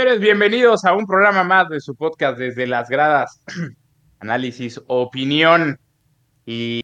Señores, 0.00 0.20
bienvenidos 0.22 0.86
a 0.86 0.94
un 0.94 1.04
programa 1.04 1.44
más 1.44 1.68
de 1.68 1.78
su 1.78 1.94
podcast 1.94 2.38
desde 2.38 2.66
las 2.66 2.88
gradas. 2.88 3.44
Análisis, 4.18 4.80
opinión 4.86 5.78
y 6.46 6.82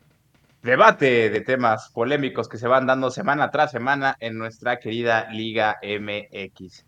debate 0.63 1.31
de 1.31 1.41
temas 1.41 1.91
polémicos 1.95 2.47
que 2.47 2.59
se 2.59 2.69
van 2.69 2.87
dando 2.87 3.11
semana 3.11 3.51
tras 3.51 3.71
semana 3.71 4.19
en 4.21 4.37
nuestra 4.37 4.79
querida 4.81 5.31
Liga 5.31 5.79
MX. 5.83 6.85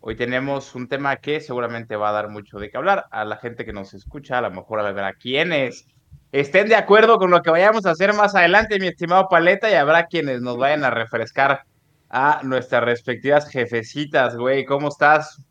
Hoy 0.00 0.16
tenemos 0.16 0.74
un 0.74 0.88
tema 0.88 1.16
que 1.16 1.42
seguramente 1.42 1.94
va 1.94 2.08
a 2.08 2.12
dar 2.12 2.30
mucho 2.30 2.58
de 2.58 2.70
qué 2.70 2.78
hablar. 2.78 3.04
A 3.10 3.26
la 3.26 3.36
gente 3.36 3.66
que 3.66 3.74
nos 3.74 3.92
escucha, 3.92 4.38
a 4.38 4.40
lo 4.40 4.50
mejor 4.50 4.80
habrá 4.80 5.12
quienes 5.12 5.86
estén 6.32 6.68
de 6.68 6.76
acuerdo 6.76 7.18
con 7.18 7.30
lo 7.30 7.42
que 7.42 7.50
vayamos 7.50 7.84
a 7.84 7.90
hacer 7.90 8.14
más 8.14 8.34
adelante, 8.34 8.80
mi 8.80 8.86
estimado 8.86 9.28
Paleta, 9.28 9.70
y 9.70 9.74
habrá 9.74 10.06
quienes 10.06 10.40
nos 10.40 10.56
vayan 10.56 10.84
a 10.84 10.90
refrescar 10.90 11.64
a 12.08 12.40
nuestras 12.44 12.82
respectivas 12.82 13.50
jefecitas, 13.50 14.36
güey. 14.36 14.64
¿Cómo 14.64 14.88
estás? 14.88 15.49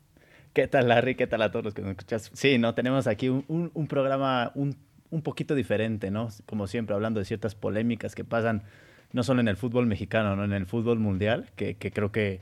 ¿Qué 0.52 0.66
tal, 0.66 0.88
Larry? 0.88 1.14
¿Qué 1.14 1.28
tal 1.28 1.42
a 1.42 1.52
todos 1.52 1.64
los 1.64 1.74
que 1.74 1.82
nos 1.82 1.92
escuchas? 1.92 2.28
Sí, 2.34 2.58
¿no? 2.58 2.74
Tenemos 2.74 3.06
aquí 3.06 3.28
un, 3.28 3.70
un, 3.72 3.86
programa 3.86 4.50
un, 4.56 4.74
un, 5.10 5.22
poquito 5.22 5.54
diferente, 5.54 6.10
¿no? 6.10 6.28
Como 6.44 6.66
siempre, 6.66 6.94
hablando 6.94 7.20
de 7.20 7.24
ciertas 7.24 7.54
polémicas 7.54 8.16
que 8.16 8.24
pasan 8.24 8.64
no 9.12 9.22
solo 9.22 9.40
en 9.40 9.46
el 9.46 9.56
fútbol 9.56 9.86
mexicano, 9.86 10.34
¿no? 10.34 10.44
En 10.44 10.52
el 10.52 10.66
fútbol 10.66 10.98
mundial, 10.98 11.50
que, 11.54 11.76
que 11.76 11.92
creo 11.92 12.10
que, 12.10 12.40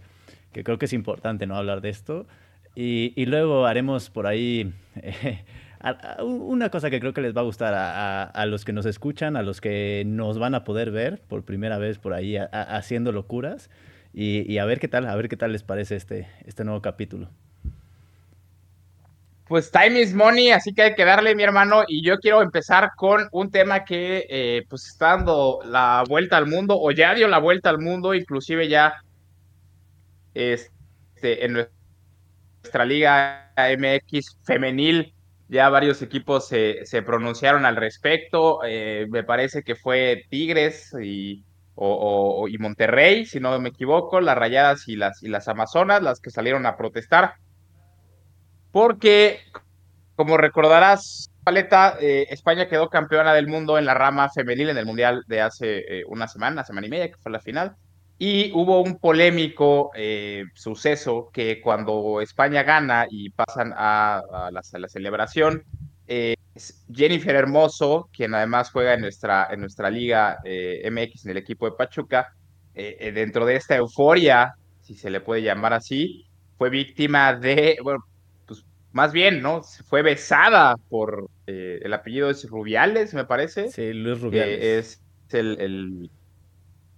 que, 0.53 0.65
creo 0.65 0.79
que 0.79 0.87
es 0.87 0.95
importante, 0.95 1.47
¿no? 1.47 1.57
Hablar 1.57 1.83
de 1.83 1.91
esto. 1.91 2.27
Y, 2.75 3.13
y 3.15 3.27
luego 3.27 3.67
haremos 3.67 4.11
por 4.11 4.27
ahí... 4.27 4.73
Eh, 5.81 6.23
una 6.25 6.71
cosa 6.71 6.91
que 6.91 6.99
creo 6.99 7.15
que 7.15 7.21
les 7.21 7.37
va 7.37 7.43
a 7.43 7.45
gustar 7.45 7.73
a, 7.73 8.25
a, 8.25 8.47
los 8.47 8.65
que 8.65 8.73
nos 8.73 8.85
escuchan, 8.85 9.37
a 9.37 9.43
los 9.43 9.61
que 9.61 10.03
nos 10.05 10.37
van 10.37 10.57
a 10.57 10.65
poder 10.65 10.91
ver 10.91 11.21
por 11.21 11.45
primera 11.45 11.79
vez 11.79 11.99
por 11.99 12.15
ahí 12.15 12.37
haciendo 12.37 13.13
locuras, 13.13 13.71
y, 14.13 14.45
y, 14.53 14.59
a 14.59 14.65
ver 14.65 14.81
qué 14.81 14.89
tal, 14.89 15.07
a 15.07 15.15
ver 15.15 15.29
qué 15.29 15.37
tal 15.37 15.53
les 15.53 15.63
parece 15.63 15.95
este, 15.95 16.27
este 16.47 16.65
nuevo 16.65 16.83
capítulo. 16.83 17.31
Pues 19.49 19.71
time 19.71 20.01
is 20.01 20.15
money, 20.15 20.51
así 20.51 20.75
que 20.75 20.83
hay 20.83 20.95
que 20.95 21.07
darle, 21.07 21.35
mi 21.35 21.43
hermano, 21.43 21.85
y 21.89 22.03
yo 22.03 22.19
quiero 22.19 22.43
empezar 22.43 22.91
con 22.97 23.29
un 23.33 23.51
tema 23.51 23.85
que 23.85 24.27
eh, 24.29 24.65
pues 24.69 24.87
está 24.87 25.17
dando 25.17 25.61
la 25.65 26.05
vuelta 26.07 26.37
al 26.37 26.47
mundo, 26.47 26.79
o 26.79 26.91
ya 26.91 27.15
dio 27.15 27.29
la 27.29 27.39
vuelta 27.39 27.71
al 27.71 27.79
mundo, 27.79 28.13
inclusive 28.13 28.69
ya 28.69 28.95
este, 30.35 31.47
en 31.47 31.67
nuestra 32.63 32.85
liga 32.85 33.53
MX 33.57 34.39
femenil, 34.45 35.15
ya 35.49 35.71
varios 35.71 36.03
equipos 36.03 36.47
se, 36.47 36.85
se 36.85 37.01
pronunciaron 37.01 37.65
al 37.65 37.77
respecto, 37.77 38.61
eh, 38.67 39.07
me 39.09 39.25
parece 39.25 39.63
que 39.63 39.77
fue 39.77 40.25
Tigres 40.29 40.95
y 41.03 41.43
o, 41.81 42.49
y 42.49 42.59
Monterrey, 42.59 43.25
si 43.25 43.41
no 43.41 43.59
me 43.61 43.69
equivoco, 43.69 44.21
las 44.21 44.37
Rayadas 44.37 44.89
y 44.89 44.97
las, 44.97 45.23
y 45.23 45.29
las 45.29 45.47
Amazonas, 45.49 46.03
las 46.03 46.21
que 46.21 46.31
salieron 46.31 46.67
a 46.67 46.77
protestar. 46.77 47.35
Porque, 48.73 49.41
como 50.17 50.37
recordarás, 50.37 51.31
Paleta, 51.45 51.97
eh, 52.01 52.27
España 52.31 52.69
quedó 52.69 52.89
campeona 52.89 53.33
del 53.33 53.49
mundo 53.49 53.79
en 53.79 53.87
la 53.87 53.95
rama 53.95 54.29
femenil 54.31 54.69
en 54.69 54.79
el 54.79 54.87
Mundial 54.87 55.25
de 55.27 55.41
hace 55.41 55.79
eh, 56.01 56.05
una 56.07 56.29
semana, 56.29 56.65
semana 56.65 56.87
y 56.87 56.91
media, 56.91 57.09
que 57.09 57.19
fue 57.19 57.33
la 57.33 57.41
final. 57.41 57.77
Y 58.19 58.51
hubo 58.53 58.83
un 58.83 58.99
polémico 58.99 59.91
eh, 59.95 60.45
suceso 60.55 61.31
que 61.33 61.61
cuando 61.61 62.21
España 62.21 62.65
gana 62.65 63.07
y 63.09 63.31
pasan 63.31 63.73
a, 63.77 64.21
a, 64.33 64.51
la, 64.51 64.89
celebración, 64.89 65.65
Jennifer 66.93 67.35
Hermoso, 67.35 68.09
quien 68.13 68.35
además 68.35 68.71
juega 68.71 68.95
en 68.95 69.01
nuestra, 69.01 69.49
en 69.51 69.61
nuestra 69.61 69.91
liga 69.91 70.39
eh, 70.45 70.89
MX 70.91 71.27
en 71.27 71.33
el 71.33 71.37
equipo 71.37 71.67
de 71.67 71.77
Pachuca, 71.77 72.35
eh, 72.75 72.97
eh, 73.01 73.13
dentro 73.13 73.47
de 73.47 73.57
esta 73.57 73.77
euforia, 73.77 74.55
si 74.81 74.95
se 74.95 75.11
le 75.11 75.21
puede 75.21 75.43
llamar 75.43 75.73
así, 75.73 76.27
fue 76.57 76.71
víctima 76.71 77.35
de, 77.35 77.79
más 78.93 79.13
bien, 79.13 79.43
¿no? 79.43 79.63
Fue 79.63 80.03
besada 80.03 80.77
por 80.89 81.29
el 81.47 81.93
apellido 81.93 82.31
es 82.31 82.49
Rubiales, 82.49 83.15
me 83.15 83.25
parece. 83.25 83.71
Sí, 83.71 83.93
Luis 83.93 84.21
Rubiales. 84.21 85.01
es 85.29 85.35
el, 85.35 85.61
el, 85.61 86.11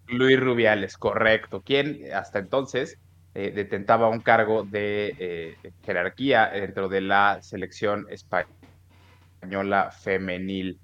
Luis 0.09 0.41
Rubiales, 0.41 0.97
correcto, 0.97 1.63
quien 1.63 2.13
hasta 2.13 2.41
entonces 2.41 2.99
detentaba 3.35 4.09
un 4.09 4.21
cargo 4.21 4.65
de 4.65 5.57
jerarquía 5.85 6.49
dentro 6.49 6.89
de 6.89 7.01
la 7.01 7.41
selección 7.43 8.07
española 8.11 9.91
femenil. 9.93 10.79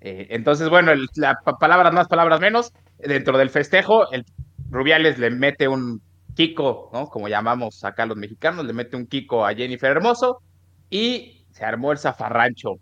Eh, 0.00 0.28
entonces, 0.30 0.68
bueno, 0.68 0.92
el, 0.92 1.08
la, 1.16 1.38
palabras 1.58 1.92
más, 1.92 2.08
palabras 2.08 2.40
menos. 2.40 2.72
Dentro 2.98 3.38
del 3.38 3.50
festejo, 3.50 4.10
el 4.10 4.24
Rubiales 4.70 5.18
le 5.18 5.30
mete 5.30 5.68
un 5.68 6.02
Kiko, 6.34 6.90
¿no? 6.92 7.06
Como 7.06 7.28
llamamos 7.28 7.84
acá 7.84 8.06
los 8.06 8.16
mexicanos, 8.16 8.64
le 8.64 8.72
mete 8.72 8.96
un 8.96 9.06
Kiko 9.06 9.46
a 9.46 9.54
Jennifer 9.54 9.90
Hermoso 9.90 10.42
y 10.90 11.44
se 11.50 11.64
armó 11.64 11.92
el 11.92 11.98
zafarrancho. 11.98 12.76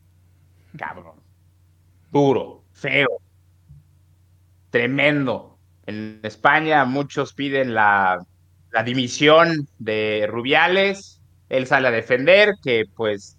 Cabrón. 0.77 1.21
Duro, 2.11 2.65
feo, 2.73 3.21
tremendo. 4.71 5.59
En 5.87 6.21
España 6.23 6.85
muchos 6.85 7.33
piden 7.33 7.75
la, 7.75 8.19
la 8.73 8.83
dimisión 8.83 9.69
de 9.79 10.27
Rubiales. 10.29 11.21
Él 11.49 11.67
sale 11.67 11.89
a 11.89 11.93
defender 11.93 12.55
que 12.63 12.85
pues 12.95 13.39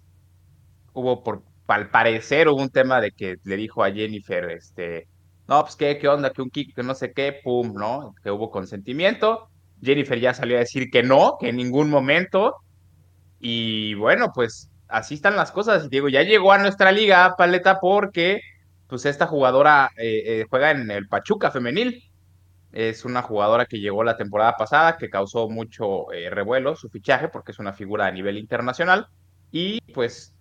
hubo 0.94 1.22
por 1.22 1.42
al 1.68 1.90
parecer 1.90 2.48
hubo 2.48 2.62
un 2.62 2.70
tema 2.70 3.00
de 3.00 3.12
que 3.12 3.36
le 3.44 3.56
dijo 3.56 3.84
a 3.84 3.92
Jennifer, 3.92 4.50
este, 4.50 5.06
no, 5.46 5.62
pues 5.62 5.76
qué, 5.76 5.98
qué 5.98 6.08
onda, 6.08 6.30
que 6.30 6.42
un 6.42 6.50
kick, 6.50 6.74
que 6.74 6.82
no 6.82 6.94
sé 6.94 7.12
qué, 7.12 7.40
pum, 7.44 7.74
¿no? 7.74 8.14
Que 8.22 8.30
hubo 8.30 8.50
consentimiento. 8.50 9.48
Jennifer 9.82 10.18
ya 10.18 10.34
salió 10.34 10.56
a 10.56 10.60
decir 10.60 10.90
que 10.90 11.02
no, 11.02 11.36
que 11.38 11.50
en 11.50 11.56
ningún 11.56 11.90
momento. 11.90 12.56
Y 13.40 13.94
bueno, 13.94 14.32
pues 14.34 14.70
así 14.88 15.14
están 15.14 15.36
las 15.36 15.52
cosas. 15.52 15.86
Y 15.86 15.88
digo, 15.88 16.08
ya 16.08 16.22
llegó 16.22 16.52
a 16.52 16.58
nuestra 16.58 16.92
liga, 16.92 17.34
Paleta, 17.36 17.80
porque 17.80 18.40
pues 18.86 19.04
esta 19.06 19.26
jugadora 19.26 19.90
eh, 19.96 20.22
eh, 20.26 20.46
juega 20.48 20.70
en 20.70 20.90
el 20.90 21.08
Pachuca 21.08 21.50
femenil. 21.50 22.04
Es 22.72 23.04
una 23.04 23.22
jugadora 23.22 23.66
que 23.66 23.80
llegó 23.80 24.04
la 24.04 24.16
temporada 24.16 24.56
pasada, 24.56 24.98
que 24.98 25.08
causó 25.08 25.48
mucho 25.48 26.12
eh, 26.12 26.30
revuelo 26.30 26.76
su 26.76 26.90
fichaje, 26.90 27.28
porque 27.28 27.52
es 27.52 27.58
una 27.58 27.72
figura 27.72 28.06
a 28.06 28.12
nivel 28.12 28.38
internacional. 28.38 29.08
Y 29.50 29.80
pues 29.92 30.34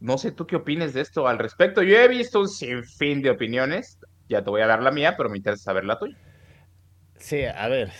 no 0.00 0.18
sé 0.18 0.30
tú 0.32 0.46
qué 0.46 0.56
opines 0.56 0.94
de 0.94 1.00
esto 1.00 1.26
al 1.26 1.38
respecto. 1.38 1.82
Yo 1.82 1.96
he 1.96 2.08
visto 2.08 2.40
un 2.40 2.48
sinfín 2.48 3.22
de 3.22 3.30
opiniones. 3.30 3.98
Ya 4.28 4.44
te 4.44 4.50
voy 4.50 4.60
a 4.60 4.66
dar 4.66 4.82
la 4.82 4.90
mía, 4.90 5.16
pero 5.16 5.30
me 5.30 5.38
interesa 5.38 5.64
saber 5.64 5.84
la 5.84 5.98
tuya. 5.98 6.16
Sí, 7.18 7.42
a 7.44 7.68
ver, 7.68 7.90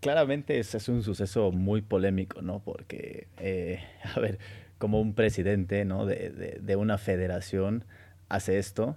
claramente 0.00 0.58
es, 0.58 0.74
es 0.74 0.88
un 0.88 1.02
suceso 1.02 1.50
muy 1.52 1.82
polémico, 1.82 2.40
¿no? 2.42 2.62
Porque, 2.62 3.28
eh, 3.38 3.80
a 4.14 4.20
ver, 4.20 4.38
como 4.78 5.00
un 5.00 5.14
presidente, 5.14 5.84
¿no? 5.84 6.06
De, 6.06 6.30
de, 6.30 6.58
de, 6.60 6.76
una 6.76 6.98
federación 6.98 7.84
hace 8.28 8.58
esto. 8.58 8.96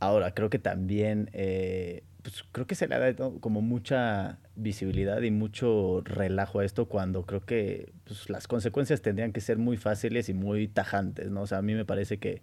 Ahora, 0.00 0.34
creo 0.34 0.50
que 0.50 0.58
también 0.58 1.30
eh, 1.32 2.04
pues 2.22 2.44
creo 2.52 2.66
que 2.66 2.74
se 2.74 2.86
le 2.88 2.94
ha 2.94 2.98
dado 2.98 3.40
como 3.40 3.60
mucha 3.60 4.38
visibilidad 4.54 5.20
y 5.22 5.30
mucho 5.30 6.02
relajo 6.04 6.60
a 6.60 6.64
esto 6.64 6.86
cuando 6.86 7.24
creo 7.26 7.44
que 7.44 7.92
pues, 8.04 8.30
las 8.30 8.46
consecuencias 8.46 9.02
tendrían 9.02 9.32
que 9.32 9.40
ser 9.40 9.58
muy 9.58 9.76
fáciles 9.76 10.28
y 10.28 10.34
muy 10.34 10.68
tajantes, 10.68 11.30
¿no? 11.30 11.42
O 11.42 11.46
sea, 11.46 11.58
a 11.58 11.62
mí 11.62 11.74
me 11.74 11.84
parece 11.84 12.18
que, 12.18 12.42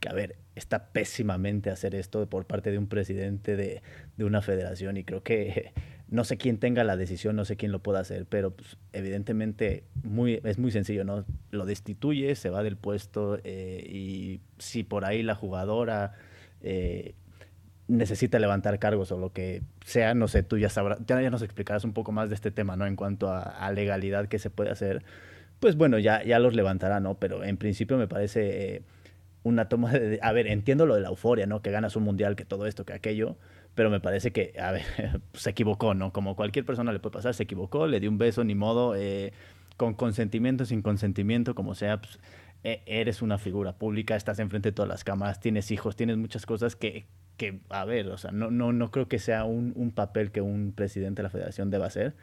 que 0.00 0.08
a 0.08 0.12
ver, 0.12 0.36
está 0.54 0.92
pésimamente 0.92 1.70
hacer 1.70 1.94
esto 1.94 2.28
por 2.28 2.46
parte 2.46 2.70
de 2.70 2.78
un 2.78 2.86
presidente 2.88 3.56
de, 3.56 3.82
de, 4.16 4.24
una 4.24 4.42
federación 4.42 4.96
y 4.96 5.04
creo 5.04 5.22
que 5.22 5.72
no 6.08 6.24
sé 6.24 6.36
quién 6.36 6.58
tenga 6.58 6.84
la 6.84 6.96
decisión, 6.96 7.36
no 7.36 7.44
sé 7.44 7.56
quién 7.56 7.72
lo 7.72 7.80
pueda 7.80 8.00
hacer, 8.00 8.26
pero 8.26 8.52
pues, 8.52 8.76
evidentemente 8.92 9.84
muy, 10.04 10.40
es 10.44 10.58
muy 10.58 10.70
sencillo, 10.70 11.04
¿no? 11.04 11.24
Lo 11.50 11.66
destituye, 11.66 12.34
se 12.36 12.50
va 12.50 12.62
del 12.62 12.76
puesto 12.76 13.38
eh, 13.44 13.84
y 13.88 14.40
si 14.58 14.84
por 14.84 15.04
ahí 15.04 15.22
la 15.22 15.34
jugadora... 15.34 16.14
Eh, 16.62 17.14
necesita 17.88 18.38
levantar 18.38 18.78
cargos 18.78 19.12
o 19.12 19.18
lo 19.18 19.32
que 19.32 19.62
sea, 19.84 20.14
no 20.14 20.28
sé, 20.28 20.42
tú 20.42 20.58
ya 20.58 20.68
sabrás, 20.68 20.98
ya, 21.06 21.30
nos 21.30 21.42
explicarás 21.42 21.84
un 21.84 21.92
poco 21.92 22.12
más 22.12 22.28
de 22.28 22.34
este 22.34 22.50
tema, 22.50 22.76
¿no? 22.76 22.86
En 22.86 22.96
cuanto 22.96 23.30
a, 23.30 23.42
a, 23.42 23.70
legalidad 23.72 24.26
que 24.26 24.38
se 24.38 24.50
puede 24.50 24.70
hacer, 24.70 25.04
pues 25.60 25.76
bueno, 25.76 25.98
ya, 25.98 26.22
ya 26.24 26.38
los 26.38 26.54
levantará, 26.54 27.00
¿no? 27.00 27.18
Pero 27.18 27.44
en 27.44 27.56
principio 27.56 27.96
me 27.96 28.08
parece 28.08 28.76
eh, 28.76 28.82
una 29.42 29.68
toma 29.68 29.92
de, 29.92 30.18
a 30.22 30.32
ver, 30.32 30.48
entiendo 30.48 30.86
lo 30.86 30.94
de 30.94 31.00
la 31.00 31.08
euforia, 31.08 31.46
¿no? 31.46 31.62
Que 31.62 31.70
ganas 31.70 31.96
un 31.96 32.02
mundial, 32.02 32.36
que 32.36 32.44
todo 32.44 32.66
esto, 32.66 32.84
que 32.84 32.92
aquello, 32.92 33.36
pero 33.76 33.90
me 33.90 34.00
parece 34.00 34.32
que, 34.32 34.54
a 34.58 34.72
ver, 34.72 34.82
se 35.34 35.50
equivocó, 35.50 35.94
¿no? 35.94 36.12
Como 36.12 36.34
cualquier 36.34 36.64
persona 36.64 36.92
le 36.92 36.98
puede 36.98 37.12
pasar, 37.12 37.34
se 37.34 37.44
equivocó, 37.44 37.86
le 37.86 38.00
dio 38.00 38.10
un 38.10 38.18
beso, 38.18 38.42
ni 38.42 38.56
modo, 38.56 38.96
eh, 38.96 39.32
con 39.76 39.94
consentimiento, 39.94 40.64
sin 40.64 40.82
consentimiento, 40.82 41.54
como 41.54 41.74
sea, 41.74 42.00
pues 42.00 42.18
e, 42.64 42.82
eres 42.86 43.20
una 43.20 43.36
figura 43.36 43.74
pública, 43.74 44.16
estás 44.16 44.38
enfrente 44.38 44.70
de 44.70 44.72
todas 44.72 44.88
las 44.88 45.04
cámaras, 45.04 45.40
tienes 45.40 45.70
hijos, 45.70 45.94
tienes 45.94 46.16
muchas 46.16 46.46
cosas 46.46 46.74
que, 46.74 47.04
que 47.36 47.60
a 47.68 47.84
ver, 47.84 48.08
o 48.08 48.16
sea, 48.16 48.32
no, 48.32 48.50
no, 48.50 48.72
no 48.72 48.90
creo 48.90 49.08
que 49.08 49.18
sea 49.18 49.44
un, 49.44 49.74
un 49.76 49.90
papel 49.92 50.32
que 50.32 50.40
un 50.40 50.72
presidente 50.74 51.20
de 51.20 51.24
la 51.24 51.30
federación 51.30 51.70
deba 51.70 51.86
hacer. 51.86 52.14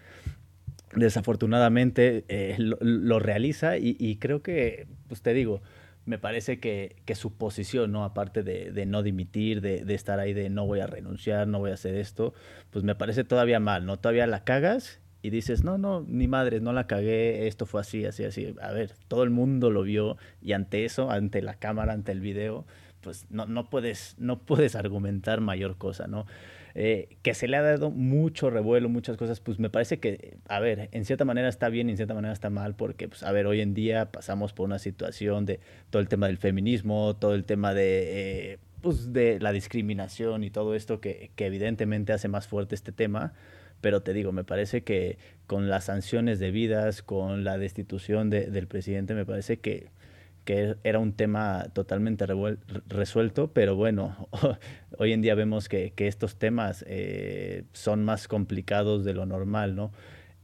Desafortunadamente 0.96 2.26
eh, 2.30 2.56
lo, 2.58 2.78
lo, 2.82 3.20
realiza 3.20 3.78
y, 3.78 3.96
y, 4.00 4.18
creo 4.18 4.42
que, 4.42 4.88
pues 5.08 5.22
te 5.22 5.34
digo, 5.34 5.62
me 6.06 6.18
parece 6.18 6.60
que, 6.60 6.98
que 7.06 7.16
su 7.16 7.34
posición, 7.34 7.92
¿no? 7.92 8.04
aparte 8.04 8.44
de, 8.44 8.72
de 8.72 8.86
no 8.86 9.04
dimitir, 9.04 9.62
de, 9.62 9.86
de, 9.86 9.94
estar 9.94 10.20
ahí 10.20 10.34
de 10.34 10.50
no 10.50 10.66
voy 10.66 10.82
a 10.82 10.88
renunciar, 10.88 11.48
no 11.48 11.60
voy 11.60 11.72
a 11.72 11.76
hacer 11.76 11.96
esto, 11.96 12.34
pues 12.72 12.84
me 12.84 12.96
parece 12.96 13.24
todavía 13.24 13.60
mal, 13.60 13.86
¿no? 13.86 13.98
Todavía 13.98 14.28
la 14.28 14.44
cagas 14.44 15.00
y 15.22 15.30
dices, 15.30 15.64
no, 15.64 15.78
no, 15.78 16.06
ni 16.06 16.28
madre, 16.28 16.60
no 16.60 16.74
la 16.74 16.86
cagué, 16.86 17.48
esto 17.48 17.66
fue 17.66 17.80
así, 17.80 18.06
así, 18.06 18.26
así. 18.26 18.54
A 18.62 18.74
ver, 18.74 18.92
todo 19.08 19.24
el 19.24 19.30
mundo 19.30 19.72
lo 19.72 19.84
vio 19.84 20.18
y 20.42 20.52
ante 20.52 20.84
eso, 20.84 21.10
ante 21.10 21.42
la 21.42 21.54
cámara, 21.54 21.94
ante 21.94 22.12
el 22.12 22.20
video, 22.20 22.66
pues 23.00 23.26
no, 23.30 23.46
no, 23.46 23.70
puedes, 23.70 24.16
no 24.20 24.40
puedes 24.40 24.76
argumentar 24.76 25.40
mayor 25.40 25.78
cosa, 25.78 26.08
¿no? 26.08 26.26
Eh, 26.76 27.18
que 27.22 27.36
se 27.36 27.48
le 27.48 27.58
ha 27.58 27.62
dado 27.62 27.92
mucho 27.92 28.50
revuelo, 28.50 28.90
muchas 28.90 29.16
cosas, 29.16 29.40
pues 29.40 29.60
me 29.60 29.70
parece 29.70 30.00
que, 30.00 30.38
a 30.48 30.60
ver, 30.60 30.90
en 30.92 31.06
cierta 31.06 31.24
manera 31.24 31.48
está 31.48 31.70
bien 31.70 31.88
y 31.88 31.92
en 31.92 31.98
cierta 31.98 32.16
manera 32.16 32.34
está 32.34 32.50
mal, 32.50 32.76
porque, 32.76 33.08
pues, 33.08 33.22
a 33.24 33.32
ver, 33.32 33.46
hoy 33.46 33.62
en 33.62 33.74
día 33.76 34.12
pasamos 34.12 34.54
por 34.54 34.66
una 34.66 34.80
situación 34.80 35.46
de 35.46 35.60
todo 35.92 36.02
el 36.02 36.08
tema 36.08 36.28
del 36.28 36.38
feminismo, 36.38 37.16
todo 37.16 37.36
el 37.36 37.46
tema 37.46 37.76
de, 37.76 38.54
eh, 38.54 38.60
pues, 38.82 39.14
de 39.14 39.40
la 39.40 39.52
discriminación 39.52 40.44
y 40.44 40.50
todo 40.50 40.74
esto 40.74 41.00
que, 41.00 41.30
que 41.36 41.46
evidentemente 41.46 42.12
hace 42.12 42.28
más 42.28 42.48
fuerte 42.48 42.76
este 42.76 42.92
tema 42.92 43.34
pero 43.84 44.02
te 44.02 44.14
digo, 44.14 44.32
me 44.32 44.46
parece 44.46 44.84
que 44.86 45.18
con 45.46 45.68
las 45.70 45.84
sanciones 45.84 46.40
debidas, 46.40 47.04
con 47.04 47.44
la 47.44 47.58
destitución 47.58 48.30
de, 48.30 48.46
del 48.50 48.66
presidente, 48.66 49.14
me 49.14 49.26
parece 49.26 49.58
que, 49.60 49.90
que 50.44 50.76
era 50.84 51.00
un 51.00 51.14
tema 51.14 51.68
totalmente 51.74 52.26
resuelto, 52.88 53.52
pero 53.54 53.76
bueno, 53.76 54.30
hoy 54.98 55.14
en 55.14 55.22
día 55.22 55.36
vemos 55.36 55.70
que, 55.70 55.92
que 55.92 56.08
estos 56.08 56.38
temas 56.38 56.84
eh, 56.88 57.64
son 57.74 58.04
más 58.04 58.28
complicados 58.28 59.06
de 59.06 59.14
lo 59.14 59.26
normal, 59.26 59.76
¿no? 59.76 59.92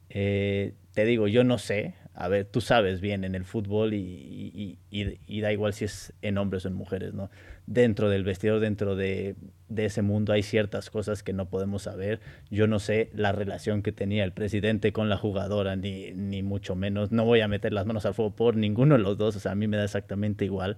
Eh, 0.10 0.74
te 0.94 1.06
digo, 1.06 1.28
yo 1.28 1.44
no 1.44 1.58
sé, 1.58 1.96
a 2.16 2.28
ver, 2.28 2.46
tú 2.46 2.62
sabes 2.62 3.00
bien 3.00 3.24
en 3.24 3.36
el 3.36 3.46
fútbol 3.46 3.94
y, 3.94 4.78
y, 4.90 5.42
da 5.42 5.52
igual 5.52 5.74
si 5.74 5.86
es 5.86 6.14
en 6.22 6.38
hombres 6.38 6.66
o 6.66 6.68
en 6.68 6.74
mujeres, 6.74 7.14
¿no? 7.14 7.30
Dentro 7.72 8.10
del 8.10 8.24
vestidor, 8.24 8.60
dentro 8.60 8.96
de, 8.96 9.36
de, 9.68 9.86
ese 9.86 10.02
mundo 10.02 10.34
hay 10.34 10.42
ciertas 10.42 10.90
cosas 10.90 11.22
que 11.22 11.34
no 11.34 11.50
podemos 11.50 11.84
saber. 11.84 12.20
Yo 12.50 12.66
no 12.66 12.80
sé 12.80 13.12
la 13.14 13.32
relación 13.32 13.84
que 13.84 13.92
tenía 13.92 14.24
el 14.24 14.32
presidente 14.32 14.92
con 14.92 15.08
la 15.08 15.18
jugadora, 15.18 15.76
ni, 15.76 16.12
ni 16.14 16.42
mucho 16.42 16.76
menos. 16.76 17.12
No 17.12 17.26
voy 17.26 17.42
a 17.42 17.48
meter 17.48 17.72
las 17.72 17.86
manos 17.86 18.08
al 18.08 18.16
fuego 18.16 18.36
por 18.36 18.56
ninguno 18.56 18.96
de 18.96 19.04
los 19.04 19.18
dos, 19.20 19.36
o 19.36 19.40
sea, 19.40 19.52
a 19.52 19.56
mí 19.56 19.68
me 19.68 19.78
da 19.78 19.84
exactamente 19.84 20.46
igual. 20.46 20.78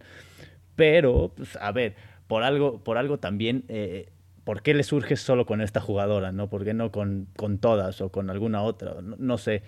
Pero, 0.75 1.31
pues, 1.35 1.55
a 1.61 1.71
ver, 1.71 1.95
por 2.27 2.43
algo, 2.43 2.83
por 2.83 2.97
algo 2.97 3.19
también... 3.19 3.63
Eh, 3.69 4.09
¿Por 4.43 4.63
qué 4.63 4.73
le 4.73 4.81
surge 4.81 5.17
solo 5.17 5.45
con 5.45 5.61
esta 5.61 5.81
jugadora? 5.81 6.31
¿no? 6.31 6.49
¿Por 6.49 6.65
qué 6.65 6.73
no 6.73 6.91
con, 6.91 7.27
con 7.37 7.59
todas 7.59 8.01
o 8.01 8.09
con 8.09 8.31
alguna 8.31 8.63
otra? 8.63 8.99
No, 8.99 9.15
no 9.19 9.37
sé 9.37 9.61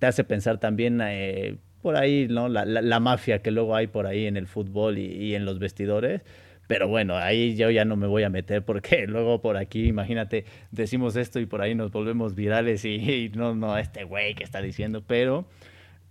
te 0.00 0.06
hace 0.06 0.24
pensar 0.24 0.58
también 0.58 1.00
eh, 1.02 1.58
por 1.80 1.96
ahí, 1.96 2.26
¿no? 2.28 2.48
La, 2.48 2.64
la, 2.64 3.00
mafia 3.00 3.40
que 3.42 3.50
luego 3.50 3.74
hay 3.74 3.86
por 3.86 4.06
ahí 4.06 4.26
en 4.26 4.36
el 4.36 4.46
fútbol 4.46 4.98
y, 4.98 5.34
en 5.34 5.44
los 5.44 5.58
vestidores. 5.58 6.22
Pero 6.66 6.86
bueno, 6.88 7.16
ahí 7.16 7.56
yo 7.56 7.70
ya 7.70 7.84
no 7.84 7.96
me 7.96 8.06
voy 8.06 8.22
a 8.22 8.30
meter 8.30 8.64
porque 8.64 9.06
luego 9.08 9.40
por 9.40 9.56
aquí, 9.56 9.86
imagínate, 9.86 10.44
decimos 10.70 11.16
esto 11.16 11.40
y 11.40 11.46
por 11.46 11.62
ahí 11.62 11.74
nos 11.74 11.90
volvemos 11.90 12.34
virales 12.34 12.84
y, 12.84 13.30
no, 13.34 13.54
no, 13.54 13.76
este 13.76 14.04
güey 14.04 14.34
que 14.34 14.44
está 14.44 14.62
diciendo, 14.62 15.02
pero 15.06 15.46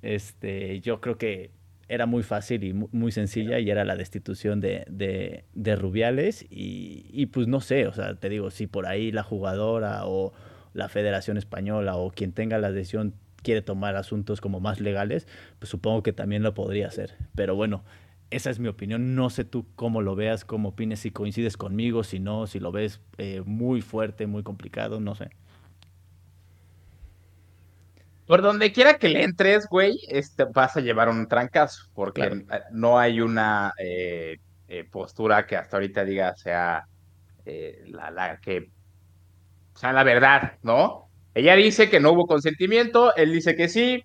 este, 0.02 0.82
yo 0.82 1.00
creo 1.02 1.18
que 1.18 1.52
era 1.88 2.06
muy 2.06 2.24
fácil 2.24 2.64
y 2.64 2.74
muy, 2.74 3.12
sencilla 3.12 3.60
y 3.60 3.70
era 3.70 3.84
la 3.84 3.96
destitución 3.96 4.60
de, 4.60 4.86
de, 4.90 5.46
de 5.54 5.76
Rubiales 5.76 6.46
y, 6.50 7.06
y, 7.12 7.28
pues 7.28 7.48
no 7.48 7.62
sé, 7.62 7.88
o 7.88 7.94
sea, 7.94 8.16
te 8.16 8.30
digo, 8.30 8.52
si 8.52 8.68
por 8.68 8.86
ahí 8.86 9.12
la 9.12 9.24
jugadora 9.24 10.06
o 10.06 10.34
la 10.74 10.88
Federación 10.88 11.38
Española 11.38 11.96
o 11.96 12.12
quien 12.12 12.32
tenga 12.32 12.60
la 12.60 12.72
decisión 12.72 13.16
quiere 13.42 13.62
tomar 13.62 13.96
asuntos 13.96 14.42
como 14.42 14.60
más 14.60 14.80
legales, 14.80 15.28
pues 15.60 15.70
supongo 15.70 16.04
que 16.04 16.14
también 16.14 16.44
lo 16.44 16.54
podría 16.54 16.88
hacer. 16.88 17.16
Pero 17.36 17.56
bueno, 17.56 17.84
esa 18.32 18.50
es 18.50 18.60
mi 18.60 18.68
opinión. 18.68 19.16
No 19.16 19.30
sé 19.30 19.44
tú 19.44 19.66
cómo 19.76 20.02
lo 20.02 20.16
veas, 20.16 20.46
cómo 20.46 20.70
opines, 20.70 21.00
si 21.00 21.12
coincides 21.12 21.58
conmigo, 21.58 22.04
si 22.04 22.20
no, 22.20 22.48
si 22.48 22.60
lo 22.60 22.72
ves 22.72 23.02
eh, 23.18 23.42
muy 23.46 23.82
fuerte, 23.82 24.28
muy 24.28 24.44
complicado, 24.44 25.00
no 25.00 25.16
sé. 25.16 25.30
Por 28.28 28.44
donde 28.44 28.72
quiera 28.72 29.00
que 29.00 29.10
le 29.10 29.24
entres, 29.24 29.68
güey, 29.68 29.98
este, 30.08 30.46
vas 30.46 30.78
a 30.78 30.82
llevar 30.82 31.10
un 31.10 31.28
trancazo, 31.28 31.90
porque 31.96 32.46
no 32.72 33.00
hay 33.00 33.22
una 33.22 33.74
eh, 33.80 34.38
eh, 34.68 34.84
postura 34.84 35.48
que 35.48 35.58
hasta 35.58 35.78
ahorita 35.78 36.06
diga 36.06 36.36
sea 36.36 36.86
la, 37.88 38.12
la 38.12 38.38
que 38.38 38.70
sea 39.74 39.92
la 39.92 40.04
verdad, 40.04 40.60
¿no? 40.62 41.09
Ella 41.40 41.56
dice 41.56 41.90
que 41.90 42.02
no 42.02 42.12
hubo 42.12 42.28
consentimiento, 42.28 43.16
él 43.16 43.32
dice 43.32 43.56
que 43.56 43.70
sí, 43.70 44.04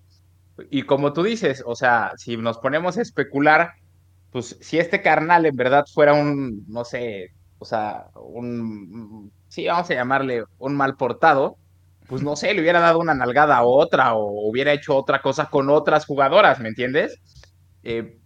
y 0.69 0.83
como 0.83 1.11
tú 1.11 1.23
dices, 1.23 1.63
o 1.65 1.75
sea, 1.75 2.13
si 2.15 2.37
nos 2.37 2.59
ponemos 2.59 2.97
a 2.97 3.01
especular, 3.01 3.71
pues 4.31 4.57
si 4.61 4.79
este 4.79 5.01
carnal 5.01 5.45
en 5.45 5.55
verdad 5.57 5.83
fuera 5.93 6.13
un, 6.13 6.63
no 6.69 6.85
sé, 6.85 7.31
o 7.59 7.65
sea, 7.65 8.05
un, 8.15 9.33
sí, 9.49 9.67
vamos 9.67 9.89
a 9.89 9.95
llamarle 9.95 10.45
un 10.59 10.75
mal 10.77 10.95
portado, 10.95 11.57
pues 12.07 12.23
no 12.23 12.37
sé, 12.37 12.53
le 12.53 12.61
hubiera 12.61 12.79
dado 12.79 12.99
una 12.99 13.13
nalgada 13.13 13.57
a 13.57 13.65
otra 13.65 14.13
o 14.13 14.49
hubiera 14.49 14.71
hecho 14.71 14.95
otra 14.95 15.21
cosa 15.21 15.49
con 15.49 15.69
otras 15.69 16.05
jugadoras, 16.05 16.61
¿me 16.61 16.69
entiendes? 16.69 17.19
Eh, 17.83 18.17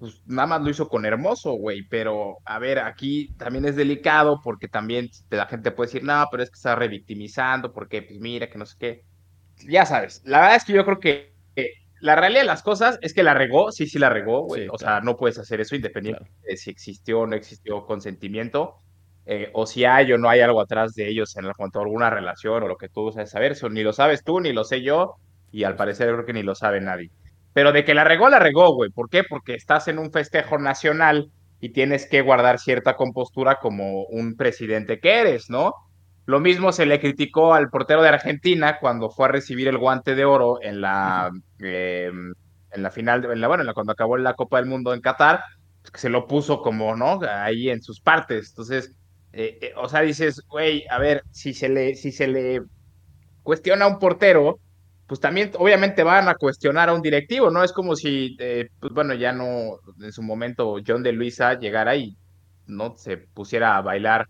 pues 0.00 0.22
nada 0.26 0.48
más 0.48 0.62
lo 0.62 0.70
hizo 0.70 0.88
con 0.88 1.04
hermoso, 1.04 1.52
güey, 1.52 1.82
pero 1.88 2.38
a 2.44 2.58
ver, 2.58 2.80
aquí 2.80 3.34
también 3.36 3.66
es 3.66 3.76
delicado 3.76 4.40
porque 4.42 4.66
también 4.66 5.10
la 5.28 5.46
gente 5.46 5.70
puede 5.70 5.88
decir, 5.88 6.02
no, 6.02 6.26
pero 6.30 6.42
es 6.42 6.50
que 6.50 6.56
está 6.56 6.74
revictimizando, 6.74 7.72
porque 7.72 8.02
pues 8.02 8.18
mira, 8.18 8.48
que 8.48 8.58
no 8.58 8.66
sé 8.66 8.76
qué. 8.78 9.04
Ya 9.68 9.84
sabes, 9.86 10.22
la 10.24 10.40
verdad 10.40 10.56
es 10.56 10.64
que 10.64 10.72
yo 10.72 10.84
creo 10.86 10.98
que 10.98 11.34
la 12.00 12.16
realidad 12.16 12.40
de 12.40 12.46
las 12.46 12.62
cosas 12.62 12.98
es 13.02 13.12
que 13.12 13.22
la 13.22 13.34
regó, 13.34 13.70
sí, 13.72 13.86
sí 13.86 13.98
la 13.98 14.08
regó, 14.08 14.44
güey, 14.46 14.68
o 14.70 14.78
sea, 14.78 15.00
no 15.00 15.16
puedes 15.16 15.38
hacer 15.38 15.60
eso 15.60 15.76
independiente 15.76 16.30
de 16.42 16.56
si 16.56 16.70
existió 16.70 17.20
o 17.20 17.26
no 17.26 17.36
existió 17.36 17.84
consentimiento, 17.84 18.76
eh, 19.26 19.50
o 19.52 19.66
si 19.66 19.84
hay 19.84 20.10
o 20.12 20.18
no 20.18 20.30
hay 20.30 20.40
algo 20.40 20.62
atrás 20.62 20.94
de 20.94 21.08
ellos 21.08 21.36
en 21.36 21.52
cuanto 21.52 21.78
a 21.78 21.82
alguna 21.82 22.08
relación 22.08 22.62
o 22.62 22.68
lo 22.68 22.78
que 22.78 22.88
tú 22.88 23.12
sabes 23.12 23.30
saber, 23.30 23.52
eso 23.52 23.68
ni 23.68 23.82
lo 23.82 23.92
sabes 23.92 24.24
tú, 24.24 24.40
ni 24.40 24.52
lo 24.54 24.64
sé 24.64 24.82
yo, 24.82 25.16
y 25.52 25.64
al 25.64 25.76
parecer 25.76 26.08
creo 26.08 26.24
que 26.24 26.32
ni 26.32 26.42
lo 26.42 26.54
sabe 26.54 26.80
nadie. 26.80 27.10
Pero 27.52 27.72
de 27.72 27.84
que 27.84 27.94
la 27.94 28.04
regó, 28.04 28.28
la 28.28 28.38
regó, 28.38 28.74
güey. 28.74 28.90
¿Por 28.90 29.10
qué? 29.10 29.24
Porque 29.24 29.54
estás 29.54 29.88
en 29.88 29.98
un 29.98 30.12
festejo 30.12 30.58
nacional 30.58 31.30
y 31.60 31.70
tienes 31.70 32.08
que 32.08 32.22
guardar 32.22 32.58
cierta 32.58 32.96
compostura 32.96 33.56
como 33.56 34.04
un 34.04 34.36
presidente 34.36 35.00
que 35.00 35.20
eres, 35.20 35.50
¿no? 35.50 35.74
Lo 36.26 36.40
mismo 36.40 36.72
se 36.72 36.86
le 36.86 37.00
criticó 37.00 37.54
al 37.54 37.70
portero 37.70 38.02
de 38.02 38.08
Argentina 38.08 38.78
cuando 38.78 39.10
fue 39.10 39.26
a 39.26 39.32
recibir 39.32 39.68
el 39.68 39.78
guante 39.78 40.14
de 40.14 40.24
oro 40.24 40.62
en 40.62 40.80
la, 40.80 41.30
em, 41.58 42.32
en 42.72 42.82
la 42.82 42.90
final, 42.90 43.24
en 43.24 43.40
la, 43.40 43.48
bueno, 43.48 43.74
cuando 43.74 43.92
acabó 43.92 44.16
la 44.16 44.34
Copa 44.34 44.58
del 44.58 44.66
Mundo 44.66 44.94
en 44.94 45.00
Qatar, 45.00 45.42
pues, 45.82 45.90
que 45.90 45.98
se 45.98 46.08
lo 46.08 46.26
puso 46.26 46.62
como, 46.62 46.94
¿no? 46.96 47.20
Ahí 47.28 47.68
en 47.68 47.82
sus 47.82 48.00
partes. 48.00 48.50
Entonces, 48.50 48.92
eh, 49.32 49.58
eh, 49.60 49.72
o 49.76 49.88
sea, 49.88 50.00
dices, 50.02 50.42
güey, 50.48 50.84
a 50.88 50.98
ver, 50.98 51.24
si 51.30 51.52
se 51.54 51.68
le, 51.68 51.94
si 51.94 52.12
se 52.12 52.28
le 52.28 52.62
cuestiona 53.42 53.86
a 53.86 53.88
un 53.88 53.98
portero, 53.98 54.60
pues 55.10 55.18
también 55.18 55.50
obviamente 55.58 56.04
van 56.04 56.28
a 56.28 56.36
cuestionar 56.36 56.88
a 56.88 56.94
un 56.94 57.02
directivo, 57.02 57.50
¿no? 57.50 57.64
Es 57.64 57.72
como 57.72 57.96
si, 57.96 58.36
eh, 58.38 58.68
pues 58.78 58.92
bueno, 58.92 59.12
ya 59.12 59.32
no, 59.32 59.80
en 60.00 60.12
su 60.12 60.22
momento 60.22 60.76
John 60.86 61.02
de 61.02 61.10
Luisa 61.10 61.58
llegara 61.58 61.96
y 61.96 62.16
no 62.68 62.96
se 62.96 63.16
pusiera 63.16 63.76
a 63.76 63.82
bailar 63.82 64.28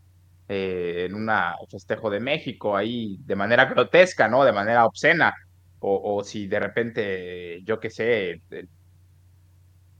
eh, 0.49 1.04
en 1.06 1.14
un 1.16 1.28
festejo 1.70 2.08
de 2.08 2.20
México 2.20 2.75
ahí 2.75 3.18
de 3.26 3.37
manera 3.37 3.66
grotesca, 3.66 4.26
¿no? 4.26 4.42
De 4.42 4.52
manera 4.52 4.87
obscena. 4.87 5.34
O, 5.80 6.25
si 6.25 6.46
de 6.46 6.60
repente, 6.60 7.62
yo 7.64 7.78
qué 7.78 7.90
sé, 7.90 8.40
el 8.49 8.68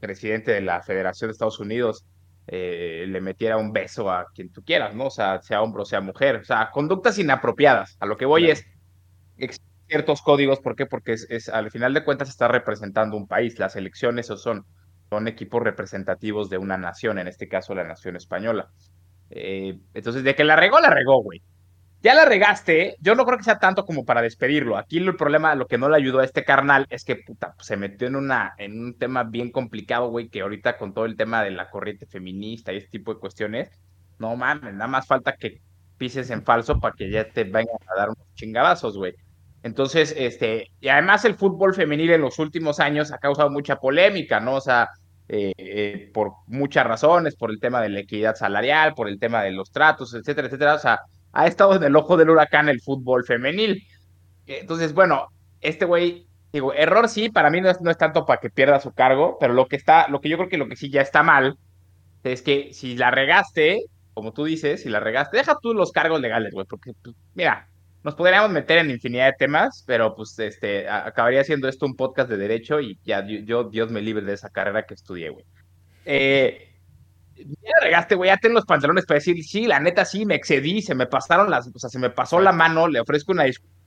presidente 0.01 0.53
de 0.53 0.63
la 0.63 0.83
Federación 0.83 1.29
de 1.29 1.33
Estados 1.33 1.61
Unidos 1.61 2.07
eh, 2.47 3.05
le 3.07 3.21
metiera 3.21 3.59
un 3.59 3.71
beso 3.71 4.11
a 4.11 4.25
quien 4.35 4.51
tú 4.51 4.63
quieras, 4.65 4.95
¿no? 4.95 5.09
O 5.09 5.11
sea, 5.11 5.43
sea 5.43 5.61
hombre 5.61 5.83
o 5.83 5.87
sea 5.87 6.01
mujer. 6.01 6.37
O 6.37 6.45
sea, 6.45 6.71
conductas 6.73 7.19
inapropiadas. 7.19 7.99
A 8.01 8.07
lo 8.07 8.17
que 8.17 8.25
voy 8.25 8.51
es 8.51 8.65
ciertos 9.91 10.23
códigos, 10.23 10.61
¿por 10.61 10.77
qué? 10.77 10.87
Porque 10.87 11.13
es, 11.13 11.49
al 11.49 11.71
final 11.71 11.93
de 11.93 12.05
cuentas 12.05 12.29
está 12.29 12.47
representando 12.47 13.17
un 13.17 13.27
país, 13.27 13.59
las 13.59 13.75
elecciones 13.75 14.27
son, 14.27 14.65
son 15.11 15.27
equipos 15.27 15.63
representativos 15.63 16.49
de 16.49 16.59
una 16.59 16.79
nación, 16.79 17.19
en 17.19 17.27
este 17.27 17.49
caso 17.49 17.75
la 17.75 17.83
nación 17.85 18.15
española. 18.15 18.71
Eh, 19.31 19.79
entonces, 19.93 20.23
de 20.23 20.35
que 20.37 20.45
la 20.45 20.55
regó, 20.55 20.81
la 20.81 20.91
regó, 20.91 21.23
güey. 21.23 21.43
Ya 22.03 22.15
la 22.15 22.25
regaste, 22.25 22.97
yo 23.01 23.15
no 23.15 23.27
creo 23.27 23.37
que 23.37 23.45
sea 23.45 23.59
tanto 23.59 23.85
como 23.85 24.05
para 24.05 24.23
despedirlo. 24.23 24.79
Aquí 24.79 24.99
el 24.99 25.17
problema, 25.17 25.55
lo 25.57 25.67
que 25.67 25.77
no 25.77 25.89
le 25.89 25.97
ayudó 25.97 26.21
a 26.21 26.25
este 26.25 26.45
carnal 26.45 26.87
es 26.89 27.05
que 27.05 27.17
puta, 27.17 27.55
se 27.59 27.77
metió 27.77 28.07
en, 28.07 28.17
una, 28.17 28.55
en 28.59 28.83
un 28.83 28.97
tema 28.97 29.25
bien 29.25 29.51
complicado, 29.51 30.09
güey, 30.09 30.29
que 30.29 30.41
ahorita 30.41 30.79
con 30.79 30.95
todo 30.95 31.05
el 31.05 31.17
tema 31.17 31.43
de 31.43 31.51
la 31.51 31.69
corriente 31.69 32.07
feminista 32.07 32.73
y 32.73 32.79
este 32.79 32.91
tipo 32.91 33.13
de 33.13 33.21
cuestiones, 33.21 33.71
no 34.19 34.37
mames, 34.37 34.73
nada 34.75 34.87
más 34.87 35.07
falta 35.07 35.37
que 35.37 35.61
pises 35.99 36.31
en 36.31 36.43
falso 36.43 36.81
para 36.81 36.95
que 36.95 37.11
ya 37.11 37.29
te 37.29 37.45
vengan 37.45 37.77
a 37.89 37.99
dar 37.99 38.09
unos 38.11 38.33
chingadazos, 38.35 38.97
güey. 38.97 39.15
Entonces, 39.63 40.15
este, 40.17 40.71
y 40.81 40.89
además 40.89 41.25
el 41.25 41.35
fútbol 41.35 41.75
femenil 41.75 42.11
en 42.11 42.23
los 42.23 42.39
últimos 42.39 42.81
años 42.81 43.13
ha 43.13 43.19
causado 43.19 43.51
mucha 43.51 43.77
polémica, 43.77 44.41
¿no? 44.41 44.55
O 44.55 44.61
sea, 44.61 44.89
eh, 45.29 45.53
eh, 45.59 46.11
por 46.13 46.33
muchas 46.47 46.87
razones, 46.87 47.37
por 47.37 47.51
el 47.51 47.61
tema 47.61 47.81
de 47.81 47.91
la 47.91 48.01
equidad 48.01 48.35
salarial, 48.35 48.95
por 48.95 49.09
el 49.09 49.19
tema 49.19 49.43
de 49.43 49.53
los 49.53 49.71
tratos, 49.71 50.15
etcétera, 50.15 50.49
etcétera. 50.49 50.75
O 50.75 50.79
sea, 50.79 51.01
ha 51.33 51.47
estado 51.47 51.77
en 51.77 51.85
el 51.85 51.95
ojo 51.95 52.17
del 52.17 52.31
huracán 52.31 52.69
el 52.69 52.81
fútbol 52.81 53.25
femenil. 53.25 53.87
Entonces, 54.47 54.95
bueno, 54.95 55.29
este 55.61 55.85
güey, 55.85 56.27
digo, 56.53 56.73
error 56.75 57.09
sí, 57.09 57.29
para 57.29 57.51
mí 57.51 57.61
no 57.61 57.71
es, 57.71 57.81
no 57.81 57.91
es 57.91 57.99
tanto 57.99 58.27
para 58.27 58.41
que 58.41 58.51
pierda 58.51 58.81
su 58.81 58.93
cargo, 58.93 59.37
pero 59.39 59.55
lo 59.55 59.67
que 59.67 59.77
está, 59.77 60.09
lo 60.09 60.21
que 60.21 60.29
yo 60.29 60.37
creo 60.37 60.49
que 60.49 60.59
lo 60.59 60.69
que 60.69 60.77
sí 60.77 60.91
ya 60.91 61.03
está 61.03 61.23
mal 61.23 61.57
es 62.25 62.43
que 62.43 62.73
si 62.73 62.97
la 62.97 63.11
regaste, 63.11 63.85
como 64.15 64.33
tú 64.33 64.45
dices, 64.45 64.83
si 64.83 64.89
la 64.89 65.01
regaste, 65.01 65.37
deja 65.37 65.57
tú 65.63 65.75
los 65.75 65.93
cargos 65.93 66.21
legales, 66.21 66.53
güey, 66.53 66.67
porque, 66.67 66.93
pues, 67.03 67.15
mira, 67.35 67.70
nos 68.03 68.15
podríamos 68.15 68.51
meter 68.51 68.79
en 68.79 68.91
infinidad 68.91 69.27
de 69.27 69.35
temas, 69.39 69.85
pero 69.87 70.15
pues 70.15 70.39
este, 70.39 70.89
acabaría 70.89 71.45
siendo 71.45 71.69
esto 71.69 71.87
un 71.87 71.97
podcast 71.97 72.31
de 72.31 72.39
derecho 72.39 72.81
y 72.81 72.99
ya 73.05 73.25
yo, 73.27 73.65
Dios 73.65 73.91
me 73.91 74.01
libre 74.01 74.25
de 74.25 74.33
esa 74.33 74.49
carrera 74.49 74.87
que 74.87 74.95
estudié, 74.95 75.29
güey. 75.29 75.45
Eh, 76.07 76.71
ya 77.37 77.73
regaste, 77.83 78.15
güey, 78.15 78.31
ya 78.31 78.39
tengo 78.39 78.55
los 78.55 78.65
pantalones 78.65 79.05
para 79.05 79.19
decir, 79.19 79.43
sí, 79.45 79.67
la 79.67 79.81
neta 79.81 80.05
sí, 80.05 80.25
me 80.25 80.35
excedí, 80.35 80.81
se 80.81 80.95
me 80.95 81.07
pasaron 81.07 81.51
las, 81.51 81.69
o 81.75 81.79
sea, 81.79 81.91
se 81.91 81.99
me 81.99 82.11
pasó 82.11 82.41
la 82.41 82.53
mano, 82.53 82.89
le 82.89 83.01
ofrezco 83.01 83.33
una 83.33 83.45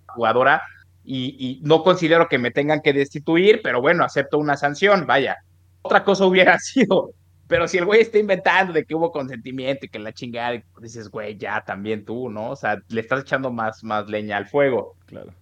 jugadora 0.07 0.61
y, 1.03 1.35
y, 1.39 1.61
no 1.63 1.83
considero 1.83 2.27
que 2.29 2.37
me 2.37 2.51
tengan 2.51 2.81
que 2.81 2.93
destituir, 2.93 3.61
pero 3.63 3.81
bueno, 3.81 4.03
acepto 4.03 4.37
una 4.37 4.57
sanción, 4.57 5.05
vaya. 5.07 5.37
Otra 5.81 6.03
cosa 6.03 6.25
hubiera 6.25 6.57
sido, 6.59 7.11
pero 7.47 7.67
si 7.67 7.77
el 7.77 7.85
güey 7.85 8.01
está 8.01 8.17
inventando 8.17 8.73
de 8.73 8.85
que 8.85 8.95
hubo 8.95 9.11
consentimiento 9.11 9.85
y 9.85 9.89
que 9.89 9.99
la 9.99 10.13
chingada, 10.13 10.63
dices, 10.79 11.09
güey, 11.09 11.37
ya 11.37 11.63
también 11.65 12.05
tú, 12.05 12.29
¿no? 12.29 12.51
O 12.51 12.55
sea, 12.55 12.77
le 12.87 13.01
estás 13.01 13.21
echando 13.21 13.51
más, 13.51 13.83
más 13.83 14.07
leña 14.07 14.37
al 14.37 14.47
fuego. 14.47 14.95
Claro. 15.05 15.33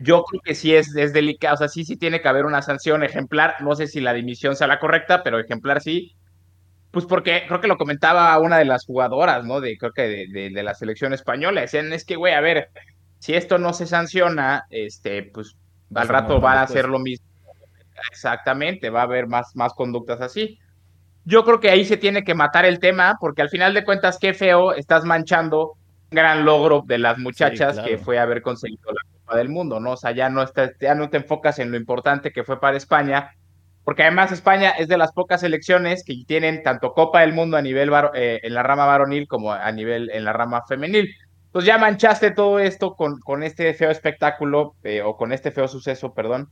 Yo 0.00 0.22
creo 0.24 0.40
que 0.42 0.54
sí 0.54 0.74
es, 0.74 0.94
es 0.96 1.12
delicado, 1.12 1.54
o 1.54 1.58
sea, 1.58 1.68
sí, 1.68 1.84
sí 1.84 1.96
tiene 1.96 2.22
que 2.22 2.28
haber 2.28 2.46
una 2.46 2.62
sanción 2.62 3.02
ejemplar. 3.02 3.56
No 3.60 3.74
sé 3.74 3.88
si 3.88 4.00
la 4.00 4.14
dimisión 4.14 4.56
sea 4.56 4.66
la 4.66 4.78
correcta, 4.78 5.22
pero 5.22 5.38
ejemplar 5.38 5.80
sí. 5.80 6.16
Pues 6.90 7.04
porque 7.04 7.44
creo 7.46 7.60
que 7.60 7.68
lo 7.68 7.76
comentaba 7.76 8.38
una 8.38 8.56
de 8.56 8.64
las 8.64 8.86
jugadoras, 8.86 9.44
¿no? 9.44 9.60
De, 9.60 9.76
creo 9.76 9.92
que 9.92 10.02
de, 10.02 10.50
de, 10.50 10.62
la 10.62 10.74
selección 10.74 11.12
española. 11.12 11.60
Decían, 11.60 11.92
es 11.92 12.04
que, 12.04 12.16
güey, 12.16 12.32
a 12.32 12.40
ver, 12.40 12.70
si 13.18 13.34
esto 13.34 13.58
no 13.58 13.74
se 13.74 13.86
sanciona, 13.86 14.64
este, 14.70 15.24
pues 15.24 15.56
al 15.94 16.08
rato 16.08 16.40
va 16.40 16.54
a 16.54 16.62
hacer 16.62 16.88
lo 16.88 16.98
mismo. 16.98 17.26
Exactamente, 18.10 18.90
va 18.90 19.00
a 19.00 19.04
haber 19.04 19.26
más, 19.26 19.54
más 19.54 19.74
conductas 19.74 20.20
así. 20.20 20.58
Yo 21.28 21.44
creo 21.44 21.60
que 21.60 21.68
ahí 21.68 21.84
se 21.84 21.98
tiene 21.98 22.24
que 22.24 22.34
matar 22.34 22.64
el 22.64 22.78
tema, 22.78 23.18
porque 23.20 23.42
al 23.42 23.50
final 23.50 23.74
de 23.74 23.84
cuentas, 23.84 24.16
qué 24.18 24.32
feo, 24.32 24.72
estás 24.72 25.04
manchando 25.04 25.72
un 25.72 26.16
gran 26.16 26.46
logro 26.46 26.82
de 26.86 26.96
las 26.96 27.18
muchachas 27.18 27.78
que 27.80 27.98
fue 27.98 28.18
haber 28.18 28.40
conseguido 28.40 28.90
la 28.90 29.02
Copa 29.12 29.36
del 29.36 29.50
Mundo, 29.50 29.78
¿no? 29.78 29.90
O 29.90 29.96
sea, 29.98 30.12
ya 30.12 30.30
no, 30.30 30.42
está, 30.42 30.72
ya 30.80 30.94
no 30.94 31.10
te 31.10 31.18
enfocas 31.18 31.58
en 31.58 31.70
lo 31.70 31.76
importante 31.76 32.32
que 32.32 32.44
fue 32.44 32.58
para 32.58 32.78
España, 32.78 33.32
porque 33.84 34.04
además 34.04 34.32
España 34.32 34.70
es 34.70 34.88
de 34.88 34.96
las 34.96 35.12
pocas 35.12 35.42
selecciones 35.42 36.02
que 36.02 36.14
tienen 36.26 36.62
tanto 36.62 36.94
Copa 36.94 37.20
del 37.20 37.34
Mundo 37.34 37.58
a 37.58 37.62
nivel 37.62 37.90
eh, 38.14 38.40
en 38.42 38.54
la 38.54 38.62
rama 38.62 38.86
varonil 38.86 39.28
como 39.28 39.52
a 39.52 39.70
nivel 39.70 40.08
en 40.08 40.24
la 40.24 40.32
rama 40.32 40.62
femenil. 40.66 41.14
Entonces 41.44 41.66
ya 41.66 41.76
manchaste 41.76 42.30
todo 42.30 42.58
esto 42.58 42.94
con, 42.94 43.20
con 43.20 43.42
este 43.42 43.74
feo 43.74 43.90
espectáculo 43.90 44.76
eh, 44.82 45.02
o 45.02 45.18
con 45.18 45.32
este 45.32 45.50
feo 45.50 45.68
suceso, 45.68 46.14
perdón, 46.14 46.48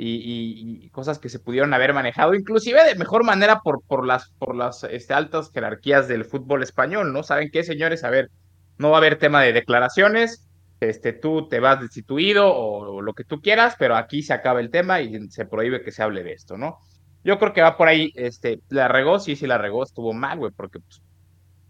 y, 0.00 0.88
cosas 0.90 1.18
que 1.18 1.28
se 1.28 1.38
pudieron 1.38 1.74
haber 1.74 1.92
manejado, 1.92 2.34
inclusive 2.34 2.84
de 2.84 2.94
mejor 2.94 3.24
manera 3.24 3.60
por, 3.60 3.82
por 3.82 4.06
las, 4.06 4.30
por 4.38 4.54
las 4.54 4.84
este, 4.84 5.14
altas 5.14 5.50
jerarquías 5.52 6.08
del 6.08 6.24
fútbol 6.24 6.62
español, 6.62 7.12
¿no? 7.12 7.22
¿Saben 7.22 7.50
qué, 7.52 7.64
señores? 7.64 8.04
A 8.04 8.10
ver, 8.10 8.30
no 8.78 8.90
va 8.90 8.96
a 8.96 8.98
haber 8.98 9.18
tema 9.18 9.42
de 9.42 9.52
declaraciones, 9.52 10.48
este, 10.80 11.12
tú 11.12 11.48
te 11.48 11.60
vas 11.60 11.80
destituido 11.80 12.54
o, 12.54 13.02
lo 13.02 13.14
que 13.14 13.24
tú 13.24 13.40
quieras, 13.40 13.74
pero 13.78 13.96
aquí 13.96 14.22
se 14.22 14.32
acaba 14.32 14.60
el 14.60 14.70
tema 14.70 15.00
y 15.00 15.28
se 15.30 15.44
prohíbe 15.46 15.82
que 15.82 15.92
se 15.92 16.02
hable 16.02 16.22
de 16.22 16.32
esto, 16.32 16.56
¿no? 16.56 16.78
Yo 17.24 17.38
creo 17.38 17.52
que 17.52 17.62
va 17.62 17.76
por 17.76 17.88
ahí, 17.88 18.12
este, 18.14 18.60
la 18.68 18.88
regó, 18.88 19.18
sí, 19.18 19.34
sí 19.36 19.46
la 19.46 19.58
regó, 19.58 19.82
estuvo 19.82 20.12
mal, 20.12 20.38
güey, 20.38 20.52
porque 20.56 20.78
pues, 20.78 21.02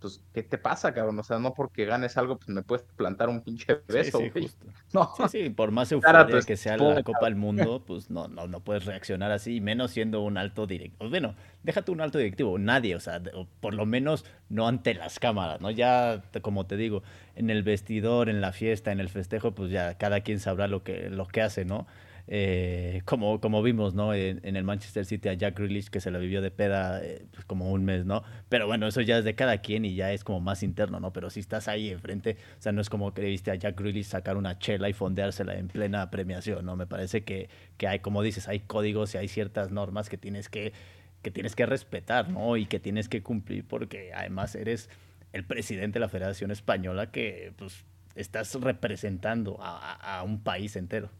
pues, 0.00 0.22
¿qué 0.32 0.42
te 0.42 0.58
pasa, 0.58 0.92
cabrón? 0.92 1.18
O 1.18 1.22
sea, 1.22 1.38
no 1.38 1.54
porque 1.54 1.84
ganes 1.84 2.16
algo, 2.16 2.36
pues 2.36 2.48
me 2.48 2.62
puedes 2.62 2.84
plantar 2.96 3.28
un 3.28 3.40
pinche 3.42 3.80
beso, 3.88 4.18
sí, 4.18 4.30
sí, 4.34 4.50
No. 4.92 5.12
Sí, 5.16 5.24
sí, 5.28 5.50
por 5.50 5.70
más 5.70 5.92
euforia 5.92 6.40
que 6.46 6.56
sea 6.56 6.76
la 6.76 7.02
Copa 7.02 7.26
del 7.26 7.36
Mundo, 7.36 7.82
pues 7.86 8.10
no, 8.10 8.28
no, 8.28 8.46
no 8.46 8.60
puedes 8.60 8.84
reaccionar 8.86 9.30
así, 9.30 9.60
menos 9.60 9.90
siendo 9.90 10.22
un 10.22 10.38
alto 10.38 10.66
directivo. 10.66 11.10
Bueno, 11.10 11.34
déjate 11.62 11.90
un 11.90 12.00
alto 12.00 12.18
directivo, 12.18 12.58
nadie, 12.58 12.94
o 12.94 13.00
sea, 13.00 13.20
por 13.60 13.74
lo 13.74 13.86
menos 13.86 14.24
no 14.48 14.68
ante 14.68 14.94
las 14.94 15.18
cámaras, 15.18 15.60
¿no? 15.60 15.70
Ya, 15.70 16.22
como 16.42 16.66
te 16.66 16.76
digo, 16.76 17.02
en 17.34 17.50
el 17.50 17.62
vestidor, 17.62 18.28
en 18.28 18.40
la 18.40 18.52
fiesta, 18.52 18.92
en 18.92 19.00
el 19.00 19.08
festejo, 19.08 19.52
pues 19.52 19.70
ya 19.70 19.98
cada 19.98 20.20
quien 20.20 20.40
sabrá 20.40 20.68
lo 20.68 20.82
que, 20.82 21.10
lo 21.10 21.26
que 21.26 21.42
hace, 21.42 21.64
¿no? 21.64 21.86
Eh, 22.30 23.00
como, 23.06 23.40
como 23.40 23.62
vimos, 23.62 23.94
¿no? 23.94 24.12
En, 24.12 24.38
el 24.44 24.62
Manchester 24.62 25.06
City 25.06 25.30
a 25.30 25.32
Jack 25.32 25.58
Grealish 25.58 25.88
que 25.88 25.98
se 25.98 26.10
la 26.10 26.18
vivió 26.18 26.42
de 26.42 26.50
peda 26.50 27.02
eh, 27.02 27.24
pues 27.32 27.46
como 27.46 27.72
un 27.72 27.86
mes, 27.86 28.04
¿no? 28.04 28.22
Pero 28.50 28.66
bueno, 28.66 28.86
eso 28.86 29.00
ya 29.00 29.16
es 29.16 29.24
de 29.24 29.34
cada 29.34 29.58
quien 29.58 29.86
y 29.86 29.94
ya 29.94 30.12
es 30.12 30.24
como 30.24 30.38
más 30.38 30.62
interno, 30.62 31.00
¿no? 31.00 31.10
Pero 31.10 31.30
si 31.30 31.40
estás 31.40 31.68
ahí 31.68 31.88
enfrente, 31.88 32.36
o 32.58 32.62
sea, 32.62 32.72
no 32.72 32.82
es 32.82 32.90
como 32.90 33.14
que 33.14 33.22
viste 33.22 33.50
a 33.50 33.54
Jack 33.54 33.80
Grealish 33.80 34.04
sacar 34.04 34.36
una 34.36 34.58
chela 34.58 34.90
y 34.90 34.92
fondeársela 34.92 35.56
en 35.56 35.68
plena 35.68 36.10
premiación, 36.10 36.66
¿no? 36.66 36.76
Me 36.76 36.86
parece 36.86 37.24
que, 37.24 37.48
que 37.78 37.88
hay, 37.88 38.00
como 38.00 38.22
dices, 38.22 38.46
hay 38.46 38.60
códigos 38.60 39.14
y 39.14 39.18
hay 39.18 39.28
ciertas 39.28 39.70
normas 39.70 40.10
que 40.10 40.18
tienes 40.18 40.50
que, 40.50 40.74
que 41.22 41.30
tienes 41.30 41.56
que 41.56 41.64
respetar, 41.64 42.28
¿no? 42.28 42.58
Y 42.58 42.66
que 42.66 42.78
tienes 42.78 43.08
que 43.08 43.22
cumplir 43.22 43.64
porque 43.66 44.12
además 44.14 44.54
eres 44.54 44.90
el 45.32 45.44
presidente 45.44 45.98
de 45.98 46.00
la 46.00 46.10
Federación 46.10 46.50
Española 46.50 47.10
que, 47.10 47.54
pues, 47.56 47.86
estás 48.16 48.54
representando 48.54 49.56
a, 49.60 50.18
a 50.18 50.22
un 50.24 50.42
país 50.42 50.76
entero 50.76 51.10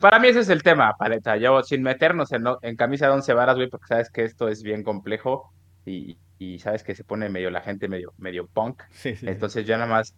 para 0.00 0.18
mí 0.18 0.28
ese 0.28 0.40
es 0.40 0.48
el 0.48 0.62
tema, 0.62 0.94
paleta. 0.98 1.36
Yo, 1.36 1.62
sin 1.62 1.82
meternos 1.82 2.32
en, 2.32 2.44
en 2.62 2.76
camisa 2.76 3.06
de 3.06 3.12
once 3.12 3.32
varas, 3.34 3.56
güey, 3.56 3.68
porque 3.68 3.86
sabes 3.86 4.10
que 4.10 4.24
esto 4.24 4.48
es 4.48 4.62
bien 4.62 4.82
complejo 4.82 5.52
y, 5.84 6.16
y 6.38 6.58
sabes 6.58 6.82
que 6.82 6.94
se 6.94 7.04
pone 7.04 7.28
medio 7.28 7.50
la 7.50 7.60
gente 7.60 7.88
medio, 7.88 8.12
medio 8.18 8.46
punk. 8.46 8.82
Entonces 9.04 9.66
yo 9.66 9.76
nada 9.76 9.90
más 9.90 10.14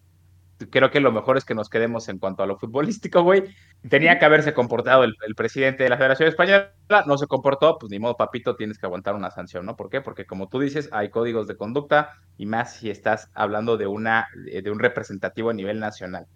creo 0.71 0.91
que 0.91 1.01
lo 1.01 1.11
mejor 1.13 1.37
es 1.37 1.45
que 1.45 1.55
nos 1.55 1.69
quedemos 1.69 2.09
en 2.09 2.19
cuanto 2.19 2.43
a 2.43 2.47
lo 2.47 2.57
futbolístico, 2.57 3.23
güey. 3.23 3.45
Tenía 3.89 4.19
que 4.19 4.25
haberse 4.25 4.55
comportado 4.55 5.03
el, 5.03 5.17
el, 5.27 5.35
presidente 5.35 5.83
de 5.83 5.91
la 5.91 5.97
Federación 5.97 6.29
Española, 6.29 6.73
no 7.07 7.19
se 7.19 7.27
comportó, 7.27 7.79
pues 7.79 7.91
ni 7.91 7.99
modo, 7.99 8.17
papito, 8.17 8.55
tienes 8.55 8.79
que 8.79 8.87
aguantar 8.87 9.17
una 9.17 9.31
sanción, 9.31 9.67
¿no? 9.67 9.77
¿Por 9.77 9.91
qué? 9.91 10.01
Porque 10.01 10.25
como 10.25 10.49
tú 10.49 10.61
dices, 10.61 10.89
hay 10.93 11.11
códigos 11.11 11.49
de 11.49 11.57
conducta 11.57 12.15
y 12.39 12.47
más 12.47 12.77
si 12.77 12.91
estás 12.91 13.31
hablando 13.35 13.77
de, 13.77 13.89
una, 13.89 14.29
de 14.37 14.71
un 14.71 14.79
representativo 14.79 15.51
a 15.51 15.55
nivel 15.55 15.81
nacional. 15.81 16.27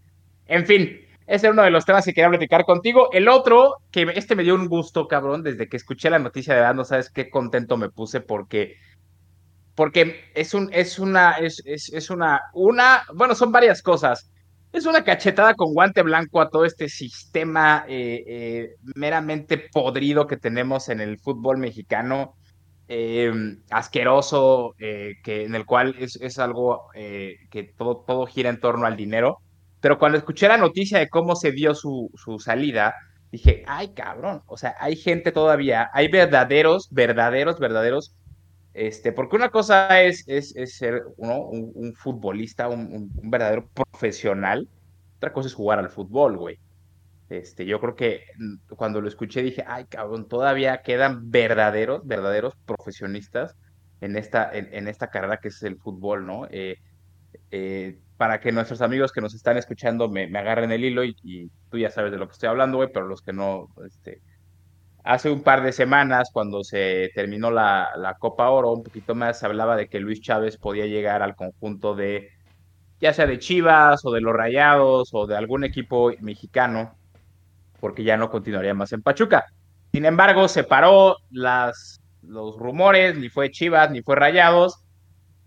En 0.47 0.67
fin, 0.67 1.01
ese 1.27 1.49
es 1.49 1.53
uno 1.53 1.63
de 1.63 1.71
los 1.71 1.85
temas 1.85 2.05
que 2.05 2.15
quería 2.15 2.29
platicar 2.29 2.65
contigo. 2.65 3.09
El 3.13 3.29
otro, 3.29 3.77
que 3.91 4.03
este 4.15 4.37
me 4.37 4.45
dio 4.45 4.55
un 4.55 4.69
gusto, 4.69 5.09
cabrón, 5.09 5.43
desde 5.43 5.69
que 5.69 5.77
escuché 5.77 6.09
la 6.09 6.21
noticia 6.21 6.55
de 6.55 6.61
edad, 6.61 6.75
no 6.75 6.85
sabes 6.85 7.11
qué 7.11 7.29
contento 7.31 7.77
me 7.77 7.91
puse 7.91 8.21
porque, 8.21 8.77
porque 9.75 10.31
es 10.35 10.55
un, 10.55 10.71
es 10.73 11.01
una, 11.01 11.33
es, 11.33 11.63
es, 11.67 12.11
una, 12.11 12.43
una, 12.55 13.03
bueno, 13.13 13.35
son 13.35 13.51
varias 13.51 13.83
cosas. 13.83 14.31
Es 14.73 14.87
una 14.87 15.03
cachetada 15.03 15.55
con 15.55 15.73
guante 15.73 16.03
blanco 16.03 16.41
a 16.41 16.49
todo 16.49 16.65
este 16.65 16.89
sistema 16.89 17.85
eh, 17.89 18.23
eh, 18.27 18.77
meramente 18.95 19.59
podrido 19.59 20.27
que 20.29 20.37
tenemos 20.37 20.89
en 20.89 21.01
el 21.01 21.19
fútbol 21.19 21.59
mexicano, 21.59 22.35
eh, 22.87 23.33
asqueroso, 23.71 24.75
que, 24.79 25.17
en 25.27 25.57
el 25.57 25.67
cual 25.67 25.97
es, 25.99 26.17
es 26.17 26.39
algo 26.39 26.89
que 26.95 27.75
todo, 27.77 28.05
todo 28.07 28.27
gira 28.27 28.49
en 28.49 28.61
torno 28.61 28.87
al 28.87 28.97
dinero 28.97 29.41
pero 29.87 30.01
cuando 30.01 30.19
escuché 30.19 30.49
la 30.49 30.57
noticia 30.57 30.99
de 30.99 31.09
cómo 31.09 31.37
se 31.37 31.53
dio 31.53 31.73
su, 31.73 32.11
su 32.17 32.41
salida, 32.41 32.97
dije, 33.31 33.63
ay 33.69 33.95
cabrón, 33.95 34.43
o 34.47 34.57
sea, 34.57 34.75
hay 34.81 34.97
gente 34.97 35.31
todavía, 35.31 35.91
hay 35.93 36.09
verdaderos, 36.09 36.89
verdaderos, 36.91 37.61
verdaderos, 37.61 38.17
este, 38.75 39.13
porque 39.13 39.37
una 39.37 39.51
cosa 39.51 40.03
es, 40.03 40.25
es, 40.27 40.55
ser 40.77 41.05
un, 41.19 41.71
un, 41.73 41.95
futbolista, 41.95 42.67
un, 42.69 43.11
un, 43.15 43.31
verdadero 43.31 43.69
profesional, 43.69 44.69
otra 45.19 45.33
cosa 45.33 45.47
es 45.47 45.55
jugar 45.55 45.79
al 45.79 45.91
fútbol, 45.91 46.37
güey. 46.37 46.59
Este, 47.29 47.65
yo 47.65 47.79
creo 47.79 47.95
que 47.95 48.25
mm, 48.39 48.75
cuando 48.75 49.01
lo 49.01 49.07
escuché 49.07 49.41
dije, 49.41 49.63
ay 49.69 49.85
cabrón, 49.85 50.27
todavía 50.27 50.83
quedan 50.83 51.31
verdaderos, 51.31 52.05
verdaderos 52.05 52.57
profesionistas 52.67 53.55
en 54.01 54.17
esta, 54.17 54.51
en, 54.53 54.69
en 54.75 54.89
esta 54.89 55.11
carrera 55.11 55.37
que 55.37 55.47
es 55.47 55.63
el 55.63 55.77
fútbol, 55.77 56.27
¿no? 56.27 56.49
Eh, 56.51 56.77
eh, 57.53 58.01
para 58.17 58.41
que 58.41 58.53
nuestros 58.53 58.81
amigos 58.81 59.13
que 59.13 59.21
nos 59.21 59.35
están 59.35 59.57
escuchando 59.57 60.09
me, 60.09 60.25
agarren 60.37 60.73
el 60.73 60.85
hilo 60.85 61.05
y, 61.05 61.51
tú 61.71 61.79
ya 61.79 61.91
sabes 61.91 62.13
de 62.13 62.19
lo 62.19 62.27
que 62.27 62.33
estoy 62.33 62.49
hablando, 62.49 62.79
güey, 62.79 62.89
pero 62.93 63.07
los 63.07 63.21
que 63.21 63.33
no, 63.33 63.69
este, 63.87 64.23
hace 65.05 65.31
un 65.31 65.43
par 65.43 65.63
de 65.63 65.73
semanas, 65.73 66.31
cuando 66.33 66.65
se 66.65 67.11
terminó 67.15 67.51
la, 67.51 67.91
la, 67.97 68.15
Copa 68.15 68.49
Oro, 68.49 68.73
un 68.73 68.83
poquito 68.83 69.15
más, 69.15 69.39
se 69.39 69.47
hablaba 69.47 69.77
de 69.77 69.89
que 69.89 70.01
Luis 70.01 70.21
Chávez 70.21 70.57
podía 70.57 70.87
llegar 70.87 71.23
al 71.23 71.37
conjunto 71.37 71.95
de, 71.95 72.31
ya 73.01 73.13
sea 73.13 73.27
de 73.27 73.39
Chivas 73.39 74.05
o 74.05 74.13
de 74.13 74.21
los 74.21 74.35
Rayados 74.35 75.11
o 75.13 75.27
de 75.27 75.37
algún 75.37 75.65
equipo 75.65 76.13
mexicano, 76.21 76.97
porque 77.81 78.05
ya 78.05 78.17
no 78.17 78.31
continuaría 78.31 78.75
más 78.75 78.93
en 78.93 79.03
Pachuca. 79.03 79.45
Sin 79.93 80.07
embargo, 80.07 80.49
se 80.49 80.65
paró 80.65 81.17
las, 81.31 82.01
los 82.23 82.57
rumores, 82.57 83.17
ni 83.19 83.29
fue 83.29 83.51
Chivas, 83.51 83.91
ni 83.91 84.03
fue 84.03 84.17
Rayados, 84.17 84.86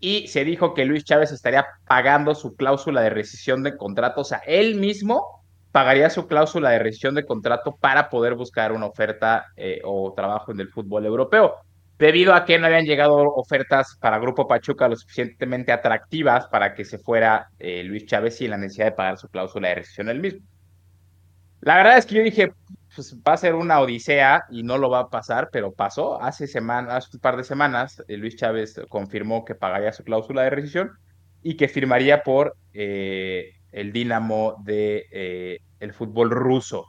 y 0.00 0.26
se 0.28 0.44
dijo 0.44 0.74
que 0.74 0.86
Luis 0.86 1.04
Chávez 1.04 1.30
estaría 1.30 1.66
pagando 1.86 2.34
su 2.34 2.56
cláusula 2.56 3.02
de 3.02 3.10
rescisión 3.10 3.62
de 3.62 3.76
contrato, 3.76 4.22
o 4.22 4.24
sea, 4.24 4.38
él 4.46 4.76
mismo 4.76 5.44
pagaría 5.72 6.10
su 6.10 6.26
cláusula 6.26 6.70
de 6.70 6.80
rescisión 6.80 7.14
de 7.14 7.24
contrato 7.24 7.76
para 7.78 8.08
poder 8.08 8.34
buscar 8.34 8.72
una 8.72 8.86
oferta 8.86 9.46
eh, 9.56 9.80
o 9.84 10.12
trabajo 10.14 10.52
en 10.52 10.60
el 10.60 10.68
fútbol 10.68 11.06
europeo, 11.06 11.56
debido 11.98 12.34
a 12.34 12.44
que 12.44 12.58
no 12.58 12.66
habían 12.66 12.86
llegado 12.86 13.14
ofertas 13.14 13.96
para 14.00 14.18
Grupo 14.18 14.48
Pachuca 14.48 14.88
lo 14.88 14.96
suficientemente 14.96 15.70
atractivas 15.70 16.46
para 16.48 16.74
que 16.74 16.84
se 16.84 16.98
fuera 16.98 17.50
eh, 17.58 17.84
Luis 17.84 18.06
Chávez 18.06 18.38
sin 18.38 18.50
la 18.50 18.56
necesidad 18.56 18.86
de 18.86 18.92
pagar 18.92 19.18
su 19.18 19.28
cláusula 19.28 19.68
de 19.68 19.74
rescisión 19.76 20.08
él 20.08 20.20
mismo. 20.20 20.40
La 21.60 21.76
verdad 21.76 21.98
es 21.98 22.06
que 22.06 22.14
yo 22.14 22.22
dije, 22.22 22.52
pues 23.00 23.16
va 23.26 23.32
a 23.32 23.38
ser 23.38 23.54
una 23.54 23.80
odisea 23.80 24.44
y 24.50 24.62
no 24.62 24.76
lo 24.76 24.90
va 24.90 24.98
a 25.00 25.08
pasar, 25.08 25.48
pero 25.50 25.72
pasó 25.72 26.20
hace, 26.20 26.46
semana, 26.46 26.96
hace 26.96 27.08
un 27.14 27.20
par 27.20 27.38
de 27.38 27.44
semanas. 27.44 28.04
Eh, 28.08 28.18
Luis 28.18 28.36
Chávez 28.36 28.78
confirmó 28.90 29.46
que 29.46 29.54
pagaría 29.54 29.90
su 29.94 30.04
cláusula 30.04 30.42
de 30.42 30.50
rescisión 30.50 30.90
y 31.42 31.56
que 31.56 31.66
firmaría 31.68 32.22
por 32.22 32.58
eh, 32.74 33.52
el 33.72 33.92
Dinamo 33.92 34.56
de 34.62 35.06
eh, 35.12 35.60
el 35.78 35.94
fútbol 35.94 36.30
ruso. 36.30 36.88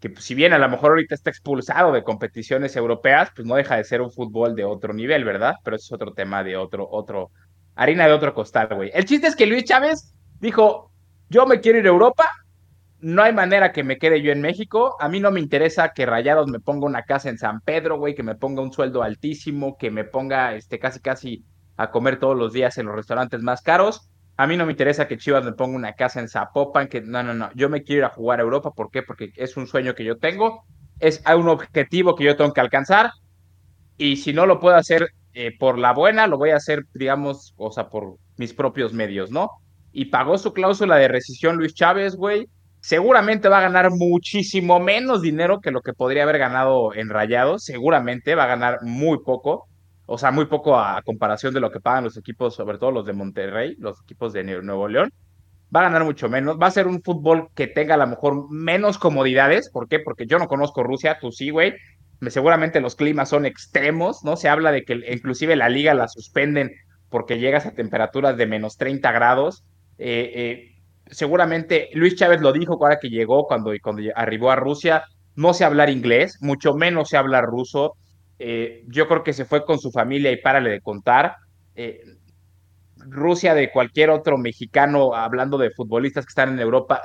Que 0.00 0.10
pues, 0.10 0.24
si 0.24 0.34
bien 0.34 0.52
a 0.54 0.58
lo 0.58 0.68
mejor 0.68 0.90
ahorita 0.90 1.14
está 1.14 1.30
expulsado 1.30 1.92
de 1.92 2.02
competiciones 2.02 2.74
europeas, 2.74 3.30
pues 3.36 3.46
no 3.46 3.54
deja 3.54 3.76
de 3.76 3.84
ser 3.84 4.00
un 4.00 4.10
fútbol 4.10 4.56
de 4.56 4.64
otro 4.64 4.92
nivel, 4.92 5.24
¿verdad? 5.24 5.54
Pero 5.62 5.76
eso 5.76 5.84
es 5.84 5.92
otro 5.92 6.14
tema 6.14 6.42
de 6.42 6.56
otro, 6.56 6.88
otro, 6.90 7.30
harina 7.76 8.08
de 8.08 8.12
otro 8.12 8.34
costal, 8.34 8.70
güey. 8.74 8.90
El 8.92 9.04
chiste 9.04 9.28
es 9.28 9.36
que 9.36 9.46
Luis 9.46 9.62
Chávez 9.62 10.16
dijo, 10.40 10.90
yo 11.30 11.46
me 11.46 11.60
quiero 11.60 11.78
ir 11.78 11.86
a 11.86 11.90
Europa, 11.90 12.28
no 13.02 13.24
hay 13.24 13.32
manera 13.32 13.72
que 13.72 13.82
me 13.82 13.98
quede 13.98 14.22
yo 14.22 14.30
en 14.30 14.40
México. 14.40 14.96
A 15.00 15.08
mí 15.08 15.18
no 15.18 15.32
me 15.32 15.40
interesa 15.40 15.92
que 15.92 16.06
Rayados 16.06 16.48
me 16.48 16.60
ponga 16.60 16.86
una 16.86 17.02
casa 17.02 17.28
en 17.28 17.36
San 17.36 17.60
Pedro, 17.60 17.98
güey, 17.98 18.14
que 18.14 18.22
me 18.22 18.36
ponga 18.36 18.62
un 18.62 18.72
sueldo 18.72 19.02
altísimo, 19.02 19.76
que 19.76 19.90
me 19.90 20.04
ponga 20.04 20.54
este, 20.54 20.78
casi 20.78 21.00
casi 21.00 21.44
a 21.76 21.90
comer 21.90 22.20
todos 22.20 22.36
los 22.36 22.52
días 22.52 22.78
en 22.78 22.86
los 22.86 22.94
restaurantes 22.94 23.42
más 23.42 23.60
caros. 23.60 24.08
A 24.36 24.46
mí 24.46 24.56
no 24.56 24.66
me 24.66 24.72
interesa 24.72 25.08
que 25.08 25.18
Chivas 25.18 25.44
me 25.44 25.52
ponga 25.52 25.76
una 25.76 25.94
casa 25.94 26.20
en 26.20 26.28
Zapopan, 26.28 26.86
que 26.86 27.00
no, 27.00 27.24
no, 27.24 27.34
no. 27.34 27.50
Yo 27.56 27.68
me 27.68 27.82
quiero 27.82 27.98
ir 27.98 28.04
a 28.04 28.10
jugar 28.10 28.38
a 28.38 28.44
Europa. 28.44 28.70
¿Por 28.70 28.92
qué? 28.92 29.02
Porque 29.02 29.32
es 29.34 29.56
un 29.56 29.66
sueño 29.66 29.96
que 29.96 30.04
yo 30.04 30.18
tengo, 30.18 30.64
es 31.00 31.24
un 31.26 31.48
objetivo 31.48 32.14
que 32.14 32.24
yo 32.24 32.36
tengo 32.36 32.52
que 32.52 32.60
alcanzar. 32.60 33.10
Y 33.98 34.16
si 34.16 34.32
no 34.32 34.46
lo 34.46 34.60
puedo 34.60 34.76
hacer 34.76 35.08
eh, 35.34 35.50
por 35.58 35.76
la 35.76 35.92
buena, 35.92 36.28
lo 36.28 36.38
voy 36.38 36.50
a 36.50 36.56
hacer, 36.56 36.84
digamos, 36.94 37.52
o 37.56 37.72
sea, 37.72 37.88
por 37.88 38.16
mis 38.36 38.54
propios 38.54 38.92
medios, 38.92 39.32
¿no? 39.32 39.50
Y 39.90 40.04
pagó 40.04 40.38
su 40.38 40.52
cláusula 40.52 40.96
de 40.96 41.08
rescisión 41.08 41.56
Luis 41.56 41.74
Chávez, 41.74 42.14
güey 42.14 42.48
seguramente 42.82 43.48
va 43.48 43.58
a 43.58 43.62
ganar 43.62 43.90
muchísimo 43.90 44.80
menos 44.80 45.22
dinero 45.22 45.60
que 45.60 45.70
lo 45.70 45.82
que 45.82 45.92
podría 45.92 46.24
haber 46.24 46.38
ganado 46.38 46.92
en 46.94 47.08
Rayados, 47.08 47.64
seguramente 47.64 48.34
va 48.34 48.44
a 48.44 48.48
ganar 48.48 48.78
muy 48.82 49.18
poco, 49.24 49.68
o 50.06 50.18
sea, 50.18 50.32
muy 50.32 50.46
poco 50.46 50.76
a 50.76 51.00
comparación 51.02 51.54
de 51.54 51.60
lo 51.60 51.70
que 51.70 51.80
pagan 51.80 52.04
los 52.04 52.16
equipos, 52.16 52.56
sobre 52.56 52.78
todo 52.78 52.90
los 52.90 53.06
de 53.06 53.12
Monterrey, 53.12 53.76
los 53.78 54.02
equipos 54.02 54.32
de 54.32 54.42
Nuevo 54.42 54.88
León, 54.88 55.12
va 55.74 55.80
a 55.80 55.84
ganar 55.84 56.04
mucho 56.04 56.28
menos, 56.28 56.58
va 56.60 56.66
a 56.66 56.72
ser 56.72 56.88
un 56.88 57.02
fútbol 57.02 57.48
que 57.54 57.68
tenga 57.68 57.94
a 57.94 57.98
lo 57.98 58.06
mejor 58.08 58.50
menos 58.50 58.98
comodidades, 58.98 59.70
¿por 59.70 59.88
qué? 59.88 60.00
Porque 60.00 60.26
yo 60.26 60.40
no 60.40 60.48
conozco 60.48 60.82
Rusia, 60.82 61.18
tú 61.20 61.30
sí, 61.30 61.50
güey, 61.50 61.74
seguramente 62.30 62.80
los 62.80 62.96
climas 62.96 63.28
son 63.28 63.46
extremos, 63.46 64.24
¿no? 64.24 64.36
Se 64.36 64.48
habla 64.48 64.72
de 64.72 64.82
que 64.82 65.00
inclusive 65.08 65.54
la 65.54 65.68
liga 65.68 65.94
la 65.94 66.08
suspenden 66.08 66.72
porque 67.10 67.38
llegas 67.38 67.64
a 67.64 67.74
temperaturas 67.74 68.36
de 68.36 68.46
menos 68.46 68.76
30 68.76 69.12
grados. 69.12 69.64
Eh, 69.98 70.32
eh, 70.34 70.81
seguramente 71.10 71.90
Luis 71.94 72.16
Chávez 72.16 72.40
lo 72.40 72.52
dijo 72.52 72.74
ahora 72.74 72.98
que 73.00 73.08
llegó, 73.08 73.46
cuando, 73.46 73.72
cuando 73.82 74.02
arribó 74.14 74.50
a 74.50 74.56
Rusia, 74.56 75.04
no 75.34 75.54
sé 75.54 75.64
hablar 75.64 75.90
inglés, 75.90 76.38
mucho 76.40 76.74
menos 76.74 77.10
sé 77.10 77.16
hablar 77.16 77.44
ruso. 77.44 77.96
Eh, 78.38 78.84
yo 78.88 79.08
creo 79.08 79.22
que 79.22 79.32
se 79.32 79.44
fue 79.44 79.64
con 79.64 79.78
su 79.78 79.90
familia 79.90 80.30
y 80.30 80.36
párale 80.36 80.70
de 80.70 80.80
contar. 80.80 81.36
Eh, 81.74 82.00
Rusia 82.96 83.54
de 83.54 83.70
cualquier 83.70 84.10
otro 84.10 84.38
mexicano, 84.38 85.14
hablando 85.14 85.58
de 85.58 85.70
futbolistas 85.70 86.24
que 86.24 86.30
están 86.30 86.50
en 86.50 86.60
Europa, 86.60 87.02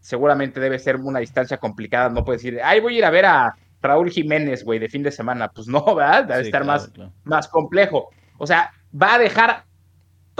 seguramente 0.00 0.60
debe 0.60 0.78
ser 0.78 0.96
una 0.96 1.18
distancia 1.18 1.58
complicada. 1.58 2.08
No 2.08 2.24
puede 2.24 2.38
decir, 2.38 2.60
ay, 2.62 2.80
voy 2.80 2.94
a 2.94 2.98
ir 2.98 3.04
a 3.04 3.10
ver 3.10 3.26
a 3.26 3.54
Raúl 3.82 4.10
Jiménez, 4.10 4.64
güey, 4.64 4.78
de 4.78 4.88
fin 4.88 5.02
de 5.02 5.10
semana. 5.10 5.48
Pues 5.48 5.66
no, 5.66 5.82
¿verdad? 5.94 6.24
Debe 6.24 6.42
estar 6.42 6.64
más, 6.64 6.92
más 7.24 7.48
complejo. 7.48 8.10
O 8.38 8.46
sea, 8.46 8.70
va 8.94 9.14
a 9.14 9.18
dejar 9.18 9.64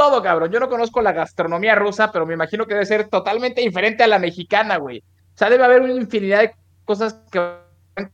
todo, 0.00 0.22
cabrón. 0.22 0.50
Yo 0.50 0.60
no 0.60 0.70
conozco 0.70 1.02
la 1.02 1.12
gastronomía 1.12 1.74
rusa, 1.74 2.10
pero 2.10 2.24
me 2.24 2.32
imagino 2.32 2.64
que 2.64 2.72
debe 2.72 2.86
ser 2.86 3.08
totalmente 3.08 3.60
diferente 3.60 4.02
a 4.02 4.06
la 4.06 4.18
mexicana, 4.18 4.78
güey. 4.78 5.00
O 5.00 5.36
sea, 5.36 5.50
debe 5.50 5.62
haber 5.62 5.82
una 5.82 5.92
infinidad 5.92 6.40
de 6.40 6.54
cosas 6.86 7.20
que 7.30 7.38
van 7.38 7.58
a 7.96 8.10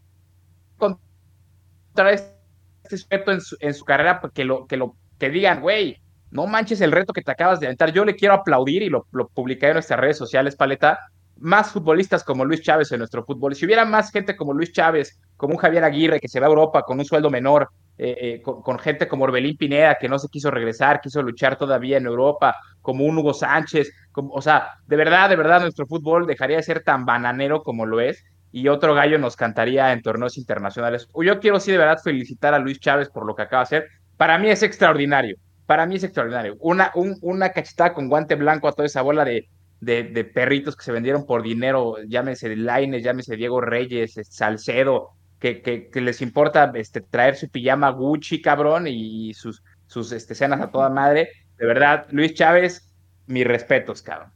encontrar 0.75 2.13
este 2.13 2.97
sujeto 2.97 3.31
en 3.31 3.41
su, 3.41 3.57
en 3.61 3.73
su 3.73 3.85
carrera, 3.85 4.21
que 4.35 4.45
lo, 4.45 4.67
que 4.67 4.77
lo, 4.77 4.97
que 5.17 5.31
digan, 5.31 5.61
güey, 5.61 6.03
no 6.33 6.49
manches 6.49 6.81
el 6.81 6.91
reto 6.91 7.13
que 7.13 7.23
te 7.23 7.31
acabas 7.31 7.61
de 7.61 7.67
aventar. 7.67 7.93
Yo 7.93 8.05
le 8.05 8.17
quiero 8.17 8.35
aplaudir 8.35 8.83
y 8.83 8.89
lo, 8.89 9.07
publiqué 9.33 9.69
en 9.69 9.75
nuestras 9.75 10.01
redes 10.01 10.19
sociales, 10.19 10.57
Paleta. 10.57 10.99
Más 11.37 11.71
futbolistas 11.71 12.25
como 12.25 12.45
Luis 12.45 12.63
Chávez 12.63 12.91
en 12.91 12.99
nuestro 12.99 13.25
fútbol. 13.25 13.55
Si 13.55 13.65
hubiera 13.65 13.85
más 13.85 14.11
gente 14.11 14.35
como 14.35 14.55
Luis 14.55 14.73
Chávez, 14.73 15.21
como 15.37 15.55
un 15.55 15.61
Javier 15.61 15.85
Aguirre 15.85 16.19
que 16.19 16.27
se 16.27 16.41
va 16.41 16.47
a 16.47 16.49
Europa 16.49 16.83
con 16.83 16.99
un 16.99 17.05
sueldo 17.05 17.31
menor, 17.31 17.71
eh, 17.99 18.17
eh, 18.21 18.43
con, 18.43 18.79
gente 18.79 19.09
como 19.09 19.25
Orbelín 19.25 19.57
Pineda, 19.57 19.97
que 19.99 20.09
no 20.09 20.19
se 20.19 20.29
quiso 20.29 20.51
regresar, 20.51 21.01
quiso 21.01 21.23
luchar 21.23 21.57
todavía 21.57 21.97
en 21.97 22.07
Europa, 22.07 22.55
como 22.83 23.05
un 23.05 23.17
Hugo 23.17 23.33
Sánchez, 23.33 23.91
como, 24.13 24.35
o 24.35 24.43
sea, 24.43 24.75
de 24.87 24.97
verdad, 24.97 25.31
de 25.31 25.37
verdad, 25.37 25.63
nuestro 25.63 25.87
fútbol 25.87 26.27
dejaría 26.27 26.57
de 26.57 26.63
ser 26.63 26.83
tan 26.83 27.07
bananero 27.07 27.63
como 27.63 27.87
lo 27.87 28.01
es 28.01 28.23
y 28.53 28.69
otro 28.69 28.95
gallo 28.95 29.19
nos 29.19 29.37
cantaría 29.37 29.93
en 29.93 30.03
torneos 30.03 30.39
internacionales. 30.39 31.09
Yo 31.23 31.41
quiero 31.41 31.59
sí 31.59 31.73
de 31.73 31.79
verdad 31.79 31.99
felicitar 32.03 32.55
a 32.55 32.59
Luis 32.59 32.81
Chávez 32.81 33.09
por 33.09 33.27
lo 33.27 33.35
que 33.35 33.43
acaba 33.43 33.61
de 33.61 33.65
hacer. 33.65 33.89
Para 34.17 34.39
mí 34.39 34.49
es 34.49 34.63
extraordinario, 34.63 35.37
para 35.67 35.87
mí 35.87 35.97
es 35.97 36.05
extraordinario. 36.05 36.57
Una, 36.61 36.91
un, 36.95 37.17
una 37.23 37.51
cachetada 37.51 37.95
con 37.95 38.09
guante 38.09 38.35
blanco 38.35 38.69
a 38.69 38.73
toda 38.73 38.87
esa 38.87 39.03
bola 39.03 39.25
de, 39.25 39.49
de, 39.81 40.05
de, 40.05 40.25
perritos 40.25 40.77
que 40.77 40.85
se 40.85 40.93
vendieron 40.93 41.27
por 41.27 41.43
dinero, 41.43 41.97
llámese 42.07 42.55
Laines, 42.57 43.03
llámese 43.03 43.37
Diego 43.37 43.61
Reyes, 43.61 44.15
Salcedo, 44.31 45.11
que, 45.39 45.63
que, 45.63 45.89
que, 45.91 46.01
les 46.01 46.23
importa 46.23 46.73
este, 46.75 47.01
traer 47.01 47.37
su 47.37 47.49
pijama 47.49 47.91
Gucci, 47.91 48.41
cabrón, 48.41 48.87
y 48.87 49.35
sus, 49.35 49.63
sus 49.87 50.13
este, 50.13 50.45
a 50.45 50.71
toda 50.71 50.89
madre. 50.89 51.31
De 51.59 51.67
verdad, 51.67 52.07
Luis 52.11 52.35
Chávez, 52.35 52.93
mis 53.27 53.47
respetos, 53.47 54.03
cabrón. 54.03 54.33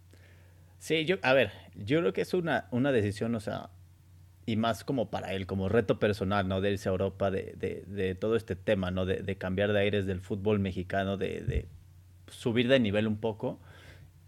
Sí, 0.78 1.04
yo, 1.04 1.16
a 1.22 1.32
ver, 1.34 1.52
yo 1.74 2.00
creo 2.00 2.12
que 2.12 2.22
es 2.22 2.32
una, 2.34 2.66
una 2.70 2.92
decisión, 2.92 3.34
o 3.34 3.40
sea, 3.40 3.70
y 4.46 4.56
más 4.56 4.82
como 4.84 5.10
para 5.10 5.32
él, 5.34 5.46
como 5.46 5.68
reto 5.68 5.98
personal, 5.98 6.48
¿no? 6.48 6.60
De 6.60 6.72
irse 6.72 6.88
a 6.88 6.92
Europa, 6.92 7.30
de, 7.30 7.54
de, 7.56 7.84
de 7.86 8.14
todo 8.14 8.36
este 8.36 8.56
tema, 8.56 8.90
¿no? 8.90 9.04
De, 9.06 9.22
de, 9.22 9.36
cambiar 9.36 9.72
de 9.72 9.80
aires 9.80 10.06
del 10.06 10.20
fútbol 10.20 10.58
mexicano, 10.58 11.16
de, 11.16 11.68
subir 12.28 12.68
de 12.68 12.80
nivel 12.80 13.06
un 13.06 13.18
poco. 13.18 13.60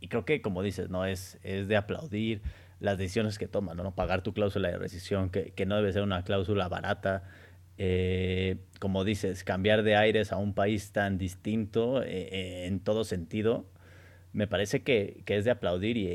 Y 0.01 0.09
creo 0.09 0.25
que, 0.25 0.43
como 0.43 0.63
dices, 0.63 0.91
¿no? 0.91 1.07
Es, 1.07 1.39
es 1.43 1.69
de 1.69 1.77
aplaudir 1.77 2.43
las 2.83 2.99
decisiones 2.99 3.39
que 3.39 3.47
toman, 3.47 3.77
¿no? 3.77 3.95
Pagar 3.95 4.23
tu 4.23 4.35
cláusula 4.35 4.69
de 4.69 4.77
rescisión, 4.77 5.31
que, 5.31 5.53
que 5.53 5.67
no 5.67 5.77
debe 5.77 5.93
ser 5.93 6.03
una 6.03 6.25
cláusula 6.25 6.69
barata. 6.69 7.23
Eh, 7.79 8.59
como 8.81 9.05
dices, 9.05 9.45
cambiar 9.45 9.85
de 9.85 9.97
aires 9.97 10.33
a 10.33 10.37
un 10.37 10.53
país 10.53 10.93
tan 10.93 11.17
distinto 11.17 12.03
eh, 12.03 12.29
eh, 12.33 12.67
en 12.67 12.81
todo 12.81 13.05
sentido, 13.05 13.67
me 14.33 14.47
parece 14.49 14.83
que, 14.83 15.23
que 15.25 15.37
es 15.37 15.45
de 15.45 15.53
aplaudir 15.53 15.97
y, 15.97 16.09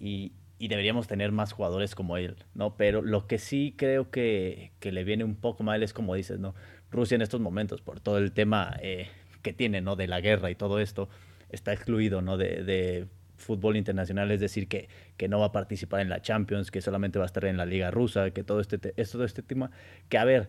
y, 0.00 0.32
y, 0.58 0.68
deberíamos 0.68 1.08
tener 1.08 1.32
más 1.32 1.52
jugadores 1.52 1.94
como 1.94 2.16
él, 2.16 2.36
¿no? 2.54 2.76
Pero 2.76 3.02
lo 3.02 3.26
que 3.26 3.38
sí 3.38 3.74
creo 3.76 4.10
que, 4.10 4.72
que, 4.80 4.92
le 4.92 5.04
viene 5.04 5.24
un 5.24 5.36
poco 5.36 5.62
mal 5.62 5.82
es 5.82 5.92
como 5.92 6.14
dices, 6.14 6.38
¿no? 6.38 6.54
Rusia 6.90 7.16
en 7.16 7.22
estos 7.22 7.40
momentos, 7.40 7.80
por 7.82 8.00
todo 8.00 8.18
el 8.18 8.32
tema 8.32 8.76
eh, 8.80 9.08
que 9.42 9.52
tiene, 9.52 9.80
¿no? 9.80 9.96
De 9.96 10.06
la 10.06 10.20
guerra 10.20 10.50
y 10.50 10.54
todo 10.54 10.78
esto, 10.78 11.08
está 11.50 11.72
excluido, 11.72 12.22
¿no? 12.22 12.36
De 12.38 13.08
fútbol 13.36 13.76
internacional, 13.76 14.30
es 14.30 14.40
decir, 14.40 14.68
que, 14.68 14.88
que, 15.16 15.28
no 15.28 15.40
va 15.40 15.46
a 15.46 15.52
participar 15.52 16.00
en 16.00 16.08
la 16.08 16.22
Champions, 16.22 16.70
que 16.70 16.80
solamente 16.80 17.18
va 17.18 17.24
a 17.24 17.26
estar 17.26 17.44
en 17.44 17.56
la 17.56 17.66
Liga 17.66 17.90
Rusa, 17.90 18.30
que 18.30 18.44
todo 18.44 18.60
este, 18.60 18.78
todo 18.78 19.24
este 19.24 19.42
tema, 19.42 19.70
que 20.08 20.18
a 20.18 20.24
ver, 20.24 20.48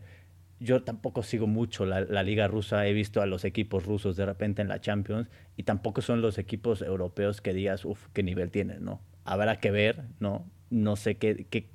yo 0.59 0.83
tampoco 0.83 1.23
sigo 1.23 1.47
mucho 1.47 1.85
la, 1.85 2.01
la, 2.01 2.23
Liga 2.23 2.47
Rusa, 2.47 2.87
he 2.87 2.93
visto 2.93 3.21
a 3.21 3.25
los 3.25 3.43
equipos 3.43 3.85
rusos 3.85 4.15
de 4.15 4.25
repente 4.25 4.61
en 4.61 4.69
la 4.69 4.79
Champions 4.79 5.27
y 5.57 5.63
tampoco 5.63 6.01
son 6.01 6.21
los 6.21 6.37
equipos 6.37 6.81
europeos 6.81 7.41
que 7.41 7.53
digas, 7.53 7.85
uff, 7.85 8.07
qué 8.13 8.23
nivel 8.23 8.51
tienen, 8.51 8.83
¿no? 8.83 9.01
Habrá 9.25 9.59
que 9.59 9.71
ver, 9.71 10.03
¿no? 10.19 10.49
No 10.69 10.95
sé 10.95 11.15
qué, 11.15 11.45
qué, 11.49 11.69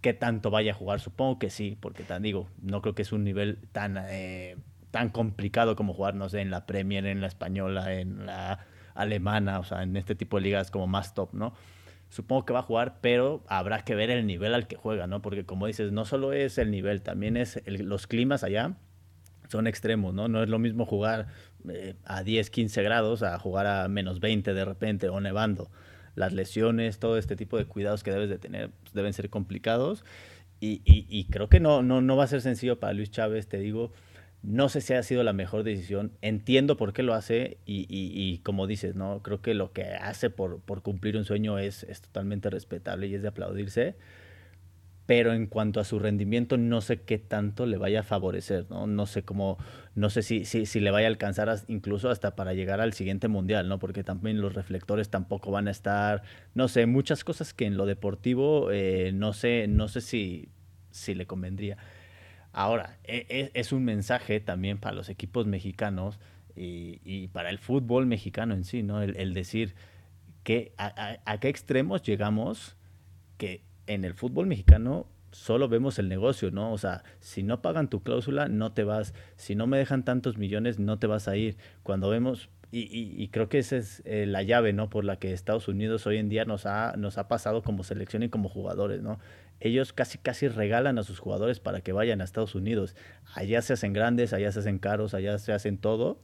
qué 0.00 0.14
tanto 0.14 0.50
vaya 0.50 0.72
a 0.72 0.74
jugar, 0.74 1.00
supongo 1.00 1.38
que 1.38 1.50
sí, 1.50 1.78
porque 1.80 2.02
tan 2.02 2.22
digo, 2.22 2.48
no 2.60 2.82
creo 2.82 2.94
que 2.94 3.02
es 3.02 3.12
un 3.12 3.24
nivel 3.24 3.58
tan, 3.72 3.96
eh, 4.08 4.56
tan 4.90 5.10
complicado 5.10 5.76
como 5.76 5.94
jugar, 5.94 6.14
no 6.14 6.28
sé, 6.28 6.40
en 6.40 6.50
la 6.50 6.66
Premier, 6.66 7.06
en 7.06 7.20
la 7.20 7.26
española, 7.26 7.94
en 7.94 8.26
la 8.26 8.66
alemana, 8.94 9.58
o 9.60 9.64
sea, 9.64 9.82
en 9.82 9.96
este 9.96 10.14
tipo 10.14 10.38
de 10.38 10.44
ligas 10.44 10.70
como 10.70 10.86
más 10.86 11.14
top, 11.14 11.34
¿no? 11.34 11.54
Supongo 12.08 12.44
que 12.44 12.52
va 12.52 12.60
a 12.60 12.62
jugar, 12.62 12.98
pero 13.00 13.42
habrá 13.48 13.84
que 13.84 13.94
ver 13.94 14.10
el 14.10 14.26
nivel 14.26 14.54
al 14.54 14.66
que 14.66 14.76
juega, 14.76 15.06
¿no? 15.06 15.20
Porque 15.22 15.44
como 15.44 15.66
dices, 15.66 15.92
no 15.92 16.04
solo 16.04 16.32
es 16.32 16.58
el 16.58 16.70
nivel, 16.70 17.02
también 17.02 17.36
es 17.36 17.60
los 17.66 18.06
climas 18.06 18.44
allá 18.44 18.76
son 19.48 19.66
extremos, 19.66 20.14
¿no? 20.14 20.28
No 20.28 20.42
es 20.42 20.48
lo 20.48 20.58
mismo 20.58 20.86
jugar 20.86 21.28
eh, 21.68 21.94
a 22.04 22.22
10, 22.22 22.50
15 22.50 22.82
grados 22.82 23.22
a 23.22 23.38
jugar 23.38 23.66
a 23.66 23.88
menos 23.88 24.20
20 24.20 24.54
de 24.54 24.64
repente 24.64 25.08
o 25.08 25.20
nevando. 25.20 25.70
Las 26.14 26.32
lesiones, 26.32 26.98
todo 26.98 27.18
este 27.18 27.36
tipo 27.36 27.56
de 27.56 27.64
cuidados 27.64 28.02
que 28.02 28.10
debes 28.10 28.30
de 28.30 28.38
tener 28.38 28.70
pues, 28.70 28.94
deben 28.94 29.12
ser 29.12 29.30
complicados 29.30 30.04
y, 30.60 30.82
y, 30.84 31.06
y 31.08 31.24
creo 31.26 31.48
que 31.48 31.60
no, 31.60 31.82
no, 31.82 32.00
no 32.00 32.16
va 32.16 32.24
a 32.24 32.28
ser 32.28 32.40
sencillo 32.40 32.80
para 32.80 32.92
Luis 32.92 33.10
Chávez, 33.10 33.48
te 33.48 33.58
digo, 33.58 33.92
no 34.44 34.68
sé 34.68 34.82
si 34.82 34.92
ha 34.92 35.02
sido 35.02 35.22
la 35.22 35.32
mejor 35.32 35.62
decisión. 35.64 36.12
Entiendo 36.20 36.76
por 36.76 36.92
qué 36.92 37.02
lo 37.02 37.14
hace 37.14 37.56
y, 37.64 37.86
y, 37.88 38.12
y 38.14 38.38
como 38.38 38.66
dices, 38.66 38.94
¿no? 38.94 39.22
Creo 39.22 39.40
que 39.40 39.54
lo 39.54 39.72
que 39.72 39.84
hace 39.84 40.28
por, 40.28 40.60
por 40.60 40.82
cumplir 40.82 41.16
un 41.16 41.24
sueño 41.24 41.58
es, 41.58 41.82
es, 41.84 42.02
totalmente 42.02 42.50
respetable 42.50 43.06
y 43.06 43.14
es 43.14 43.22
de 43.22 43.28
aplaudirse. 43.28 43.96
Pero 45.06 45.32
en 45.32 45.46
cuanto 45.46 45.80
a 45.80 45.84
su 45.84 45.98
rendimiento, 45.98 46.56
no 46.56 46.80
sé 46.80 47.02
qué 47.02 47.18
tanto 47.18 47.66
le 47.66 47.78
vaya 47.78 48.00
a 48.00 48.02
favorecer, 48.02 48.66
¿no? 48.70 48.86
No 48.86 49.06
sé 49.06 49.22
cómo, 49.22 49.58
no 49.94 50.10
sé 50.10 50.22
si, 50.22 50.44
si, 50.44 50.66
si 50.66 50.80
le 50.80 50.90
vaya 50.90 51.06
a 51.06 51.10
alcanzar 51.10 51.54
incluso 51.68 52.10
hasta 52.10 52.36
para 52.36 52.54
llegar 52.54 52.80
al 52.80 52.92
siguiente 52.92 53.28
mundial, 53.28 53.68
¿no? 53.68 53.78
Porque 53.78 54.04
también 54.04 54.40
los 54.40 54.54
reflectores 54.54 55.10
tampoco 55.10 55.50
van 55.50 55.68
a 55.68 55.70
estar, 55.70 56.22
no 56.54 56.68
sé, 56.68 56.86
muchas 56.86 57.24
cosas 57.24 57.54
que 57.54 57.66
en 57.66 57.76
lo 57.76 57.86
deportivo 57.86 58.70
eh, 58.70 59.12
no 59.14 59.32
sé, 59.32 59.66
no 59.68 59.88
sé 59.88 60.00
si, 60.00 60.48
si 60.90 61.14
le 61.14 61.26
convendría. 61.26 61.76
Ahora, 62.54 62.98
es, 63.02 63.50
es, 63.52 63.72
un 63.72 63.84
mensaje 63.84 64.38
también 64.38 64.78
para 64.78 64.94
los 64.94 65.08
equipos 65.08 65.44
mexicanos 65.44 66.20
y, 66.56 67.28
para 67.28 67.50
el 67.50 67.58
fútbol 67.58 68.06
mexicano 68.06 68.54
en 68.54 68.62
sí, 68.62 68.84
¿no? 68.84 69.02
El, 69.02 69.34
decir 69.34 69.74
que 70.44 70.72
a, 70.78 71.38
qué 71.40 71.48
extremos 71.48 72.02
llegamos 72.02 72.76
que 73.38 73.64
en 73.88 74.04
el 74.04 74.14
fútbol 74.14 74.46
mexicano 74.46 75.08
solo 75.32 75.68
vemos 75.68 75.98
el 75.98 76.08
negocio, 76.08 76.52
¿no? 76.52 76.72
O 76.72 76.78
sea, 76.78 77.02
si 77.18 77.42
no 77.42 77.60
pagan 77.60 77.90
tu 77.90 78.04
cláusula, 78.04 78.46
no 78.48 78.72
te 78.72 78.84
vas. 78.84 79.14
Si 79.36 79.56
no 79.56 79.66
me 79.66 79.76
dejan 79.76 80.04
tantos 80.04 80.38
millones, 80.38 80.78
no 80.78 81.00
te 81.00 81.08
vas 81.08 81.26
a 81.26 81.36
ir. 81.36 81.56
Cuando 81.82 82.08
vemos, 82.08 82.50
y, 82.70 83.28
creo 83.28 83.48
que 83.48 83.58
esa 83.58 83.76
es 83.76 84.02
eh, 84.04 84.26
la 84.26 84.42
llave, 84.42 84.72
¿no? 84.72 84.90
Por 84.90 85.04
la 85.04 85.16
que 85.18 85.32
Estados 85.32 85.66
Unidos 85.66 86.06
hoy 86.06 86.18
en 86.18 86.28
día 86.28 86.44
nos 86.44 86.66
ha, 86.66 86.94
nos 86.96 87.18
ha 87.18 87.26
pasado 87.26 87.62
como 87.62 87.82
selección 87.82 88.22
y 88.22 88.28
como 88.28 88.48
jugadores, 88.48 89.02
¿no? 89.02 89.18
Ellos 89.60 89.92
casi, 89.92 90.18
casi 90.18 90.48
regalan 90.48 90.98
a 90.98 91.02
sus 91.02 91.18
jugadores 91.18 91.60
para 91.60 91.80
que 91.80 91.92
vayan 91.92 92.20
a 92.20 92.24
Estados 92.24 92.54
Unidos. 92.54 92.96
Allá 93.34 93.62
se 93.62 93.72
hacen 93.72 93.92
grandes, 93.92 94.32
allá 94.32 94.52
se 94.52 94.60
hacen 94.60 94.78
caros, 94.78 95.14
allá 95.14 95.38
se 95.38 95.52
hacen 95.52 95.78
todo 95.78 96.20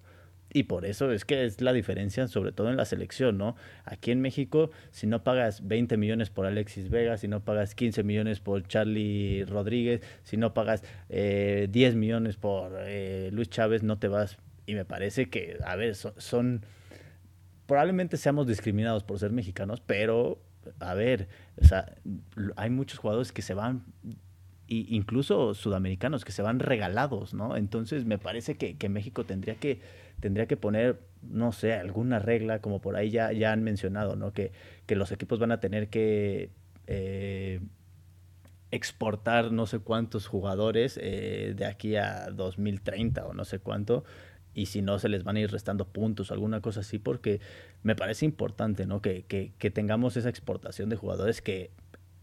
y 0.53 0.64
por 0.64 0.85
eso 0.85 1.12
es 1.12 1.25
que 1.25 1.45
es 1.45 1.61
la 1.61 1.73
diferencia, 1.73 2.27
sobre 2.27 2.51
todo 2.51 2.71
en 2.71 2.77
la 2.77 2.85
selección, 2.85 3.38
¿no? 3.38 3.55
Aquí 3.85 4.11
en 4.11 4.21
México, 4.21 4.71
si 4.90 5.07
no 5.07 5.23
pagas 5.23 5.66
20 5.66 5.97
millones 5.97 6.31
por 6.31 6.45
Alexis 6.45 6.90
Vega, 6.90 7.16
si 7.16 7.29
no 7.29 7.45
pagas 7.45 7.75
15 7.77 8.03
millones 8.03 8.40
por 8.40 8.66
Charlie 8.66 9.45
Rodríguez, 9.45 10.03
si 10.25 10.37
no 10.37 10.53
pagas 10.53 10.83
10 10.83 10.90
eh, 11.11 11.93
millones 11.95 12.37
por 12.37 12.73
eh, 12.81 13.31
Luis 13.33 13.49
Chávez, 13.49 13.85
no 13.85 13.99
te 13.99 14.09
vas. 14.09 14.38
Y 14.66 14.75
me 14.75 14.85
parece 14.85 15.31
que, 15.31 15.59
a 15.64 15.77
ver, 15.77 15.95
son, 15.95 16.62
Probablemente 17.66 18.16
seamos 18.16 18.49
discriminados 18.49 19.05
por 19.05 19.21
ser 19.21 19.31
mexicanos, 19.31 19.81
pero, 19.81 20.43
a 20.81 20.95
ver, 20.95 21.29
o 21.61 21.64
sea, 21.64 21.94
hay 22.57 22.70
muchos 22.70 22.99
jugadores 22.99 23.33
que 23.33 23.42
se 23.42 23.55
van 23.55 23.85
incluso 24.73 25.53
sudamericanos 25.55 26.25
que 26.25 26.31
se 26.31 26.42
van 26.42 26.61
regalados, 26.61 27.35
¿no? 27.35 27.57
Entonces 27.57 28.05
me 28.05 28.18
parece 28.18 28.57
que, 28.57 28.77
que 28.79 28.88
México 28.88 29.25
tendría 29.25 29.57
que 29.57 29.81
tendría 30.20 30.46
que 30.46 30.57
poner, 30.57 31.01
no 31.23 31.51
sé, 31.51 31.73
alguna 31.75 32.18
regla, 32.18 32.61
como 32.61 32.81
por 32.81 32.94
ahí 32.96 33.11
ya, 33.11 33.33
ya 33.33 33.53
han 33.53 33.62
mencionado, 33.62 34.16
¿no? 34.16 34.33
Que, 34.33 34.53
que 34.87 34.94
los 34.94 35.11
equipos 35.12 35.38
van 35.38 35.51
a 35.51 35.61
tener 35.61 35.88
que 35.88 36.51
eh, 36.87 37.61
exportar 38.70 39.51
no 39.51 39.66
sé 39.66 39.81
cuántos 39.81 40.27
jugadores 40.27 40.99
eh, 41.03 41.55
de 41.57 41.64
aquí 41.64 41.96
a 41.96 42.31
2030 42.31 43.27
o 43.27 43.35
no 43.35 43.44
sé 43.44 43.59
cuánto, 43.59 44.05
y 44.55 44.67
si 44.67 44.83
no 44.83 44.99
se 44.99 45.09
les 45.09 45.25
van 45.25 45.37
a 45.37 45.41
ir 45.41 45.51
restando 45.51 45.87
puntos 45.87 46.31
o 46.31 46.35
alguna 46.35 46.61
cosa 46.61 46.81
así, 46.81 46.99
porque 46.99 47.41
me 47.83 47.97
parece 47.97 48.25
importante, 48.25 48.87
¿no? 48.87 49.01
Que, 49.01 49.23
que, 49.23 49.53
que 49.59 49.71
tengamos 49.71 50.17
esa 50.17 50.29
exportación 50.29 50.89
de 50.89 50.97
jugadores 50.97 51.41
que 51.43 51.71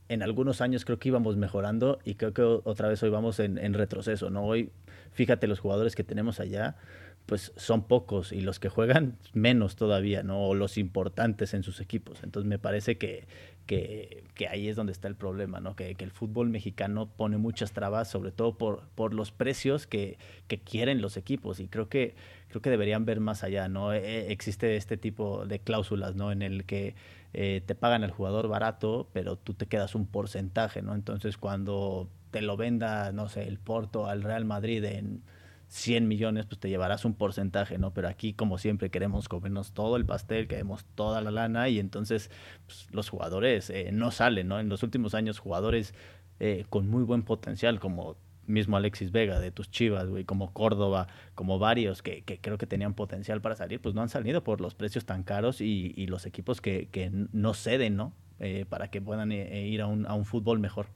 en 0.10 0.24
algunos 0.24 0.62
años 0.62 0.86
creo 0.86 1.00
que 1.00 1.10
íbamos 1.10 1.36
mejorando 1.38 2.00
y 2.04 2.16
creo 2.16 2.34
que 2.34 2.42
otra 2.42 2.88
vez 2.88 3.04
hoy 3.04 3.10
vamos 3.10 3.40
en, 3.40 3.58
en 3.58 3.74
retroceso, 3.74 4.30
¿no? 4.30 4.46
Hoy, 4.46 4.72
fíjate 5.12 5.48
los 5.48 5.60
jugadores 5.60 5.96
que 5.96 6.04
tenemos 6.04 6.40
allá, 6.40 6.78
pues 7.26 7.52
son 7.58 7.84
pocos 7.84 8.32
y 8.32 8.42
los 8.42 8.60
que 8.60 8.70
juegan 8.70 9.18
menos 9.34 9.76
todavía, 9.76 10.24
¿no? 10.24 10.48
O 10.48 10.56
los 10.56 10.78
importantes 10.78 11.54
en 11.54 11.64
sus 11.64 11.82
equipos. 11.82 12.24
Entonces 12.24 12.48
me 12.48 12.58
parece 12.58 12.98
que, 12.98 13.28
que, 13.68 14.24
ahí 14.50 14.68
es 14.68 14.76
donde 14.76 14.92
está 14.92 15.08
el 15.08 15.16
problema, 15.16 15.60
¿no? 15.60 15.76
Que, 15.76 15.96
el 16.00 16.12
fútbol 16.12 16.50
mexicano 16.50 17.08
pone 17.08 17.38
muchas 17.38 17.72
trabas, 17.74 18.10
sobre 18.10 18.32
todo 18.32 18.58
por, 18.58 18.88
por 18.96 19.14
los 19.14 19.32
precios 19.32 19.86
que, 19.86 20.18
que, 20.48 20.60
quieren 20.60 21.02
los 21.02 21.18
equipos. 21.18 21.60
Y 21.60 21.68
creo 21.68 21.90
que, 21.90 22.16
creo 22.50 22.62
que 22.62 22.70
deberían 22.72 23.06
ver 23.06 23.20
más 23.20 23.44
allá, 23.44 23.68
¿no? 23.68 23.94
E, 23.94 24.00
e, 24.00 24.32
existe 24.32 24.76
este 24.76 24.98
tipo 24.98 25.46
de 25.46 25.60
cláusulas, 25.60 26.16
¿no? 26.16 26.32
En 26.32 26.42
el 26.42 26.66
que 26.66 26.96
eh, 27.34 27.62
te 27.66 27.76
pagan 27.76 28.04
al 28.04 28.12
jugador 28.12 28.48
barato, 28.48 29.10
pero 29.14 29.36
tú 29.36 29.54
te 29.54 29.68
quedas 29.68 29.94
un 29.94 30.08
porcentaje, 30.08 30.82
¿no? 30.82 30.96
Entonces 30.96 31.38
cuando 31.38 32.10
te 32.32 32.42
lo 32.42 32.58
venda, 32.58 33.12
no 33.12 33.30
sé, 33.30 33.48
el 33.48 33.60
Porto 33.60 34.08
al 34.08 34.24
Real 34.24 34.46
Madrid 34.46 34.84
en 34.84 35.22
100 35.68 36.08
millones, 36.08 36.46
pues 36.46 36.60
te 36.60 36.70
llevarás 36.70 37.04
un 37.06 37.14
porcentaje, 37.14 37.78
¿no? 37.78 37.94
Pero 37.94 38.08
aquí, 38.08 38.34
como 38.34 38.58
siempre, 38.58 38.90
queremos 38.90 39.28
comernos 39.28 39.74
todo 39.74 39.98
el 39.98 40.06
pastel, 40.06 40.48
queremos 40.48 40.86
toda 40.96 41.22
la 41.22 41.32
lana 41.32 41.68
y 41.70 41.80
entonces 41.80 42.32
pues, 42.66 42.88
los 42.92 43.10
jugadores 43.10 43.70
eh, 43.70 43.90
no 43.92 44.12
salen, 44.12 44.48
¿no? 44.48 44.60
En 44.60 44.70
los 44.70 44.84
últimos 44.84 45.14
años, 45.14 45.40
jugadores 45.40 45.94
eh, 46.40 46.66
con 46.70 46.88
muy 46.88 47.04
buen 47.04 47.24
potencial, 47.24 47.80
como 47.80 48.16
mismo 48.46 48.78
Alexis 48.78 49.12
Vega 49.12 49.42
de 49.42 49.52
tus 49.52 49.70
Chivas, 49.70 50.08
güey, 50.08 50.24
como 50.24 50.54
Córdoba, 50.54 51.08
como 51.36 51.60
varios 51.60 52.02
que, 52.02 52.24
creo 52.24 52.58
que 52.58 52.66
tenían 52.66 52.94
potencial 52.94 53.42
para 53.42 53.56
salir, 53.56 53.82
pues 53.82 53.94
no 53.94 54.02
han 54.02 54.10
salido 54.10 54.44
por 54.46 54.62
los 54.62 54.74
precios 54.74 55.06
tan 55.06 55.24
caros 55.24 55.60
y, 55.60 56.08
los 56.08 56.26
equipos 56.26 56.62
que, 56.62 56.88
que, 56.90 57.12
no 57.12 57.54
ceden, 57.54 57.98
¿no? 57.98 58.14
Eh, 58.40 58.66
para 58.70 58.90
que 58.90 59.02
puedan 59.02 59.34
ir 59.34 59.82
a 59.82 59.88
un, 59.88 60.06
a 60.06 60.14
un 60.14 60.24
fútbol 60.24 60.60
mejor. 60.60 60.88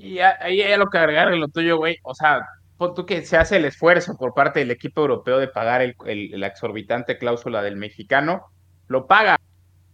Y 0.00 0.18
ahí 0.18 0.62
hay 0.62 0.76
lo 0.78 0.88
que 0.88 0.98
agregar 0.98 1.32
lo 1.32 1.48
tuyo, 1.48 1.76
güey. 1.76 1.98
O 2.02 2.14
sea, 2.14 2.46
pon 2.76 2.94
tú 2.94 3.06
que 3.06 3.24
se 3.24 3.36
hace 3.36 3.56
el 3.56 3.64
esfuerzo 3.64 4.16
por 4.16 4.34
parte 4.34 4.60
del 4.60 4.70
equipo 4.70 5.02
europeo 5.02 5.38
de 5.38 5.48
pagar 5.48 5.82
el, 5.82 5.94
la 6.32 6.46
exorbitante 6.46 7.18
cláusula 7.18 7.62
del 7.62 7.76
mexicano, 7.76 8.46
lo 8.88 9.06
paga, 9.06 9.36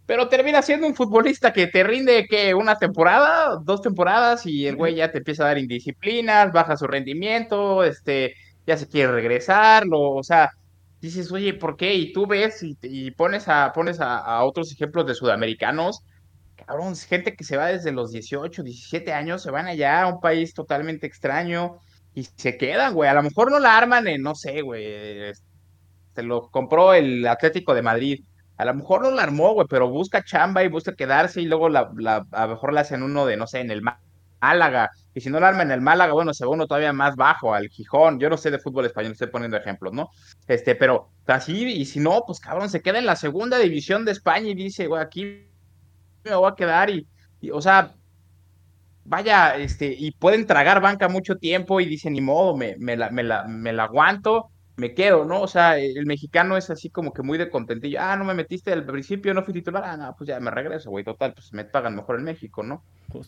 pero 0.05 0.27
termina 0.27 0.61
siendo 0.61 0.87
un 0.87 0.95
futbolista 0.95 1.53
que 1.53 1.67
te 1.67 1.83
rinde 1.83 2.27
que 2.29 2.53
una 2.53 2.77
temporada, 2.77 3.57
dos 3.63 3.81
temporadas 3.81 4.45
y 4.45 4.67
el 4.67 4.75
güey 4.75 4.95
ya 4.95 5.11
te 5.11 5.19
empieza 5.19 5.43
a 5.43 5.47
dar 5.47 5.57
indisciplinas, 5.57 6.51
baja 6.51 6.75
su 6.75 6.87
rendimiento, 6.87 7.83
este, 7.83 8.35
ya 8.65 8.77
se 8.77 8.87
quiere 8.87 9.11
regresar, 9.11 9.85
o 9.91 10.23
sea, 10.23 10.49
dices, 10.99 11.31
oye, 11.31 11.53
¿por 11.53 11.77
qué? 11.77 11.93
Y 11.95 12.13
tú 12.13 12.27
ves 12.27 12.61
y, 12.63 13.11
pones 13.11 13.47
a 13.47 13.71
pones 13.73 13.99
a 14.01 14.43
otros 14.43 14.71
ejemplos 14.71 15.05
de 15.05 15.15
sudamericanos 15.15 16.03
cabrón, 16.65 16.95
gente 16.95 17.35
que 17.35 17.43
se 17.43 17.57
va 17.57 17.67
desde 17.67 17.91
los 17.91 18.11
18, 18.11 18.63
17 18.63 19.13
años, 19.13 19.43
se 19.43 19.51
van 19.51 19.67
allá 19.67 20.03
a 20.03 20.07
un 20.07 20.19
país 20.19 20.53
totalmente 20.53 21.07
extraño 21.07 21.79
y 22.13 22.23
se 22.23 22.57
quedan, 22.57 22.93
güey. 22.93 23.09
A 23.09 23.13
lo 23.13 23.23
mejor 23.23 23.51
no 23.51 23.59
la 23.59 23.77
arman 23.77 24.07
en, 24.07 24.21
no 24.21 24.35
sé, 24.35 24.61
güey. 24.61 25.33
Se 26.13 26.23
lo 26.23 26.49
compró 26.49 26.93
el 26.93 27.25
Atlético 27.27 27.73
de 27.73 27.81
Madrid. 27.81 28.23
A 28.57 28.65
lo 28.65 28.73
mejor 28.73 29.01
no 29.01 29.11
la 29.11 29.23
armó, 29.23 29.53
güey, 29.53 29.67
pero 29.69 29.89
busca 29.89 30.23
chamba 30.23 30.63
y 30.63 30.67
busca 30.67 30.95
quedarse 30.95 31.41
y 31.41 31.45
luego 31.45 31.69
la, 31.69 31.91
a 32.31 32.45
lo 32.45 32.53
mejor 32.53 32.73
la 32.73 32.81
hacen 32.81 33.01
uno 33.01 33.25
de, 33.25 33.37
no 33.37 33.47
sé, 33.47 33.59
en 33.61 33.71
el 33.71 33.81
Málaga. 34.41 34.91
Y 35.13 35.21
si 35.21 35.29
no 35.29 35.39
la 35.39 35.49
arma 35.49 35.63
en 35.63 35.71
el 35.71 35.81
Málaga, 35.81 36.13
bueno, 36.13 36.33
se 36.33 36.45
va 36.45 36.51
uno 36.51 36.67
todavía 36.67 36.93
más 36.93 37.15
bajo, 37.15 37.53
al 37.53 37.69
Gijón. 37.69 38.19
Yo 38.19 38.29
no 38.29 38.37
sé 38.37 38.51
de 38.51 38.59
fútbol 38.59 38.85
español, 38.85 39.13
estoy 39.13 39.27
poniendo 39.27 39.57
ejemplos, 39.57 39.93
¿no? 39.93 40.09
Este, 40.47 40.75
pero 40.75 41.09
así, 41.27 41.65
y 41.65 41.85
si 41.85 41.99
no, 41.99 42.23
pues 42.25 42.39
cabrón, 42.39 42.69
se 42.69 42.81
queda 42.81 42.99
en 42.99 43.05
la 43.05 43.15
segunda 43.15 43.57
división 43.57 44.05
de 44.05 44.11
España 44.11 44.49
y 44.49 44.55
dice, 44.55 44.87
güey, 44.87 45.01
aquí 45.01 45.50
me 46.23 46.35
voy 46.35 46.51
a 46.51 46.55
quedar 46.55 46.89
y, 46.89 47.07
o 47.51 47.61
sea, 47.61 47.93
vaya, 49.03 49.57
este, 49.57 49.93
y 49.97 50.11
pueden 50.11 50.45
tragar 50.45 50.81
banca 50.81 51.09
mucho 51.09 51.37
tiempo 51.37 51.79
y 51.81 51.85
dicen, 51.85 52.13
ni 52.13 52.21
modo, 52.21 52.55
me, 52.55 52.75
me, 52.77 52.95
la, 52.97 53.09
me, 53.09 53.23
la, 53.23 53.45
me 53.47 53.73
la 53.73 53.85
aguanto, 53.85 54.51
me 54.77 54.93
quedo, 54.93 55.25
¿no? 55.25 55.41
O 55.41 55.47
sea, 55.47 55.77
el 55.77 56.05
mexicano 56.05 56.57
es 56.57 56.69
así 56.69 56.89
como 56.89 57.13
que 57.13 57.23
muy 57.23 57.37
de 57.37 57.49
contentillo, 57.49 57.99
ah, 58.01 58.15
no 58.15 58.23
me 58.23 58.33
metiste 58.33 58.71
al 58.71 58.85
principio, 58.85 59.33
no 59.33 59.43
fui 59.43 59.53
titular, 59.53 59.83
ah, 59.85 59.97
no, 59.97 60.15
pues 60.17 60.27
ya 60.27 60.39
me 60.39 60.51
regreso, 60.51 60.89
güey, 60.89 61.03
total, 61.03 61.33
pues 61.33 61.51
me 61.53 61.65
pagan 61.65 61.95
mejor 61.95 62.17
en 62.17 62.23
México, 62.23 62.63
¿no? 62.63 62.83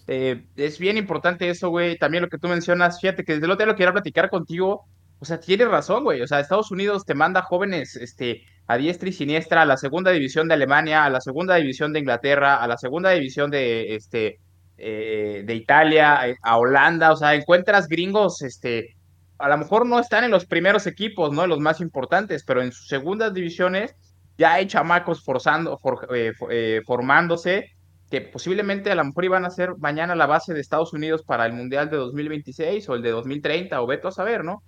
Eh, 0.08 0.46
es 0.56 0.80
bien 0.80 0.98
importante 0.98 1.50
eso, 1.50 1.70
güey, 1.70 1.98
también 1.98 2.24
lo 2.24 2.30
que 2.30 2.38
tú 2.38 2.48
mencionas, 2.48 3.00
fíjate 3.02 3.24
que 3.24 3.34
desde 3.34 3.46
el 3.46 3.52
otro 3.52 3.66
día 3.66 3.72
lo 3.72 3.78
quiero 3.78 3.94
platicar 3.94 4.30
contigo, 4.30 4.86
o 5.20 5.26
sea, 5.26 5.40
tienes 5.40 5.68
razón, 5.68 6.04
güey, 6.04 6.22
o 6.22 6.28
sea, 6.28 6.40
Estados 6.40 6.72
Unidos 6.72 7.06
te 7.06 7.14
manda 7.14 7.42
jóvenes, 7.42 7.96
este, 7.98 8.44
a 8.68 8.78
diestra 8.78 9.10
y 9.10 9.14
siniestra 9.14 9.62
a 9.62 9.66
la 9.66 9.78
segunda 9.78 10.12
división 10.12 10.48
de 10.48 10.54
Alemania, 10.54 11.06
a 11.06 11.10
la 11.10 11.22
segunda 11.22 11.56
división 11.56 11.94
de 11.94 12.00
Inglaterra, 12.00 12.56
a 12.56 12.68
la 12.68 12.78
segunda 12.78 13.12
división 13.12 13.52
de, 13.52 13.96
este, 13.96 14.40
eh, 14.78 15.44
de 15.46 15.56
Italia, 15.56 16.28
eh, 16.28 16.36
a 16.42 16.58
Holanda, 16.58 17.12
o 17.12 17.16
sea, 17.16 17.36
encuentras 17.36 17.88
gringos, 17.88 18.42
este, 18.42 18.96
a 19.38 19.50
lo 19.50 19.58
mejor 19.58 19.86
no 19.86 20.00
están 20.00 20.24
en 20.24 20.32
los 20.32 20.46
primeros 20.46 20.88
equipos, 20.88 21.32
¿no? 21.34 21.44
En 21.44 21.50
los 21.50 21.60
más 21.60 21.82
importantes, 21.82 22.44
pero 22.46 22.62
en 22.62 22.72
sus 22.72 22.88
segundas 22.88 23.34
divisiones 23.34 23.96
ya 24.38 24.54
hay 24.54 24.68
chamacos 24.68 25.24
forzando, 25.24 25.80
eh, 26.14 26.82
formándose 26.86 27.72
que 28.10 28.22
posiblemente 28.22 28.92
a 28.92 28.96
lo 28.96 29.04
mejor 29.06 29.26
iban 29.26 29.46
a 29.46 29.50
ser 29.50 29.72
mañana 29.80 30.16
la 30.16 30.28
base 30.28 30.54
de 30.54 30.62
Estados 30.62 30.94
Unidos 30.94 31.24
para 31.24 31.46
el 31.46 31.54
Mundial 31.54 31.90
de 31.90 31.98
2026 31.98 32.88
o 32.90 32.96
el 32.96 33.02
de 33.02 33.10
2030 33.10 33.82
o 33.82 33.88
veto 33.88 34.08
a 34.08 34.12
saber, 34.12 34.44
¿no? 34.44 34.62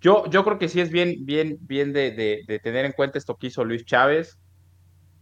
Yo, 0.00 0.24
yo 0.30 0.44
creo 0.44 0.58
que 0.58 0.68
sí 0.68 0.80
es 0.80 0.90
bien, 0.90 1.26
bien, 1.26 1.58
bien 1.60 1.92
de, 1.92 2.10
de, 2.46 2.58
tener 2.60 2.86
en 2.86 2.92
cuenta 2.92 3.18
esto 3.18 3.36
que 3.36 3.48
hizo 3.48 3.64
Luis 3.64 3.84
Chávez. 3.84 4.38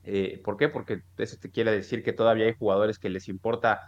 Eh, 0.04 0.40
¿Por 0.44 0.56
qué? 0.56 0.68
Porque 0.68 1.00
eso 1.16 1.36
te 1.40 1.50
quiere 1.50 1.72
decir 1.72 2.04
que 2.04 2.12
todavía 2.12 2.46
hay 2.46 2.54
jugadores 2.54 2.98
que 2.98 3.10
les 3.10 3.28
importa, 3.28 3.80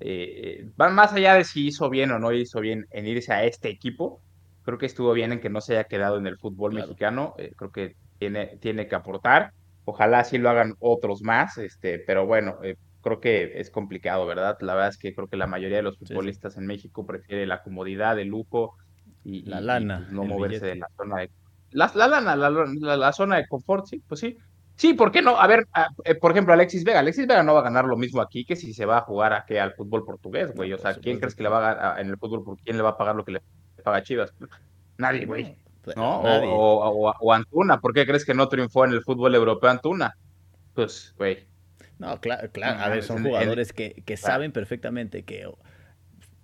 eh, 0.00 0.70
van 0.76 0.94
más 0.94 1.12
allá 1.12 1.34
de 1.34 1.44
si 1.44 1.66
hizo 1.66 1.90
bien 1.90 2.10
o 2.12 2.18
no 2.18 2.32
hizo 2.32 2.60
bien 2.60 2.86
en 2.90 3.06
irse 3.06 3.32
a 3.32 3.44
este 3.44 3.68
equipo. 3.68 4.22
Creo 4.62 4.78
que 4.78 4.86
estuvo 4.86 5.12
bien 5.12 5.32
en 5.32 5.40
que 5.40 5.50
no 5.50 5.60
se 5.60 5.74
haya 5.74 5.84
quedado 5.84 6.16
en 6.16 6.26
el 6.26 6.38
fútbol 6.38 6.72
mexicano. 6.72 7.34
Eh, 7.38 7.52
creo 7.54 7.70
que 7.70 7.96
tiene, 8.18 8.56
tiene 8.58 8.88
que 8.88 8.94
aportar. 8.94 9.52
Ojalá 9.84 10.24
sí 10.24 10.38
lo 10.38 10.48
hagan 10.50 10.74
otros 10.80 11.22
más, 11.22 11.58
este, 11.58 11.98
pero 12.00 12.26
bueno, 12.26 12.58
creo 13.02 13.20
que 13.20 13.60
es 13.60 13.70
complicado, 13.70 14.26
¿verdad? 14.26 14.56
La 14.60 14.74
verdad 14.74 14.90
es 14.90 14.98
que 14.98 15.14
creo 15.14 15.28
que 15.28 15.36
la 15.36 15.46
mayoría 15.46 15.78
de 15.78 15.82
los 15.82 15.98
futbolistas 15.98 16.56
en 16.56 16.66
México 16.66 17.06
prefiere 17.06 17.46
la 17.46 17.62
comodidad, 17.62 18.18
el 18.18 18.28
lujo 18.28 18.76
y, 19.24 19.42
la 19.42 19.60
lana. 19.60 19.98
Pues, 19.98 20.12
no 20.12 20.24
moverse 20.24 20.64
de 20.64 20.76
la 20.76 20.88
zona 20.96 21.20
de. 21.20 21.30
La, 21.70 21.90
lana, 21.94 22.34
la, 22.36 23.12
zona 23.12 23.36
de 23.36 23.46
confort, 23.46 23.86
sí, 23.86 24.02
pues 24.06 24.20
sí. 24.20 24.36
Sí, 24.76 24.94
¿por 24.94 25.10
qué 25.10 25.20
no? 25.20 25.38
A 25.38 25.46
ver, 25.46 25.66
eh, 26.04 26.14
por 26.14 26.30
ejemplo, 26.30 26.54
Alexis 26.54 26.84
Vega. 26.84 27.00
Alexis 27.00 27.26
Vega 27.26 27.42
no 27.42 27.52
va 27.52 27.60
a 27.60 27.64
ganar 27.64 27.84
lo 27.84 27.96
mismo 27.96 28.22
aquí 28.22 28.44
que 28.44 28.56
si 28.56 28.72
se 28.72 28.86
va 28.86 28.98
a 28.98 29.02
jugar 29.02 29.32
a, 29.32 29.44
al 29.60 29.74
fútbol 29.74 30.04
portugués, 30.04 30.54
güey. 30.54 30.72
O 30.72 30.78
sea, 30.78 30.94
¿quién 30.94 31.18
crees 31.18 31.34
que 31.34 31.42
le 31.42 31.48
va 31.48 31.58
a 31.58 31.74
ganar 31.74 32.00
en 32.00 32.08
el 32.08 32.16
fútbol? 32.16 32.56
¿Quién 32.64 32.76
le 32.76 32.82
va 32.82 32.90
a 32.90 32.96
pagar 32.96 33.16
lo 33.16 33.24
que 33.24 33.32
le 33.32 33.42
paga 33.82 34.02
Chivas? 34.02 34.32
Nadie, 34.96 35.26
güey. 35.26 35.56
¿no? 35.96 36.20
O, 36.20 37.32
Antuna, 37.32 37.80
¿por 37.80 37.92
qué 37.92 38.06
crees 38.06 38.24
que 38.24 38.34
no 38.34 38.48
triunfó 38.48 38.84
en 38.84 38.92
el 38.92 39.02
fútbol 39.02 39.34
europeo 39.34 39.70
Antuna? 39.70 40.16
Pues, 40.74 41.14
güey. 41.16 41.46
No, 41.98 42.20
claro, 42.20 42.50
claro. 42.52 42.80
A 42.80 42.88
ver, 42.88 43.02
son 43.02 43.24
jugadores 43.24 43.72
que, 43.72 44.16
saben 44.16 44.52
perfectamente 44.52 45.24
que 45.24 45.50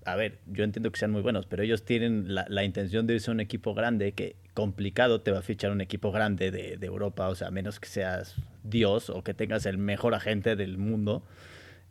a 0.05 0.17
ver, 0.17 0.39
yo 0.47 0.65
entiendo 0.65 0.91
que 0.91 0.99
sean 0.99 1.11
muy 1.11 1.23
buenos, 1.23 1.47
pero 1.47 1.63
ellos 1.63 1.85
tienen 1.85 2.35
la, 2.35 2.65
intención 2.65 3.07
de 3.07 3.15
irse 3.15 3.31
a 3.31 3.35
un 3.35 3.41
equipo 3.41 3.75
grande 3.75 4.13
que 4.13 4.37
complicado 4.53 5.21
te 5.21 5.31
va 5.31 5.39
a 5.39 5.43
fichar 5.43 5.71
un 5.71 5.81
equipo 5.81 6.13
grande 6.13 6.51
de, 6.51 6.77
de, 6.77 6.87
Europa, 6.87 7.29
o 7.29 7.35
sea, 7.35 7.51
menos 7.51 7.81
que 7.81 7.89
seas 7.89 8.37
Dios 8.63 9.11
o 9.11 9.23
que 9.23 9.35
tengas 9.35 9.67
el 9.67 9.79
mejor 9.79 10.15
agente 10.15 10.57
del 10.57 10.79
mundo. 10.79 11.23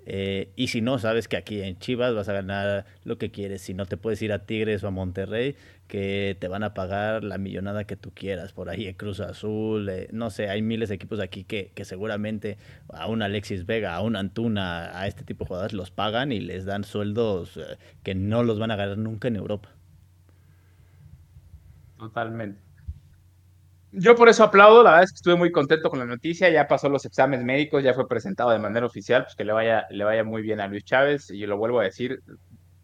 Eh, 0.05 0.51
y 0.55 0.67
si 0.67 0.81
no, 0.81 0.99
sabes 0.99 1.27
que 1.27 1.37
aquí 1.37 1.61
en 1.61 1.77
Chivas 1.79 2.13
vas 2.13 2.27
a 2.29 2.33
ganar 2.33 2.85
lo 3.03 3.17
que 3.17 3.31
quieres. 3.31 3.61
Si 3.61 3.73
no, 3.73 3.85
te 3.85 3.97
puedes 3.97 4.21
ir 4.21 4.33
a 4.33 4.45
Tigres 4.45 4.83
o 4.83 4.87
a 4.87 4.91
Monterrey, 4.91 5.55
que 5.87 6.35
te 6.39 6.47
van 6.47 6.63
a 6.63 6.73
pagar 6.73 7.23
la 7.23 7.37
millonada 7.37 7.85
que 7.85 7.95
tú 7.95 8.11
quieras. 8.13 8.53
Por 8.53 8.69
ahí 8.69 8.87
en 8.87 8.95
Cruz 8.95 9.19
Azul, 9.19 9.87
eh, 9.89 10.09
no 10.11 10.29
sé, 10.29 10.49
hay 10.49 10.61
miles 10.61 10.89
de 10.89 10.95
equipos 10.95 11.19
aquí 11.19 11.43
que, 11.43 11.71
que, 11.73 11.85
seguramente 11.85 12.57
a 12.89 13.07
un 13.07 13.21
Alexis 13.21 13.65
Vega, 13.65 13.95
a 13.95 14.01
un 14.01 14.15
Antuna, 14.15 14.99
a 14.99 15.07
este 15.07 15.23
tipo 15.23 15.45
de 15.45 15.47
jugadores 15.49 15.73
los 15.73 15.91
pagan 15.91 16.31
y 16.31 16.39
les 16.39 16.65
dan 16.65 16.83
sueldos 16.83 17.57
eh, 17.57 17.77
que 18.03 18.15
no 18.15 18.43
los 18.43 18.59
van 18.59 18.71
a 18.71 18.75
ganar 18.75 18.97
nunca 18.97 19.27
en 19.27 19.35
Europa. 19.35 19.69
Totalmente. 21.97 22.72
Yo 23.95 24.15
por 24.15 24.27
eso 24.27 24.43
aplaudo, 24.43 24.81
la 24.81 24.89
verdad 24.89 25.03
es 25.03 25.11
que 25.11 25.17
estuve 25.17 25.35
muy 25.35 25.51
contento 25.51 25.91
con 25.91 25.99
la 25.99 26.05
noticia, 26.05 26.49
ya 26.49 26.67
pasó 26.67 26.89
los 26.89 27.05
exámenes 27.05 27.45
médicos, 27.45 27.83
ya 27.83 27.93
fue 27.93 28.07
presentado 28.07 28.49
de 28.49 28.57
manera 28.57 28.87
oficial, 28.87 29.23
pues 29.23 29.35
que 29.35 29.43
le 29.43 29.53
vaya, 29.53 29.85
le 29.91 30.03
vaya 30.03 30.23
muy 30.23 30.41
bien 30.41 30.59
a 30.61 30.67
Luis 30.67 30.83
Chávez, 30.83 31.29
y 31.29 31.45
lo 31.45 31.57
vuelvo 31.57 31.79
a 31.79 31.83
decir, 31.83 32.23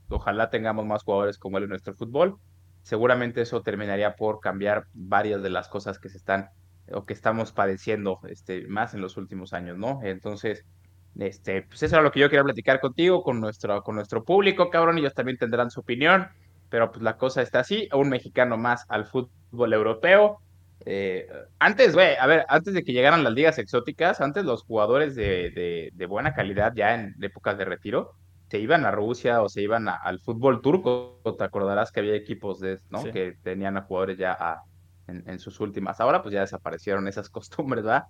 ojalá 0.09 0.51
tengamos 0.51 0.85
más 0.85 1.03
jugadores 1.03 1.39
como 1.39 1.57
él 1.57 1.63
en 1.63 1.71
nuestro 1.71 1.95
fútbol. 1.95 2.37
Seguramente 2.83 3.41
eso 3.41 3.63
terminaría 3.63 4.15
por 4.15 4.39
cambiar 4.39 4.85
varias 4.93 5.41
de 5.41 5.49
las 5.49 5.67
cosas 5.67 5.97
que 5.97 6.09
se 6.09 6.17
están 6.17 6.49
o 6.91 7.05
que 7.05 7.13
estamos 7.13 7.53
padeciendo 7.53 8.19
este, 8.29 8.67
más 8.67 8.93
en 8.93 9.01
los 9.01 9.17
últimos 9.17 9.53
años, 9.53 9.79
¿no? 9.79 10.01
Entonces, 10.03 10.63
este, 11.17 11.63
pues 11.63 11.81
eso 11.81 11.95
era 11.95 12.03
lo 12.03 12.11
que 12.11 12.19
yo 12.19 12.29
quería 12.29 12.43
platicar 12.43 12.79
contigo, 12.79 13.23
con 13.23 13.41
nuestro, 13.41 13.81
con 13.81 13.95
nuestro 13.95 14.23
público, 14.23 14.69
cabrón, 14.69 14.99
ellos 14.99 15.15
también 15.15 15.39
tendrán 15.39 15.71
su 15.71 15.79
opinión, 15.79 16.27
pero 16.69 16.91
pues 16.91 17.01
la 17.01 17.17
cosa 17.17 17.41
está 17.41 17.61
así, 17.61 17.89
un 17.93 18.09
mexicano 18.09 18.57
más 18.57 18.85
al 18.89 19.07
fútbol 19.07 19.73
europeo, 19.73 20.39
eh, 20.85 21.27
antes, 21.59 21.93
güey, 21.93 22.15
a 22.15 22.25
ver, 22.27 22.45
antes 22.49 22.73
de 22.73 22.83
que 22.83 22.93
llegaran 22.93 23.23
las 23.23 23.33
ligas 23.33 23.57
exóticas, 23.57 24.21
antes 24.21 24.45
los 24.45 24.63
jugadores 24.63 25.15
de, 25.15 25.91
de, 25.93 26.05
buena 26.05 26.33
calidad, 26.33 26.73
ya 26.75 26.95
en 26.95 27.15
épocas 27.21 27.57
de 27.57 27.65
retiro, 27.65 28.13
se 28.49 28.59
iban 28.59 28.85
a 28.85 28.91
Rusia 28.91 29.41
o 29.41 29.49
se 29.49 29.61
iban 29.61 29.87
al 29.89 30.19
fútbol 30.19 30.61
turco. 30.61 31.21
Te 31.37 31.43
acordarás 31.43 31.91
que 31.91 31.99
había 31.99 32.15
equipos 32.15 32.59
de, 32.59 32.79
¿no? 32.89 33.03
que 33.03 33.37
tenían 33.43 33.77
a 33.77 33.83
jugadores 33.83 34.17
ya 34.17 34.61
en, 35.07 35.23
en, 35.27 35.39
sus 35.39 35.59
últimas. 35.59 35.99
Ahora, 35.99 36.21
pues 36.21 36.33
ya 36.33 36.41
desaparecieron 36.41 37.07
esas 37.07 37.29
costumbres, 37.29 37.83
¿verdad? 37.83 38.05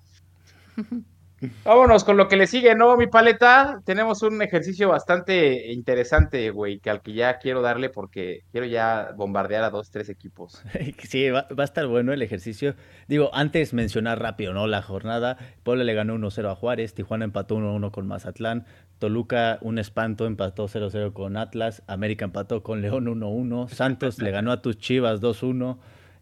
Vámonos 1.64 2.04
con 2.04 2.18
lo 2.18 2.28
que 2.28 2.36
le 2.36 2.48
sigue, 2.48 2.76
¿no, 2.76 2.98
mi 2.98 3.08
paleta? 3.08 3.82
Tenemos 3.86 4.24
un 4.24 4.42
ejercicio 4.42 4.90
bastante 4.90 5.72
interesante, 5.72 6.50
güey, 6.52 6.80
que 6.80 6.90
al 6.90 7.02
que 7.02 7.14
ya 7.14 7.40
quiero 7.40 7.62
darle 7.62 7.90
porque 7.90 8.42
quiero 8.52 8.68
ya 8.68 9.12
bombardear 9.16 9.64
a 9.64 9.70
dos, 9.70 9.92
tres 9.92 10.10
equipos. 10.10 10.62
Sí, 11.10 11.30
va, 11.30 11.48
a 11.58 11.64
estar 11.64 11.88
bueno 11.88 12.14
el 12.14 12.22
ejercicio. 12.22 12.76
Digo, 13.08 13.32
antes 13.34 13.74
mencionar 13.74 14.20
rápido, 14.22 14.54
¿no? 14.54 14.68
La 14.68 14.82
jornada, 14.82 15.38
Puebla 15.64 15.84
le 15.84 15.94
ganó 15.94 16.16
1-0 16.16 16.52
a 16.52 16.56
Juárez, 16.56 16.94
Tijuana 16.94 17.26
empató 17.26 17.58
1-1 17.58 17.92
con 17.92 18.08
Mazatlán, 18.08 18.66
Toluca 19.00 19.60
un 19.62 19.80
espanto, 19.80 20.26
empató 20.26 20.68
0-0 20.68 21.14
con 21.14 21.38
Atlas, 21.38 21.84
América 21.88 22.26
empató 22.26 22.64
con 22.64 22.82
León 22.82 23.06
1-1, 23.06 23.70
Santos 23.70 24.20
le 24.22 24.32
ganó 24.32 24.52
a 24.52 24.62
tus 24.62 24.78
Chivas 24.78 25.22
2-1. 25.22 25.78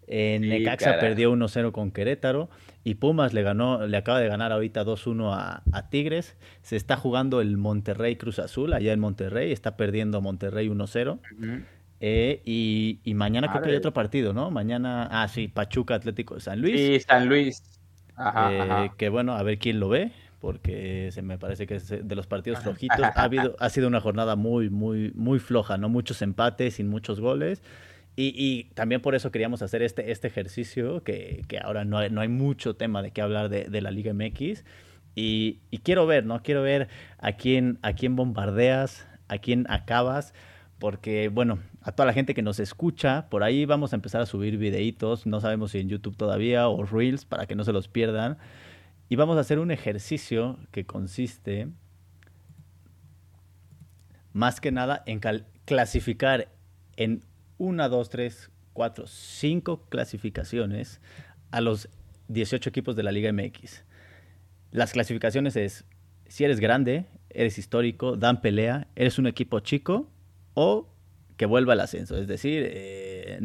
En 0.08 0.48
Necaxa 0.48 1.00
perdió 1.00 1.34
1-0 1.34 1.74
con 1.74 1.92
Querétaro 1.92 2.50
y 2.86 2.96
Pumas 2.96 3.34
le 3.34 3.44
ganó, 3.44 3.86
le 3.86 3.98
acaba 3.98 4.22
de 4.22 4.30
ganar 4.30 4.54
ahorita 4.54 4.86
2-1 4.86 5.34
a, 5.34 5.90
Tigres. 5.90 6.38
Se 6.62 6.78
está 6.78 6.96
jugando 6.96 7.42
el 7.42 7.58
Monterrey 7.58 8.16
Cruz 8.16 8.40
Azul 8.40 8.74
allá 8.74 8.94
en 8.94 9.02
Monterrey, 9.02 9.52
está 9.52 9.76
perdiendo 9.76 10.22
Monterrey 10.22 10.70
1-0. 10.70 11.20
Eh, 12.00 12.42
y, 12.46 13.14
mañana 13.16 13.50
creo 13.52 13.64
que 13.64 13.70
hay 13.72 13.76
otro 13.76 13.94
partido, 13.94 14.32
¿no? 14.32 14.50
Mañana, 14.52 15.10
ah, 15.12 15.28
sí, 15.28 15.50
Pachuca 15.50 15.96
Atlético 15.96 16.36
de 16.36 16.42
San 16.42 16.62
Luis. 16.62 16.80
Sí, 16.80 17.00
San 17.02 17.28
Luis. 17.28 17.62
Eh, 18.50 18.90
que 18.98 19.10
bueno, 19.10 19.34
a 19.34 19.44
ver 19.44 19.60
quién 19.60 19.80
lo 19.80 19.90
ve, 19.90 20.14
porque 20.40 21.10
se 21.12 21.22
me 21.22 21.38
parece 21.38 21.68
que 21.68 21.76
es 21.76 21.90
de 21.90 22.16
los 22.16 22.28
partidos 22.28 22.60
flojitos. 22.60 23.00
Ha, 23.02 23.24
habido, 23.24 23.56
ha 23.60 23.70
sido 23.70 23.88
una 23.88 24.00
jornada 24.00 24.36
muy, 24.36 24.70
muy, 24.70 25.12
muy 25.14 25.40
floja, 25.40 25.78
¿no? 25.78 25.90
Muchos 25.90 26.22
empates, 26.22 26.76
sin 26.76 26.88
muchos 26.88 27.20
goles. 27.20 27.62
Y, 28.20 28.64
también 28.74 29.00
por 29.00 29.14
eso 29.14 29.32
queríamos 29.32 29.62
hacer 29.62 29.84
este, 29.84 30.12
este 30.12 30.28
ejercicio, 30.28 31.04
que, 31.04 31.46
ahora 31.64 31.86
no 31.86 32.00
hay, 32.00 32.10
no 32.10 32.22
hay, 32.22 32.28
mucho 32.28 32.76
tema 32.76 33.04
de 33.04 33.12
qué 33.12 33.22
hablar 33.22 33.48
de, 33.48 33.82
la 33.82 33.92
Liga 33.92 34.12
MX. 34.12 34.66
Y, 35.14 35.60
quiero 35.84 36.08
ver, 36.08 36.26
¿no? 36.26 36.42
Quiero 36.42 36.64
ver 36.64 36.88
a 37.20 37.34
quién, 37.34 37.78
a 37.84 37.94
quién 37.94 38.16
bombardeas, 38.16 39.08
a 39.28 39.38
quién 39.38 39.68
acabas, 39.70 40.34
porque, 40.80 41.30
bueno, 41.30 41.60
a 41.84 41.92
toda 41.92 42.08
la 42.08 42.14
gente 42.14 42.34
que 42.34 42.42
nos 42.42 42.60
escucha, 42.60 43.30
por 43.30 43.44
ahí 43.44 43.66
vamos 43.66 43.94
a 43.94 43.98
empezar 43.98 44.22
a 44.22 44.26
subir 44.26 44.58
videitos, 44.58 45.28
no 45.28 45.40
sabemos 45.40 45.72
si 45.72 45.80
en 45.80 45.90
YouTube 45.90 46.18
todavía 46.18 46.68
o 46.70 46.84
Reels, 46.86 47.24
para 47.24 47.46
que 47.46 47.54
no 47.54 47.64
se 47.64 47.72
los 47.72 47.88
pierdan. 47.88 48.40
Y 49.10 49.16
vamos 49.16 49.38
a 49.38 49.42
hacer 49.42 49.60
un 49.60 49.70
ejercicio 49.70 50.58
que 50.72 50.88
consiste, 50.88 51.68
más 54.34 54.60
que 54.60 54.72
nada, 54.72 55.04
en 55.06 55.22
clasificar 55.66 56.48
en 56.96 57.22
una, 57.58 57.90
dos, 57.90 58.10
tres, 58.10 58.52
cuatro, 58.74 59.08
cinco 59.08 59.86
clasificaciones 59.90 61.02
a 61.52 61.62
los 61.62 61.90
18 62.28 62.70
equipos 62.70 62.96
de 62.96 63.04
la 63.04 63.12
Liga 63.12 63.32
MX. 63.32 63.84
Las 64.72 64.94
clasificaciones 64.94 65.56
es 65.56 65.86
si 66.28 66.44
eres 66.44 66.60
grande, 66.60 67.06
eres 67.30 67.58
histórico, 67.58 68.18
dan 68.18 68.42
pelea, 68.42 68.88
eres 68.96 69.18
un 69.18 69.28
equipo 69.28 69.60
chico 69.62 70.10
o 70.54 70.90
que 71.38 71.46
vuelva 71.46 71.74
al 71.74 71.80
ascenso. 71.80 72.18
Es 72.18 72.28
decir, 72.28 72.64
eh, 72.68 73.40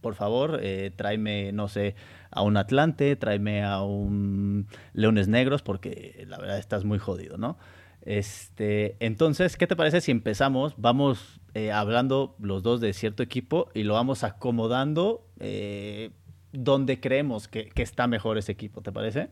por 0.00 0.14
favor, 0.14 0.60
eh, 0.62 0.92
tráeme, 0.94 1.52
no 1.52 1.68
sé, 1.68 1.94
a 2.30 2.42
un 2.42 2.56
Atlante, 2.56 3.16
tráeme 3.16 3.64
a 3.64 3.82
un 3.82 4.68
Leones 4.92 5.28
Negros, 5.28 5.62
porque 5.62 6.24
la 6.28 6.38
verdad 6.38 6.58
estás 6.58 6.84
muy 6.84 6.98
jodido, 6.98 7.38
¿no? 7.38 7.58
Este, 8.02 8.96
entonces, 9.00 9.56
¿qué 9.56 9.66
te 9.66 9.76
parece 9.76 10.00
si 10.00 10.10
empezamos? 10.10 10.74
Vamos 10.76 11.37
eh, 11.54 11.72
hablando 11.72 12.36
los 12.40 12.62
dos 12.62 12.80
de 12.80 12.92
cierto 12.92 13.22
equipo 13.22 13.70
y 13.74 13.82
lo 13.82 13.94
vamos 13.94 14.24
acomodando 14.24 15.26
eh, 15.40 16.10
donde 16.52 17.00
creemos 17.00 17.48
que, 17.48 17.70
está 17.76 18.06
mejor 18.06 18.38
ese 18.38 18.52
equipo, 18.52 18.80
¿te 18.82 18.92
parece? 18.92 19.30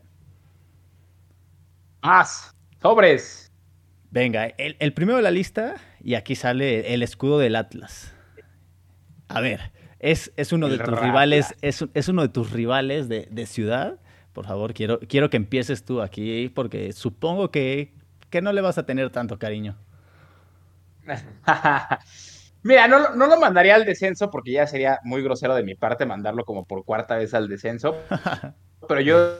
Más, 2.01 2.55
sobres. 2.81 3.51
Venga, 4.09 4.45
el, 4.57 4.93
primero 4.93 5.17
de 5.17 5.23
la 5.23 5.31
lista, 5.31 5.75
y 6.01 6.15
aquí 6.15 6.35
sale 6.35 6.93
el 6.93 7.03
escudo 7.03 7.39
del 7.39 7.55
Atlas. 7.55 8.13
A 9.27 9.41
ver, 9.41 9.71
es, 9.99 10.31
es 10.37 10.53
uno 10.53 10.69
de 10.69 10.77
tus 10.77 10.99
rivales, 10.99 11.55
es, 11.61 11.85
es, 11.93 12.07
uno 12.07 12.21
de 12.21 12.29
tus 12.29 12.51
rivales 12.51 13.09
de, 13.09 13.27
de, 13.29 13.45
ciudad. 13.45 13.99
Por 14.31 14.45
favor, 14.45 14.73
quiero, 14.73 14.99
quiero 15.01 15.29
que 15.29 15.37
empieces 15.37 15.83
tú 15.83 16.01
aquí, 16.01 16.49
porque 16.49 16.93
supongo 16.93 17.51
que 17.51 17.97
que 18.29 18.41
no 18.41 18.51
le 18.51 18.61
vas 18.61 18.77
a 18.77 18.85
tener 18.85 19.09
tanto 19.09 19.39
cariño? 19.39 19.75
Mira, 22.63 22.87
no, 22.87 23.15
no, 23.15 23.27
lo 23.27 23.39
mandaría 23.39 23.75
al 23.75 23.85
descenso 23.85 24.29
porque 24.29 24.51
ya 24.51 24.67
sería 24.67 24.99
muy 25.03 25.21
grosero 25.21 25.55
de 25.55 25.63
mi 25.63 25.75
parte 25.75 26.05
mandarlo 26.05 26.43
como 26.43 26.65
por 26.65 26.83
cuarta 26.83 27.15
vez 27.15 27.33
al 27.33 27.47
descenso. 27.47 27.95
pero 28.87 29.01
yo 29.01 29.39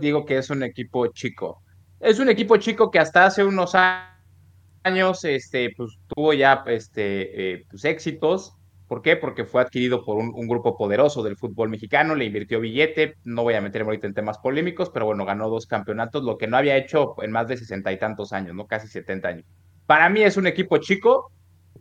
digo 0.00 0.24
que 0.24 0.38
es 0.38 0.50
un 0.50 0.62
equipo 0.62 1.06
chico. 1.08 1.62
Es 2.00 2.18
un 2.18 2.28
equipo 2.28 2.56
chico 2.56 2.90
que 2.90 2.98
hasta 2.98 3.26
hace 3.26 3.44
unos 3.44 3.74
años 3.74 5.24
este, 5.24 5.70
pues, 5.76 5.98
tuvo 6.08 6.32
ya 6.32 6.64
este, 6.66 7.52
eh, 7.52 7.64
pues, 7.70 7.84
éxitos. 7.84 8.54
¿Por 8.88 9.00
qué? 9.02 9.16
Porque 9.16 9.44
fue 9.44 9.62
adquirido 9.62 10.04
por 10.04 10.18
un, 10.18 10.46
grupo 10.46 10.76
poderoso 10.76 11.22
del 11.22 11.36
fútbol 11.36 11.70
mexicano, 11.70 12.14
le 12.14 12.26
invirtió 12.26 12.60
billete, 12.60 13.14
no 13.24 13.42
voy 13.42 13.54
a 13.54 13.62
meterme 13.62 13.88
ahorita 13.88 14.06
en 14.06 14.14
temas 14.14 14.38
polémicos, 14.38 14.90
pero 14.90 15.06
bueno, 15.06 15.24
ganó 15.24 15.48
dos 15.48 15.66
campeonatos, 15.66 16.22
lo 16.22 16.36
que 16.36 16.48
no 16.48 16.58
había 16.58 16.76
hecho 16.76 17.14
en 17.22 17.32
más 17.32 17.48
de 17.48 17.56
sesenta 17.56 17.92
y 17.92 17.98
tantos 17.98 18.34
años, 18.34 18.54
¿no? 18.54 18.66
Casi 18.66 18.86
setenta 18.88 19.28
años. 19.28 19.46
Para 19.86 20.08
mí 20.08 20.22
es 20.22 20.36
un 20.36 20.46
equipo 20.46 20.78
chico 20.78 21.30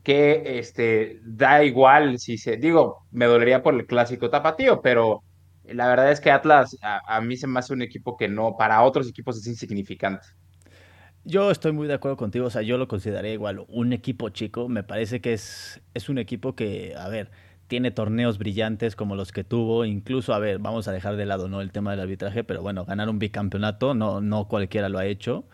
que 0.04 0.60
este, 0.60 1.20
da 1.24 1.64
igual 1.64 2.20
si 2.20 2.38
se, 2.38 2.58
digo, 2.58 3.06
me 3.12 3.26
dolería 3.26 3.64
por 3.64 3.74
el 3.74 3.86
clásico 3.86 4.30
tapatío, 4.30 4.82
pero 4.82 5.24
la 5.64 5.88
verdad 5.88 6.12
es 6.12 6.20
que 6.20 6.30
Atlas 6.30 6.78
a, 6.82 7.22
mí 7.22 7.38
se 7.38 7.48
me 7.48 7.60
hace 7.60 7.74
un 7.74 7.82
equipo 7.82 8.18
que 8.18 8.28
no, 8.28 8.56
para 8.58 8.84
otros 8.84 9.08
equipos 9.10 9.38
es 9.38 9.48
insignificante. 9.48 10.28
Yo 11.24 11.52
estoy 11.52 11.72
muy 11.72 11.88
de 11.88 11.94
acuerdo 11.94 12.18
contigo, 12.18 12.48
o 12.48 12.50
sea, 12.50 12.64
yo 12.64 12.78
lo 12.78 12.90
consideraría 12.90 13.32
igual 13.32 13.64
un 13.70 13.94
equipo 13.94 14.28
chico, 14.30 14.68
me 14.68 14.84
parece 14.84 15.22
que 15.22 15.32
es, 15.32 15.82
es 15.94 16.10
un 16.10 16.18
equipo 16.18 16.54
que, 16.54 16.96
a 16.98 17.08
ver, 17.08 17.32
tiene 17.68 17.92
torneos 17.92 18.38
brillantes 18.38 18.98
como 18.98 19.16
los 19.16 19.32
que 19.32 19.46
tuvo, 19.46 19.86
incluso, 19.86 20.34
a 20.34 20.40
ver, 20.40 20.60
vamos 20.60 20.90
a 20.90 20.92
dejar 20.92 21.16
de 21.16 21.26
lado, 21.26 21.48
¿no? 21.48 21.62
El 21.62 21.72
tema 21.72 21.92
del 21.92 22.02
arbitraje, 22.02 22.44
pero 22.44 22.62
bueno, 22.62 22.84
ganar 22.84 23.08
un 23.08 23.20
bicampeonato, 23.20 23.94
no, 23.94 24.20
no 24.20 24.50
cualquiera 24.50 24.90
lo 24.90 25.00
ha 25.00 25.06
hecho, 25.06 25.46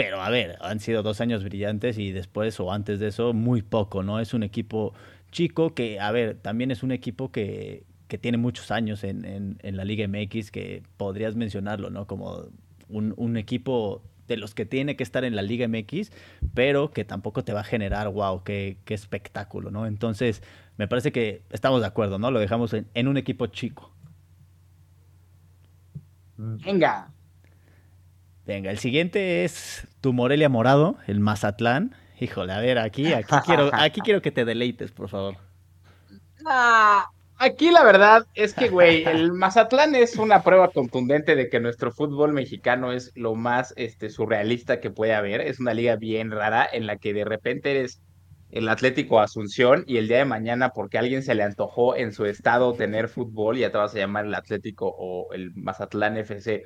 pero 0.00 0.22
a 0.22 0.30
ver, 0.30 0.56
han 0.62 0.80
sido 0.80 1.02
dos 1.02 1.20
años 1.20 1.44
brillantes 1.44 1.98
y 1.98 2.10
después 2.10 2.58
o 2.58 2.72
antes 2.72 3.00
de 3.00 3.08
eso, 3.08 3.34
muy 3.34 3.60
poco, 3.60 4.02
¿no? 4.02 4.18
Es 4.18 4.32
un 4.32 4.42
equipo 4.42 4.94
chico 5.30 5.74
que, 5.74 6.00
a 6.00 6.10
ver, 6.10 6.38
también 6.38 6.70
es 6.70 6.82
un 6.82 6.90
equipo 6.90 7.30
que, 7.30 7.84
tiene 8.22 8.38
muchos 8.38 8.70
años 8.70 9.04
en, 9.04 9.58
la 9.62 9.84
Liga 9.84 10.08
MX, 10.08 10.50
que 10.50 10.82
podrías 10.96 11.36
mencionarlo, 11.36 11.90
¿no? 11.90 12.06
Como 12.06 12.46
un, 12.88 13.36
equipo 13.36 14.02
de 14.26 14.38
los 14.38 14.54
que 14.54 14.64
tiene 14.64 14.96
que 14.96 15.02
estar 15.02 15.22
en 15.22 15.36
la 15.36 15.42
Liga 15.42 15.68
MX, 15.68 16.12
pero 16.54 16.92
que 16.92 17.04
tampoco 17.04 17.44
te 17.44 17.52
va 17.52 17.60
a 17.60 17.64
generar, 17.64 18.08
wow, 18.08 18.42
qué, 18.42 18.78
qué 18.86 18.94
espectáculo, 18.94 19.70
¿no? 19.70 19.86
Entonces, 19.86 20.42
me 20.78 20.88
parece 20.88 21.12
que 21.12 21.42
estamos 21.50 21.82
de 21.82 21.86
acuerdo, 21.86 22.18
¿no? 22.18 22.30
Lo 22.30 22.40
dejamos 22.40 22.72
en, 22.72 23.06
un 23.06 23.18
equipo 23.18 23.48
chico. 23.48 23.92
Venga. 26.38 27.12
Venga, 28.46 28.70
el 28.70 28.78
siguiente 28.78 29.44
es 29.44 29.86
tu 30.00 30.12
Morelia 30.12 30.48
Morado, 30.48 30.96
el 31.06 31.20
Mazatlán. 31.20 31.94
Híjole, 32.20 32.52
a 32.52 32.60
ver, 32.60 32.78
aquí, 32.78 33.12
aquí 33.12 33.34
quiero, 33.46 33.70
aquí 33.72 34.00
quiero 34.04 34.22
que 34.22 34.30
te 34.30 34.44
deleites, 34.44 34.90
por 34.92 35.08
favor. 35.08 35.36
Ah, 36.46 37.10
aquí 37.38 37.70
la 37.70 37.84
verdad 37.84 38.26
es 38.34 38.54
que, 38.54 38.68
güey, 38.68 39.04
el 39.04 39.32
Mazatlán 39.32 39.94
es 39.94 40.16
una 40.16 40.42
prueba 40.42 40.70
contundente 40.70 41.36
de 41.36 41.48
que 41.48 41.60
nuestro 41.60 41.92
fútbol 41.92 42.32
mexicano 42.32 42.92
es 42.92 43.12
lo 43.14 43.34
más 43.34 43.72
este, 43.76 44.10
surrealista 44.10 44.80
que 44.80 44.90
puede 44.90 45.14
haber. 45.14 45.40
Es 45.40 45.60
una 45.60 45.74
liga 45.74 45.96
bien 45.96 46.30
rara 46.30 46.68
en 46.70 46.86
la 46.86 46.96
que 46.96 47.12
de 47.12 47.24
repente 47.24 47.70
eres 47.70 48.00
el 48.50 48.68
Atlético 48.68 49.20
Asunción 49.20 49.84
y 49.86 49.98
el 49.98 50.08
día 50.08 50.18
de 50.18 50.24
mañana 50.24 50.70
porque 50.70 50.96
a 50.96 51.00
alguien 51.00 51.22
se 51.22 51.34
le 51.34 51.42
antojó 51.42 51.96
en 51.96 52.12
su 52.12 52.24
estado 52.24 52.72
tener 52.74 53.08
fútbol, 53.08 53.58
ya 53.58 53.70
te 53.70 53.78
vas 53.78 53.94
a 53.94 53.98
llamar 53.98 54.26
el 54.26 54.34
Atlético 54.34 54.92
o 54.98 55.32
el 55.32 55.52
Mazatlán 55.54 56.16
FC. 56.16 56.64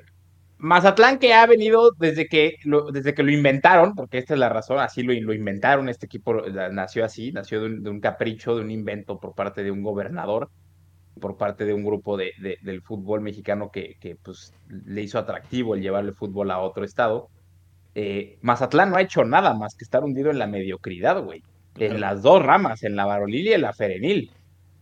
Mazatlán 0.57 1.19
que 1.19 1.33
ha 1.33 1.45
venido 1.45 1.91
desde 1.97 2.27
que 2.27 2.55
lo, 2.63 2.91
desde 2.91 3.13
que 3.13 3.23
lo 3.23 3.31
inventaron, 3.31 3.93
porque 3.93 4.17
esta 4.17 4.33
es 4.33 4.39
la 4.39 4.49
razón, 4.49 4.79
así 4.79 5.03
lo, 5.03 5.13
lo 5.13 5.33
inventaron, 5.33 5.89
este 5.89 6.05
equipo 6.05 6.33
nació 6.71 7.05
así, 7.05 7.31
nació 7.31 7.61
de 7.61 7.89
un, 7.89 7.99
capricho, 7.99 8.55
de 8.55 8.61
un 8.61 8.71
invento 8.71 9.19
por 9.19 9.35
parte 9.35 9.63
de 9.63 9.71
un 9.71 9.83
gobernador, 9.83 10.49
por 11.19 11.37
parte 11.37 11.65
de 11.65 11.73
un 11.73 11.83
grupo 11.83 12.17
de, 12.17 12.31
del 12.61 12.81
fútbol 12.81 13.21
mexicano 13.21 13.69
que, 13.71 13.97
que 13.99 14.15
pues, 14.15 14.53
le 14.67 15.01
hizo 15.01 15.19
atractivo 15.19 15.75
el 15.75 15.81
llevarle 15.81 16.13
fútbol 16.13 16.51
a 16.51 16.59
otro 16.59 16.85
estado. 16.85 17.29
Eh, 17.93 18.37
Mazatlán 18.41 18.89
no 18.89 18.97
ha 18.97 19.01
hecho 19.01 19.23
nada 19.23 19.53
más 19.53 19.75
que 19.75 19.85
estar 19.85 20.03
hundido 20.03 20.31
en 20.31 20.39
la 20.39 20.47
mediocridad, 20.47 21.21
güey 21.21 21.43
en 21.77 21.99
las 21.99 22.21
dos 22.21 22.43
ramas, 22.43 22.83
en 22.83 22.95
la 22.95 23.05
varonil 23.05 23.47
y 23.47 23.53
en 23.53 23.61
la 23.61 23.73
ferenil. 23.73 24.31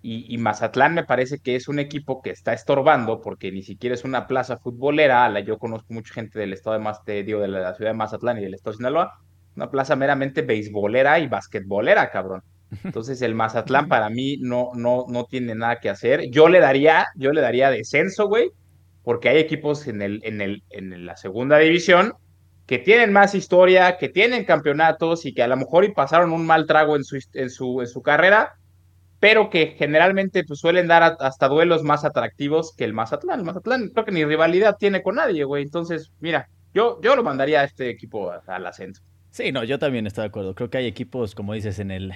Y, 0.05 0.37
Mazatlán 0.37 0.93
me 0.93 1.05
parece 1.05 1.39
que 1.39 1.55
es 1.55 1.69
un 1.69 1.79
equipo 1.79 2.21
que 2.21 2.29
está 2.29 2.51
estorbando 2.51 3.21
porque 3.21 3.53
ni 3.53 3.63
siquiera 3.63 3.93
es 3.93 4.03
una 4.03 4.27
plaza 4.27 4.57
futbolera. 4.57 5.29
La, 5.29 5.39
yo 5.39 5.57
conozco 5.57 5.93
mucha 5.93 6.13
gente 6.13 6.37
del 6.37 6.51
estado 6.51 6.75
de, 6.77 6.83
Maz, 6.83 7.05
de, 7.05 7.23
de 7.23 7.47
la 7.47 7.73
ciudad 7.73 7.91
de 7.91 7.97
Mazatlán 7.97 8.37
y 8.37 8.41
del 8.41 8.53
estado 8.53 8.73
de 8.73 8.77
Sinaloa. 8.79 9.13
Una 9.55 9.71
plaza 9.71 9.95
meramente 9.95 10.41
beisbolera 10.41 11.19
y 11.19 11.27
basquetbolera, 11.29 12.11
cabrón. 12.11 12.43
Entonces 12.83 13.21
el 13.21 13.33
Mazatlán 13.33 13.87
para 13.87 14.09
mí 14.09 14.35
no, 14.41 14.71
no, 14.75 15.05
no 15.07 15.23
tiene 15.23 15.55
nada 15.55 15.79
que 15.79 15.89
hacer. 15.89 16.29
Yo 16.29 16.49
le 16.49 16.59
daría, 16.59 17.07
yo 17.15 17.31
le 17.31 17.39
daría 17.39 17.71
descenso, 17.71 18.27
güey, 18.27 18.51
porque 19.03 19.29
hay 19.29 19.37
equipos 19.37 19.87
en, 19.87 20.01
el, 20.01 20.19
en, 20.25 20.41
el, 20.41 20.63
en 20.69 21.05
la 21.05 21.15
segunda 21.15 21.59
división 21.59 22.11
que 22.65 22.79
tienen 22.79 23.13
más 23.13 23.35
historia, 23.35 23.97
que 23.97 24.09
tienen 24.09 24.45
campeonatos 24.45 25.25
y 25.25 25.33
que 25.33 25.43
a 25.43 25.47
lo 25.47 25.57
mejor 25.57 25.85
y 25.85 25.93
pasaron 25.93 26.31
un 26.31 26.45
mal 26.45 26.65
trago 26.65 26.95
en 26.95 27.03
su, 27.03 27.17
en 27.33 27.49
su, 27.49 27.81
en 27.81 27.87
su 27.87 28.01
carrera, 28.01 28.55
pero 29.23 29.49
que 29.49 29.67
generalmente 29.77 30.43
pues, 30.43 30.59
suelen 30.59 30.85
dar 30.85 31.15
hasta 31.21 31.47
duelos 31.47 31.81
más 31.81 32.03
atractivos 32.03 32.75
que 32.75 32.83
el 32.83 32.91
Mazatlán. 32.91 33.39
El 33.39 33.45
Mazatlán 33.45 33.87
creo 33.87 34.03
que 34.03 34.11
ni 34.11 34.25
rivalidad 34.25 34.75
tiene 34.77 35.01
con 35.01 35.15
nadie, 35.15 35.45
güey. 35.45 35.63
Entonces, 35.63 36.11
mira, 36.19 36.49
yo, 36.73 36.99
yo 37.01 37.15
lo 37.15 37.23
mandaría 37.23 37.61
a 37.61 37.63
este 37.63 37.89
equipo 37.89 38.33
al 38.45 38.65
ascenso. 38.65 39.01
Sí, 39.29 39.53
no, 39.53 39.63
yo 39.63 39.79
también 39.79 40.05
estoy 40.07 40.23
de 40.23 40.27
acuerdo. 40.27 40.55
Creo 40.55 40.69
que 40.69 40.79
hay 40.79 40.87
equipos, 40.87 41.35
como 41.35 41.53
dices, 41.53 41.79
en 41.79 41.91
el, 41.91 42.13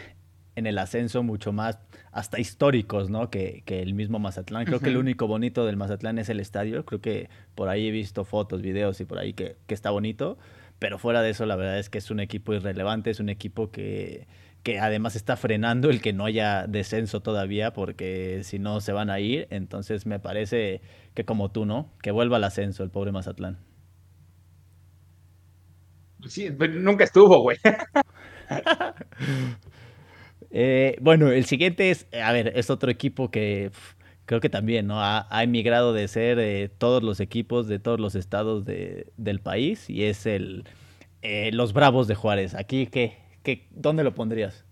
en 0.57 0.67
el 0.67 0.77
ascenso 0.77 1.23
mucho 1.23 1.53
más 1.53 1.79
hasta 2.11 2.41
históricos, 2.41 3.09
¿no? 3.09 3.29
Que, 3.29 3.63
que 3.65 3.81
el 3.81 3.93
mismo 3.93 4.19
Mazatlán. 4.19 4.65
Creo 4.65 4.81
que 4.81 4.89
el 4.89 4.97
único 4.97 5.27
bonito 5.27 5.65
del 5.65 5.77
Mazatlán 5.77 6.19
es 6.19 6.27
el 6.27 6.41
estadio. 6.41 6.83
Creo 6.83 6.99
que 6.99 7.29
por 7.55 7.69
ahí 7.69 7.87
he 7.87 7.91
visto 7.91 8.25
fotos, 8.25 8.61
videos 8.61 8.99
y 8.99 9.05
por 9.05 9.17
ahí 9.17 9.31
que, 9.31 9.55
que 9.65 9.73
está 9.73 9.91
bonito. 9.91 10.37
Pero 10.77 10.99
fuera 10.99 11.21
de 11.21 11.29
eso, 11.29 11.45
la 11.45 11.55
verdad 11.55 11.79
es 11.79 11.89
que 11.89 11.99
es 11.99 12.11
un 12.11 12.19
equipo 12.19 12.53
irrelevante, 12.53 13.11
es 13.11 13.21
un 13.21 13.29
equipo 13.29 13.71
que, 13.71 14.27
que 14.67 14.81
además 14.81 15.15
está 15.15 15.37
frenando 15.37 15.89
el 15.89 16.01
que 16.01 16.11
no 16.11 16.25
haya 16.25 16.67
descenso 16.67 17.21
todavía, 17.21 17.71
porque 17.71 18.41
si 18.43 18.59
no 18.59 18.81
se 18.81 18.91
van 18.91 19.09
a 19.09 19.21
ir. 19.21 19.47
Entonces 19.49 20.05
me 20.05 20.19
parece 20.19 20.81
que 21.13 21.23
como 21.23 21.51
tú, 21.51 21.65
¿no? 21.65 21.89
Que 22.01 22.11
vuelva 22.11 22.35
al 22.35 22.43
ascenso 22.43 22.83
el 22.83 22.89
pobre 22.89 23.13
Mazatlán. 23.13 23.59
Sí, 26.27 26.51
pues, 26.51 26.71
nunca 26.71 27.05
estuvo, 27.05 27.41
güey. 27.41 27.57
Eh, 30.49 30.95
bueno, 31.01 31.29
el 31.29 31.43
siguiente 31.43 31.91
es, 31.91 32.07
a 32.13 32.31
ver, 32.31 32.53
es 32.55 32.69
otro 32.69 32.89
equipo 32.89 33.29
que 33.29 33.69
creo 34.25 34.39
que 34.39 34.49
también, 34.49 34.87
¿no? 34.87 35.03
Ha, 35.03 35.27
emigrado 35.43 35.91
de 35.91 36.07
ser 36.07 36.39
eh, 36.39 36.69
todos 36.69 37.03
los 37.03 37.19
equipos 37.19 37.67
de 37.67 37.79
todos 37.79 37.99
los 37.99 38.15
estados 38.15 38.63
del 38.65 39.39
país 39.43 39.89
y 39.89 40.05
es 40.05 40.25
el 40.25 40.63
eh, 41.21 41.51
los 41.51 41.73
Bravos 41.73 42.07
de 42.07 42.15
Juárez. 42.15 42.55
Aquí, 42.55 42.87
¿qué, 42.87 43.26
¿dónde 43.71 44.03
lo 44.03 44.13
pondrías? 44.13 44.65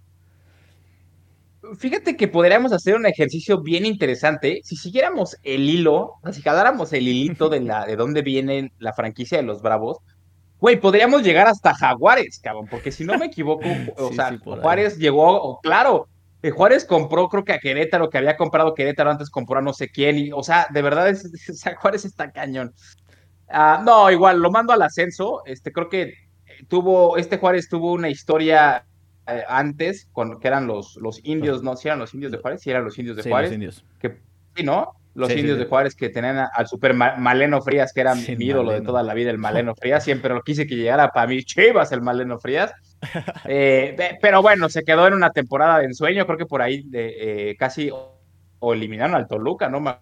Fíjate 1.77 2.15
que 2.15 2.27
podríamos 2.27 2.71
hacer 2.73 2.95
un 2.95 3.07
ejercicio 3.07 3.61
bien 3.61 3.85
interesante 3.85 4.61
si 4.63 4.75
siguiéramos 4.75 5.38
el 5.41 5.67
hilo, 5.67 6.13
si 6.31 6.41
jaláramos 6.41 6.93
el 6.93 7.07
hilito 7.07 7.49
de, 7.49 7.61
la, 7.61 7.85
de 7.85 7.95
dónde 7.95 8.21
viene 8.21 8.71
la 8.77 8.93
franquicia 8.93 9.39
de 9.39 9.43
los 9.43 9.61
Bravos, 9.63 9.97
Güey, 10.59 10.79
podríamos 10.79 11.21
llegar 11.21 11.47
hasta 11.47 11.73
Jaguares, 11.73 12.39
cabrón, 12.41 12.67
porque 12.71 12.91
si 12.91 13.03
no 13.03 13.17
me 13.17 13.25
equivoco, 13.25 13.65
o 13.97 14.13
sea, 14.13 14.38
Juárez 14.39 14.97
llegó, 14.97 15.59
claro, 15.61 16.07
eh, 16.41 16.49
Juárez 16.49 16.85
compró, 16.85 17.27
creo 17.27 17.43
que 17.43 17.53
a 17.53 17.59
Querétaro, 17.59 18.09
que 18.09 18.17
había 18.17 18.38
comprado 18.38 18.73
Querétaro 18.73 19.11
antes 19.11 19.29
compró 19.29 19.59
a 19.59 19.61
no 19.61 19.73
sé 19.73 19.89
quién, 19.89 20.17
y, 20.17 20.31
o 20.31 20.43
sea, 20.43 20.67
de 20.71 20.81
verdad, 20.81 21.09
es, 21.09 21.29
Juárez 21.81 22.05
está 22.05 22.31
cañón. 22.31 22.73
Ah, 23.47 23.81
no, 23.85 24.09
igual, 24.09 24.39
lo 24.39 24.49
mando 24.49 24.73
al 24.73 24.81
ascenso, 24.81 25.43
este, 25.45 25.71
creo 25.71 25.89
que 25.89 26.13
tuvo, 26.68 27.18
este 27.18 27.38
Juárez 27.38 27.70
tuvo 27.70 27.94
una 27.94 28.10
historia 28.10 28.86
eh, 29.28 29.44
antes, 29.48 30.10
con, 30.12 30.39
que 30.39 30.48
eran 30.48 30.68
los, 30.68 30.98
los 30.98 31.20
indios, 31.24 31.63
¿no? 31.63 31.76
Si 31.76 31.88
eran 31.88 32.00
los 32.00 32.13
indios 32.13 32.32
de 32.32 32.38
Juárez, 32.38 32.62
si 32.62 32.70
eran 32.70 32.84
los 32.84 32.98
indios 32.98 33.18
de 33.18 33.24
sí, 33.24 33.30
Juárez. 33.30 33.50
Los 33.50 33.56
indios. 33.56 33.86
Que, 34.00 34.18
sí, 34.56 34.63
¿no? 34.63 34.94
los 35.15 35.32
indios 35.32 35.58
de 35.58 35.65
Juárez 35.65 35.96
que 35.96 36.10
tenían 36.10 36.46
al 36.54 36.68
super 36.68 36.94
Maleno 36.94 37.62
Frías, 37.62 37.94
que 37.94 38.02
era 38.02 38.13
mi 38.15 38.24
ídolo 38.38 38.74
de 38.74 38.82
toda 38.82 39.02
la 39.02 39.13
vida, 39.13 39.32
el 39.32 39.38
Maleno 39.38 39.74
Frías. 39.80 40.04
Siempre 40.04 40.34
lo 40.34 40.41
quise 40.41 40.68
que 40.68 40.76
llegara 40.76 41.12
para 41.12 41.28
mí, 41.28 41.41
Chivas, 41.44 41.91
el 41.91 42.02
Maleno 42.02 42.39
Frías. 42.39 42.74
Eh, 43.48 43.96
pero 44.20 44.41
bueno, 44.41 44.68
se 44.68 44.84
quedó 44.84 45.06
en 45.06 45.13
una 45.13 45.30
temporada 45.30 45.78
de 45.78 45.86
ensueño, 45.86 46.26
creo 46.26 46.39
que 46.39 46.48
por 46.48 46.63
ahí 46.63 46.82
de, 46.88 47.52
eh, 47.52 47.56
casi 47.56 47.91
o 47.91 48.74
eliminaron 48.74 49.15
al 49.15 49.28
Toluca, 49.28 49.70
no 49.70 49.80
me 49.80 49.96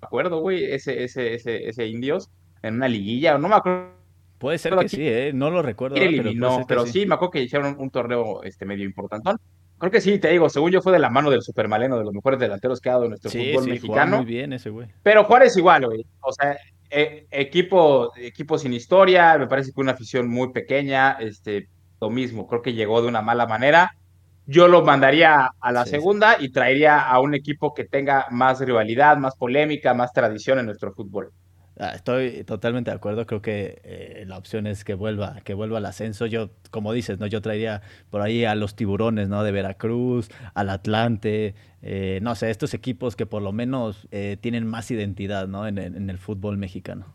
acuerdo, 0.00 0.38
güey, 0.38 0.64
ese, 0.64 1.02
ese, 1.02 1.34
ese, 1.34 1.68
ese 1.68 1.86
indios 1.86 2.30
en 2.62 2.74
una 2.74 2.86
liguilla, 2.86 3.36
no 3.38 3.48
me 3.48 3.56
acuerdo. 3.56 4.03
Puede 4.44 4.58
ser 4.58 4.76
que 4.76 4.90
sí, 4.90 5.08
¿eh? 5.08 5.32
no 5.32 5.48
lo 5.48 5.62
recuerdo. 5.62 5.96
Eliminó, 5.96 6.66
pero, 6.68 6.84
sí. 6.84 7.06
me 7.06 7.14
acuerdo 7.14 7.30
que 7.30 7.42
hicieron 7.42 7.76
un, 7.78 7.88
torneo 7.88 8.42
este, 8.42 8.66
medio 8.66 8.84
importante. 8.84 9.30
Creo 9.78 9.90
que 9.90 10.02
sí, 10.02 10.18
te 10.18 10.28
digo, 10.28 10.50
según 10.50 10.70
yo 10.70 10.82
fue 10.82 10.92
de 10.92 10.98
la 10.98 11.08
mano 11.08 11.30
del 11.30 11.40
Supermaleno, 11.40 11.96
de 11.96 12.04
los 12.04 12.12
mejores 12.12 12.38
delanteros 12.38 12.78
que 12.78 12.90
ha 12.90 12.92
dado 12.92 13.08
nuestro 13.08 13.30
fútbol 13.30 13.66
mexicano. 13.66 14.18
muy 14.18 14.26
bien 14.26 14.52
ese 14.52 14.68
güey. 14.68 14.88
Pero 15.02 15.24
Juárez 15.24 15.56
igual, 15.56 15.86
güey. 15.86 16.04
O 16.20 16.30
sea, 16.30 16.58
eh, 16.90 17.26
equipo, 17.30 18.12
equipo 18.18 18.58
sin 18.58 18.74
historia, 18.74 19.38
me 19.38 19.46
parece 19.46 19.72
que 19.72 19.80
una 19.80 19.92
afición 19.92 20.28
muy 20.28 20.52
pequeña, 20.52 21.12
este, 21.12 21.70
lo 21.98 22.10
mismo, 22.10 22.46
creo 22.46 22.60
que 22.60 22.74
llegó 22.74 23.00
de 23.00 23.08
una 23.08 23.22
mala 23.22 23.46
manera. 23.46 23.96
Yo 24.44 24.68
lo 24.68 24.84
mandaría 24.84 25.52
a 25.58 25.72
la 25.72 25.86
segunda 25.86 26.36
y 26.38 26.52
traería 26.52 27.00
a 27.00 27.18
un 27.18 27.34
equipo 27.34 27.72
que 27.72 27.86
tenga 27.86 28.26
más 28.30 28.60
rivalidad, 28.60 29.16
más 29.16 29.36
polémica, 29.36 29.94
más 29.94 30.12
tradición 30.12 30.58
en 30.58 30.66
nuestro 30.66 30.92
fútbol. 30.92 31.32
Ah, 31.76 31.92
estoy 31.96 32.44
totalmente 32.44 32.90
de 32.90 32.96
acuerdo. 32.96 33.26
Creo 33.26 33.42
que 33.42 33.80
eh, 33.82 34.24
la 34.26 34.38
opción 34.38 34.66
es 34.68 34.84
que 34.84 34.94
vuelva, 34.94 35.40
que 35.42 35.54
vuelva 35.54 35.78
al 35.78 35.86
ascenso. 35.86 36.26
Yo, 36.26 36.50
como 36.70 36.92
dices, 36.92 37.18
¿no? 37.18 37.26
Yo 37.26 37.42
traería 37.42 37.82
por 38.10 38.20
ahí 38.20 38.44
a 38.44 38.54
los 38.54 38.76
tiburones, 38.76 39.28
¿no? 39.28 39.42
De 39.42 39.50
Veracruz, 39.50 40.28
al 40.54 40.70
Atlante, 40.70 41.56
eh, 41.82 42.20
no 42.22 42.36
sé, 42.36 42.50
estos 42.50 42.74
equipos 42.74 43.16
que 43.16 43.26
por 43.26 43.42
lo 43.42 43.52
menos 43.52 44.06
eh, 44.12 44.36
tienen 44.40 44.66
más 44.66 44.90
identidad, 44.92 45.48
¿no? 45.48 45.66
En, 45.66 45.78
en, 45.78 46.10
el 46.10 46.18
fútbol 46.18 46.58
mexicano. 46.58 47.12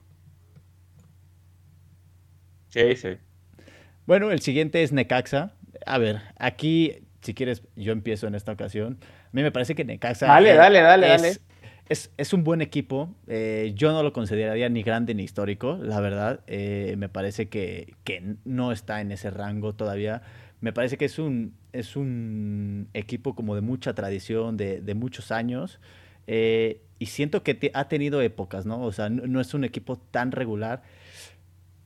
Sí, 2.67 2.95
sí. 2.97 3.17
Bueno, 4.05 4.29
el 4.31 4.41
siguiente 4.41 4.83
es 4.83 4.91
Necaxa. 4.91 5.53
A 5.85 5.97
ver, 5.99 6.21
aquí, 6.37 7.07
si 7.21 7.33
quieres, 7.33 7.63
yo 7.77 7.93
empiezo 7.93 8.27
en 8.27 8.35
esta 8.35 8.51
ocasión. 8.51 8.99
A 9.01 9.29
mí 9.31 9.41
me 9.41 9.51
parece 9.51 9.73
que 9.73 9.85
Necaxa. 9.85 10.27
Dale, 10.27 10.53
dale, 10.53 10.81
dale, 10.81 11.07
dale 11.07 11.29
es, 11.29 11.41
un 12.33 12.43
buen 12.43 12.61
equipo. 12.61 13.15
Eh, 13.27 13.73
yo 13.75 13.91
no 13.91 14.03
lo 14.03 14.13
consideraría 14.13 14.69
ni 14.69 14.83
grande 14.83 15.15
ni 15.15 15.23
histórico, 15.23 15.77
la 15.81 15.99
verdad. 15.99 16.41
Eh, 16.47 16.95
me 16.97 17.09
parece 17.09 17.49
que, 17.49 17.95
no 18.45 18.71
está 18.71 19.01
en 19.01 19.11
ese 19.11 19.31
rango 19.31 19.73
todavía. 19.73 20.21
Me 20.61 20.73
parece 20.73 20.97
que 20.97 21.05
es 21.05 21.17
un, 21.19 21.55
es 21.73 21.95
un 21.95 22.89
equipo 22.93 23.35
como 23.35 23.55
de 23.55 23.61
mucha 23.61 23.93
tradición, 23.93 24.57
de, 24.57 24.93
muchos 24.95 25.31
años. 25.31 25.79
Eh, 26.27 26.81
y 26.99 27.07
siento 27.07 27.43
que 27.43 27.71
ha 27.73 27.87
tenido 27.87 28.21
épocas, 28.21 28.65
¿no? 28.65 28.83
O 28.83 28.91
sea, 28.91 29.09
no, 29.09 29.41
es 29.41 29.53
un 29.53 29.63
equipo 29.63 29.97
tan 29.97 30.31
regular. 30.31 30.83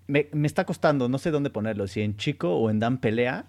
Me, 0.08 0.28
está 0.44 0.66
costando, 0.66 1.08
no 1.08 1.18
sé 1.18 1.32
dónde 1.32 1.50
ponerlo, 1.50 1.88
si 1.88 2.02
en 2.02 2.18
Chico 2.18 2.56
o 2.58 2.70
en 2.70 2.80
Dan 2.80 3.00
Pelea, 3.00 3.46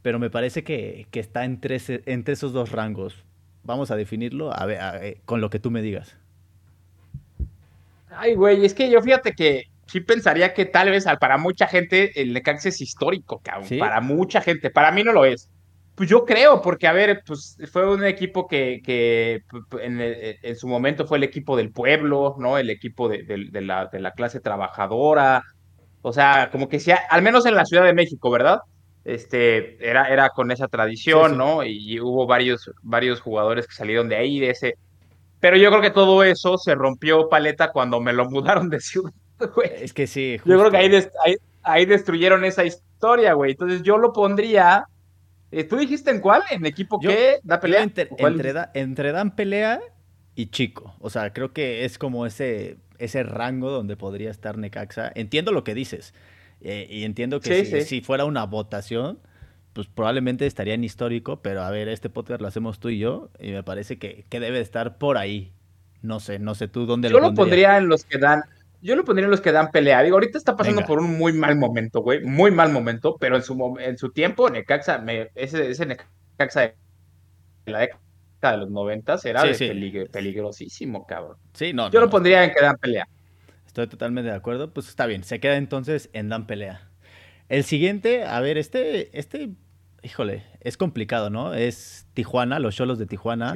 pero 0.00 0.18
me 0.18 0.30
parece 0.30 0.64
que, 0.64 1.06
está 1.12 1.44
entre, 1.44 1.78
entre 2.06 2.32
esos 2.34 2.52
dos 2.54 2.72
rangos 2.72 3.24
vamos 3.64 3.90
a 3.90 3.96
definirlo 3.96 4.52
a 4.52 4.66
ver, 4.66 5.18
con 5.24 5.40
lo 5.40 5.50
que 5.50 5.58
tú 5.58 5.70
me 5.70 5.82
digas. 5.82 6.16
Ay, 8.10 8.34
güey, 8.34 8.64
es 8.64 8.74
que 8.74 8.90
yo 8.90 9.00
fíjate 9.00 9.32
que 9.32 9.64
sí 9.86 10.00
pensaría 10.00 10.54
que 10.54 10.64
tal 10.64 10.90
vez 10.90 11.06
para 11.20 11.38
mucha 11.38 11.66
gente 11.66 12.20
el 12.20 12.32
Necaxa 12.32 12.68
es 12.68 12.80
histórico, 12.80 13.40
cabrón. 13.42 13.68
Para 13.78 14.00
mucha 14.00 14.40
gente. 14.40 14.70
Para 14.70 14.92
mí 14.92 15.02
no 15.02 15.12
lo 15.12 15.24
es. 15.24 15.50
Pues 15.94 16.08
yo 16.08 16.24
creo, 16.24 16.62
porque 16.62 16.86
a 16.86 16.92
ver, 16.92 17.22
pues 17.26 17.58
fue 17.70 17.86
un 17.94 18.04
equipo 18.04 18.48
que, 18.48 18.80
que 18.82 19.42
en, 19.80 20.56
su 20.56 20.66
momento 20.66 21.06
fue 21.06 21.18
el 21.18 21.24
equipo 21.24 21.56
del 21.56 21.70
pueblo, 21.70 22.36
¿no? 22.38 22.56
El 22.56 22.70
equipo 22.70 23.08
de, 23.08 23.24
la, 23.52 23.86
de 23.86 24.00
la 24.00 24.12
clase 24.12 24.40
trabajadora. 24.40 25.44
O 26.00 26.12
sea, 26.12 26.48
como 26.50 26.68
que 26.68 26.80
sea, 26.80 27.00
al 27.10 27.22
menos 27.22 27.44
en 27.44 27.54
la 27.54 27.66
Ciudad 27.66 27.84
de 27.84 27.92
México, 27.92 28.30
¿verdad? 28.30 28.60
Este, 29.04 29.84
era, 29.84 30.06
era 30.08 30.30
con 30.30 30.50
esa 30.50 30.68
tradición, 30.68 31.36
¿no? 31.36 31.64
Y, 31.64 31.98
hubo 32.00 32.26
varios, 32.26 32.70
varios 32.82 33.20
jugadores 33.20 33.66
que 33.66 33.74
salieron 33.74 34.08
de 34.08 34.16
ahí, 34.16 34.38
de 34.38 34.50
ese. 34.50 34.76
Pero 35.40 35.56
yo 35.56 35.70
creo 35.70 35.82
que 35.82 35.90
todo 35.90 36.22
eso 36.22 36.56
se 36.56 36.74
rompió 36.74 37.28
paleta 37.28 37.72
cuando 37.72 38.00
me 38.00 38.12
lo 38.12 38.24
mudaron 38.30 38.68
de 38.68 38.80
ciudad, 38.80 39.12
güey. 39.54 39.70
Es 39.80 39.92
que 39.92 40.06
sí. 40.06 40.38
Yo 40.44 40.58
creo 40.58 40.70
que 40.70 40.76
ahí, 40.76 41.36
ahí, 41.62 41.86
destruyeron 41.86 42.44
esa 42.44 42.64
historia, 42.64 43.34
güey. 43.34 43.52
Entonces 43.52 43.82
yo 43.82 43.98
lo 43.98 44.12
pondría. 44.12 44.84
Eh, 45.50 45.64
¿Tú 45.64 45.76
dijiste 45.76 46.10
en 46.10 46.20
cuál? 46.20 46.42
¿En 46.50 46.64
equipo 46.64 46.98
qué? 47.00 47.40
¿Da 47.42 47.60
pelea? 47.60 47.82
Entre, 47.82 48.08
entre, 48.74 49.12
Dan 49.12 49.34
Pelea 49.34 49.80
y 50.34 50.46
Chico. 50.46 50.94
O 51.00 51.10
sea, 51.10 51.32
creo 51.32 51.52
que 51.52 51.84
es 51.84 51.98
como 51.98 52.24
ese, 52.24 52.78
ese 52.98 53.22
rango 53.22 53.70
donde 53.70 53.96
podría 53.96 54.30
estar 54.30 54.56
Necaxa. 54.56 55.12
Entiendo 55.14 55.52
lo 55.52 55.64
que 55.64 55.74
dices. 55.74 56.14
Eh, 56.64 56.86
y 56.88 57.04
entiendo 57.04 57.40
que 57.40 57.84
si, 57.84 58.00
fuera 58.00 58.24
una 58.24 58.44
votación, 58.44 59.18
pues 59.72 59.88
probablemente 59.88 60.46
estaría 60.46 60.74
en 60.74 60.84
histórico, 60.84 61.42
pero 61.42 61.62
a 61.62 61.70
ver, 61.70 61.88
este 61.88 62.08
podcast 62.08 62.40
lo 62.40 62.48
hacemos 62.48 62.78
tú 62.78 62.88
y 62.88 62.98
yo, 62.98 63.30
y 63.40 63.50
me 63.50 63.62
parece 63.62 63.98
que, 63.98 64.24
que 64.28 64.40
debe 64.40 64.60
estar 64.60 64.98
por 64.98 65.18
ahí. 65.18 65.52
No 66.02 66.20
sé, 66.20 66.38
no 66.38 66.54
sé 66.54 66.68
tú 66.68 66.86
dónde 66.86 67.08
yo 67.08 67.20
lo, 67.20 67.32
pondría 67.34 67.78
en 67.78 67.88
los 67.88 68.04
que 68.04 68.18
dan, 68.18 68.42
yo 68.80 68.96
lo 68.96 69.04
pondría 69.04 69.26
en 69.26 69.30
los 69.30 69.40
que 69.40 69.52
dan 69.52 69.70
pelea. 69.70 70.02
Digo, 70.02 70.16
ahorita 70.16 70.38
está 70.38 70.56
pasando 70.56 70.82
por 70.82 70.98
un 70.98 71.16
muy 71.16 71.32
mal 71.32 71.56
momento, 71.56 72.00
güey, 72.00 72.24
muy 72.24 72.50
mal 72.50 72.72
momento, 72.72 73.16
pero 73.18 73.36
en 73.36 73.42
su, 73.42 73.76
en 73.80 73.96
su 73.98 74.10
tiempo, 74.10 74.50
Necaxa, 74.50 74.98
me, 74.98 75.30
ese, 75.34 75.70
ese 75.70 75.86
Necaxa 75.86 76.60
de 76.60 76.74
la 77.66 77.80
década 77.80 78.00
de 78.42 78.56
los 78.58 78.70
noventas 78.70 79.24
era 79.24 79.42
peligrosísimo, 80.10 81.06
cabrón. 81.06 81.36
Sí, 81.54 81.72
no. 81.72 81.90
Yo 81.90 82.00
lo 82.00 82.10
pondría 82.10 82.42
en 82.44 82.50
que 82.52 82.60
dan 82.60 82.76
pelea. 82.76 83.06
Estoy 83.72 83.86
totalmente 83.86 84.28
de 84.28 84.36
acuerdo. 84.36 84.70
Pues 84.74 84.86
está 84.90 85.06
bien, 85.06 85.24
se 85.24 85.40
queda 85.40 85.56
entonces 85.56 86.10
en 86.12 86.28
Dan 86.28 86.46
Pelea. 86.46 86.90
El 87.48 87.64
siguiente, 87.64 88.22
a 88.22 88.38
ver, 88.40 88.58
este, 88.58 89.18
este, 89.18 89.54
híjole, 90.02 90.42
es 90.60 90.76
complicado, 90.76 91.30
¿no? 91.30 91.54
Es 91.54 92.06
Tijuana, 92.12 92.58
los 92.58 92.76
Cholos 92.76 92.98
de 92.98 93.06
Tijuana. 93.06 93.54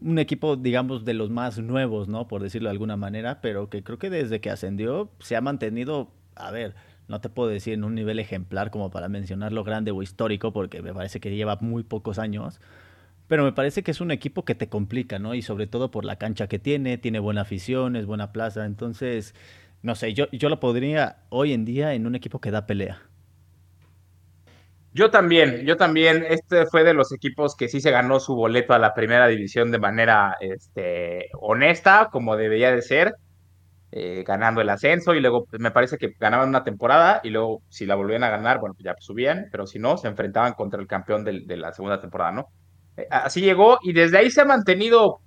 Un 0.00 0.18
equipo, 0.18 0.56
digamos, 0.56 1.04
de 1.04 1.12
los 1.12 1.28
más 1.28 1.58
nuevos, 1.58 2.08
¿no? 2.08 2.26
Por 2.26 2.42
decirlo 2.42 2.68
de 2.68 2.72
alguna 2.72 2.96
manera, 2.96 3.42
pero 3.42 3.68
que 3.68 3.84
creo 3.84 3.98
que 3.98 4.08
desde 4.08 4.40
que 4.40 4.48
ascendió 4.48 5.12
se 5.18 5.36
ha 5.36 5.42
mantenido, 5.42 6.10
a 6.36 6.50
ver, 6.50 6.74
no 7.06 7.20
te 7.20 7.28
puedo 7.28 7.50
decir 7.50 7.74
en 7.74 7.84
un 7.84 7.94
nivel 7.94 8.20
ejemplar 8.20 8.70
como 8.70 8.90
para 8.90 9.10
mencionarlo 9.10 9.62
grande 9.62 9.90
o 9.90 10.02
histórico, 10.02 10.54
porque 10.54 10.80
me 10.80 10.94
parece 10.94 11.20
que 11.20 11.36
lleva 11.36 11.58
muy 11.60 11.82
pocos 11.82 12.18
años, 12.18 12.62
pero 13.28 13.44
me 13.44 13.52
parece 13.52 13.82
que 13.82 13.90
es 13.90 14.00
un 14.00 14.10
equipo 14.10 14.44
que 14.44 14.54
te 14.54 14.68
complica, 14.68 15.18
¿no? 15.18 15.34
Y 15.34 15.42
sobre 15.42 15.66
todo 15.66 15.90
por 15.90 16.04
la 16.04 16.16
cancha 16.16 16.46
que 16.46 16.58
tiene, 16.58 16.98
tiene 16.98 17.18
buena 17.18 17.42
afición, 17.42 17.96
es 17.96 18.06
buena 18.06 18.32
plaza. 18.32 18.64
Entonces, 18.66 19.34
no 19.82 19.94
sé, 19.94 20.14
yo, 20.14 20.26
yo 20.32 20.48
lo 20.48 20.60
podría 20.60 21.18
hoy 21.30 21.52
en 21.52 21.64
día 21.64 21.94
en 21.94 22.06
un 22.06 22.14
equipo 22.14 22.40
que 22.40 22.50
da 22.50 22.66
pelea. 22.66 23.02
Yo 24.92 25.10
también, 25.10 25.66
yo 25.66 25.76
también. 25.76 26.24
Este 26.28 26.66
fue 26.66 26.84
de 26.84 26.94
los 26.94 27.12
equipos 27.12 27.56
que 27.56 27.68
sí 27.68 27.80
se 27.80 27.90
ganó 27.90 28.20
su 28.20 28.36
boleto 28.36 28.74
a 28.74 28.78
la 28.78 28.94
primera 28.94 29.26
división 29.26 29.72
de 29.72 29.78
manera 29.80 30.36
este, 30.40 31.30
honesta, 31.40 32.10
como 32.12 32.36
debería 32.36 32.70
de 32.72 32.80
ser, 32.80 33.14
eh, 33.90 34.24
ganando 34.26 34.60
el 34.60 34.68
ascenso 34.68 35.14
y 35.14 35.20
luego 35.20 35.46
pues, 35.46 35.60
me 35.60 35.70
parece 35.72 35.98
que 35.98 36.14
ganaban 36.20 36.48
una 36.48 36.64
temporada 36.64 37.20
y 37.24 37.30
luego 37.30 37.62
si 37.68 37.86
la 37.86 37.96
volvían 37.96 38.22
a 38.24 38.30
ganar, 38.30 38.60
bueno, 38.60 38.74
pues 38.74 38.84
ya 38.84 38.94
subían, 39.00 39.48
pero 39.50 39.66
si 39.66 39.78
no, 39.80 39.96
se 39.96 40.08
enfrentaban 40.08 40.52
contra 40.54 40.80
el 40.80 40.86
campeón 40.86 41.24
de 41.24 41.56
la 41.56 41.72
segunda 41.72 42.00
temporada, 42.00 42.32
¿no? 42.32 42.48
Así 43.10 43.40
llegó 43.40 43.78
y 43.82 43.92
desde 43.92 44.18
ahí 44.18 44.30
se 44.30 44.40
ha 44.40 44.44
mantenido 44.44 45.20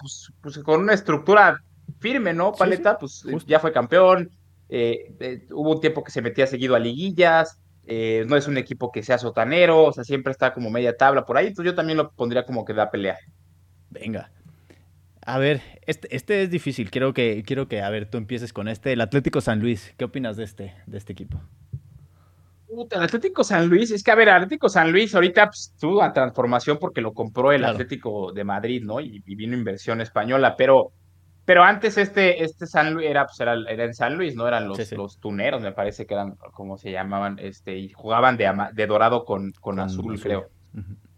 pues, 0.00 0.32
pues 0.40 0.58
con 0.58 0.80
una 0.80 0.94
estructura 0.94 1.58
firme, 2.00 2.32
¿no? 2.32 2.52
Paleta, 2.52 2.98
pues 2.98 3.24
ya 3.46 3.60
fue 3.60 3.72
campeón, 3.72 4.30
eh, 4.68 5.14
eh, 5.20 5.46
hubo 5.50 5.72
un 5.72 5.80
tiempo 5.80 6.02
que 6.02 6.10
se 6.10 6.22
metía 6.22 6.46
seguido 6.46 6.74
a 6.74 6.78
liguillas, 6.78 7.60
eh, 7.86 8.24
no 8.26 8.36
es 8.36 8.48
un 8.48 8.56
equipo 8.56 8.90
que 8.90 9.02
sea 9.02 9.18
sotanero, 9.18 9.84
o 9.84 9.92
sea, 9.92 10.02
siempre 10.04 10.32
está 10.32 10.52
como 10.52 10.70
media 10.70 10.96
tabla 10.96 11.24
por 11.24 11.36
ahí, 11.36 11.48
entonces 11.48 11.72
yo 11.72 11.76
también 11.76 11.98
lo 11.98 12.10
pondría 12.10 12.44
como 12.44 12.64
que 12.64 12.74
da 12.74 12.90
pelea. 12.90 13.18
Venga. 13.90 14.30
A 15.24 15.38
ver, 15.38 15.62
este, 15.86 16.14
este 16.14 16.42
es 16.42 16.50
difícil, 16.50 16.90
quiero 16.90 17.12
que, 17.14 17.44
quiero 17.46 17.68
que, 17.68 17.80
a 17.80 17.90
ver, 17.90 18.06
tú 18.06 18.18
empieces 18.18 18.52
con 18.52 18.66
este, 18.66 18.92
el 18.92 19.00
Atlético 19.00 19.40
San 19.40 19.60
Luis, 19.60 19.94
¿qué 19.96 20.04
opinas 20.04 20.36
de 20.36 20.44
este, 20.44 20.74
de 20.86 20.98
este 20.98 21.12
equipo? 21.12 21.40
El 22.90 23.02
Atlético 23.02 23.44
San 23.44 23.68
Luis, 23.68 23.90
es 23.90 24.02
que 24.02 24.10
a 24.10 24.14
ver, 24.14 24.30
Atlético 24.30 24.68
San 24.68 24.92
Luis 24.92 25.14
ahorita 25.14 25.46
pues, 25.46 25.74
tuvo 25.78 25.98
una 25.98 26.12
transformación 26.12 26.78
porque 26.78 27.00
lo 27.00 27.12
compró 27.12 27.52
el 27.52 27.64
Atlético 27.64 28.32
de 28.32 28.44
Madrid, 28.44 28.82
¿no? 28.84 29.00
Y, 29.00 29.20
vino 29.20 29.56
inversión 29.56 30.00
española, 30.00 30.56
pero, 30.56 30.92
pero 31.44 31.62
antes 31.62 31.98
este, 31.98 32.42
este 32.42 32.66
San 32.66 32.94
Luis 32.94 33.08
era, 33.08 33.26
pues, 33.26 33.40
era, 33.40 33.54
en 33.54 33.94
San 33.94 34.16
Luis, 34.16 34.34
¿no? 34.34 34.48
Eran 34.48 34.68
los, 34.68 34.92
los 34.92 35.18
tuneros, 35.18 35.62
me 35.62 35.72
parece 35.72 36.06
que 36.06 36.14
eran, 36.14 36.36
como 36.52 36.76
se 36.78 36.90
llamaban, 36.90 37.38
este, 37.38 37.78
y 37.78 37.90
jugaban 37.90 38.36
de, 38.36 38.50
de 38.72 38.86
dorado 38.86 39.24
con, 39.24 39.52
con, 39.60 39.78
azul, 39.80 40.20
creo. 40.20 40.48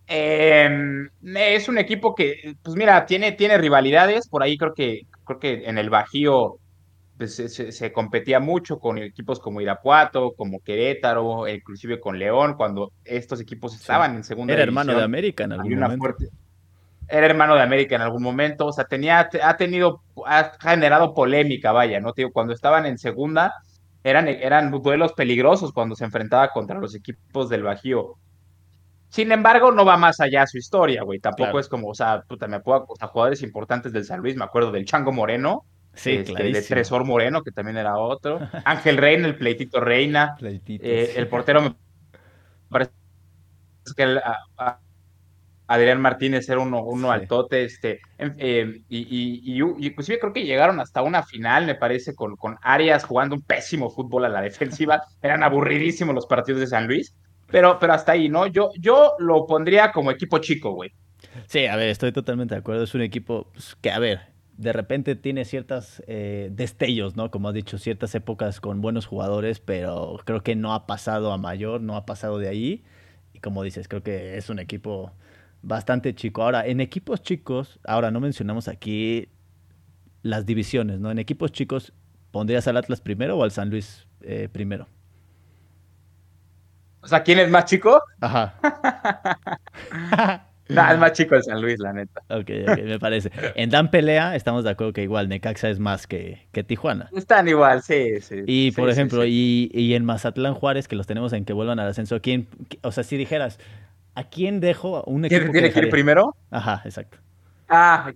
Em, 0.07 1.09
es 1.23 1.69
un 1.69 1.79
equipo 1.79 2.15
que, 2.15 2.57
pues 2.63 2.77
mira, 2.77 3.07
tiene, 3.07 3.33
tiene 3.33 3.57
rivalidades, 3.57 4.29
por 4.29 4.43
ahí 4.43 4.59
creo 4.59 4.75
que, 4.75 5.07
creo 5.25 5.39
que 5.39 5.65
en 5.65 5.79
el 5.79 5.89
Bajío 5.89 6.59
pues, 7.17 7.37
se, 7.37 7.93
competía 7.93 8.41
mucho 8.41 8.79
con 8.79 8.99
equipos 8.99 9.39
como 9.39 9.61
Irapuato, 9.61 10.35
como 10.37 10.61
Querétaro, 10.61 11.47
inclusive 11.47 12.01
con 12.01 12.19
León, 12.19 12.55
cuando 12.55 12.93
estos 13.05 13.41
equipos 13.41 13.75
estaban 13.75 14.17
en 14.17 14.25
segunda 14.25 14.55
Era 14.55 14.65
hermano 14.65 14.97
de 14.97 15.05
América 15.05 15.45
en 15.45 15.53
algún 15.53 15.79
momento. 15.79 16.27
era 17.09 17.27
hermano 17.27 17.55
de 17.55 17.63
América 17.63 17.95
en 17.95 18.03
algún 18.03 18.23
momento, 18.23 18.67
o 18.67 18.73
sea, 18.73 18.87
tenía, 18.87 19.29
ha 19.43 19.57
tenido, 19.57 20.03
ha 20.27 20.53
generado 20.61 21.15
polémica, 21.15 21.71
vaya, 21.71 22.01
¿no? 22.01 22.13
Tío, 22.15 22.33
cuando 22.33 22.53
estaban 22.53 22.85
en 22.85 22.99
segunda, 22.99 23.55
eran, 24.03 24.27
eran 24.27 24.71
duelos 24.71 25.13
peligrosos 25.13 25.73
cuando 25.73 25.95
se 25.95 26.05
enfrentaba 26.05 26.51
contra 26.51 26.81
los 26.81 26.97
equipos 26.97 27.49
del 27.49 27.63
Bajío. 27.63 28.17
Sin 29.09 29.31
embargo, 29.31 29.71
no 29.71 29.85
va 29.85 29.97
más 29.97 30.19
allá 30.19 30.45
su 30.49 30.59
historia, 30.59 31.05
güey. 31.05 31.21
Tampoco 31.21 31.61
es 31.61 31.69
como, 31.69 31.91
o 31.91 31.95
sea, 31.95 32.23
puta, 32.27 32.49
me 32.49 32.59
puedo, 32.59 32.85
o 32.89 32.97
sea, 32.97 33.07
jugadores 33.07 33.43
importantes 33.43 33.93
del 33.93 34.05
San 34.05 34.19
Luis, 34.19 34.35
me 34.35 34.45
acuerdo 34.45 34.73
del 34.73 34.85
Chango 34.85 35.13
Moreno, 35.13 35.65
Sí, 35.95 36.13
este, 36.13 36.43
de 36.43 36.63
Tresor 36.63 37.05
Moreno, 37.05 37.43
que 37.43 37.53
también 37.53 37.77
era 37.77 37.97
otro. 37.97 38.41
Ángel 38.65 38.97
Reina, 38.97 39.27
el 39.27 39.37
pleitito 39.37 39.81
Reina. 39.81 40.37
Eh, 40.41 41.15
el 41.17 41.29
portero 41.29 41.63
me 41.63 41.75
parece 42.69 42.93
que 43.97 44.21
Adrián 45.67 46.01
Martínez 46.01 46.49
era 46.49 46.61
uno, 46.61 46.83
uno 46.83 47.11
altote, 47.11 47.65
este, 47.65 48.01
eh, 48.19 48.83
y, 48.89 48.99
y, 48.99 49.59
inclusive 49.87 50.19
creo 50.19 50.33
que 50.33 50.45
llegaron 50.45 50.79
hasta 50.79 51.03
una 51.03 51.23
final, 51.23 51.67
me 51.67 51.75
parece, 51.75 52.15
con, 52.15 52.37
con 52.37 52.59
Arias 52.61 53.05
jugando 53.05 53.35
un 53.35 53.43
pésimo 53.43 53.91
fútbol 53.91 54.27
a 54.27 54.29
la 54.29 54.43
defensiva. 54.43 55.03
Eran 55.23 55.43
aburridísimos 55.43 56.15
los 56.15 56.27
partidos 56.27 56.61
de 56.61 56.67
San 56.67 56.87
Luis, 56.87 57.15
pero, 57.51 57.79
pero 57.79 57.95
hasta 57.95 58.13
ahí, 58.13 58.29
¿no? 58.29 58.47
Yo, 58.47 58.71
yo 58.79 59.15
lo 59.19 59.47
pondría 59.47 59.91
como 59.91 60.11
equipo 60.11 60.39
chico, 60.39 60.73
güey. 60.73 60.93
Sí, 61.47 61.67
a 61.67 61.77
ver, 61.77 61.89
estoy 61.89 62.13
totalmente 62.13 62.55
de 62.55 62.61
acuerdo. 62.61 62.85
Es 62.85 62.95
un 62.95 63.03
equipo 63.03 63.49
pues, 63.53 63.77
que, 63.81 63.91
a 63.91 63.99
ver, 63.99 64.34
de 64.57 64.73
repente 64.73 65.17
tiene 65.17 65.45
ciertos 65.45 66.03
eh, 66.07 66.49
destellos, 66.53 67.17
¿no? 67.17 67.31
Como 67.31 67.49
has 67.49 67.55
dicho, 67.55 67.79
ciertas 67.79 68.15
épocas 68.15 68.61
con 68.61 68.81
buenos 68.81 69.07
jugadores, 69.07 69.61
pero 69.61 70.21
creo 70.25 70.43
que 70.43 70.55
no 70.55 70.75
ha 70.75 70.87
pasado 70.87 71.33
a 71.33 71.39
mayor, 71.39 71.81
no 71.81 71.97
ha 71.97 72.07
pasado 72.07 72.39
de 72.39 72.49
ahí. 72.49 72.85
Y 73.33 73.41
como 73.41 73.63
dices, 73.63 73.89
creo 73.89 74.03
que 74.03 74.37
es 74.37 74.51
un 74.51 74.59
equipo 74.59 75.13
bastante 75.63 76.15
chico. 76.15 76.43
Ahora, 76.43 76.67
en 76.67 76.81
equipos 76.81 77.23
chicos, 77.23 77.81
ahora 77.85 78.11
no 78.11 78.21
mencionamos 78.21 78.69
aquí 78.69 79.29
las 80.23 80.47
divisiones, 80.47 81.01
¿no? 81.01 81.11
En 81.11 81.19
equipos 81.19 81.51
chicos, 81.53 81.93
¿pondrías 82.31 82.69
al 82.69 82.77
Atlas 82.77 83.01
primero 83.01 83.37
o 83.37 83.45
al 83.45 83.51
San 83.51 83.71
Luis 83.71 84.07
eh, 84.23 84.49
primero? 84.51 84.87
O 87.01 87.09
sea, 87.09 87.23
¿quién 87.23 87.39
es 87.39 87.51
más 87.51 87.67
chico? 87.67 88.01
Ajá. 88.21 88.55
No, 90.69 90.91
es 90.91 90.99
más 90.99 91.13
chico 91.13 91.35
el 91.35 91.43
San 91.43 91.61
Luis, 91.61 91.79
la 91.79 91.93
neta. 91.93 92.23
Ok, 92.29 92.49
me 92.83 92.99
parece. 92.99 93.31
En 93.55 93.71
Dan 93.71 93.91
Pelea 93.91 94.35
estamos 94.35 94.65
de 94.65 94.71
acuerdo 94.71 94.93
que 94.93 95.03
igual 95.03 95.29
Necaxa 95.29 95.69
es 95.69 95.79
más 95.79 96.07
que, 96.07 96.47
que 96.53 96.65
Tijuana. 96.65 97.11
Están 97.15 97.49
igual, 97.49 97.83
sí, 97.83 98.21
sí. 98.21 98.43
Y 98.47 98.71
por 98.73 98.89
ejemplo, 98.89 99.25
Y, 99.27 99.71
y, 99.73 99.95
en 99.95 100.05
Mazatlán 100.05 100.55
Juárez, 100.55 100.89
que 100.89 100.97
los 100.97 101.07
tenemos 101.07 101.33
en 101.33 101.45
que 101.45 101.53
vuelvan 101.53 101.79
al 101.81 101.89
ascenso, 101.89 102.21
¿quién, 102.21 102.49
o 102.83 102.93
sea, 102.93 103.05
si 103.05 103.17
dijeras, 103.17 103.59
¿a 104.15 104.25
quién 104.25 104.61
dejo 104.61 105.03
un 105.05 105.27
equipo? 105.27 105.41
¿Quién 105.41 105.53
tiene 105.53 105.73
que, 105.73 105.81
ir 105.81 105.91
primero? 105.91 106.35
Ajá, 106.51 106.81
exacto. 106.85 107.19
Ah, 107.69 108.11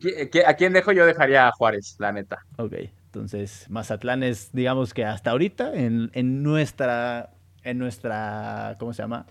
¿a 0.47 0.55
quién 0.55 0.73
dejo? 0.73 0.93
Yo 0.93 1.07
dejaría 1.07 1.49
a 1.49 1.53
Juárez, 1.53 1.97
la 1.99 2.13
neta. 2.13 2.39
Ok, 2.57 2.75
entonces 3.07 3.67
Mazatlán 3.69 4.23
es, 4.23 4.53
digamos 4.53 4.95
que 4.95 5.05
hasta 5.05 5.31
ahorita, 5.31 5.75
en, 5.75 6.11
en 6.15 6.43
nuestra, 6.43 7.31
en 7.63 7.79
nuestra, 7.79 8.77
¿cómo 8.79 8.93
se 8.93 9.03
llama? 9.03 9.27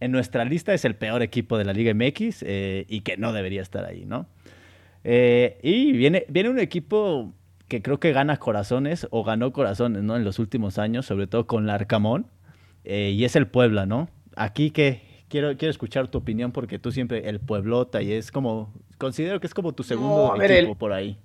En 0.00 0.12
nuestra 0.12 0.44
lista 0.44 0.74
es 0.74 0.84
el 0.84 0.94
peor 0.94 1.22
equipo 1.22 1.58
de 1.58 1.64
la 1.64 1.72
Liga 1.72 1.92
MX 1.92 2.44
eh, 2.46 2.86
y 2.88 3.00
que 3.00 3.16
no 3.16 3.32
debería 3.32 3.62
estar 3.62 3.84
ahí, 3.84 4.04
¿no? 4.04 4.26
Eh, 5.04 5.58
y 5.62 5.92
viene, 5.92 6.24
viene 6.28 6.50
un 6.50 6.58
equipo 6.58 7.32
que 7.66 7.82
creo 7.82 8.00
que 8.00 8.12
gana 8.12 8.36
corazones 8.38 9.06
o 9.10 9.24
ganó 9.24 9.52
corazones, 9.52 10.02
¿no? 10.02 10.16
En 10.16 10.24
los 10.24 10.38
últimos 10.38 10.78
años, 10.78 11.06
sobre 11.06 11.26
todo 11.26 11.46
con 11.46 11.66
Larcamón, 11.66 12.26
eh, 12.84 13.10
y 13.10 13.24
es 13.24 13.36
el 13.36 13.46
Puebla, 13.46 13.86
¿no? 13.86 14.08
Aquí 14.36 14.70
que 14.70 15.02
quiero, 15.28 15.56
quiero 15.56 15.70
escuchar 15.70 16.08
tu 16.08 16.18
opinión 16.18 16.52
porque 16.52 16.78
tú 16.78 16.92
siempre 16.92 17.28
el 17.28 17.40
Pueblota 17.40 18.00
y 18.00 18.12
es 18.12 18.30
como, 18.30 18.72
considero 18.98 19.40
que 19.40 19.46
es 19.46 19.54
como 19.54 19.72
tu 19.72 19.82
segundo 19.82 20.40
equipo 20.40 20.76
por 20.76 20.92
ahí. 20.92 21.18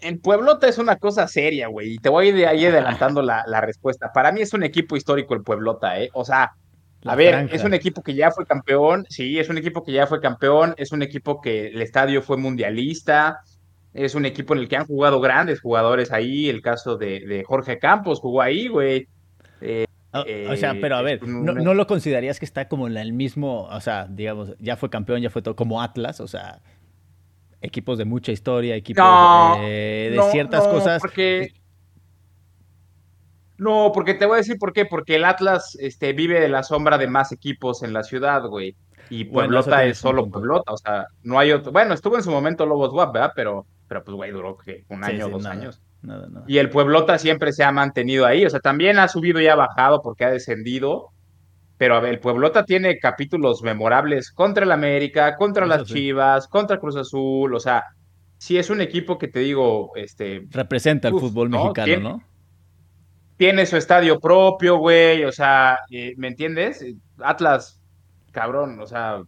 El 0.00 0.18
Pueblota 0.20 0.68
es 0.68 0.78
una 0.78 0.96
cosa 0.96 1.26
seria, 1.26 1.68
güey, 1.68 1.94
y 1.94 1.98
te 1.98 2.10
voy 2.10 2.30
de 2.30 2.46
ahí 2.46 2.66
adelantando 2.66 3.22
la, 3.22 3.44
la, 3.46 3.62
respuesta. 3.62 4.12
Para 4.12 4.30
mí 4.30 4.42
es 4.42 4.52
un 4.52 4.62
equipo 4.62 4.94
histórico 4.96 5.34
el 5.34 5.42
Pueblota, 5.42 6.00
¿eh? 6.00 6.10
O 6.12 6.24
sea, 6.24 6.52
a 7.04 7.14
ver, 7.14 7.48
es 7.52 7.64
un 7.64 7.74
equipo 7.74 8.02
que 8.02 8.14
ya 8.14 8.30
fue 8.30 8.46
campeón, 8.46 9.06
sí, 9.08 9.38
es 9.38 9.48
un 9.48 9.58
equipo 9.58 9.84
que 9.84 9.92
ya 9.92 10.06
fue 10.06 10.20
campeón, 10.20 10.74
es 10.76 10.92
un 10.92 11.02
equipo 11.02 11.40
que 11.40 11.68
el 11.68 11.82
estadio 11.82 12.22
fue 12.22 12.36
mundialista, 12.36 13.40
es 13.94 14.14
un 14.14 14.26
equipo 14.26 14.54
en 14.54 14.60
el 14.60 14.68
que 14.68 14.76
han 14.76 14.86
jugado 14.86 15.20
grandes 15.20 15.60
jugadores 15.60 16.12
ahí, 16.12 16.48
el 16.48 16.62
caso 16.62 16.96
de, 16.96 17.44
Jorge 17.46 17.78
Campos 17.78 18.20
jugó 18.20 18.42
ahí, 18.42 18.68
güey. 18.68 19.08
Eh, 19.60 19.86
o, 20.50 20.56
sea, 20.56 20.74
pero 20.80 20.96
a 20.96 21.02
ver, 21.02 21.26
no, 21.26 21.74
lo 21.74 21.86
considerarías 21.86 22.38
que 22.38 22.44
está 22.44 22.68
como 22.68 22.86
en 22.86 22.96
el 22.96 23.12
mismo, 23.12 23.64
o 23.64 23.80
sea, 23.80 24.06
digamos, 24.08 24.54
ya 24.58 24.76
fue 24.76 24.90
campeón, 24.90 25.20
ya 25.20 25.30
fue 25.30 25.42
todo 25.42 25.56
como 25.56 25.82
Atlas, 25.82 26.20
o 26.20 26.28
sea, 26.28 26.60
equipos 27.60 27.98
de 27.98 28.04
mucha 28.04 28.32
historia, 28.32 28.74
equipos 28.74 29.04
de 29.60 30.18
ciertas 30.30 30.66
cosas. 30.66 31.00
Porque 31.00 31.52
no, 33.58 33.90
porque 33.94 34.14
te 34.14 34.26
voy 34.26 34.34
a 34.34 34.38
decir 34.38 34.58
por 34.58 34.72
qué. 34.72 34.84
Porque 34.84 35.16
el 35.16 35.24
Atlas 35.24 35.76
este, 35.80 36.12
vive 36.12 36.40
de 36.40 36.48
la 36.48 36.62
sombra 36.62 36.98
de 36.98 37.06
más 37.06 37.32
equipos 37.32 37.82
en 37.82 37.92
la 37.92 38.02
ciudad, 38.02 38.46
güey. 38.46 38.76
Y 39.08 39.24
Pueblota 39.24 39.84
es 39.84 39.98
solo 39.98 40.26
Pueblota, 40.26 40.72
o 40.72 40.76
sea, 40.76 41.06
no 41.22 41.38
hay 41.38 41.52
otro. 41.52 41.72
Bueno, 41.72 41.94
estuvo 41.94 42.16
en 42.16 42.22
su 42.22 42.30
momento 42.30 42.66
Lobos 42.66 42.90
Guap, 42.90 43.14
¿verdad? 43.14 43.32
Pero, 43.36 43.66
pero 43.86 44.02
pues, 44.02 44.16
güey, 44.16 44.32
duró 44.32 44.56
que 44.56 44.84
un 44.88 45.04
año 45.04 45.26
o 45.26 45.30
dos 45.30 45.46
años. 45.46 45.80
Nada, 46.02 46.26
nada. 46.28 46.44
Y 46.48 46.58
el 46.58 46.70
Pueblota 46.70 47.18
siempre 47.18 47.52
se 47.52 47.64
ha 47.64 47.72
mantenido 47.72 48.26
ahí, 48.26 48.44
o 48.44 48.50
sea, 48.50 48.60
también 48.60 48.98
ha 48.98 49.08
subido 49.08 49.40
y 49.40 49.46
ha 49.46 49.54
bajado 49.54 50.02
porque 50.02 50.24
ha 50.24 50.30
descendido. 50.30 51.10
Pero 51.78 51.94
a 51.94 52.00
ver, 52.00 52.14
el 52.14 52.20
Pueblota 52.20 52.64
tiene 52.64 52.98
capítulos 52.98 53.62
memorables 53.62 54.32
contra 54.32 54.64
el 54.64 54.72
América, 54.72 55.36
contra 55.36 55.66
las 55.66 55.84
Chivas, 55.84 56.48
contra 56.48 56.78
Cruz 56.78 56.96
Azul, 56.96 57.54
o 57.54 57.60
sea, 57.60 57.84
sí 58.38 58.58
es 58.58 58.70
un 58.70 58.80
equipo 58.80 59.18
que 59.18 59.28
te 59.28 59.40
digo, 59.40 59.92
este. 59.94 60.46
Representa 60.50 61.08
el 61.08 61.14
fútbol 61.18 61.50
mexicano, 61.50 62.00
¿no? 62.00 62.22
Tiene 63.36 63.66
su 63.66 63.76
estadio 63.76 64.18
propio, 64.18 64.78
güey, 64.78 65.24
o 65.24 65.32
sea, 65.32 65.78
eh, 65.90 66.14
¿me 66.16 66.28
entiendes? 66.28 66.84
Atlas, 67.18 67.80
cabrón, 68.32 68.80
o 68.80 68.86
sea, 68.86 69.22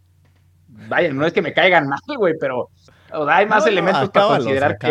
vaya, 0.67 1.13
no 1.13 1.25
es 1.25 1.33
que 1.33 1.41
me 1.41 1.53
caigan 1.53 1.87
mal, 1.87 1.99
güey, 2.17 2.33
pero 2.39 2.69
hay 3.27 3.45
más 3.45 3.65
elementos 3.65 4.09
para 4.09 4.27
considerar 4.27 4.77
que 4.77 4.87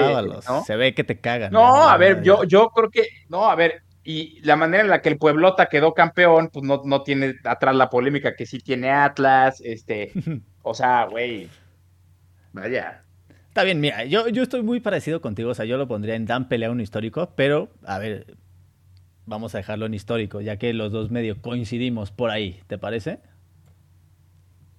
¿no? 0.46 0.64
se 0.64 0.76
ve 0.76 0.94
que 0.94 1.04
te 1.04 1.18
cagan. 1.18 1.52
No, 1.52 1.88
a 1.88 1.96
ver, 1.96 2.22
yo, 2.22 2.44
yo 2.44 2.70
creo 2.70 2.90
que, 2.90 3.06
no, 3.28 3.48
a 3.48 3.54
ver, 3.54 3.82
y 4.04 4.40
la 4.42 4.56
manera 4.56 4.82
en 4.82 4.90
la 4.90 5.02
que 5.02 5.08
el 5.10 5.18
Pueblota 5.18 5.66
quedó 5.66 5.94
campeón, 5.94 6.50
pues 6.52 6.64
no, 6.64 6.82
no 6.84 7.02
tiene 7.02 7.34
atrás 7.44 7.74
la 7.76 7.90
polémica 7.90 8.34
que 8.36 8.46
sí 8.46 8.58
tiene 8.58 8.90
Atlas, 8.90 9.60
este, 9.64 10.12
o 10.62 10.74
sea, 10.74 11.06
güey, 11.06 11.48
vaya. 12.52 13.02
Está 13.48 13.64
bien, 13.64 13.80
mira, 13.80 14.04
yo, 14.04 14.28
yo 14.28 14.44
estoy 14.44 14.62
muy 14.62 14.78
parecido 14.78 15.20
contigo, 15.20 15.50
o 15.50 15.54
sea, 15.54 15.64
yo 15.64 15.76
lo 15.76 15.88
pondría 15.88 16.14
en 16.14 16.26
Dan 16.26 16.48
pelea 16.48 16.70
un 16.70 16.80
histórico, 16.80 17.32
pero, 17.34 17.68
a 17.84 17.98
ver, 17.98 18.38
vamos 19.28 19.54
a 19.54 19.58
dejarlo 19.58 19.86
en 19.86 19.94
histórico, 19.94 20.40
ya 20.40 20.56
que 20.56 20.72
los 20.72 20.90
dos 20.90 21.10
medio 21.10 21.40
coincidimos 21.40 22.10
por 22.10 22.30
ahí, 22.30 22.60
¿te 22.66 22.78
parece? 22.78 23.20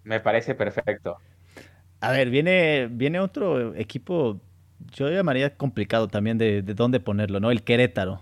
Me 0.04 0.20
parece 0.20 0.56
perfecto. 0.56 1.18
A 2.02 2.12
ver, 2.12 2.30
viene, 2.30 2.88
viene 2.90 3.20
otro 3.20 3.76
equipo, 3.76 4.40
yo 4.92 5.10
llamaría 5.10 5.56
complicado 5.56 6.08
también 6.08 6.38
de, 6.38 6.62
dónde 6.62 7.00
ponerlo, 7.00 7.40
¿no? 7.40 7.52
El 7.52 7.64
Querétaro. 7.64 8.22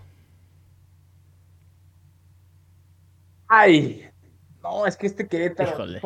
Ay, 3.48 4.08
no, 4.62 4.86
es 4.86 4.96
que 4.96 5.06
este 5.06 5.26
Querétaro. 5.26 5.70
Híjole. 5.70 6.00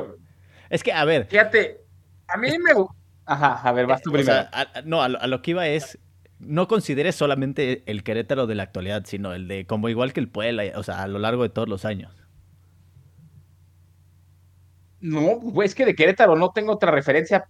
Es 0.70 0.83
que, 0.83 0.93
a 0.93 1.05
ver. 1.05 1.27
Fíjate, 1.27 1.81
a 2.29 2.37
mí 2.37 2.49
me. 2.59 2.73
Ajá, 3.25 3.55
a 3.68 3.73
ver, 3.73 3.87
vas 3.87 4.03
tú 4.03 4.12
primero. 4.12 4.45
no, 4.85 5.03
a 5.03 5.09
lo, 5.09 5.43
que 5.43 5.53
iba 5.53 5.66
es 5.66 5.99
no 6.43 6.68
consideres 6.68 7.14
solamente 7.14 7.82
el 7.86 8.03
Querétaro 8.03 8.47
de 8.47 8.55
la 8.55 8.64
actualidad, 8.64 9.05
sino 9.07 9.32
el 9.32 9.49
de 9.49 9.66
como 9.66 9.88
igual 9.88 10.12
que 10.12 10.20
el 10.20 10.28
Puebla, 10.28 10.64
o 10.76 10.82
sea, 10.82 11.03
a 11.03 11.09
lo 11.09 11.18
largo 11.18 11.43
de 11.43 11.49
todos 11.49 11.68
los 11.68 11.84
años. 11.84 12.12
No, 15.01 15.40
pues 15.53 15.70
es 15.70 15.74
que 15.74 15.84
de 15.84 15.95
Querétaro 15.95 16.36
no 16.36 16.53
tengo 16.53 16.72
otra 16.72 16.90
referencia. 16.90 17.45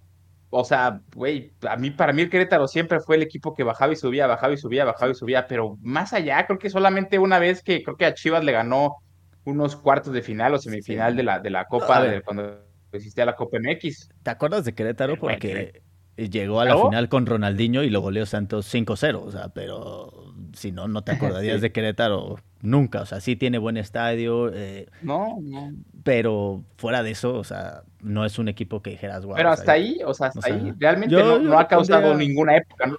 O 0.50 0.64
sea, 0.64 1.00
güey, 1.14 1.52
a 1.68 1.76
mí, 1.76 1.90
para 1.90 2.12
mí 2.12 2.22
el 2.22 2.30
Querétaro 2.30 2.68
siempre 2.68 3.00
fue 3.00 3.16
el 3.16 3.22
equipo 3.22 3.54
que 3.54 3.62
bajaba 3.62 3.92
y 3.92 3.96
subía, 3.96 4.26
bajaba 4.26 4.52
y 4.52 4.58
subía, 4.58 4.84
bajaba 4.84 5.12
y 5.12 5.14
subía, 5.14 5.46
pero 5.46 5.78
más 5.80 6.12
allá, 6.12 6.46
creo 6.46 6.58
que 6.58 6.70
solamente 6.70 7.18
una 7.18 7.38
vez 7.38 7.62
que 7.62 7.82
creo 7.82 7.96
que 7.96 8.04
a 8.04 8.14
Chivas 8.14 8.44
le 8.44 8.52
ganó 8.52 8.96
unos 9.44 9.76
cuartos 9.76 10.12
de 10.12 10.22
final 10.22 10.54
o 10.54 10.58
semifinal 10.58 11.16
de 11.16 11.22
la, 11.22 11.40
de 11.40 11.50
la 11.50 11.66
Copa, 11.66 12.02
de, 12.02 12.22
cuando 12.22 12.58
existía 12.92 13.24
la 13.24 13.34
Copa 13.34 13.58
MX. 13.58 14.10
¿Te 14.22 14.30
acuerdas 14.30 14.64
de 14.64 14.74
Querétaro? 14.74 15.18
Porque 15.18 15.82
llegó 16.16 16.60
a 16.60 16.64
la 16.64 16.76
final 16.76 17.08
con 17.08 17.26
Ronaldinho 17.26 17.82
y 17.82 17.90
lo 17.90 18.00
goleó 18.00 18.26
Santos 18.26 18.72
5-0, 18.72 19.20
o 19.22 19.30
sea, 19.30 19.48
pero 19.48 20.34
si 20.54 20.72
no, 20.72 20.88
no 20.88 21.02
te 21.02 21.12
acordarías 21.12 21.60
de 21.60 21.72
Querétaro 21.72 22.36
nunca, 22.60 23.02
o 23.02 23.06
sea, 23.06 23.20
sí 23.20 23.36
tiene 23.36 23.58
buen 23.58 23.76
estadio. 23.76 24.50
Eh, 24.52 24.88
no, 25.02 25.38
no. 25.40 25.72
Pero 26.04 26.64
fuera 26.76 27.02
de 27.02 27.12
eso, 27.12 27.34
o 27.34 27.44
sea, 27.44 27.82
no 28.00 28.24
es 28.24 28.38
un 28.38 28.48
equipo 28.48 28.82
que 28.82 28.90
dijeras, 28.90 29.24
wow. 29.24 29.36
Pero 29.36 29.50
hasta 29.50 29.72
ahí, 29.72 30.00
o 30.04 30.14
sea, 30.14 30.28
hasta 30.28 30.46
ahí, 30.46 30.72
realmente 30.78 31.16
no, 31.16 31.58
ha 31.58 31.66
causado 31.66 32.14
ninguna 32.14 32.56
época. 32.56 32.92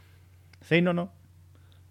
Sí, 0.61 0.82
no, 0.82 0.93
no. 0.93 1.11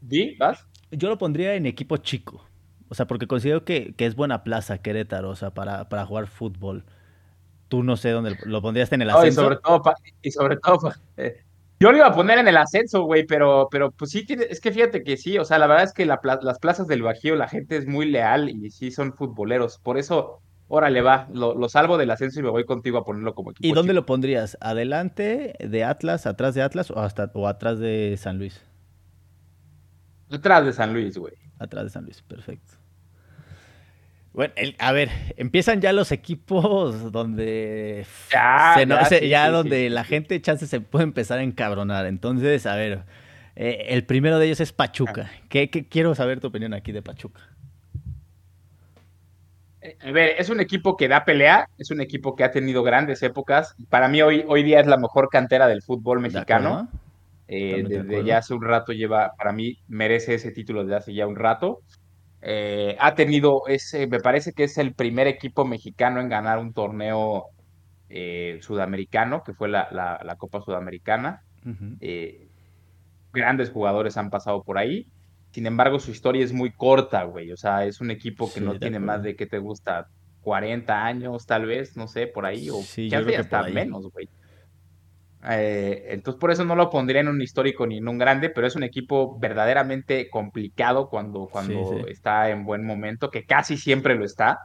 ¿Sí? 0.08 0.36
¿Vas? 0.38 0.66
Yo 0.90 1.08
lo 1.08 1.18
pondría 1.18 1.54
en 1.54 1.66
equipo 1.66 1.96
chico, 1.98 2.44
o 2.88 2.94
sea, 2.94 3.06
porque 3.06 3.26
considero 3.26 3.64
que, 3.64 3.94
que 3.94 4.06
es 4.06 4.14
buena 4.14 4.44
plaza 4.44 4.78
Querétaro, 4.78 5.30
o 5.30 5.36
sea, 5.36 5.52
para, 5.52 5.88
para 5.88 6.04
jugar 6.04 6.26
fútbol 6.26 6.84
tú 7.72 7.82
no 7.82 7.96
sé 7.96 8.10
dónde 8.10 8.36
lo 8.44 8.60
pondrías 8.60 8.92
en 8.92 9.00
el 9.00 9.08
ascenso. 9.08 9.40
y 9.40 9.44
sobre 9.44 9.56
todo, 9.56 9.82
y 10.20 10.30
sobre 10.30 10.56
todo 10.58 10.92
eh, 11.16 11.42
yo 11.80 11.90
lo 11.90 11.96
iba 11.96 12.08
a 12.08 12.14
poner 12.14 12.36
en 12.36 12.46
el 12.46 12.58
ascenso, 12.58 13.04
güey, 13.04 13.24
pero, 13.24 13.68
pero 13.70 13.90
pues 13.92 14.10
sí, 14.10 14.26
tiene, 14.26 14.44
es 14.50 14.60
que 14.60 14.72
fíjate 14.72 15.02
que 15.02 15.16
sí, 15.16 15.38
o 15.38 15.46
sea, 15.46 15.58
la 15.58 15.66
verdad 15.66 15.84
es 15.84 15.94
que 15.94 16.04
las 16.04 16.58
plazas 16.60 16.86
del 16.86 17.00
Bajío, 17.00 17.34
la 17.34 17.48
gente 17.48 17.78
es 17.78 17.86
muy 17.86 18.10
leal 18.10 18.50
y 18.50 18.70
sí 18.70 18.90
son 18.90 19.14
futboleros, 19.14 19.78
por 19.78 19.96
eso, 19.96 20.42
órale, 20.68 21.00
va, 21.00 21.28
lo, 21.32 21.66
salvo 21.70 21.96
del 21.96 22.10
ascenso 22.10 22.40
y 22.40 22.42
me 22.42 22.50
voy 22.50 22.66
contigo 22.66 22.98
a 22.98 23.06
ponerlo 23.06 23.34
como 23.34 23.52
equipo. 23.52 23.66
¿Y 23.66 23.72
dónde 23.72 23.94
lo 23.94 24.04
pondrías? 24.04 24.58
¿Adelante 24.60 25.54
de 25.58 25.84
Atlas, 25.84 26.26
atrás 26.26 26.54
de 26.54 26.60
Atlas 26.60 26.90
o, 26.90 26.98
hasta, 26.98 27.30
o 27.32 27.48
atrás 27.48 27.78
de 27.78 28.16
San 28.18 28.36
Luis? 28.36 28.60
Atrás 30.30 30.66
de 30.66 30.74
San 30.74 30.92
Luis, 30.92 31.16
güey. 31.16 31.32
Atrás 31.58 31.84
de 31.84 31.90
San 31.90 32.04
Luis, 32.04 32.20
perfecto. 32.20 32.81
Bueno, 34.32 34.54
a 34.78 34.92
ver, 34.92 35.10
empiezan 35.36 35.82
ya 35.82 35.92
los 35.92 36.10
equipos 36.10 37.12
donde 37.12 38.06
ya, 38.30 39.50
donde 39.50 39.90
la 39.90 40.04
gente 40.04 40.40
chance 40.40 40.66
se 40.66 40.80
puede 40.80 41.04
empezar 41.04 41.38
a 41.38 41.42
encabronar. 41.42 42.06
Entonces, 42.06 42.64
a 42.64 42.74
ver, 42.74 43.04
eh, 43.56 43.86
el 43.88 44.04
primero 44.04 44.38
de 44.38 44.46
ellos 44.46 44.60
es 44.60 44.72
Pachuca. 44.72 45.30
Ah. 45.30 45.46
¿Qué, 45.50 45.68
quiero 45.68 46.14
saber 46.14 46.40
tu 46.40 46.46
opinión 46.46 46.72
aquí 46.72 46.92
de 46.92 47.02
Pachuca? 47.02 47.42
Eh, 49.82 49.98
a 50.00 50.10
ver, 50.12 50.36
es 50.38 50.48
un 50.48 50.60
equipo 50.60 50.96
que 50.96 51.08
da 51.08 51.26
pelea, 51.26 51.68
es 51.76 51.90
un 51.90 52.00
equipo 52.00 52.34
que 52.34 52.44
ha 52.44 52.50
tenido 52.50 52.82
grandes 52.82 53.22
épocas. 53.22 53.74
Para 53.90 54.08
mí 54.08 54.22
hoy, 54.22 54.44
hoy 54.48 54.62
día 54.62 54.80
es 54.80 54.86
la 54.86 54.96
mejor 54.96 55.28
cantera 55.28 55.68
del 55.68 55.82
fútbol 55.82 56.20
mexicano. 56.20 56.88
Eh, 57.48 57.84
desde 57.86 58.24
ya 58.24 58.38
hace 58.38 58.54
un 58.54 58.62
rato 58.62 58.92
lleva, 58.92 59.34
para 59.36 59.52
mí 59.52 59.76
merece 59.86 60.34
ese 60.34 60.52
título 60.52 60.84
desde 60.84 60.96
hace 60.96 61.14
ya 61.14 61.26
un 61.26 61.36
rato. 61.36 61.80
Eh, 62.42 62.96
ha 62.98 63.14
tenido 63.14 63.62
ese, 63.68 64.08
me 64.08 64.18
parece 64.18 64.52
que 64.52 64.64
es 64.64 64.76
el 64.76 64.94
primer 64.94 65.28
equipo 65.28 65.64
mexicano 65.64 66.20
en 66.20 66.28
ganar 66.28 66.58
un 66.58 66.72
torneo 66.72 67.46
eh, 68.08 68.58
sudamericano, 68.60 69.44
que 69.44 69.54
fue 69.54 69.68
la, 69.68 70.36
Copa 70.38 70.60
Sudamericana. 70.60 71.44
Eh, 72.00 72.48
grandes 73.32 73.70
jugadores 73.70 74.16
han 74.16 74.30
pasado 74.30 74.62
por 74.64 74.76
ahí. 74.76 75.06
Sin 75.52 75.66
embargo, 75.66 76.00
su 76.00 76.10
historia 76.10 76.44
es 76.44 76.52
muy 76.52 76.72
corta, 76.72 77.22
güey. 77.24 77.52
O 77.52 77.56
sea, 77.56 77.84
es 77.84 78.00
un 78.00 78.10
equipo 78.10 78.52
que 78.52 78.60
no 78.60 78.78
tiene 78.78 78.98
más 78.98 79.22
de 79.22 79.36
que 79.36 79.46
te 79.46 79.58
gusta 79.58 80.08
40 80.42 81.04
años, 81.04 81.46
tal 81.46 81.66
vez, 81.66 81.96
no 81.96 82.08
sé, 82.08 82.26
por 82.26 82.46
ahí, 82.46 82.68
o 82.70 82.82
sí, 82.82 83.08
hasta 83.14 83.62
menos, 83.64 84.10
güey. 84.10 84.28
Eh, 85.50 86.06
entonces, 86.10 86.38
por 86.38 86.50
eso 86.50 86.64
no 86.64 86.76
lo 86.76 86.88
pondría 86.88 87.20
en 87.20 87.28
un 87.28 87.42
histórico 87.42 87.86
ni 87.86 87.98
en 87.98 88.08
un 88.08 88.18
grande, 88.18 88.48
pero 88.50 88.66
es 88.66 88.76
un 88.76 88.84
equipo 88.84 89.38
verdaderamente 89.38 90.30
complicado 90.30 91.08
cuando, 91.08 91.48
cuando 91.50 92.06
está 92.06 92.50
en 92.50 92.64
buen 92.64 92.84
momento, 92.86 93.30
que 93.30 93.44
casi 93.44 93.76
siempre 93.76 94.14
lo 94.14 94.24
está. 94.24 94.60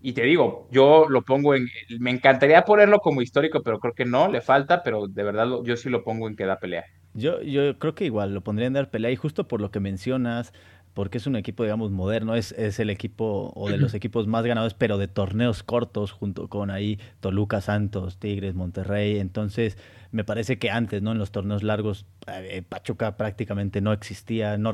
Y 0.00 0.12
te 0.12 0.22
digo, 0.22 0.68
yo 0.70 1.06
lo 1.08 1.22
pongo 1.22 1.54
en. 1.54 1.68
Me 1.98 2.10
encantaría 2.10 2.64
ponerlo 2.64 3.00
como 3.00 3.20
histórico, 3.20 3.62
pero 3.62 3.78
creo 3.80 3.92
que 3.92 4.06
no, 4.06 4.28
le 4.28 4.40
falta, 4.40 4.82
pero 4.82 5.08
de 5.08 5.22
verdad 5.22 5.46
yo 5.64 5.76
sí 5.76 5.90
lo 5.90 6.04
pongo 6.04 6.26
en 6.28 6.36
que 6.36 6.46
da 6.46 6.58
pelea. 6.58 6.84
Yo, 7.12 7.42
yo 7.42 7.78
creo 7.78 7.94
que 7.94 8.04
igual 8.04 8.32
lo 8.32 8.42
pondría 8.42 8.68
en 8.68 8.74
dar 8.74 8.90
pelea, 8.90 9.10
y 9.10 9.16
justo 9.16 9.48
por 9.48 9.60
lo 9.60 9.70
que 9.70 9.80
mencionas, 9.80 10.54
porque 10.94 11.18
es 11.18 11.26
un 11.26 11.36
equipo, 11.36 11.62
digamos, 11.62 11.90
moderno, 11.90 12.34
es, 12.34 12.52
es 12.52 12.80
el 12.80 12.90
equipo 12.90 13.52
o 13.54 13.70
de 13.70 13.78
los 13.78 13.94
equipos 13.94 14.26
más 14.26 14.44
ganadores, 14.44 14.74
pero 14.74 14.98
de 14.98 15.08
torneos 15.08 15.62
cortos, 15.62 16.12
junto 16.12 16.48
con 16.48 16.70
ahí 16.70 16.98
Toluca, 17.20 17.60
Santos, 17.60 18.18
Tigres, 18.18 18.54
Monterrey. 18.54 19.18
Entonces, 19.18 19.78
me 20.10 20.24
parece 20.24 20.58
que 20.58 20.70
antes, 20.70 21.02
¿no? 21.02 21.12
En 21.12 21.18
los 21.18 21.30
torneos 21.30 21.62
largos, 21.62 22.06
eh, 22.26 22.62
Pachuca 22.68 23.16
prácticamente 23.16 23.80
no 23.80 23.92
existía, 23.92 24.58
no 24.58 24.72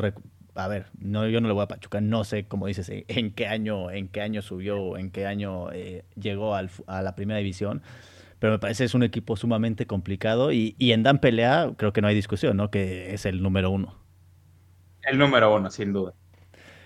a 0.55 0.69
ver, 0.69 0.87
no, 0.99 1.29
yo 1.29 1.41
no 1.41 1.49
le 1.49 1.55
voy 1.55 1.64
a 1.64 1.69
Pachuca, 1.69 2.01
no 2.01 2.25
sé, 2.25 2.47
como 2.47 2.67
dices, 2.67 2.91
en 2.91 3.31
qué 3.33 3.47
año, 3.47 3.91
en 3.91 4.09
qué 4.09 4.23
año 4.23 4.41
subió, 4.41 4.97
en 4.97 5.11
qué 5.11 5.27
año 5.27 5.71
eh, 5.73 6.05
llegó 6.19 6.55
al, 6.55 6.71
a 6.87 7.03
la 7.03 7.14
primera 7.14 7.39
división, 7.39 7.83
pero 8.39 8.55
me 8.55 8.59
parece 8.59 8.83
que 8.83 8.87
es 8.87 8.95
un 8.95 9.03
equipo 9.03 9.37
sumamente 9.37 9.87
complicado 9.87 10.53
y, 10.53 10.75
y 10.79 10.93
en 10.93 11.03
Dan 11.03 11.19
Pelea 11.19 11.73
creo 11.77 11.93
que 11.93 12.01
no 12.01 12.09
hay 12.09 12.14
discusión, 12.14 12.57
¿no? 12.57 12.71
Que 12.71 13.12
es 13.12 13.27
el 13.27 13.43
número 13.43 13.71
uno. 13.71 14.06
El 15.07 15.19
número 15.19 15.55
uno, 15.55 15.71
sin 15.71 15.93
duda. 15.93 16.13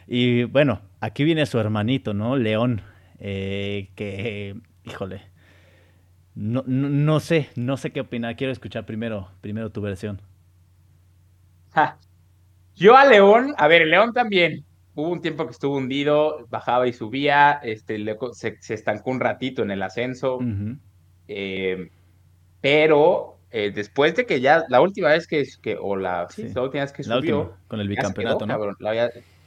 Y 0.07 0.45
bueno, 0.45 0.81
aquí 1.01 1.25
viene 1.25 1.47
su 1.47 1.59
hermanito, 1.59 2.13
¿no? 2.13 2.37
León, 2.37 2.83
eh, 3.19 3.91
que, 3.95 4.57
híjole, 4.85 5.23
no, 6.35 6.63
no, 6.67 7.21
sé, 7.21 7.49
no 7.57 7.77
sé 7.77 7.91
qué 7.91 8.01
opinar. 8.01 8.37
Quiero 8.37 8.53
escuchar 8.53 8.85
primero, 8.85 9.31
primero 9.41 9.71
tu 9.71 9.81
versión. 9.81 10.21
Yo 12.77 12.97
a 12.97 13.05
León, 13.05 13.55
a 13.57 13.69
ver, 13.69 13.87
León 13.87 14.13
también. 14.13 14.65
Hubo 14.95 15.09
un 15.09 15.23
tiempo 15.23 15.47
que 15.47 15.53
estuvo 15.53 15.77
hundido, 15.77 16.47
bajaba 16.51 16.87
y 16.89 16.93
subía, 16.93 17.61
este, 17.63 18.05
se, 18.33 18.75
estancó 18.75 19.11
un 19.11 19.21
ratito 19.21 19.63
en 19.63 19.71
el 19.71 19.83
ascenso. 19.83 20.41
Eh, 21.29 21.91
pero 22.61 23.40
eh, 23.51 23.73
después 23.75 24.15
de 24.15 24.27
que 24.27 24.41
ya, 24.41 24.65
la 24.69 24.81
última 24.81 25.09
vez 25.09 25.27
que, 25.27 25.45
que 25.61 25.77
o 25.81 25.97
la, 25.97 26.29
sí, 26.31 26.49
la 26.55 26.63
última 26.63 26.85
vez 26.85 26.93
que 26.93 27.03
subió, 27.03 27.57
con 27.69 27.81
el 27.81 27.89
bicampeonato, 27.89 28.47
¿no? 28.47 28.59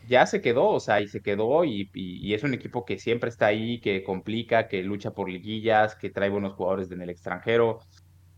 ya, 0.07 0.25
se 0.25 0.41
quedó, 0.41 0.67
o 0.67 0.79
sea, 0.81 0.99
y 0.99 1.07
se 1.07 1.21
quedó, 1.21 1.63
y, 1.63 1.89
y, 1.93 2.33
es 2.33 2.43
un 2.43 2.53
equipo 2.53 2.83
que 2.83 2.99
siempre 2.99 3.29
está 3.29 3.45
ahí, 3.47 3.79
que 3.79 4.03
complica, 4.03 4.67
que 4.67 4.83
lucha 4.83 5.11
por 5.11 5.29
liguillas, 5.29 5.95
que 5.95 6.09
trae 6.09 6.29
buenos 6.29 6.53
jugadores 6.53 6.91
en 6.91 7.01
el 7.01 7.09
extranjero, 7.09 7.79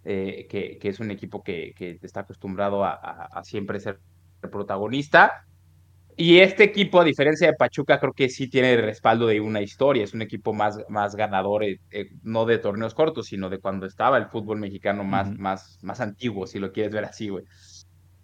eh, 0.03 0.45
que, 0.47 0.77
que, 0.77 0.89
es 0.89 0.99
un 0.99 1.09
equipo 1.09 1.43
que, 1.43 1.73
que 1.75 1.97
está 2.03 2.19
acostumbrado 2.19 2.83
a, 2.85 2.93
a 2.93 3.43
siempre 3.43 3.79
ser 3.79 3.99
protagonista. 4.51 5.45
Y 6.17 6.39
este 6.39 6.63
equipo, 6.63 7.01
a 7.01 7.03
diferencia 7.03 7.47
de 7.47 7.53
Pachuca, 7.53 7.99
creo 7.99 8.13
que 8.13 8.29
sí 8.29 8.47
tiene 8.47 8.73
el 8.73 8.83
respaldo 8.83 9.27
de 9.27 9.41
una 9.41 9.61
historia. 9.61 10.03
Es 10.03 10.13
un 10.13 10.21
equipo 10.21 10.53
más, 10.53 10.77
más 10.87 11.15
ganador, 11.15 11.63
eh, 11.63 11.79
eh, 11.91 12.09
no 12.23 12.45
de 12.45 12.57
torneos 12.57 12.93
cortos, 12.93 13.27
sino 13.27 13.49
de 13.49 13.59
cuando 13.59 13.85
estaba 13.85 14.17
el 14.17 14.27
fútbol 14.27 14.59
mexicano 14.59 15.03
más, 15.03 15.29
más, 15.37 15.77
más 15.81 15.99
antiguo, 15.99 16.47
si 16.47 16.59
lo 16.59 16.71
quieres 16.71 16.93
ver 16.93 17.05
así, 17.05 17.27
güey. 17.27 17.43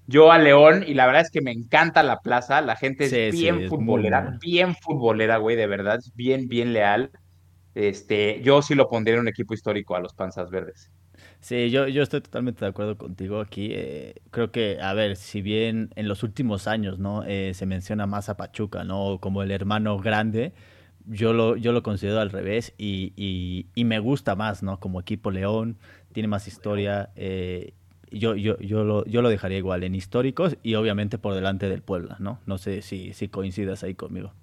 Yo 0.08 0.32
a 0.32 0.38
León, 0.38 0.84
y 0.88 0.94
la 0.94 1.06
verdad 1.06 1.22
es 1.22 1.32
que 1.32 1.42
me 1.42 1.52
encanta 1.52 2.02
la 2.02 2.20
plaza, 2.20 2.62
la 2.62 2.76
gente 2.76 3.06
es 3.06 3.34
bien 3.34 3.68
futbolera, 3.68 4.38
bien 4.42 4.76
futbolera, 4.76 5.38
güey, 5.38 5.56
de 5.56 5.68
verdad, 5.68 6.00
es 6.00 6.14
bien, 6.16 6.48
bien 6.48 6.74
leal. 6.74 7.12
Este, 7.76 8.42
yo 8.42 8.62
sí 8.62 8.76
lo 8.76 8.90
pondría 8.90 9.16
en 9.16 9.22
un 9.22 9.28
equipo 9.28 9.54
histórico 9.54 9.96
a 9.96 10.02
los 10.02 10.14
Panzas 10.14 10.50
Verdes. 10.50 10.92
Sí, 11.42 11.72
yo, 11.72 11.88
yo 11.88 12.04
estoy 12.04 12.22
totalmente 12.22 12.64
de 12.64 12.70
acuerdo 12.70 12.98
contigo 12.98 13.40
aquí. 13.42 13.70
Eh, 13.74 14.22
creo 14.30 14.52
que, 14.52 14.80
a 14.80 14.94
ver, 14.94 15.16
si 15.16 15.42
bien 15.42 15.90
en 15.96 16.08
los 16.08 16.22
últimos 16.22 16.68
años, 16.68 17.00
¿no? 17.00 17.24
Eh, 17.26 17.54
se 17.56 17.66
menciona 17.66 18.06
más 18.06 18.30
a 18.30 18.38
Pachuca, 18.38 18.84
¿no? 18.84 19.18
Como 19.20 19.42
el 19.42 19.50
hermano 19.50 19.98
grande, 19.98 20.54
yo 21.08 21.34
lo, 21.34 21.58
yo 21.58 21.72
lo 21.72 21.82
considero 21.82 22.20
al 22.20 22.30
revés 22.30 22.74
y, 22.78 23.14
y, 23.76 23.84
me 23.86 23.98
gusta 24.00 24.36
más, 24.36 24.62
¿no? 24.62 24.80
Como 24.80 25.00
equipo 25.02 25.32
León, 25.32 25.78
tiene 26.14 26.28
más 26.28 26.48
historia. 26.48 27.10
Eh, 27.16 27.74
yo, 28.12 28.36
yo, 28.36 28.58
yo, 28.60 28.84
lo, 28.84 29.04
yo 29.06 29.24
lo 29.24 29.30
dejaría 29.30 29.58
igual 29.58 29.84
en 29.84 29.96
históricos 29.96 30.58
y 30.62 30.76
obviamente 30.76 31.18
por 31.18 31.34
delante 31.34 31.70
del 31.70 31.82
Puebla, 31.82 32.18
¿no? 32.20 32.40
No 32.46 32.60
sé 32.60 32.84
si, 32.84 33.14
si 33.14 33.30
coincidas 33.30 33.84
ahí 33.84 33.96
conmigo. 33.96 34.34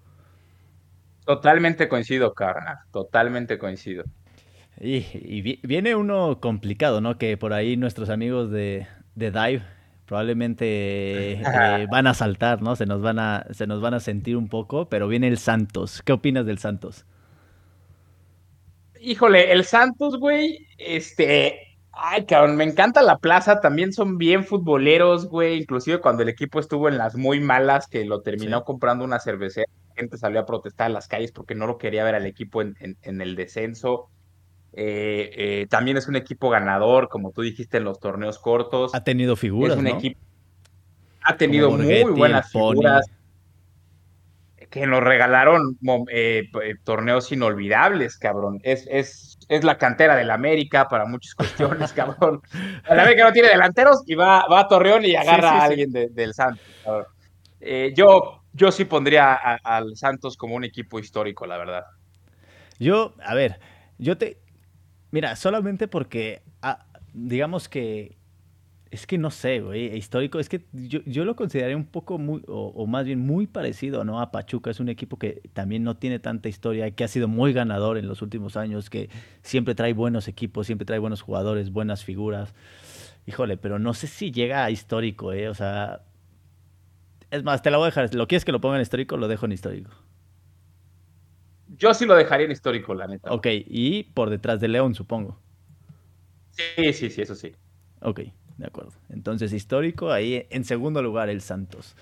Totalmente 1.25 1.89
coincido, 1.89 2.35
carnal. 2.35 2.79
Totalmente 2.91 3.59
coincido. 3.59 4.05
Y, 4.81 5.57
viene 5.67 5.95
uno 5.95 6.41
complicado, 6.41 7.01
¿no? 7.01 7.19
Que 7.19 7.37
por 7.37 7.53
ahí 7.53 7.77
nuestros 7.77 8.11
amigos 8.11 8.51
de, 8.51 8.87
Dive 9.15 9.63
probablemente 10.07 11.33
eh, 11.33 11.87
van 11.91 12.07
a 12.07 12.15
saltar, 12.15 12.63
¿no? 12.63 12.77
Se 12.77 12.87
nos 12.87 13.03
van 13.03 13.19
a, 13.19 13.47
se 13.51 13.67
nos 13.67 13.81
van 13.81 13.95
a 13.95 14.01
sentir 14.01 14.37
un 14.37 14.49
poco, 14.49 14.89
pero 14.89 15.09
viene 15.09 15.29
el 15.29 15.39
Santos. 15.39 16.01
¿Qué 16.03 16.13
opinas 16.13 16.47
del 16.47 16.59
Santos? 16.59 17.05
Híjole, 19.01 19.53
el 19.53 19.65
Santos, 19.65 20.19
güey, 20.19 20.67
este, 20.79 21.77
ay, 21.93 22.25
cabrón, 22.25 22.57
me 22.57 22.65
encanta 22.65 23.03
la 23.03 23.19
plaza, 23.19 23.61
también 23.61 23.93
son 23.93 24.17
bien 24.17 24.45
futboleros, 24.45 25.29
güey, 25.29 25.61
inclusive 25.61 26.01
cuando 26.01 26.23
el 26.23 26.31
equipo 26.31 26.59
estuvo 26.59 26.89
en 26.89 26.99
las 26.99 27.17
muy 27.17 27.39
malas, 27.41 27.87
que 27.87 28.05
lo 28.05 28.23
terminó 28.23 28.65
comprando 28.65 29.05
una 29.05 29.21
cervecera, 29.21 29.71
la 29.89 29.95
gente 29.95 30.17
salió 30.17 30.41
a 30.41 30.47
protestar 30.47 30.89
en 30.89 30.95
las 30.95 31.07
calles 31.07 31.33
porque 31.33 31.55
no 31.55 31.67
lo 31.67 31.79
quería 31.79 32.03
ver 32.03 32.15
al 32.15 32.27
equipo 32.27 32.63
en, 32.63 32.77
en 32.81 33.21
el 33.21 33.37
descenso. 33.37 34.09
Eh, 34.73 35.31
eh, 35.35 35.67
también 35.69 35.97
es 35.97 36.09
un 36.09 36.17
equipo 36.17 36.51
ganador, 36.51 37.09
como 37.09 37.33
tú 37.33 37.43
dijiste, 37.43 37.79
en 37.79 37.85
los 37.85 38.01
torneos 38.01 38.39
cortos. 38.39 38.95
Ha 38.95 39.03
tenido 39.03 39.37
figuras. 39.37 39.77
un 39.77 39.87
equipo. 39.87 40.21
Ha 41.23 41.37
tenido 41.37 41.71
muy 41.71 42.05
buenas 42.05 42.51
figuras. 42.51 43.07
Que 44.71 44.87
nos 44.87 45.03
regalaron 45.03 45.79
eh, 46.13 46.51
torneos 46.85 47.33
inolvidables, 47.33 48.19
cabrón. 48.19 48.61
Es, 48.63 48.87
es, 48.91 49.39
es 49.49 49.65
la 49.65 49.79
cantera 49.79 50.15
del 50.15 50.31
América 50.31 50.89
para 50.89 51.07
muchas 51.07 51.35
cuestiones, 51.35 51.93
cabrón. 51.95 52.43
El 52.89 53.01
América 53.01 53.25
no 53.25 53.33
tiene 53.33 53.49
delanteros 53.49 54.03
y 54.07 54.15
va, 54.15 54.47
va 54.47 54.61
a 54.61 54.69
Torreón 54.69 55.07
y 55.07 55.17
agarra 55.17 55.53
a 55.53 55.65
alguien 55.65 55.91
del 55.91 56.35
Santos. 56.35 56.63
yo, 57.95 58.43
yo 58.53 58.71
sí 58.71 58.85
pondría 58.85 59.35
al 59.35 59.97
Santos 59.97 60.37
como 60.37 60.55
un 60.55 60.65
equipo 60.65 60.99
histórico, 60.99 61.47
la 61.47 61.57
verdad. 61.57 61.85
Yo, 62.79 63.15
a 63.25 63.35
ver, 63.35 63.59
yo 63.97 64.19
te, 64.19 64.39
Mira, 65.11 65.37
solamente 65.37 65.89
porque, 65.89 66.43
ah, 66.63 66.87
digamos 67.15 67.69
que, 67.69 68.17
es 68.91 69.07
que 69.07 69.19
no 69.19 69.31
sé, 69.31 69.61
güey, 69.61 69.97
histórico, 69.97 70.39
es 70.39 70.49
que 70.49 70.65
yo, 70.73 71.25
lo 71.25 71.37
consideraría 71.37 71.77
un 71.77 71.85
poco 71.85 72.19
muy, 72.19 72.43
o, 72.47 72.87
más 72.87 73.05
bien 73.05 73.21
muy 73.21 73.47
parecido, 73.47 74.05
¿no? 74.05 74.21
A 74.21 74.31
Pachuca, 74.31 74.71
es 74.71 74.81
un 74.81 74.89
equipo 74.89 75.19
que 75.19 75.43
también 75.53 75.85
no 75.85 75.97
tiene 75.97 76.19
tanta 76.19 76.49
historia, 76.49 76.91
que 76.91 77.05
ha 77.05 77.09
sido 77.09 77.29
muy 77.29 77.53
ganador 77.53 77.99
en 77.99 78.09
los 78.09 78.23
últimos 78.23 78.57
años, 78.57 78.89
que 78.91 79.11
siempre 79.43 79.75
trae 79.75 79.93
buenos 79.93 80.29
equipos, 80.29 80.67
siempre 80.67 80.87
trae 80.87 80.99
buenos 80.99 81.23
jugadores, 81.23 81.71
buenas 81.71 82.05
figuras. 82.05 82.55
Híjole, 83.27 83.59
pero 83.59 83.79
no 83.79 83.93
sé 83.95 84.07
si 84.07 84.31
llega 84.33 84.65
a 84.65 84.71
histórico, 84.71 85.33
¿eh? 85.33 85.49
O 85.51 85.55
sea, 85.55 86.03
es 87.31 87.45
más, 87.45 87.63
te 87.63 87.71
la 87.71 87.77
voy 87.77 87.85
a 87.85 87.91
dejar, 87.91 88.15
¿lo 88.15 88.27
quieres 88.27 88.45
que 88.45 88.53
lo 88.53 88.61
ponga 88.61 88.77
en 88.77 88.83
histórico? 88.83 89.17
Lo 89.19 89.29
dejo 89.29 89.47
en 89.47 89.53
histórico. 89.53 89.91
Yo 91.79 91.95
sí 91.95 92.07
lo 92.07 92.15
dejaría 92.15 92.47
en 92.47 92.53
histórico, 92.53 92.95
la 92.95 93.07
neta. 93.07 93.33
Ok, 93.33 93.47
y 93.67 94.05
por 94.05 94.31
detrás 94.31 94.61
de 94.61 94.69
León, 94.69 94.95
supongo. 94.95 95.39
Sí, 96.51 96.93
sí, 96.93 97.11
sí, 97.11 97.23
eso 97.23 97.35
sí. 97.35 97.53
Ok, 98.01 98.21
de 98.57 98.67
acuerdo. 98.67 98.93
Entonces, 99.11 99.53
histórico, 99.53 100.11
ahí 100.11 100.47
en 100.51 100.65
segundo 100.65 101.03
lugar 101.03 101.29
el 101.29 101.41
Santos. 101.41 101.97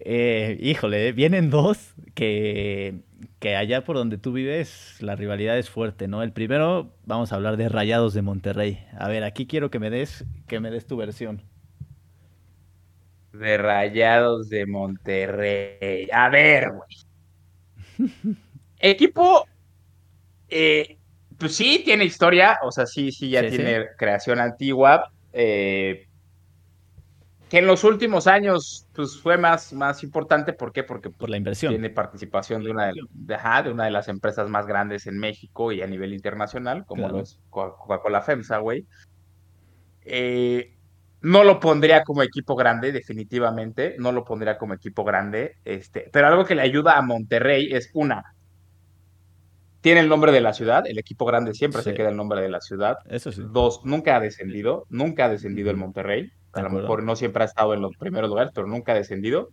Eh, 0.00 0.58
híjole, 0.60 1.12
vienen 1.12 1.50
dos 1.50 1.94
que, 2.14 3.00
que 3.38 3.56
allá 3.56 3.84
por 3.84 3.96
donde 3.96 4.18
tú 4.18 4.32
vives 4.32 4.96
la 5.00 5.16
rivalidad 5.16 5.56
es 5.56 5.70
fuerte, 5.70 6.08
¿no? 6.08 6.22
El 6.22 6.32
primero, 6.32 6.92
vamos 7.04 7.32
a 7.32 7.36
hablar 7.36 7.56
de 7.56 7.68
Rayados 7.68 8.12
de 8.12 8.22
Monterrey. 8.22 8.84
A 8.98 9.08
ver, 9.08 9.24
aquí 9.24 9.46
quiero 9.46 9.70
que 9.70 9.78
me 9.78 9.90
des, 9.90 10.24
que 10.48 10.60
me 10.60 10.70
des 10.70 10.86
tu 10.86 10.96
versión. 10.96 11.42
De 13.32 13.56
Rayados 13.56 14.48
de 14.48 14.66
Monterrey. 14.66 16.08
A 16.12 16.28
ver, 16.28 16.72
güey. 16.72 17.06
Equipo, 18.90 19.46
eh, 20.48 20.98
pues 21.38 21.54
sí, 21.54 21.82
tiene 21.84 22.04
historia, 22.04 22.58
o 22.62 22.70
sea, 22.70 22.86
sí, 22.86 23.12
sí, 23.12 23.30
ya 23.30 23.48
tiene 23.48 23.86
creación 23.96 24.38
antigua. 24.38 25.10
Eh, 25.32 26.06
que 27.48 27.58
en 27.58 27.66
los 27.66 27.84
últimos 27.84 28.26
años 28.26 28.88
pues 28.92 29.20
fue 29.20 29.38
más, 29.38 29.72
más 29.72 30.02
importante, 30.02 30.52
¿por 30.52 30.72
qué? 30.72 30.82
Porque 30.82 31.10
por 31.10 31.30
la 31.30 31.36
inversión. 31.36 31.72
tiene 31.72 31.90
participación 31.90 32.64
de 32.64 32.70
una 32.70 32.86
de, 32.86 32.94
de, 33.12 33.70
una 33.70 33.84
de 33.84 33.90
las 33.90 34.08
empresas 34.08 34.48
más 34.48 34.66
grandes 34.66 35.06
en 35.06 35.18
México 35.18 35.70
y 35.70 35.82
a 35.82 35.86
nivel 35.86 36.12
internacional, 36.12 36.84
como 36.86 37.08
lo 37.08 37.20
es 37.20 37.38
Coca-Cola 37.50 38.22
FEMSA, 38.22 38.58
güey. 38.58 38.86
Eh, 40.02 40.76
no 41.22 41.44
lo 41.44 41.60
pondría 41.60 42.04
como 42.04 42.22
equipo 42.22 42.56
grande, 42.56 42.92
definitivamente, 42.92 43.96
no 43.98 44.12
lo 44.12 44.24
pondría 44.24 44.58
como 44.58 44.74
equipo 44.74 45.04
grande, 45.04 45.56
este, 45.64 46.08
pero 46.12 46.28
algo 46.28 46.44
que 46.44 46.54
le 46.54 46.62
ayuda 46.62 46.96
a 46.96 47.02
Monterrey 47.02 47.68
es 47.72 47.90
una, 47.94 48.24
tiene 49.86 50.00
el 50.00 50.08
nombre 50.08 50.32
de 50.32 50.40
la 50.40 50.52
ciudad, 50.52 50.84
el 50.84 50.98
equipo 50.98 51.24
grande 51.24 51.54
siempre 51.54 51.80
se 51.80 51.94
queda 51.94 52.08
el 52.08 52.16
nombre 52.16 52.40
de 52.40 52.48
la 52.48 52.60
ciudad. 52.60 52.98
Eso 53.08 53.30
sí. 53.30 53.40
Dos, 53.52 53.82
nunca 53.84 54.16
ha 54.16 54.20
descendido, 54.20 54.84
nunca 54.88 55.26
ha 55.26 55.28
descendido 55.28 55.70
el 55.70 55.76
Monterrey. 55.76 56.32
A 56.54 56.62
lo 56.62 56.70
mejor 56.70 57.04
no 57.04 57.14
siempre 57.14 57.44
ha 57.44 57.46
estado 57.46 57.72
en 57.72 57.82
los 57.82 57.96
primeros 57.96 58.28
lugares, 58.28 58.50
pero 58.52 58.66
nunca 58.66 58.90
ha 58.90 58.94
descendido. 58.96 59.50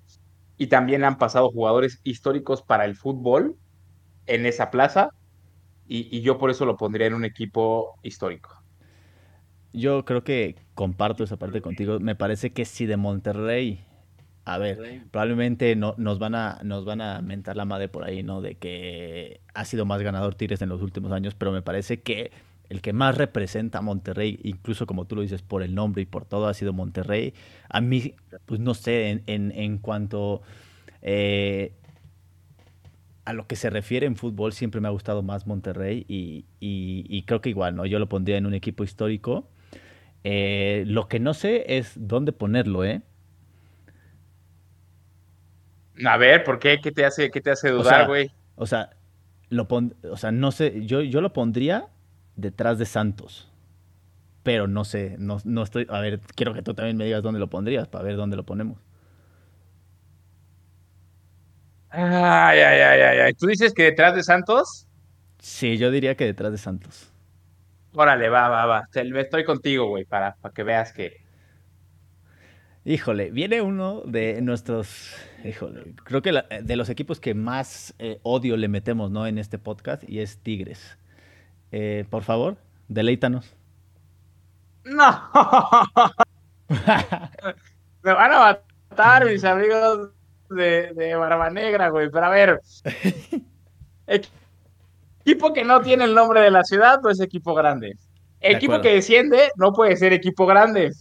Y 0.58 0.66
también 0.66 1.04
han 1.04 1.20
pasado 1.20 1.52
jugadores 1.52 2.02
históricos 2.04 2.64
para 2.64 2.86
el 2.86 2.96
fútbol 2.96 3.58
en 4.26 4.48
esa 4.48 4.72
plaza. 4.72 5.10
Y, 5.88 6.22
yo 6.22 6.40
por 6.40 6.50
eso 6.50 6.66
lo 6.66 6.78
pondría 6.78 7.06
en 7.06 7.14
un 7.14 7.26
equipo 7.26 8.00
histórico. 8.02 8.50
Yo 9.72 10.04
creo 10.04 10.24
que 10.24 10.56
comparto 10.74 11.24
esa 11.24 11.38
parte 11.38 11.62
contigo. 11.62 12.00
Me 12.00 12.16
parece 12.16 12.54
que 12.54 12.66
si 12.66 12.88
de 12.88 12.98
Monterrey 12.98 13.86
a 14.46 14.58
ver, 14.58 15.04
probablemente 15.12 15.76
no, 15.76 15.96
nos, 15.98 16.20
van 16.20 16.36
a, 16.36 16.60
nos 16.64 16.84
van 16.86 17.02
a 17.02 17.22
mentar 17.22 17.56
la 17.56 17.66
madre 17.66 17.88
por 17.88 18.04
ahí, 18.04 18.24
¿no? 18.24 18.42
De 18.42 18.56
que 18.56 19.40
ha 19.54 19.66
sido 19.66 19.86
más 19.86 20.02
ganador 20.02 20.36
Tigres 20.36 20.62
en 20.62 20.70
los 20.70 20.82
últimos 20.82 21.12
años, 21.14 21.34
pero 21.36 21.52
me 21.52 21.62
parece 21.62 22.02
que 22.02 22.32
el 22.70 22.82
que 22.82 22.92
más 22.92 23.18
representa 23.18 23.80
a 23.80 23.82
Monterrey, 23.82 24.40
incluso 24.44 24.86
como 24.86 25.06
tú 25.06 25.16
lo 25.16 25.22
dices, 25.22 25.42
por 25.42 25.64
el 25.64 25.76
nombre 25.76 26.02
y 26.02 26.06
por 26.06 26.26
todo, 26.26 26.48
ha 26.48 26.54
sido 26.54 26.74
Monterrey. 26.74 27.34
A 27.70 27.82
mí, 27.82 28.16
pues 28.46 28.60
no 28.60 28.74
sé, 28.74 29.12
en, 29.12 29.24
en, 29.28 29.52
en 29.52 29.78
cuanto 29.78 30.42
eh, 31.02 31.74
a 33.26 33.34
lo 33.34 33.48
que 33.48 33.56
se 33.56 33.70
refiere 33.70 34.06
en 34.06 34.16
fútbol, 34.16 34.54
siempre 34.54 34.82
me 34.82 34.88
ha 34.88 34.92
gustado 34.92 35.24
más 35.24 35.48
Monterrey 35.48 36.06
y, 36.08 36.46
y, 36.60 37.06
y 37.08 37.24
creo 37.24 37.42
que 37.42 37.50
igual, 37.50 37.76
¿no? 37.76 37.86
Yo 37.86 38.00
lo 38.00 38.10
pondría 38.10 38.38
en 38.38 38.46
un 38.46 38.54
equipo 38.54 38.84
histórico. 38.84 39.48
Eh, 40.24 40.84
lo 40.88 41.08
que 41.08 41.20
no 41.20 41.34
sé 41.34 41.78
es 41.78 41.94
dónde 41.96 42.32
ponerlo, 42.34 42.84
¿eh? 42.86 43.02
A 46.06 46.18
ver, 46.18 46.44
¿por 46.44 46.60
qué? 46.60 46.80
¿Qué 46.82 46.92
te 46.92 47.06
hace, 47.06 47.30
qué 47.30 47.42
te 47.42 47.52
hace 47.52 47.70
dudar, 47.70 48.08
güey? 48.08 48.32
O, 48.56 48.66
sea, 48.66 48.90
lo 49.50 49.68
pon, 49.68 49.96
o 50.10 50.18
sea, 50.18 50.32
no 50.32 50.52
sé, 50.52 50.86
yo, 50.86 51.02
yo 51.02 51.22
lo 51.22 51.34
pondría 51.34 51.88
detrás 52.36 52.80
de 52.80 52.86
Santos. 52.86 53.50
Pero 54.44 54.68
no 54.68 54.84
sé, 54.84 55.16
no, 55.20 55.38
no 55.46 55.64
estoy. 55.64 55.88
A 55.90 56.00
ver, 56.02 56.20
quiero 56.36 56.54
que 56.54 56.62
tú 56.62 56.74
también 56.74 56.98
me 56.98 57.06
digas 57.06 57.24
dónde 57.24 57.40
lo 57.40 57.48
pondrías 57.48 57.88
para 57.88 58.04
ver 58.04 58.18
dónde 58.18 58.36
lo 58.36 58.44
ponemos. 58.44 58.78
Ay, 61.90 62.60
ay, 62.60 62.82
ay, 62.82 63.02
ay, 63.02 63.20
ay. 63.20 63.34
¿Tú 63.36 63.48
dices 63.48 63.74
que 63.74 63.84
detrás 63.84 64.16
de 64.16 64.24
Santos? 64.24 64.88
Sí, 65.40 65.78
yo 65.78 65.92
diría 65.92 66.16
que 66.16 66.26
detrás 66.26 66.52
de 66.52 66.58
Santos. 66.58 67.12
Órale, 67.94 68.28
va, 68.30 68.50
va, 68.50 68.66
va. 68.66 68.84
Estoy 68.94 69.44
contigo, 69.46 69.88
güey, 69.88 70.04
para, 70.04 70.36
para 70.42 70.54
que 70.54 70.64
veas 70.64 70.92
que. 70.92 71.23
Híjole, 72.86 73.32
viene 73.32 73.62
uno 73.62 74.02
de 74.06 74.42
nuestros. 74.42 75.16
Híjole, 75.46 75.96
creo 76.04 76.22
que 76.22 76.34
la, 76.34 76.46
de 76.62 76.76
los 76.76 76.90
equipos 76.90 77.22
que 77.22 77.34
más 77.34 77.94
eh, 77.98 78.20
odio 78.24 78.58
le 78.58 78.68
metemos, 78.68 79.10
¿no? 79.10 79.26
En 79.26 79.38
este 79.38 79.58
podcast 79.58 80.04
y 80.08 80.20
es 80.20 80.40
Tigres. 80.40 80.98
Eh, 81.72 82.06
por 82.10 82.24
favor, 82.24 82.58
deleítanos. 82.90 83.56
No. 84.84 85.30
Me 88.04 88.14
van 88.14 88.34
a 88.34 88.60
matar 88.90 89.26
mis 89.26 89.46
amigos 89.46 90.10
de, 90.50 90.92
de 90.94 91.16
Barba 91.16 91.50
Negra, 91.50 91.88
güey. 91.88 92.10
Pero 92.12 92.26
a 92.26 92.30
ver. 92.30 92.60
equipo 95.26 95.54
que 95.54 95.64
no 95.64 95.80
tiene 95.80 96.04
el 96.04 96.14
nombre 96.14 96.42
de 96.42 96.52
la 96.52 96.66
ciudad, 96.66 97.00
no 97.02 97.10
es 97.10 97.22
equipo 97.22 97.54
grande. 97.54 97.96
Equipo 98.42 98.82
que 98.82 98.96
desciende 98.96 99.52
no 99.56 99.72
puede 99.72 99.96
ser 99.96 100.12
equipo 100.12 100.46
grande. 100.46 100.92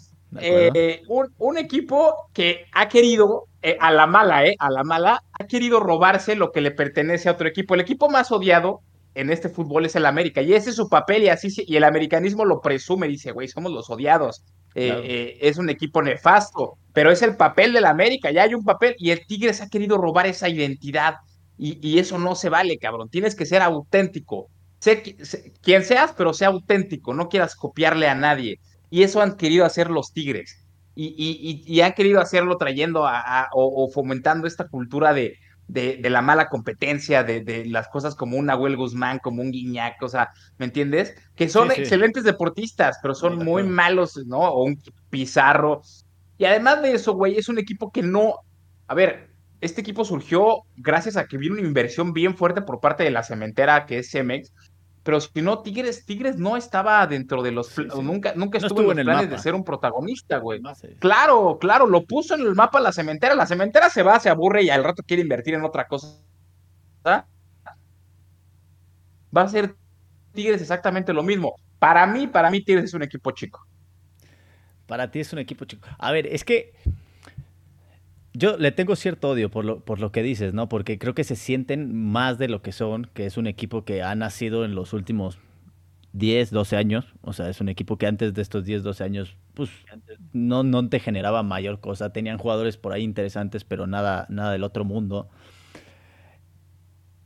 Eh, 0.41 1.03
un, 1.09 1.29
un, 1.39 1.59
equipo 1.59 2.15
que 2.33 2.67
ha 2.73 2.89
querido, 2.89 3.49
eh, 3.63 3.77
a 3.81 3.93
la 3.93 4.07
mala, 4.07 4.47
eh, 4.47 4.55
a 4.59 4.71
la 4.71 4.83
mala, 4.83 5.23
ha 5.33 5.47
querido 5.47 5.81
robarse 5.81 6.37
lo 6.37 6.53
que 6.53 6.61
le 6.61 6.71
pertenece 6.71 7.29
a 7.29 7.33
otro 7.33 7.49
equipo. 7.49 7.75
El 7.75 7.81
equipo 7.81 8.09
más 8.09 8.33
odiado 8.33 8.81
en 9.15 9.31
este 9.31 9.49
fútbol 9.49 9.85
es 9.85 9.95
el 9.97 10.07
América. 10.07 10.41
Y 10.41 10.55
ese 10.55 10.71
es 10.71 10.77
su 10.77 10.89
papel 10.89 11.25
y 11.25 11.29
así 11.29 11.49
y 11.67 11.77
el 11.77 11.85
americanismo 11.85 12.45
lo 12.45 12.61
presume, 12.61 13.09
dice, 13.09 13.33
güey, 13.33 13.49
somos 13.49 13.73
los 13.73 13.91
odiados. 13.91 14.43
Eh, 14.75 14.89
claro. 14.89 15.03
Es 15.05 15.59
un 15.59 15.69
equipo 15.69 16.01
nefasto, 16.03 16.79
pero 16.95 17.11
es 17.11 17.21
el 17.21 17.37
papel 17.37 17.75
del 17.75 17.85
América, 17.85 18.31
ya 18.31 18.45
hay 18.45 18.55
un 18.55 18.65
papel 18.65 18.95
y 18.99 19.11
el 19.11 19.27
Tigres 19.27 19.61
ha 19.61 19.69
querido 19.69 19.99
robar 19.99 20.27
esa 20.27 20.49
identidad 20.49 21.17
y, 21.59 21.79
y 21.87 21.99
eso 21.99 22.17
no 22.17 22.35
se 22.35 22.49
vale, 22.49 22.79
cabrón. 22.79 23.11
Tienes 23.11 23.35
que 23.35 23.45
ser 23.45 23.61
auténtico. 23.61 24.49
Sé, 24.79 25.15
sé, 25.21 25.53
quien 25.63 25.85
seas, 25.85 26.15
pero 26.17 26.33
sea 26.33 26.49
auténtico, 26.49 27.13
no 27.13 27.29
quieras 27.29 27.55
copiarle 27.55 28.09
a 28.09 28.15
nadie. 28.15 28.59
Y 28.93 29.05
eso 29.05 29.23
han 29.23 29.39
querido 29.39 29.65
hacer 29.65 29.91
los 29.91 30.13
Tigres. 30.13 30.69
Y, 30.95 31.15
y, 31.17 31.65
y 31.67 31.81
han 31.81 31.95
querido 31.95 32.21
hacerlo 32.21 32.59
trayendo 32.59 33.07
a, 33.07 33.21
a 33.21 33.49
o, 33.55 33.85
o 33.85 33.91
fomentando 33.91 34.47
esta 34.47 34.69
cultura 34.69 35.15
de, 35.15 35.39
de, 35.67 35.97
de, 35.97 36.11
la 36.11 36.21
mala 36.21 36.51
competencia, 36.51 37.25
de, 37.25 37.41
de, 37.41 37.65
las 37.65 37.89
cosas 37.89 38.15
como 38.15 38.37
un 38.37 38.45
Nahuel 38.45 38.77
Guzmán, 38.77 39.19
como 39.19 39.41
un 39.41 39.51
Guiñac, 39.51 40.03
o 40.03 40.09
sea, 40.09 40.29
¿me 40.59 40.67
entiendes? 40.67 41.15
Que 41.35 41.49
son 41.49 41.69
sí, 41.71 41.77
sí. 41.77 41.81
excelentes 41.81 42.25
deportistas, 42.25 42.99
pero 43.01 43.15
son 43.15 43.39
sí, 43.39 43.45
muy 43.45 43.63
malos, 43.63 44.21
¿no? 44.27 44.41
O 44.41 44.65
un 44.65 44.79
Pizarro. 45.09 45.81
Y 46.37 46.45
además 46.45 46.83
de 46.83 46.93
eso, 46.93 47.15
güey, 47.15 47.39
es 47.39 47.49
un 47.49 47.59
equipo 47.59 47.91
que 47.91 48.03
no, 48.03 48.41
a 48.89 48.95
ver, 48.95 49.31
este 49.63 49.81
equipo 49.81 50.05
surgió 50.05 50.65
gracias 50.77 51.17
a 51.17 51.25
que 51.27 51.39
vino 51.39 51.55
una 51.55 51.67
inversión 51.67 52.13
bien 52.13 52.37
fuerte 52.37 52.61
por 52.61 52.81
parte 52.81 53.05
de 53.05 53.11
la 53.11 53.23
cementera 53.23 53.87
que 53.87 54.01
es 54.01 54.11
Cemex, 54.11 54.53
pero 55.03 55.21
si 55.21 55.43
no, 55.43 55.61
Tigres, 55.61 56.07
Tigres 56.07 56.39
no 56.39 56.57
estaba 56.57 57.05
dentro 57.07 57.43
de 57.43 57.51
los, 57.51 57.69
sí, 57.69 57.83
sí. 57.93 58.03
nunca, 58.03 58.35
nunca 58.37 58.61
no 58.61 58.67
estuvo, 58.67 58.93
en 58.93 58.99
los 58.99 59.05
planes 59.05 59.25
mapa. 59.25 59.37
de 59.37 59.43
ser 59.43 59.55
un 59.55 59.65
protagonista, 59.65 60.39
güey. 60.39 60.61
Claro, 61.01 61.59
claro, 61.61 61.87
lo 61.87 62.05
puso 62.05 62.35
en 62.35 62.43
el 62.43 62.55
mapa 62.55 62.79
la 62.79 62.93
cementera, 62.93 63.35
la 63.35 63.47
cementera 63.47 63.91
se 63.91 64.03
va, 64.03 64.21
se 64.21 64.31
aburre 64.31 64.63
y 64.63 64.71
al 64.71 64.85
rato 64.85 65.03
quiere 65.05 65.23
invertir 65.23 65.55
en 65.55 65.65
otra 65.65 65.89
cosa. 65.89 66.21
¿Ah? 67.05 67.27
Va 69.37 69.43
a 69.43 69.49
ser 69.49 69.75
Tigres 70.33 70.61
exactamente 70.61 71.13
lo 71.13 71.25
mismo. 71.25 71.57
Para 71.81 72.07
mí, 72.07 72.29
para 72.29 72.49
mí 72.49 72.63
Tigres 72.63 72.85
es 72.85 72.95
un 72.95 73.03
equipo 73.03 73.33
chico. 73.33 73.67
Para 74.87 75.11
ti 75.11 75.19
es 75.21 75.33
un 75.33 75.41
equipo 75.41 75.65
chico. 75.65 75.89
A 75.99 76.13
ver, 76.13 76.29
es 76.29 76.45
que 76.45 76.75
yo 78.35 78.57
le 78.57 78.73
tengo 78.73 78.97
cierto 78.97 79.31
odio 79.31 79.51
por 79.51 79.65
lo, 79.65 79.81
por 79.81 80.01
lo 80.01 80.13
que 80.13 80.23
dices, 80.23 80.55
¿no? 80.55 80.69
Porque 80.69 80.99
creo 80.99 81.15
que 81.15 81.25
se 81.25 81.37
sienten 81.37 81.95
más 81.95 82.39
de 82.39 82.49
lo 82.49 82.63
que 82.63 82.73
son, 82.73 83.11
que 83.15 83.27
es 83.27 83.37
un 83.37 83.47
equipo 83.47 83.85
que 83.85 84.03
ha 84.03 84.15
nacido 84.15 84.65
en 84.65 84.75
los 84.75 84.93
últimos 84.93 85.39
10, 86.13 86.51
12 86.51 86.77
años. 86.77 87.15
O 87.23 87.33
sea, 87.33 87.49
es 87.49 87.61
un 87.61 87.69
equipo 87.69 87.97
que 87.99 88.07
antes 88.07 88.35
de 88.35 88.43
estos 88.43 88.65
10, 88.65 88.83
12 88.83 89.05
años, 89.05 89.37
pues 89.55 89.71
no, 90.33 90.63
no 90.63 90.89
te 90.89 91.01
generaba 91.01 91.43
mayor 91.43 91.81
cosa. 91.81 92.13
Tenían 92.13 92.39
jugadores 92.39 92.77
por 92.77 92.93
ahí 92.93 93.03
interesantes, 93.03 93.65
pero 93.65 93.87
nada, 93.87 94.27
nada 94.31 94.53
del 94.53 94.65
otro 94.65 94.85
mundo. 94.85 95.29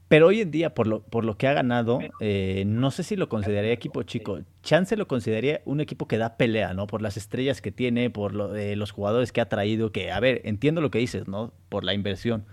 Pero 0.09 0.29
hoy 0.29 0.41
en 0.41 0.53
día, 0.53 0.73
por 0.73 0.87
lo, 0.87 1.03
por 1.03 1.25
lo 1.25 1.37
que 1.37 1.49
ha 1.49 1.53
ganado, 1.53 1.99
eh, 2.21 2.63
no 2.67 2.93
sé 2.93 3.03
si 3.03 3.17
lo 3.17 3.29
consideraría 3.29 3.73
equipo 3.73 4.05
chico. 4.05 4.39
Chance 4.63 4.97
lo 4.97 5.09
consideraría 5.09 5.63
un 5.65 5.81
equipo 5.81 6.07
que 6.07 6.17
da 6.17 6.37
pelea, 6.37 6.75
¿no? 6.75 6.87
Por 6.87 7.03
las 7.03 7.17
estrellas 7.17 7.61
que 7.61 7.73
tiene, 7.73 8.09
por 8.11 8.33
lo, 8.33 8.55
eh, 8.55 8.77
los 8.77 8.93
jugadores 8.93 9.33
que 9.33 9.41
ha 9.41 9.49
traído, 9.49 9.91
que, 9.91 10.13
a 10.13 10.21
ver, 10.21 10.43
entiendo 10.45 10.81
lo 10.81 10.93
que 10.93 10.99
dices, 11.01 11.27
¿no? 11.27 11.53
Por 11.69 11.83
la 11.83 11.93
inversión. 11.93 12.47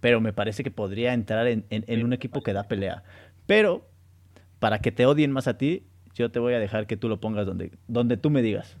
Pero 0.00 0.20
me 0.20 0.32
parece 0.32 0.64
que 0.64 0.70
podría 0.72 1.14
entrar 1.14 1.46
en, 1.48 1.66
en, 1.70 1.84
en 1.86 2.04
un 2.04 2.12
equipo 2.12 2.42
que 2.42 2.52
da 2.52 2.64
pelea. 2.64 3.04
Pero, 3.46 3.88
para 4.60 4.80
que 4.80 4.92
te 4.92 5.06
odien 5.06 5.32
más 5.32 5.48
a 5.48 5.58
ti, 5.58 5.84
yo 6.14 6.30
te 6.32 6.40
voy 6.40 6.54
a 6.54 6.58
dejar 6.60 6.86
que 6.88 6.96
tú 6.96 7.08
lo 7.08 7.20
pongas 7.20 7.46
donde, 7.46 7.72
donde 7.88 8.16
tú 8.16 8.30
me 8.30 8.42
digas. 8.42 8.76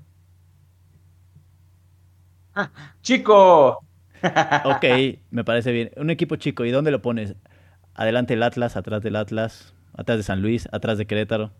Ah, 2.54 2.70
chico. 3.02 3.78
ok, 4.64 4.84
me 5.30 5.44
parece 5.44 5.72
bien. 5.72 5.90
Un 5.96 6.10
equipo 6.10 6.36
chico, 6.36 6.64
¿y 6.64 6.70
dónde 6.70 6.90
lo 6.90 7.02
pones? 7.02 7.36
Adelante 7.98 8.34
el 8.34 8.44
Atlas, 8.44 8.76
atrás 8.76 9.02
del 9.02 9.16
Atlas, 9.16 9.74
atrás 9.92 10.18
de 10.18 10.22
San 10.22 10.40
Luis, 10.40 10.68
atrás 10.70 10.98
de 10.98 11.06
Querétaro. 11.08 11.50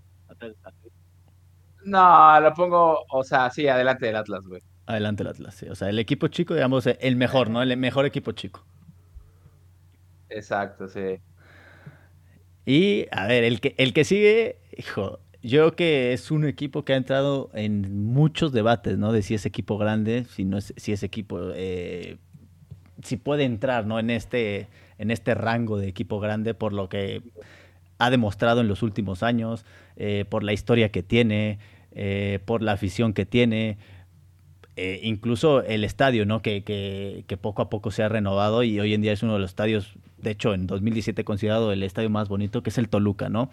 No, 1.84 2.40
lo 2.40 2.54
pongo, 2.54 3.04
o 3.10 3.24
sea, 3.24 3.50
sí, 3.50 3.66
adelante 3.66 4.06
del 4.06 4.14
Atlas, 4.14 4.46
güey. 4.46 4.62
Adelante 4.86 5.24
el 5.24 5.30
Atlas, 5.30 5.56
sí. 5.56 5.68
O 5.68 5.74
sea, 5.74 5.88
el 5.88 5.98
equipo 5.98 6.28
chico, 6.28 6.54
digamos, 6.54 6.86
el 6.86 7.16
mejor, 7.16 7.50
¿no? 7.50 7.60
El 7.60 7.76
mejor 7.76 8.06
equipo 8.06 8.30
chico. 8.30 8.64
Exacto, 10.28 10.86
sí. 10.86 11.18
Y, 12.64 13.06
a 13.10 13.26
ver, 13.26 13.42
el 13.42 13.60
que, 13.60 13.74
el 13.76 13.92
que 13.92 14.04
sigue, 14.04 14.60
hijo, 14.76 15.18
yo 15.42 15.62
creo 15.62 15.72
que 15.74 16.12
es 16.12 16.30
un 16.30 16.44
equipo 16.44 16.84
que 16.84 16.92
ha 16.92 16.96
entrado 16.96 17.50
en 17.52 18.04
muchos 18.04 18.52
debates, 18.52 18.96
¿no? 18.96 19.10
De 19.10 19.22
si 19.22 19.34
es 19.34 19.44
equipo 19.44 19.76
grande, 19.76 20.24
si 20.30 20.44
no 20.44 20.56
es, 20.56 20.72
si 20.76 20.92
es 20.92 21.02
equipo, 21.02 21.50
eh, 21.56 22.18
si 23.02 23.16
puede 23.16 23.42
entrar, 23.42 23.86
¿no? 23.86 23.98
En 23.98 24.10
este 24.10 24.68
en 24.98 25.10
este 25.10 25.34
rango 25.34 25.78
de 25.78 25.88
equipo 25.88 26.20
grande 26.20 26.54
por 26.54 26.72
lo 26.72 26.88
que 26.88 27.22
ha 27.98 28.10
demostrado 28.10 28.60
en 28.60 28.68
los 28.68 28.82
últimos 28.82 29.22
años, 29.22 29.64
eh, 29.96 30.24
por 30.28 30.44
la 30.44 30.52
historia 30.52 30.90
que 30.90 31.02
tiene, 31.02 31.58
eh, 31.92 32.38
por 32.44 32.62
la 32.62 32.72
afición 32.72 33.12
que 33.12 33.26
tiene, 33.26 33.78
eh, 34.76 35.00
incluso 35.02 35.62
el 35.64 35.82
estadio, 35.82 36.24
¿no? 36.24 36.40
Que, 36.40 36.62
que, 36.62 37.24
que, 37.26 37.36
poco 37.36 37.62
a 37.62 37.68
poco 37.68 37.90
se 37.90 38.04
ha 38.04 38.08
renovado 38.08 38.62
y 38.62 38.78
hoy 38.78 38.94
en 38.94 39.02
día 39.02 39.12
es 39.12 39.24
uno 39.24 39.32
de 39.32 39.40
los 39.40 39.50
estadios, 39.50 39.94
de 40.18 40.30
hecho 40.30 40.54
en 40.54 40.68
2017 40.68 41.24
considerado 41.24 41.72
el 41.72 41.82
estadio 41.82 42.10
más 42.10 42.28
bonito, 42.28 42.62
que 42.62 42.70
es 42.70 42.78
el 42.78 42.88
Toluca, 42.88 43.28
¿no? 43.28 43.50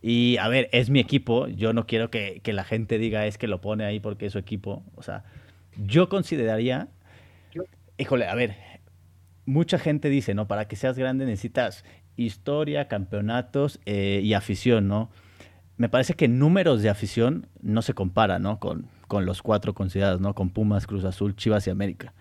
Y 0.00 0.36
a 0.36 0.46
ver, 0.46 0.68
es 0.70 0.90
mi 0.90 1.00
equipo, 1.00 1.48
yo 1.48 1.72
no 1.72 1.86
quiero 1.86 2.10
que, 2.10 2.40
que 2.44 2.52
la 2.52 2.62
gente 2.62 2.98
diga 2.98 3.26
es 3.26 3.38
que 3.38 3.48
lo 3.48 3.60
pone 3.60 3.84
ahí 3.84 3.98
porque 3.98 4.26
es 4.26 4.32
su 4.32 4.38
equipo, 4.38 4.84
o 4.94 5.02
sea, 5.02 5.24
yo 5.76 6.08
consideraría, 6.08 6.86
híjole, 7.98 8.28
a 8.28 8.34
ver, 8.36 8.54
mucha 9.48 9.78
gente 9.78 10.10
dice, 10.10 10.34
¿no? 10.34 10.46
Para 10.46 10.68
que 10.68 10.76
seas 10.76 10.98
grande 10.98 11.24
necesitas 11.24 11.84
historia, 12.16 12.86
campeonatos 12.86 13.80
eh, 13.86 14.20
y 14.22 14.34
afición, 14.34 14.88
¿no? 14.88 15.10
Me 15.78 15.88
parece 15.88 16.14
que 16.14 16.28
números 16.28 16.82
de 16.82 16.90
afición 16.90 17.46
no 17.62 17.80
se 17.80 17.94
compara, 17.94 18.38
¿no? 18.38 18.60
Con, 18.60 18.88
con 19.06 19.24
los 19.24 19.40
cuatro 19.40 19.74
considerados, 19.74 20.20
¿no? 20.20 20.34
Con 20.34 20.50
Pumas, 20.50 20.86
Cruz 20.86 21.04
Azul, 21.04 21.34
Chivas 21.34 21.66
y 21.66 21.70
América. 21.70 22.12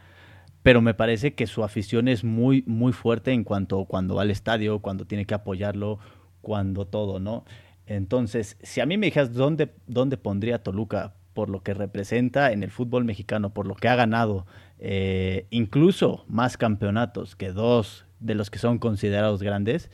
Pero 0.63 0.81
me 0.81 0.93
parece 0.93 1.33
que 1.33 1.47
su 1.47 1.63
afición 1.63 2.07
es 2.07 2.23
muy, 2.23 2.63
muy 2.65 2.93
fuerte 2.93 3.31
en 3.31 3.43
cuanto 3.43 3.83
cuando 3.85 4.15
va 4.15 4.21
al 4.21 4.31
estadio, 4.31 4.79
cuando 4.79 5.05
tiene 5.05 5.25
que 5.25 5.33
apoyarlo, 5.33 5.99
cuando 6.41 6.87
todo, 6.87 7.19
¿no? 7.19 7.43
Entonces, 7.87 8.57
si 8.61 8.79
a 8.79 8.85
mí 8.85 8.97
me 8.97 9.07
dijeras 9.07 9.33
dónde, 9.33 9.73
dónde 9.85 10.17
pondría 10.17 10.63
Toluca, 10.63 11.16
por 11.37 11.51
lo 11.51 11.61
que 11.61 11.75
representa 11.75 12.51
en 12.51 12.63
el 12.63 12.71
fútbol 12.71 13.05
mexicano, 13.05 13.53
por 13.53 13.67
lo 13.67 13.75
que 13.75 13.87
ha 13.89 13.95
ganado, 13.95 14.47
eh, 14.79 15.45
incluso 15.51 16.25
más 16.27 16.57
campeonatos 16.57 17.35
que 17.35 17.51
dos 17.51 18.07
de 18.19 18.33
los 18.33 18.49
que 18.49 18.57
son 18.57 18.79
considerados 18.79 19.43
grandes, 19.43 19.91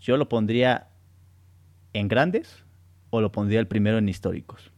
yo 0.00 0.16
lo 0.16 0.26
pondría 0.30 0.88
en 1.92 2.08
grandes 2.08 2.64
o 3.10 3.20
lo 3.20 3.30
pondría 3.30 3.60
el 3.60 3.66
primero 3.66 3.98
en 3.98 4.08
históricos. 4.08 4.72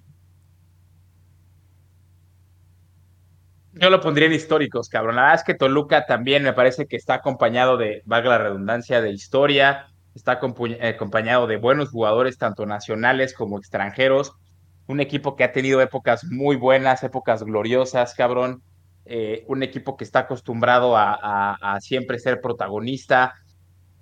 Yo 3.74 3.89
lo 3.89 4.01
pondría 4.01 4.26
en 4.26 4.32
históricos, 4.32 4.89
cabrón. 4.89 5.14
La 5.14 5.22
verdad 5.22 5.37
es 5.37 5.45
que 5.45 5.55
Toluca 5.55 6.05
también 6.05 6.43
me 6.43 6.53
parece 6.53 6.89
que 6.89 6.97
está 6.97 7.14
acompañado 7.14 7.76
de, 7.76 8.03
valga 8.07 8.30
la 8.30 8.39
redundancia, 8.39 9.01
de 9.01 9.12
historia, 9.12 9.87
está 10.16 10.41
eh, 10.43 10.89
acompañado 10.89 11.47
de 11.47 11.59
buenos 11.59 11.91
jugadores, 11.91 12.39
tanto 12.39 12.66
nacionales 12.66 13.34
como 13.34 13.57
extranjeros. 13.57 14.32
Un 14.87 15.01
equipo 15.01 15.37
que 15.37 15.45
ha 15.45 15.53
tenido 15.53 15.80
épocas 15.80 16.24
muy 16.24 16.57
buenas, 16.57 17.03
épocas 17.03 17.43
gloriosas, 17.43 18.14
cabrón. 18.14 18.62
Eh, 19.05 19.45
un 19.49 19.62
equipo 19.62 19.97
que 19.97 20.05
está 20.05 20.20
acostumbrado 20.20 20.97
a, 20.97 21.78
siempre 21.80 22.18
ser 22.18 22.41
protagonista, 22.41 23.34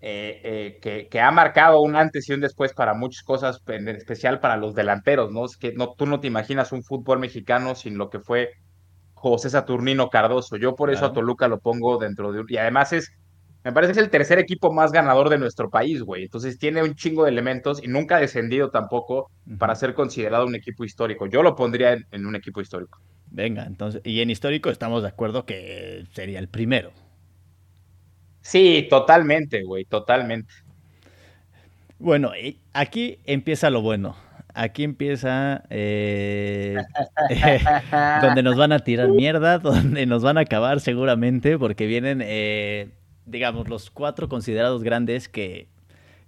eh, 0.01 0.79
que, 0.83 1.09
que, 1.09 1.21
ha 1.21 1.31
marcado 1.31 1.81
un 1.81 1.97
antes 1.97 2.29
y 2.29 2.33
un 2.33 2.41
después 2.41 2.73
para 2.75 2.95
muchas 2.95 3.23
cosas, 3.23 3.63
en 3.67 3.89
especial 3.89 4.41
para 4.41 4.57
los 4.57 4.75
delanteros, 4.75 5.31
¿no? 5.33 5.45
Es 5.47 5.57
que 5.57 5.73
no, 5.73 5.95
tú 5.95 6.07
no 6.07 6.21
te 6.21 6.27
imaginas 6.27 6.73
un 6.73 6.83
fútbol 6.83 7.19
mexicano 7.19 7.75
sin 7.75 7.97
lo 7.97 8.11
que 8.11 8.21
fue 8.21 8.51
José 9.25 9.49
Saturnino 9.49 10.11
Cardoso. 10.11 10.57
Yo 10.57 10.75
por 10.75 10.91
eso 10.91 11.07
a 11.07 11.13
Toluca 11.15 11.49
lo 11.49 11.59
pongo 11.59 11.97
dentro 11.97 12.31
de 12.31 12.41
un... 12.41 12.47
Y 12.49 12.59
además 12.59 12.93
es, 12.93 13.11
me 13.65 13.73
parece 13.73 13.93
que 13.95 14.01
es 14.01 14.05
el 14.05 14.11
tercer 14.11 14.39
equipo 14.39 14.73
más 14.73 14.93
ganador 14.93 15.31
de 15.31 15.39
nuestro 15.39 15.71
país, 15.71 16.03
güey. 16.03 16.25
Entonces 16.25 16.59
tiene 16.59 16.83
un 16.83 16.95
chingo 16.95 17.25
de 17.25 17.31
elementos 17.31 17.83
y 17.83 17.89
nunca 17.89 18.17
ha 18.17 18.21
descendido 18.21 18.71
tampoco 18.71 19.31
para 19.59 19.75
ser 19.75 19.95
considerado 19.95 20.47
un 20.47 20.55
equipo 20.55 20.85
histórico. 20.85 21.27
Yo 21.27 21.43
lo 21.43 21.57
pondría 21.57 21.97
en, 22.11 22.27
un 22.27 22.37
equipo 22.37 22.61
histórico. 22.61 23.01
Venga, 23.31 23.65
entonces, 23.65 24.03
y 24.05 24.21
en 24.21 24.31
histórico 24.31 24.71
estamos 24.71 25.03
de 25.03 25.09
acuerdo 25.09 25.47
que 25.47 26.05
sería 26.13 26.39
el 26.39 26.49
primero. 26.49 26.93
Sí, 28.43 28.87
totalmente, 28.91 29.65
güey, 29.65 29.87
totalmente. 29.87 30.53
Bueno, 31.99 32.33
aquí 32.75 33.19
empieza 33.25 33.71
lo 33.71 33.81
bueno 33.81 34.15
aquí 34.55 34.85
empieza 34.85 35.65
eh, 35.69 36.77
donde 38.23 38.43
nos 38.43 38.57
van 38.57 38.73
a 38.73 38.79
tirar 38.79 39.09
mierda, 39.11 39.59
donde 39.61 40.07
nos 40.07 40.23
van 40.23 40.39
a 40.39 40.43
acabar 40.43 40.81
seguramente, 40.81 41.59
porque 41.59 41.87
vienen, 41.87 42.21
eh, 42.23 42.91
digamos, 43.27 43.69
los 43.69 43.91
cuatro 43.91 44.29
considerados 44.29 44.83
grandes 44.83 45.29
que, 45.29 45.69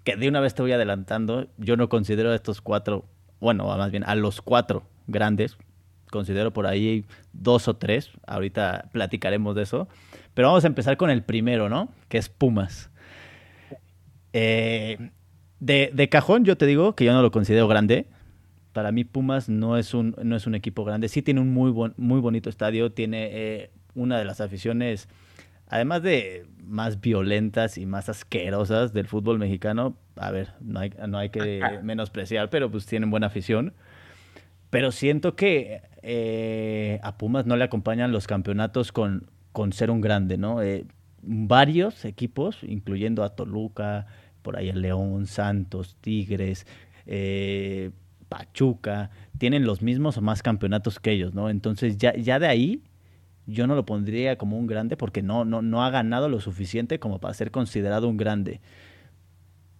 que 0.05 0.17
de 0.17 0.29
una 0.29 0.41
vez 0.41 0.55
te 0.55 0.63
voy 0.63 0.73
adelantando. 0.73 1.49
Yo 1.59 1.77
no 1.77 1.89
considero 1.89 2.31
a 2.31 2.35
estos 2.35 2.61
cuatro, 2.61 3.05
bueno, 3.41 3.67
más 3.67 3.91
bien 3.91 4.05
a 4.05 4.15
los 4.15 4.41
cuatro 4.41 4.85
grandes, 5.07 5.57
considero 6.11 6.53
por 6.53 6.67
ahí 6.67 7.05
dos 7.33 7.69
o 7.69 7.77
tres, 7.77 8.11
ahorita 8.27 8.89
platicaremos 8.93 9.55
de 9.55 9.63
eso, 9.63 9.89
pero 10.35 10.49
vamos 10.49 10.65
a 10.65 10.69
empezar 10.69 10.97
con 10.97 11.11
el 11.11 11.23
primero, 11.23 11.69
¿no? 11.69 11.91
Que 12.09 12.19
es 12.19 12.29
Pumas. 12.29 12.91
Eh, 14.33 15.11
de, 15.61 15.91
de, 15.95 16.09
cajón 16.09 16.45
yo 16.45 16.57
te 16.57 16.67
digo 16.67 16.95
que 16.95 17.05
yo 17.05 17.13
no 17.13 17.23
lo 17.23 17.31
considero 17.31 17.69
grande, 17.69 18.07
para 18.77 18.93
mí 18.93 19.05
Pumas 19.05 19.49
no 19.49 19.79
es 19.79 19.95
un, 19.95 20.15
no 20.23 20.37
es 20.37 20.47
un 20.47 20.55
equipo 20.55 20.85
grande. 20.85 21.09
Sí 21.09 21.23
tiene 21.23 21.41
un 21.41 21.51
muy, 21.55 21.73
muy 21.97 22.21
bonito 22.21 22.51
estadio, 22.51 22.93
tiene 22.93 23.31
eh, 23.33 23.71
una 23.95 24.19
de 24.19 24.27
las 24.27 24.43
aficiones, 24.43 25.09
además 25.69 26.03
de 26.03 26.47
más 26.65 27.01
violentas 27.01 27.79
y 27.79 27.87
más 27.87 28.09
asquerosas 28.09 28.93
del 28.93 29.07
fútbol 29.07 29.39
mexicano. 29.39 29.97
A 30.17 30.31
ver, 30.31 30.55
no 30.61 30.81
hay, 30.81 30.93
no 31.07 31.19
hay 31.19 31.31
que 31.31 31.61
menospreciar, 31.83 32.51
pero 32.51 32.71
pues 32.71 32.87
tienen 32.87 33.11
buena 33.11 33.29
afición. 33.29 33.75
Pero 34.71 34.91
siento 34.93 35.37
que 35.37 35.83
eh, 36.03 37.01
a 37.03 37.17
Pumas 37.17 37.47
no 37.47 37.57
le 37.57 37.65
acompañan 37.65 38.13
los 38.13 38.27
campeonatos 38.27 38.93
con, 38.93 39.31
con 39.53 39.73
ser 39.73 39.91
un 39.91 40.01
grande, 40.01 40.39
¿no? 40.39 40.61
Eh, 40.63 40.87
varios 41.23 42.05
equipos, 42.05 42.59
incluyendo 42.63 43.25
a 43.25 43.31
Toluca, 43.31 44.07
por 44.43 44.57
ahí 44.57 44.69
el 44.69 44.83
León, 44.83 45.27
Santos, 45.27 45.97
Tigres, 46.01 46.67
eh, 47.07 47.91
Pachuca, 48.29 49.11
tienen 49.39 49.65
los 49.65 49.83
mismos 49.83 50.17
o 50.19 50.21
más 50.21 50.43
campeonatos 50.43 50.99
que 50.99 51.13
ellos, 51.13 51.35
¿no? 51.35 51.49
Entonces 51.49 51.97
ya, 51.97 52.15
ya 52.17 52.39
de 52.39 52.47
ahí 52.47 52.83
yo 53.47 53.67
no 53.67 53.75
lo 53.75 53.87
pondría 53.87 54.37
como 54.37 54.59
un 54.59 54.67
grande 54.67 54.97
porque 54.97 55.23
no, 55.23 55.45
no, 55.45 55.63
no 55.63 55.85
ha 55.85 55.91
ganado 55.91 56.29
lo 56.29 56.41
suficiente 56.41 56.99
como 56.99 57.21
para 57.21 57.35
ser 57.35 57.51
considerado 57.51 58.09
un 58.09 58.17
grande. 58.17 58.61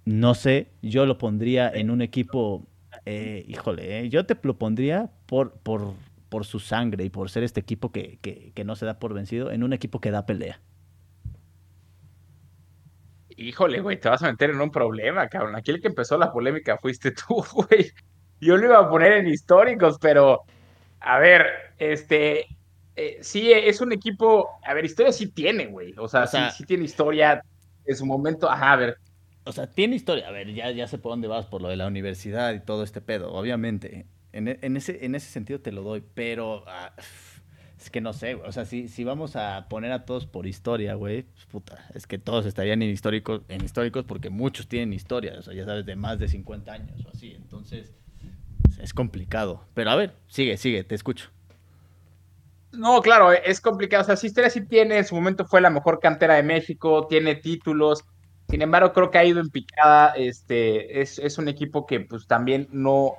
No 0.05 0.35
sé, 0.35 0.69
yo 0.83 1.05
lo 1.05 1.19
pondría 1.19 1.69
en 1.69 1.91
un 1.91 2.01
equipo, 2.01 2.65
eh, 3.05 3.45
híjole, 3.49 4.01
eh, 4.01 4.09
yo 4.09 4.25
te 4.25 4.39
lo 4.43 4.57
pondría 4.57 5.11
por, 5.27 5.53
por, 5.59 5.95
por 6.29 6.45
su 6.45 6.61
sangre 6.61 7.05
y 7.05 7.11
por 7.11 7.29
ser 7.29 7.43
este 7.43 7.61
equipo 7.61 7.91
que, 7.91 8.19
que, 8.23 8.53
que 8.55 8.65
no 8.65 8.77
se 8.77 8.87
da 8.87 8.99
por 9.01 9.15
vencido, 9.15 9.51
en 9.51 9.65
un 9.65 9.73
equipo 9.73 10.01
que 10.01 10.13
da 10.13 10.25
pelea. 10.27 10.61
Híjole, 13.37 13.81
güey, 13.81 14.01
te 14.01 14.09
vas 14.09 14.23
a 14.23 14.31
meter 14.31 14.51
en 14.51 14.61
un 14.61 14.71
problema, 14.71 15.29
cabrón. 15.29 15.57
Aquí 15.57 15.71
el 15.71 15.81
que 15.81 15.89
empezó 15.89 16.17
la 16.17 16.33
polémica 16.33 16.79
fuiste 16.79 17.11
tú, 17.29 17.45
güey. 17.53 17.93
Yo 18.41 18.57
lo 18.57 18.67
iba 18.67 18.79
a 18.79 18.89
poner 18.89 19.13
en 19.13 19.27
históricos, 19.27 19.99
pero 20.01 20.43
a 21.01 21.19
ver, 21.19 21.47
este, 21.79 22.47
eh, 22.97 23.19
sí, 23.21 23.53
es 23.53 23.83
un 23.83 23.93
equipo, 23.93 24.49
a 24.65 24.73
ver, 24.73 24.87
historia 24.87 25.13
sí 25.13 25.29
tiene, 25.29 25.67
güey. 25.67 25.95
O 25.99 26.09
sea, 26.09 26.27
sí, 26.27 26.65
tiene 26.65 26.85
historia 26.85 27.45
en 27.85 27.97
su 27.97 28.07
momento, 28.07 28.51
ajá, 28.51 28.73
a 28.73 28.77
ver. 28.77 28.97
O 29.45 29.53
sea, 29.53 29.67
tiene 29.71 29.97
historia, 29.97 30.27
a 30.27 30.31
ver, 30.31 30.53
ya, 30.55 30.71
ya 30.71 30.89
sé 30.89 30.99
por 30.99 31.13
dónde 31.13 31.29
vas, 31.29 31.47
por 31.47 31.61
lo 31.61 31.69
de 31.69 31.77
la 31.77 31.87
universidad 31.87 32.55
y 32.55 32.61
todo 32.61 32.83
este 32.83 33.03
pedo, 33.03 33.33
obviamente. 33.33 34.07
En, 34.33 34.77
ese, 34.77 35.05
en 35.05 35.15
ese 35.15 35.31
sentido 35.31 35.61
te 35.61 35.73
lo 35.73 35.83
doy, 35.83 36.05
pero 36.15 36.65
ah, 36.67 36.93
es 37.79 37.91
que 37.91 38.01
no 38.01 38.13
sé, 38.13 38.35
güey. 38.35 38.49
O 38.49 38.53
sea, 38.53 38.65
si, 38.65 38.89
si 38.89 39.05
vamos 39.05 39.37
a 39.37 39.67
poner 39.69 39.93
a 39.93 40.05
todos 40.05 40.27
por 40.27 40.47
historia, 40.47 40.95
güey, 40.95 41.23
pues, 41.23 41.47
puta, 41.47 41.87
es 41.95 42.07
que 42.07 42.19
todos 42.19 42.45
estarían 42.45 42.83
en 42.83 42.91
históricos, 42.91 43.43
en 43.49 43.65
históricos 43.65 44.05
porque 44.05 44.31
muchos 44.31 44.69
tienen 44.69 44.93
historia, 44.93 45.37
o 45.39 45.43
sea, 45.43 45.55
ya 45.55 45.65
sabes, 45.65 45.87
de 45.87 45.97
más 45.97 46.19
de 46.19 46.29
50 46.29 46.73
años 46.73 47.05
o 47.07 47.11
así. 47.11 47.33
Entonces, 47.35 47.95
es 48.81 48.93
complicado. 48.95 49.65
Pero 49.75 49.91
a 49.91 49.97
ver, 49.97 50.15
sigue, 50.27 50.57
sigue, 50.57 50.83
te 50.85 50.95
escucho. 50.95 51.31
No, 52.77 53.01
claro, 53.01 53.33
es 53.33 53.61
complicado. 53.61 54.03
O 54.03 54.07
sea, 54.07 54.17
Sistera 54.17 54.51
sí 54.51 54.67
tiene, 54.67 54.99
en 54.99 55.05
su 55.05 55.15
momento 55.15 55.47
fue 55.47 55.61
la 55.61 55.71
mejor 55.71 55.99
cantera 55.99 56.35
de 56.35 56.43
México, 56.43 57.07
tiene 57.09 57.37
títulos. 57.37 58.05
Sin 58.49 58.63
embargo, 58.63 58.93
creo 58.93 59.11
que 59.11 59.19
ha 59.19 59.25
ido 59.25 59.41
en 59.41 59.51
picada. 59.51 60.15
Este, 60.17 61.01
es, 61.01 61.39
un 61.39 61.49
equipo 61.49 61.87
que 61.87 62.01
pues 62.01 62.27
también 62.27 62.69
no, 62.71 63.15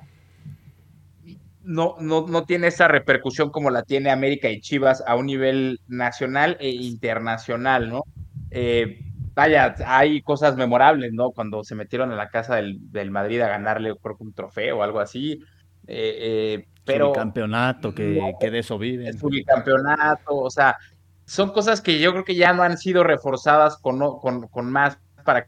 no, 1.64 1.96
no, 1.98 2.44
tiene 2.44 2.68
esa 2.68 2.88
repercusión 2.88 3.50
como 3.50 3.70
la 3.70 3.82
tiene 3.82 4.10
América 4.10 4.48
y 4.48 4.60
Chivas 4.60 5.02
a 5.06 5.16
un 5.16 5.26
nivel 5.26 5.80
nacional 5.88 6.56
e 6.60 6.70
internacional, 6.70 7.90
¿no? 7.90 8.02
Eh, 8.50 9.00
vaya, 9.34 9.74
hay 9.86 10.22
cosas 10.22 10.56
memorables, 10.56 11.12
¿no? 11.12 11.30
Cuando 11.32 11.64
se 11.64 11.74
metieron 11.74 12.12
a 12.12 12.16
la 12.16 12.30
casa 12.30 12.56
del, 12.56 13.10
Madrid 13.10 13.40
a 13.40 13.48
ganarle, 13.48 13.94
creo 14.02 14.16
que 14.16 14.24
un 14.24 14.32
trofeo 14.32 14.78
o 14.78 14.82
algo 14.82 15.00
así. 15.00 15.40
Eh, 15.86 16.16
eh, 16.20 16.68
pero. 16.88 17.12
campeonato, 17.12 17.94
que, 17.94 18.34
que, 18.40 18.50
de 18.50 18.58
eso 18.58 18.78
viven. 18.78 19.16
Su 19.18 19.30
campeonato, 19.46 20.36
o 20.36 20.50
sea, 20.50 20.76
son 21.24 21.52
cosas 21.52 21.80
que 21.80 22.00
yo 22.00 22.12
creo 22.12 22.24
que 22.24 22.34
ya 22.34 22.52
no 22.52 22.62
han 22.62 22.78
sido 22.78 23.04
reforzadas 23.04 23.76
con, 23.76 23.98
con, 24.18 24.48
con 24.48 24.72
más 24.72 24.98
para 25.24 25.46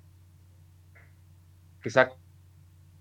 que 1.82 1.90
sea 1.90 2.10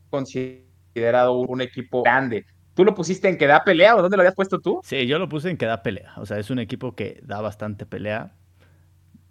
considerado 0.10 1.34
un 1.34 1.62
equipo 1.62 2.04
grande. 2.04 2.46
¿Tú 2.74 2.86
lo 2.86 2.96
pusiste 2.96 3.28
en 3.28 3.38
que 3.38 3.46
da 3.46 3.64
pelea 3.64 3.96
o 3.96 4.02
dónde 4.02 4.16
lo 4.16 4.22
habías 4.22 4.36
puesto 4.36 4.60
tú? 4.60 4.80
Sí, 4.84 5.06
yo 5.06 5.20
lo 5.20 5.28
puse 5.28 5.50
en 5.50 5.58
que 5.58 5.66
da 5.66 5.84
pelea. 5.84 6.14
O 6.16 6.26
sea, 6.26 6.40
es 6.40 6.50
un 6.50 6.60
equipo 6.60 6.96
que 6.96 7.20
da 7.24 7.42
bastante 7.42 7.86
pelea. 7.86 8.34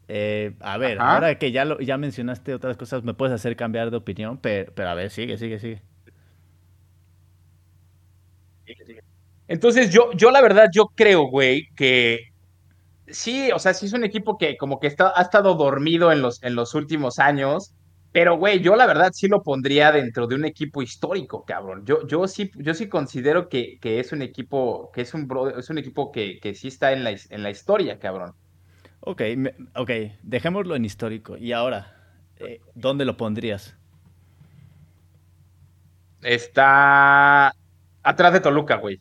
Eh, 0.06 0.54
a 0.60 0.78
ver, 0.78 0.98
ahora 1.00 1.38
que 1.38 1.52
ya, 1.52 1.64
lo, 1.64 1.80
ya 1.80 1.98
mencionaste 1.98 2.54
otras 2.54 2.76
cosas, 2.76 3.04
me 3.04 3.14
puedes 3.14 3.34
hacer 3.34 3.56
cambiar 3.56 3.90
de 3.90 3.96
opinión, 3.98 4.38
pero, 4.38 4.72
a 4.88 4.94
ver, 4.94 5.10
sigue, 5.10 5.36
sigue, 5.36 5.58
sigue. 5.58 5.82
Entonces, 9.48 9.90
yo, 9.90 10.12
yo 10.14 10.30
la 10.30 10.42
verdad, 10.42 10.68
yo 10.72 10.86
creo, 10.94 11.24
güey, 11.28 11.68
que 11.76 12.20
sí, 13.08 13.50
o 13.52 13.58
sea, 13.58 13.74
sí 13.74 13.86
es 13.86 13.92
un 13.92 14.04
equipo 14.04 14.38
que 14.38 14.56
como 14.56 14.80
que 14.80 14.86
está, 14.88 15.12
ha 15.16 15.22
estado 15.22 15.54
dormido 15.54 16.12
en 16.12 16.22
los, 16.22 16.42
en 16.42 16.54
los 16.56 16.74
últimos 16.74 17.18
años, 17.18 17.74
pero, 18.12 18.38
güey, 18.38 18.60
yo 18.60 18.76
la 18.76 18.86
verdad 18.86 19.10
sí 19.12 19.28
lo 19.28 19.42
pondría 19.42 19.92
dentro 19.92 20.26
de 20.26 20.34
un 20.36 20.44
equipo 20.46 20.82
histórico, 20.82 21.44
cabrón. 21.44 21.84
Yo, 21.86 22.06
yo 22.06 22.26
sí, 22.28 22.50
yo 22.56 22.74
sí 22.74 22.88
considero 22.88 23.48
que, 23.48 23.78
que 23.80 24.00
es 24.00 24.12
un 24.12 24.22
equipo, 24.22 24.90
que 24.92 25.02
es 25.02 25.14
un 25.14 25.28
es 25.58 25.70
un 25.70 25.78
equipo 25.78 26.10
que, 26.12 26.38
que 26.40 26.54
sí 26.54 26.68
está 26.68 26.92
en 26.92 27.04
la, 27.04 27.10
en 27.12 27.42
la 27.42 27.50
historia, 27.50 27.98
cabrón. 27.98 28.32
Ok, 29.00 29.22
ok, 29.76 29.90
dejémoslo 30.22 30.76
en 30.76 30.84
histórico. 30.84 31.36
Y 31.36 31.52
ahora, 31.52 31.96
eh, 32.36 32.60
¿dónde 32.74 33.04
lo 33.04 33.16
pondrías? 33.16 33.76
Está 36.22 37.52
atrás 38.02 38.32
de 38.32 38.40
Toluca, 38.40 38.76
güey. 38.76 39.00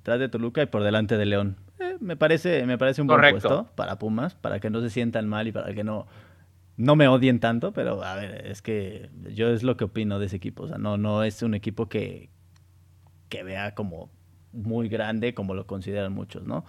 Atrás 0.00 0.18
de 0.18 0.28
Toluca 0.28 0.62
y 0.62 0.66
por 0.66 0.82
delante 0.82 1.16
de 1.16 1.26
León. 1.26 1.56
Eh, 1.78 1.96
me, 2.00 2.16
parece, 2.16 2.66
me 2.66 2.78
parece 2.78 3.02
un 3.02 3.06
buen 3.06 3.20
puesto 3.30 3.68
para 3.74 3.98
Pumas, 3.98 4.34
para 4.34 4.60
que 4.60 4.70
no 4.70 4.80
se 4.80 4.90
sientan 4.90 5.28
mal 5.28 5.46
y 5.46 5.52
para 5.52 5.72
que 5.74 5.84
no, 5.84 6.06
no 6.76 6.96
me 6.96 7.06
odien 7.08 7.40
tanto, 7.40 7.72
pero 7.72 8.02
a 8.02 8.14
ver, 8.16 8.46
es 8.46 8.62
que 8.62 9.10
yo 9.34 9.50
es 9.50 9.62
lo 9.62 9.76
que 9.76 9.84
opino 9.84 10.18
de 10.18 10.26
ese 10.26 10.36
equipo. 10.36 10.64
O 10.64 10.68
sea, 10.68 10.78
no, 10.78 10.96
no 10.96 11.22
es 11.22 11.42
un 11.42 11.54
equipo 11.54 11.88
que, 11.88 12.30
que 13.28 13.42
vea 13.42 13.74
como 13.74 14.10
muy 14.52 14.88
grande 14.88 15.34
como 15.34 15.54
lo 15.54 15.66
consideran 15.66 16.12
muchos, 16.12 16.44
¿no? 16.44 16.64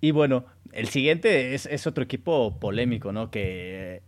Y 0.00 0.10
bueno, 0.10 0.44
el 0.72 0.88
siguiente 0.88 1.54
es, 1.54 1.86
otro 1.86 2.04
equipo 2.04 2.58
polémico, 2.60 3.10
¿no? 3.10 3.30
Que, 3.30 4.02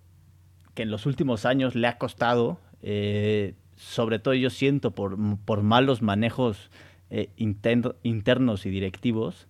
que, 0.74 0.82
en 0.82 0.90
los 0.90 1.06
últimos 1.06 1.46
años 1.46 1.74
le 1.74 1.86
ha 1.86 1.96
costado, 1.96 2.60
eh, 2.82 3.54
sobre 3.76 4.18
todo 4.18 4.34
yo 4.34 4.50
siento 4.50 4.92
por, 4.92 5.16
por 5.44 5.62
malos 5.62 6.02
manejos 6.02 6.70
eh, 7.10 7.30
internos 7.36 8.66
y 8.66 8.70
directivos, 8.70 9.48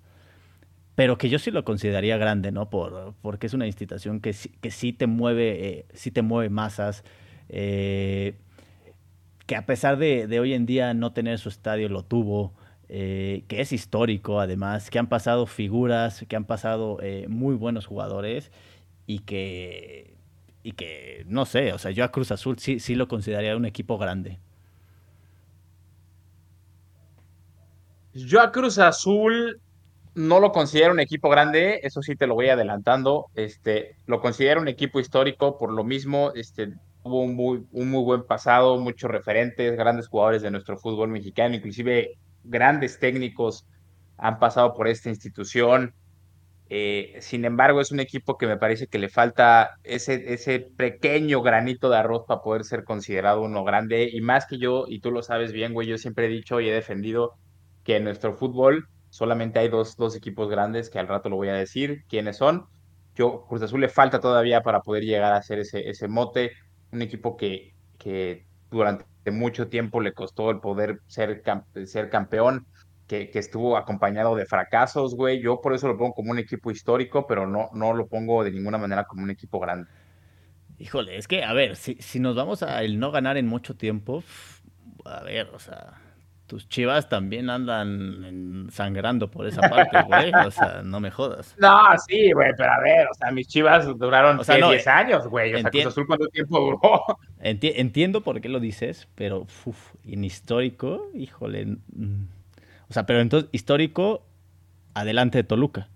pero 0.95 1.19
que 1.19 1.29
yo 1.29 1.39
sí 1.39 1.51
lo 1.51 1.65
consideraría 1.65 2.17
grande, 2.17 2.53
¿no? 2.53 2.71
Por, 2.71 3.15
porque 3.23 3.47
es 3.47 3.55
una 3.55 3.67
institución 3.67 4.21
que, 4.21 4.35
que 4.61 4.71
sí 4.71 4.93
te 4.93 5.07
mueve, 5.07 5.69
eh, 5.69 5.87
sí 5.93 6.11
te 6.11 6.23
mueve 6.23 6.49
masas, 6.49 7.05
que 7.49 8.35
a 9.55 9.67
pesar 9.67 9.99
de, 9.99 10.27
de, 10.27 10.41
hoy 10.41 10.55
en 10.55 10.67
día 10.67 10.93
no 10.95 11.13
tener 11.13 11.39
su 11.39 11.49
estadio, 11.49 11.89
lo 11.89 12.03
tuvo. 12.05 12.53
Que 12.89 13.45
es 13.49 13.73
histórico 13.73 14.41
además, 14.41 14.91
que 14.91 15.01
han 15.01 15.09
pasado 15.09 15.47
figuras, 15.47 16.25
que 16.29 16.37
han 16.37 16.45
pasado 16.45 16.99
muy 17.29 17.57
buenos 17.57 17.85
jugadores 17.85 18.53
y 19.09 19.21
que, 19.21 20.16
y 20.67 20.73
que, 20.73 21.25
no 21.29 21.47
sé, 21.47 21.73
o 21.73 21.79
sea, 21.79 21.93
yo 21.93 22.03
a 22.03 22.11
Cruz 22.11 22.33
Azul 22.33 22.59
sí, 22.59 22.81
sí 22.81 22.97
lo 22.97 23.07
consideraría 23.07 23.57
un 23.57 23.67
equipo 23.67 23.99
grande. 23.99 24.41
Yo 28.13 28.41
a 28.41 28.51
Cruz 28.51 28.81
Azul 28.81 29.61
no 30.17 30.41
lo 30.41 30.51
considero 30.51 30.93
un 30.93 30.99
equipo 30.99 31.29
grande, 31.29 31.79
eso 31.85 32.03
sí 32.03 32.17
te 32.17 32.27
lo 32.27 32.35
voy 32.35 32.49
adelantando. 32.49 33.27
Este, 33.37 33.95
lo 34.07 34.21
considero 34.21 34.61
un 34.61 34.67
equipo 34.67 34.99
histórico, 34.99 35.57
por 35.57 35.73
lo 35.73 35.85
mismo, 35.85 36.33
este, 36.35 36.75
tuvo 37.05 37.23
un 37.23 37.37
muy, 37.37 37.65
un 37.71 37.89
muy 37.89 38.03
buen 38.03 38.27
pasado, 38.27 38.77
muchos 38.81 39.09
referentes, 39.09 39.77
grandes 39.77 40.09
jugadores 40.09 40.43
de 40.43 40.51
nuestro 40.51 40.77
fútbol 40.77 41.11
mexicano, 41.11 41.55
inclusive 41.55 42.19
grandes 42.43 42.99
técnicos 42.99 43.69
han 44.19 44.41
pasado 44.41 44.75
por 44.75 44.89
esta 44.89 45.11
institución. 45.11 45.95
Eh, 46.69 47.17
sin 47.21 47.45
embargo, 47.45 47.81
es 47.81 47.93
un 47.93 48.01
equipo 48.01 48.37
que 48.39 48.47
me 48.49 48.57
parece 48.57 48.89
que 48.89 48.99
le 48.99 49.09
falta 49.09 49.71
ese, 49.85 50.33
ese 50.35 50.61
pequeño 50.61 51.41
granito 51.43 51.89
de 51.91 51.97
arroz 51.99 52.25
para 52.27 52.41
poder 52.43 52.65
ser 52.65 52.85
considerado 52.85 53.43
uno 53.43 53.65
grande. 53.65 54.09
Y 54.13 54.21
más 54.21 54.47
que 54.47 54.59
yo, 54.59 54.85
y 54.89 55.01
tú 55.01 55.11
lo 55.13 55.23
sabes 55.23 55.53
bien, 55.53 55.73
güey, 55.75 55.87
yo 55.89 55.99
siempre 55.99 56.27
he 56.27 56.29
dicho 56.29 56.61
y 56.61 56.69
he 56.69 56.73
defendido 56.73 57.35
que 57.85 57.97
en 57.97 58.05
nuestro 58.05 58.35
fútbol 58.35 58.89
solamente 59.11 59.59
hay 59.61 59.69
dos, 59.69 59.97
dos 59.97 60.17
equipos 60.17 60.49
grandes, 60.51 60.91
que 60.91 60.99
al 60.99 61.09
rato 61.09 61.29
lo 61.29 61.37
voy 61.37 61.49
a 61.49 61.55
decir 61.55 62.03
quiénes 62.09 62.37
son. 62.39 62.67
Yo, 63.15 63.47
Cruz 63.49 63.63
Azul 63.63 63.81
le 63.81 63.89
falta 63.89 64.21
todavía 64.21 64.61
para 64.63 64.81
poder 64.81 65.05
llegar 65.05 65.33
a 65.33 65.37
hacer 65.37 65.61
ese, 65.61 65.89
ese 65.89 66.09
mote. 66.09 66.51
Un 66.91 67.03
equipo 67.03 67.37
que, 67.37 67.73
que 67.99 68.47
durante 68.71 69.07
mucho 69.31 69.69
tiempo 69.69 70.01
le 70.01 70.13
costó 70.13 70.51
el 70.51 70.61
poder 70.61 70.99
ser, 71.07 71.43
ser 71.87 72.11
campeón, 72.11 72.67
que, 73.07 73.31
que, 73.31 73.39
estuvo 73.39 73.77
acompañado 73.77 74.35
de 74.35 74.47
fracasos, 74.47 75.15
güey. 75.15 75.41
Yo 75.41 75.61
por 75.61 75.75
eso 75.75 75.89
lo 75.89 75.97
pongo 75.97 76.15
como 76.15 76.31
un 76.31 76.39
equipo 76.39 76.71
histórico, 76.71 77.27
pero 77.27 77.47
no, 77.47 77.71
no 77.73 77.93
lo 77.93 78.07
pongo 78.07 78.43
de 78.43 78.51
ninguna 78.51 78.79
manera 78.79 79.05
como 79.05 79.23
un 79.23 79.31
equipo 79.31 79.61
grande. 79.61 79.89
Híjole, 80.79 81.17
es 81.17 81.27
que, 81.27 81.43
a 81.43 81.53
ver, 81.53 81.77
si, 81.77 81.95
si 81.97 82.21
nos 82.21 82.37
vamos 82.37 82.63
a 82.63 82.83
el 82.83 82.99
no 82.99 83.11
ganar 83.11 83.37
en 83.37 83.47
mucho 83.47 83.77
tiempo, 83.77 84.23
a 85.05 85.23
ver, 85.23 85.49
o 85.55 85.59
sea, 85.59 85.95
tus 86.47 86.69
chivas 86.69 87.09
también 87.09 87.51
andan 87.51 88.69
sangrando 88.71 89.31
por 89.31 89.47
esa 89.47 89.63
parte, 89.63 90.03
güey. 90.03 90.33
O 90.47 90.51
sea, 90.51 90.83
no 90.85 91.01
me 91.01 91.11
jodas. 91.11 91.55
No, 91.59 91.81
sí, 92.07 92.33
güey, 92.33 92.53
pero 92.57 92.73
a 92.73 92.81
ver, 92.81 93.09
o 93.09 93.15
sea, 93.15 93.31
mis 93.31 93.49
chivas 93.49 93.87
duraron 93.99 94.39
o 94.39 94.45
sea, 94.45 94.57
10 94.57 94.87
años, 94.87 95.27
güey. 95.29 95.55
O 95.55 95.61
sea, 95.61 95.71
Cruz 95.71 95.87
Azul, 95.87 96.07
¿cuánto 96.07 96.29
tiempo 96.29 96.61
duró? 96.61 97.03
entiendo 97.41 98.23
por 98.23 98.41
qué 98.41 98.49
lo 98.49 98.61
dices, 98.61 99.09
pero 99.15 99.47
uf, 99.65 99.95
en 100.05 100.25
histórico, 100.25 101.09
híjole. 101.15 101.79
Mm, 101.95 102.36
o 102.89 102.93
sea, 102.93 103.07
pero 103.07 103.21
entonces, 103.21 103.49
histórico, 103.53 104.27
adelante 104.95 105.39
de 105.39 105.45
Toluca. 105.45 105.89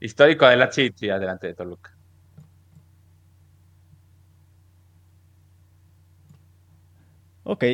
Histórico, 0.00 0.44
adelante, 0.46 0.74
sí, 0.74 0.92
sí, 0.94 1.10
adelante 1.10 1.48
de 1.48 1.54
Toluca. 1.54 1.96
Ok. 7.44 7.64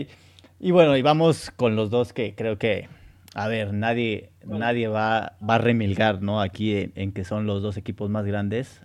Y 0.59 0.71
bueno, 0.73 0.97
y 0.97 1.03
vamos 1.03 1.51
con 1.57 1.77
los 1.77 1.91
dos 1.91 2.13
que 2.13 2.35
creo 2.35 2.59
que, 2.59 2.89
a 3.35 3.49
ver, 3.49 3.73
nadie, 3.73 4.31
nadie 4.45 4.89
va, 4.89 5.37
va 5.49 5.55
a 5.57 5.59
remilgar, 5.59 6.21
¿no? 6.23 6.41
Aquí 6.41 6.91
en, 6.95 7.13
que 7.13 7.25
son 7.25 7.47
los 7.47 7.63
dos 7.63 7.77
equipos 7.77 8.11
más 8.11 8.27
grandes, 8.27 8.83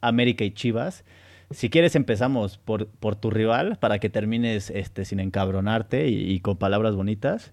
América 0.00 0.44
y 0.44 0.52
Chivas. 0.52 1.04
Si 1.50 1.70
quieres 1.70 1.96
empezamos 1.96 2.58
por, 2.58 2.88
por 2.88 3.16
tu 3.16 3.30
rival 3.30 3.78
para 3.78 3.98
que 3.98 4.10
termines 4.10 4.70
este, 4.70 5.04
sin 5.04 5.18
encabronarte 5.18 6.08
y, 6.08 6.40
con 6.40 6.58
palabras 6.58 6.94
bonitas. 6.94 7.52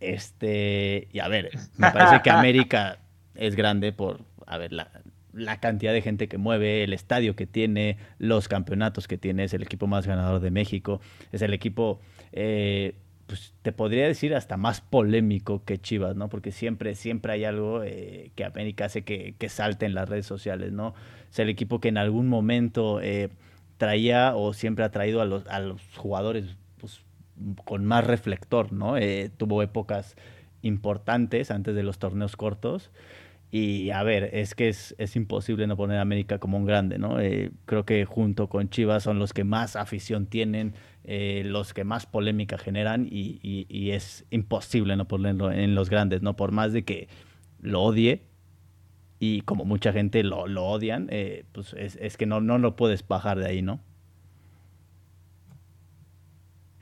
Este, 0.00 1.08
y 1.12 1.20
a 1.20 1.28
ver, 1.28 1.50
me 1.76 1.90
parece 1.92 2.22
que 2.22 2.30
América 2.30 2.98
es 3.36 3.54
grande 3.54 3.92
por, 3.92 4.20
a 4.46 4.58
ver, 4.58 4.72
la, 4.72 4.90
cantidad 5.60 5.92
de 5.92 6.02
gente 6.02 6.28
que 6.28 6.38
mueve, 6.38 6.82
el 6.82 6.92
estadio 6.92 7.36
que 7.36 7.46
tiene, 7.46 7.98
los 8.18 8.48
campeonatos 8.48 9.06
que 9.06 9.16
tiene, 9.16 9.44
es 9.44 9.54
el 9.54 9.62
equipo 9.62 9.86
más 9.86 10.06
ganador 10.06 10.40
de 10.40 10.50
México, 10.50 11.00
es 11.32 11.42
el 11.42 11.54
equipo, 11.54 12.00
eh, 12.32 12.94
pues 13.26 13.54
te 13.62 13.72
podría 13.72 14.06
decir 14.06 14.34
hasta 14.34 14.56
más 14.56 14.80
polémico 14.80 15.64
que 15.64 15.78
Chivas, 15.78 16.16
¿no? 16.16 16.28
Porque 16.28 16.52
siempre, 16.52 16.94
siempre 16.94 17.32
hay 17.32 17.44
algo 17.44 17.82
eh, 17.82 18.30
que 18.34 18.44
América 18.44 18.86
hace 18.86 19.02
que, 19.02 19.34
que, 19.38 19.48
salte 19.48 19.86
en 19.86 19.94
las 19.94 20.08
redes 20.08 20.26
sociales, 20.26 20.72
¿no? 20.72 20.94
Es 21.34 21.40
el 21.40 21.48
equipo 21.48 21.80
que 21.80 21.88
en 21.88 21.98
algún 21.98 22.28
momento 22.28 23.00
eh, 23.00 23.28
traía 23.76 24.36
o 24.36 24.52
siempre 24.52 24.84
ha 24.84 24.92
traído 24.92 25.20
a 25.20 25.24
los, 25.24 25.44
a 25.48 25.58
los 25.58 25.82
jugadores 25.96 26.56
pues, 26.78 27.02
con 27.64 27.84
más 27.84 28.06
reflector, 28.06 28.72
¿no? 28.72 28.94
tuvo 29.36 29.60
épocas 29.64 30.14
importantes 30.62 31.50
antes 31.50 31.74
de 31.74 31.82
los 31.82 31.98
torneos 31.98 32.36
cortos. 32.36 32.92
Y 33.50 33.90
a 33.90 34.04
ver, 34.04 34.30
es 34.32 34.54
que 34.54 34.68
es, 34.68 34.94
imposible 35.16 35.66
no 35.66 35.76
poner 35.76 35.98
a 35.98 36.02
América 36.02 36.38
como 36.38 36.56
un 36.56 36.66
grande, 36.66 36.98
¿no? 36.98 37.20
Eh, 37.20 37.50
creo 37.66 37.84
que 37.84 38.04
junto 38.04 38.48
con 38.48 38.68
Chivas 38.68 39.02
son 39.02 39.18
los 39.18 39.32
que 39.32 39.42
más 39.42 39.74
afición 39.74 40.26
tienen, 40.26 40.74
eh, 41.02 41.42
los 41.44 41.74
que 41.74 41.82
más 41.82 42.06
polémica 42.06 42.58
generan 42.58 43.08
y, 43.10 43.90
es 43.90 44.24
imposible 44.30 44.96
no 44.96 45.08
ponerlo 45.08 45.50
en 45.50 45.74
los 45.74 45.90
grandes, 45.90 46.22
¿no? 46.22 46.36
Por 46.36 46.52
más 46.52 46.72
de 46.72 46.84
que 46.84 47.08
lo 47.60 47.82
odie 47.82 48.22
y 49.26 49.40
como 49.40 49.64
mucha 49.64 49.92
gente 49.92 50.22
lo, 50.22 50.46
lo 50.46 50.64
odian, 50.66 51.08
eh, 51.10 51.44
pues 51.52 51.74
es, 51.78 51.96
es, 51.96 52.18
que 52.18 52.26
no, 52.26 52.42
no 52.42 52.58
lo 52.58 52.76
puedes 52.76 53.06
bajar 53.08 53.38
de 53.38 53.46
ahí, 53.46 53.62
¿no? 53.62 53.80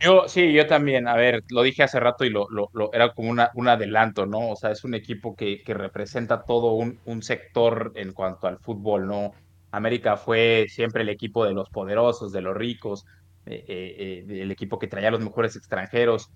Yo, 0.01 0.25
sí, 0.27 0.53
yo 0.53 0.67
también, 0.67 1.07
a 1.07 1.15
ver, 1.15 1.45
lo 1.51 1.63
dije 1.63 1.85
hace 1.85 2.01
rato 2.01 2.25
y 2.25 2.31
lo, 2.31 2.49
lo, 2.51 2.93
era 2.93 3.15
como 3.15 3.31
una, 3.31 3.53
un 3.55 3.69
adelanto, 3.69 4.27
¿no? 4.27 4.51
O 4.51 4.57
sea, 4.57 4.73
es 4.73 4.83
un 4.83 4.95
equipo 4.95 5.37
que, 5.37 5.63
que 5.63 5.73
representa 5.73 6.43
todo 6.43 6.73
un, 6.73 6.99
un, 7.05 7.23
sector 7.23 7.93
en 7.95 8.13
cuanto 8.13 8.49
al 8.49 8.59
fútbol, 8.59 9.07
¿no? 9.07 9.33
América 9.71 10.17
fue 10.17 10.67
siempre 10.69 11.03
el 11.03 11.09
equipo 11.09 11.45
de 11.45 11.53
los 11.53 11.71
poderosos, 11.71 12.33
de 12.33 12.41
los 12.41 12.57
ricos, 12.57 13.07
eh, 13.47 13.65
eh, 13.69 14.43
el 14.43 14.51
equipo 14.51 14.81
que 14.81 14.89
traía 14.89 15.09
a 15.09 15.13
los 15.13 15.21
mejores 15.21 15.55
extranjeros. 15.55 16.31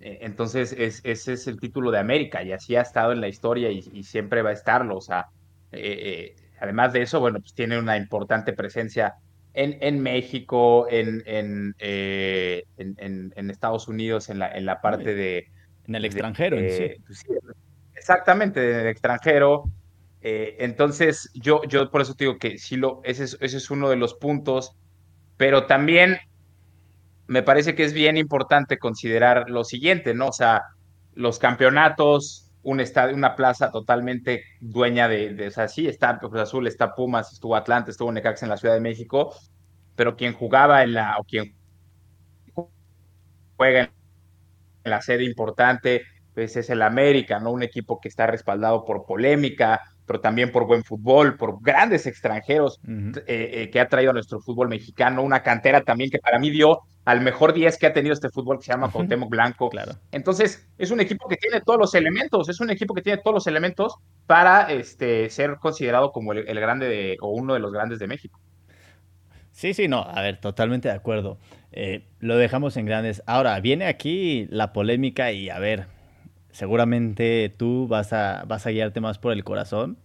Entonces, 0.00 0.72
es, 0.72 1.00
ese 1.04 1.34
es 1.34 1.46
el 1.46 1.60
título 1.60 1.92
de 1.92 1.98
América 1.98 2.42
y 2.42 2.50
así 2.52 2.74
ha 2.74 2.80
estado 2.80 3.12
en 3.12 3.20
la 3.20 3.28
historia 3.28 3.70
y, 3.70 3.84
y 3.92 4.02
siempre 4.02 4.42
va 4.42 4.50
a 4.50 4.54
estarlo. 4.54 4.96
O 4.96 5.00
sea, 5.00 5.28
además 6.60 6.92
de 6.92 7.02
eso, 7.02 7.20
bueno, 7.20 7.40
pues 7.40 7.54
tiene 7.54 7.78
una 7.78 7.96
importante 7.96 8.52
presencia 8.52 9.16
en, 9.54 9.78
en 9.80 10.02
México, 10.02 10.86
en, 10.90 11.22
en, 11.26 11.74
eh, 11.78 12.64
en, 12.78 13.32
en, 13.36 13.50
Estados 13.50 13.88
Unidos, 13.88 14.30
en 14.30 14.38
la, 14.38 14.50
en 14.52 14.64
la 14.64 14.80
parte 14.80 15.14
de... 15.14 15.50
En 15.86 15.94
el 15.94 16.04
extranjero, 16.04 16.58
eh, 16.58 16.96
sí. 17.10 17.34
Exactamente, 17.94 18.70
en 18.70 18.80
el 18.80 18.86
extranjero. 18.86 19.64
Eh, 20.22 20.56
entonces, 20.60 21.30
yo, 21.34 21.62
yo 21.64 21.90
por 21.90 22.00
eso 22.00 22.14
digo 22.14 22.38
que 22.38 22.56
sí, 22.58 22.76
lo, 22.76 23.00
ese, 23.04 23.24
es, 23.24 23.36
ese 23.40 23.56
es 23.56 23.70
uno 23.70 23.90
de 23.90 23.96
los 23.96 24.14
puntos, 24.14 24.76
pero 25.36 25.66
también 25.66 26.18
me 27.26 27.42
parece 27.42 27.74
que 27.74 27.84
es 27.84 27.92
bien 27.92 28.16
importante 28.16 28.78
considerar 28.78 29.50
lo 29.50 29.64
siguiente, 29.64 30.14
¿no? 30.14 30.28
O 30.28 30.32
sea, 30.32 30.62
los 31.14 31.38
campeonatos, 31.38 32.50
un 32.62 32.80
estadio, 32.80 33.14
una 33.16 33.34
plaza 33.36 33.70
totalmente 33.70 34.44
dueña 34.60 35.08
de, 35.08 35.34
de, 35.34 35.48
o 35.48 35.88
está 35.88 36.18
Cruz 36.18 36.40
Azul, 36.40 36.66
está 36.66 36.94
Pumas, 36.94 37.32
estuvo 37.32 37.56
Atlante, 37.56 37.90
estuvo 37.90 38.12
Necaxa 38.12 38.46
en 38.46 38.50
la 38.50 38.56
Ciudad 38.56 38.74
de 38.74 38.80
México, 38.80 39.34
pero 39.96 40.16
quien 40.16 40.32
jugaba 40.34 40.82
en 40.82 40.94
la, 40.94 41.16
o 41.18 41.24
quien 41.24 41.54
juega 43.56 43.92
en 44.84 44.90
la 44.90 45.00
sede 45.00 45.24
importante, 45.24 46.02
pues 46.34 46.56
es 46.56 46.70
el 46.70 46.82
América, 46.82 47.38
¿no? 47.40 47.52
Un 47.52 47.62
equipo 47.62 48.00
que 48.00 48.08
está 48.08 48.26
respaldado 48.26 48.84
por 48.84 49.04
polémica, 49.06 49.80
pero 50.06 50.20
también 50.20 50.50
por 50.50 50.66
buen 50.66 50.84
fútbol, 50.84 51.36
por 51.36 51.62
grandes 51.62 52.06
extranjeros 52.06 52.80
eh, 52.86 53.22
eh, 53.26 53.70
que 53.70 53.80
ha 53.80 53.88
traído 53.88 54.10
a 54.10 54.14
nuestro 54.14 54.40
fútbol 54.40 54.68
mexicano, 54.68 55.22
una 55.22 55.42
cantera 55.42 55.82
también 55.82 56.10
que 56.10 56.18
para 56.18 56.38
mí 56.38 56.50
dio 56.50 56.80
al 57.04 57.20
mejor 57.20 57.52
10 57.52 57.78
que 57.78 57.86
ha 57.86 57.92
tenido 57.92 58.12
este 58.12 58.28
fútbol 58.28 58.58
que 58.58 58.64
se 58.64 58.72
llama 58.72 58.90
Cuauhtémoc 58.90 59.28
Blanco. 59.28 59.70
Claro. 59.70 59.92
Entonces, 60.12 60.68
es 60.78 60.90
un 60.90 61.00
equipo 61.00 61.28
que 61.28 61.36
tiene 61.36 61.60
todos 61.60 61.78
los 61.78 61.94
elementos, 61.94 62.48
es 62.48 62.60
un 62.60 62.70
equipo 62.70 62.94
que 62.94 63.02
tiene 63.02 63.20
todos 63.22 63.34
los 63.34 63.46
elementos 63.46 63.96
para 64.26 64.72
este, 64.72 65.28
ser 65.30 65.56
considerado 65.56 66.12
como 66.12 66.32
el, 66.32 66.60
grande 66.60 66.88
de, 66.88 67.16
o 67.20 67.30
uno 67.30 67.54
de 67.54 67.60
los 67.60 67.72
grandes 67.72 67.98
de 67.98 68.06
México. 68.06 68.40
Sí, 69.50 69.74
sí, 69.74 69.88
no, 69.88 70.02
a 70.02 70.22
ver, 70.22 70.40
totalmente 70.40 70.88
de 70.88 70.94
acuerdo. 70.94 71.38
Eh, 71.72 72.06
lo 72.20 72.36
dejamos 72.36 72.76
en 72.76 72.86
grandes. 72.86 73.22
Ahora, 73.26 73.58
viene 73.60 73.86
aquí 73.86 74.46
la 74.50 74.72
polémica 74.72 75.32
y 75.32 75.50
a 75.50 75.58
ver, 75.58 75.86
seguramente 76.52 77.52
tú 77.56 77.88
vas 77.88 78.12
a, 78.12 78.44
vas 78.46 78.66
a 78.66 78.70
guiarte 78.70 79.00
más 79.00 79.18
por 79.18 79.32
el 79.32 79.42
corazón, 79.44 79.98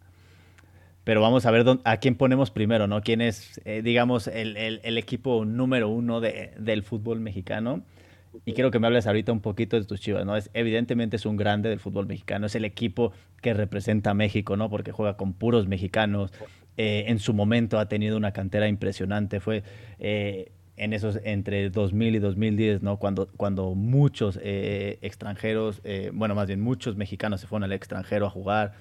pero 1.04 1.22
vamos 1.22 1.45
a 1.45 1.52
ver 1.52 1.66
a 1.86 1.98
quién 1.98 2.16
ponemos 2.16 2.52
primero, 2.52 2.88
¿no? 2.88 3.02
¿Quién 3.02 3.22
es, 3.22 3.62
eh, 3.64 3.82
digamos, 3.82 4.28
el, 4.28 4.58
el, 4.58 4.98
equipo 4.98 5.45
número 5.45 5.88
uno 5.88 6.20
de, 6.20 6.52
del 6.58 6.84
fútbol 6.84 7.22
mexicano? 7.22 7.84
Y 8.45 8.54
quiero 8.54 8.72
que 8.72 8.80
me 8.80 8.88
hables 8.88 9.08
ahorita 9.08 9.32
un 9.32 9.39
poquito 9.39 9.80
de 9.80 9.86
tus 9.86 10.02
chivas, 10.02 10.26
¿no? 10.26 10.36
Es, 10.36 10.50
evidentemente 10.54 11.16
es 11.16 11.26
un 11.26 11.38
grande 11.38 11.70
del 11.70 11.80
fútbol 11.80 12.08
mexicano, 12.08 12.48
es 12.48 12.56
el 12.56 12.66
equipo 12.66 13.14
que 13.41 13.54
representa 13.54 14.12
a 14.12 14.14
México, 14.14 14.58
¿no? 14.58 14.70
Porque 14.70 14.91
juega 14.91 15.16
con 15.16 15.34
puros 15.34 15.68
mexicanos. 15.68 16.34
Eh, 16.76 17.06
en 17.08 17.20
su 17.20 17.34
momento 17.34 17.80
ha 17.80 17.88
tenido 17.88 18.18
una 18.18 18.34
cantera 18.34 18.68
impresionante. 18.68 19.39
Fue 19.39 19.64
eh, 20.00 20.52
en 20.78 20.94
esos 20.94 21.20
entre 21.24 21.70
2000 21.70 22.16
y 22.16 22.20
2010, 22.20 22.84
¿no? 22.84 22.98
Cuando, 22.98 23.28
cuando 23.36 23.76
muchos 23.76 24.40
eh, 24.42 25.00
extranjeros, 25.02 25.82
bueno, 26.14 26.36
más 26.36 26.48
bien 26.48 26.62
muchos 26.62 26.96
mexicanos 26.96 27.42
se 27.42 27.48
fueron 27.48 27.66
al 27.66 27.74
extranjero 27.74 28.28
a 28.28 28.30
jugar. 28.30 28.74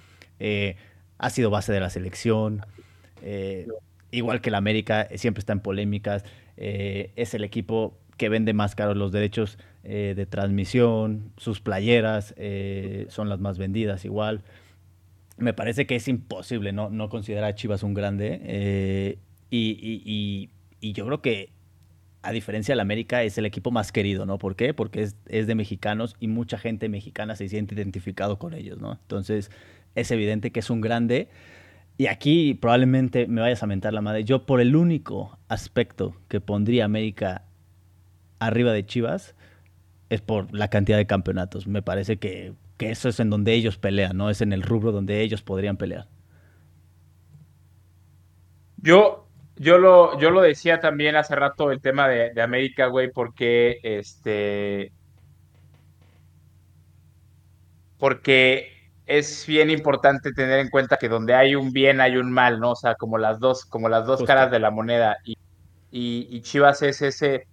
ha 1.18 1.30
sido 1.30 1.50
base 1.50 1.72
de 1.72 1.80
la 1.80 1.90
selección. 1.90 2.64
igual 4.10 4.40
que 4.40 4.50
el 4.50 4.54
América, 4.54 5.08
siempre 5.16 5.40
está 5.40 5.52
en 5.52 5.60
polémicas. 5.60 6.24
es 6.56 7.34
el 7.34 7.44
equipo 7.44 7.98
que 8.16 8.28
vende 8.28 8.52
más 8.52 8.74
caros 8.74 8.96
los 8.96 9.10
derechos 9.10 9.58
de 9.82 10.26
transmisión. 10.28 11.32
Sus 11.38 11.60
playeras 11.60 12.34
son 13.08 13.28
las 13.28 13.40
más 13.40 13.58
vendidas 13.58 14.04
igual 14.04 14.42
me 15.38 15.52
parece 15.52 15.86
que 15.86 15.96
es 15.96 16.08
imposible 16.08 16.72
no, 16.72 16.90
no 16.90 17.08
considerar 17.08 17.44
a 17.44 17.54
Chivas 17.54 17.82
un 17.82 17.94
grande. 17.94 18.40
Eh, 18.42 19.18
y, 19.50 20.50
yo 20.80 21.06
creo 21.06 21.20
que, 21.20 21.50
a 22.26 22.32
diferencia 22.32 22.72
del 22.72 22.80
América, 22.80 23.22
es 23.22 23.38
el 23.38 23.46
equipo 23.46 23.70
más 23.70 23.92
querido, 23.92 24.26
¿no? 24.26 24.38
¿Por 24.38 24.56
qué? 24.56 24.74
Porque 24.74 25.02
es, 25.02 25.46
de 25.46 25.54
mexicanos 25.54 26.16
y 26.20 26.28
mucha 26.28 26.58
gente 26.58 26.88
mexicana 26.88 27.36
se 27.36 27.48
siente 27.48 27.74
identificado 27.74 28.38
con 28.38 28.54
ellos, 28.54 28.78
¿no? 28.78 28.92
Entonces, 28.92 29.50
es 29.94 30.10
evidente 30.10 30.50
que 30.50 30.60
es 30.60 30.70
un 30.70 30.80
grande. 30.80 31.28
Y 31.98 32.08
aquí 32.08 32.54
probablemente 32.54 33.26
me 33.26 33.40
vayas 33.40 33.62
a 33.62 33.66
mentar 33.66 33.92
la 33.94 34.00
madre. 34.00 34.24
Yo, 34.24 34.44
por 34.44 34.60
el 34.60 34.76
único 34.76 35.38
aspecto 35.48 36.16
que 36.28 36.40
pondría 36.40 36.84
América 36.84 37.42
arriba 38.38 38.72
de 38.72 38.84
Chivas, 38.84 39.34
es 40.10 40.20
por 40.20 40.52
la 40.54 40.68
cantidad 40.68 40.98
de 40.98 41.06
campeonatos. 41.06 41.66
Me 41.66 41.82
parece 41.82 42.18
que 42.18 42.54
que 42.76 42.90
eso 42.90 43.08
es 43.08 43.20
en 43.20 43.30
donde 43.30 43.54
ellos 43.54 43.78
pelean, 43.78 44.16
¿no? 44.16 44.30
Es 44.30 44.40
en 44.40 44.52
el 44.52 44.62
rubro 44.62 44.92
donde 44.92 45.22
ellos 45.22 45.42
podrían 45.42 45.76
pelear. 45.76 46.08
Yo, 48.78 49.25
yo, 49.56 49.78
lo, 49.78 50.18
yo 50.18 50.30
lo 50.30 50.40
decía 50.40 50.80
también 50.80 51.16
hace 51.16 51.34
rato 51.34 51.70
el 51.70 51.80
tema 51.80 52.08
de, 52.08 52.40
América, 52.40 52.86
güey, 52.86 53.10
porque 53.10 53.78
este. 53.82 54.92
Porque 57.98 58.72
es 59.06 59.46
bien 59.46 59.70
importante 59.70 60.32
tener 60.32 60.58
en 60.58 60.68
cuenta 60.68 60.98
que 60.98 61.08
donde 61.08 61.34
hay 61.34 61.54
un 61.54 61.72
bien 61.72 62.00
hay 62.00 62.16
un 62.16 62.30
mal, 62.30 62.60
¿no? 62.60 62.72
O 62.72 62.76
sea, 62.76 62.96
como 62.96 63.18
las 63.18 63.38
dos, 63.40 63.64
como 63.64 63.88
las 63.88 64.06
dos 64.06 64.22
caras 64.24 64.50
de 64.50 64.60
la 64.60 64.70
moneda. 64.70 65.16
Y, 65.24 65.36
y, 65.90 66.40
Chivas 66.42 66.82
es 66.82 67.00
ese, 67.00 67.46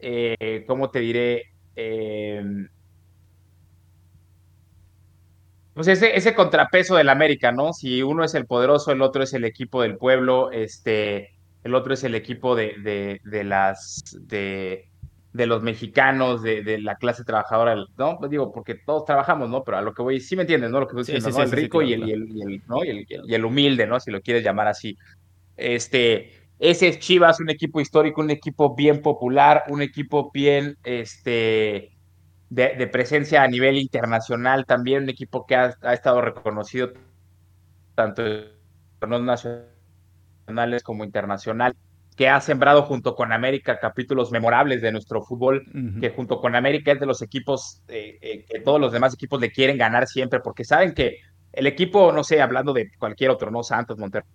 eh, 0.00 0.64
¿cómo 0.66 0.90
te 0.90 0.98
diré? 1.00 1.52
Eh, 1.76 2.42
pues 5.78 5.86
ese, 5.86 6.16
ese 6.16 6.34
contrapeso 6.34 6.96
del 6.96 7.08
América, 7.08 7.52
¿no? 7.52 7.72
Si 7.72 8.02
uno 8.02 8.24
es 8.24 8.34
el 8.34 8.46
poderoso, 8.46 8.90
el 8.90 9.00
otro 9.00 9.22
es 9.22 9.32
el 9.32 9.44
equipo 9.44 9.80
del 9.80 9.96
pueblo, 9.96 10.50
este, 10.50 11.36
el 11.62 11.72
otro 11.76 11.94
es 11.94 12.02
el 12.02 12.16
equipo 12.16 12.56
de, 12.56 13.20
de, 13.24 13.44
las 13.44 14.02
de, 14.22 14.88
de, 15.32 15.46
los 15.46 15.62
mexicanos, 15.62 16.42
de, 16.42 16.80
la 16.82 16.96
clase 16.96 17.22
trabajadora, 17.22 17.76
¿no? 17.96 18.18
Pues 18.18 18.28
digo, 18.28 18.50
porque 18.50 18.74
todos 18.74 19.04
trabajamos, 19.04 19.50
¿no? 19.50 19.62
Pero 19.62 19.76
a 19.76 19.82
lo 19.82 19.94
que 19.94 20.02
voy, 20.02 20.18
sí 20.18 20.34
me 20.34 20.42
entiendes, 20.42 20.68
¿no? 20.72 20.80
Lo 20.80 20.88
que 20.88 20.98
estoy 21.00 21.14
diciendo, 21.14 21.38
¿no? 21.38 21.44
el 21.44 21.52
rico 21.52 21.80
y, 21.80 21.92
el, 21.92 22.08
y, 22.08 22.12
el, 22.12 22.62
¿no? 22.66 22.84
y, 22.84 22.88
el, 22.88 23.06
y 23.08 23.34
el 23.36 23.44
humilde, 23.44 23.86
¿no? 23.86 24.00
Si 24.00 24.10
lo 24.10 24.20
quieres 24.20 24.42
llamar 24.42 24.66
así. 24.66 24.98
Este, 25.56 26.32
ese 26.58 26.88
es 26.88 26.98
Chivas, 26.98 27.38
un 27.38 27.50
equipo 27.50 27.80
histórico, 27.80 28.20
un 28.20 28.32
equipo 28.32 28.74
bien 28.74 29.00
popular, 29.00 29.62
un 29.68 29.82
equipo 29.82 30.32
bien, 30.34 30.76
este, 30.82 31.92
de, 32.50 32.86
presencia 32.86 33.42
a 33.42 33.48
nivel 33.48 33.76
internacional, 33.76 34.64
también 34.66 35.04
un 35.04 35.10
equipo 35.10 35.46
que 35.46 35.56
ha, 35.56 35.76
estado 35.92 36.20
reconocido 36.20 36.92
tanto 37.94 38.24
en 38.24 38.50
los 39.00 39.22
nacionales 39.22 40.82
como 40.82 41.04
internacional, 41.04 41.76
que 42.16 42.28
ha 42.28 42.40
sembrado 42.40 42.82
junto 42.82 43.14
con 43.14 43.32
América 43.32 43.78
capítulos 43.78 44.32
memorables 44.32 44.82
de 44.82 44.90
nuestro 44.90 45.22
fútbol, 45.22 45.64
que 46.00 46.10
junto 46.10 46.40
con 46.40 46.56
América 46.56 46.92
es 46.92 47.00
de 47.00 47.06
los 47.06 47.22
equipos 47.22 47.82
eh, 47.88 48.18
eh, 48.20 48.44
que 48.48 48.60
todos 48.60 48.80
los 48.80 48.92
demás 48.92 49.14
equipos 49.14 49.40
le 49.40 49.52
quieren 49.52 49.78
ganar 49.78 50.06
siempre, 50.08 50.40
porque 50.40 50.64
saben 50.64 50.94
que 50.94 51.18
el 51.52 51.66
equipo, 51.66 52.12
no 52.12 52.24
sé, 52.24 52.40
hablando 52.40 52.72
de 52.72 52.90
cualquier 52.98 53.30
otro, 53.30 53.50
no 53.50 53.62
Santos, 53.62 53.98
Monterrey, 53.98 54.26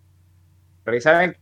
saben 1.00 1.38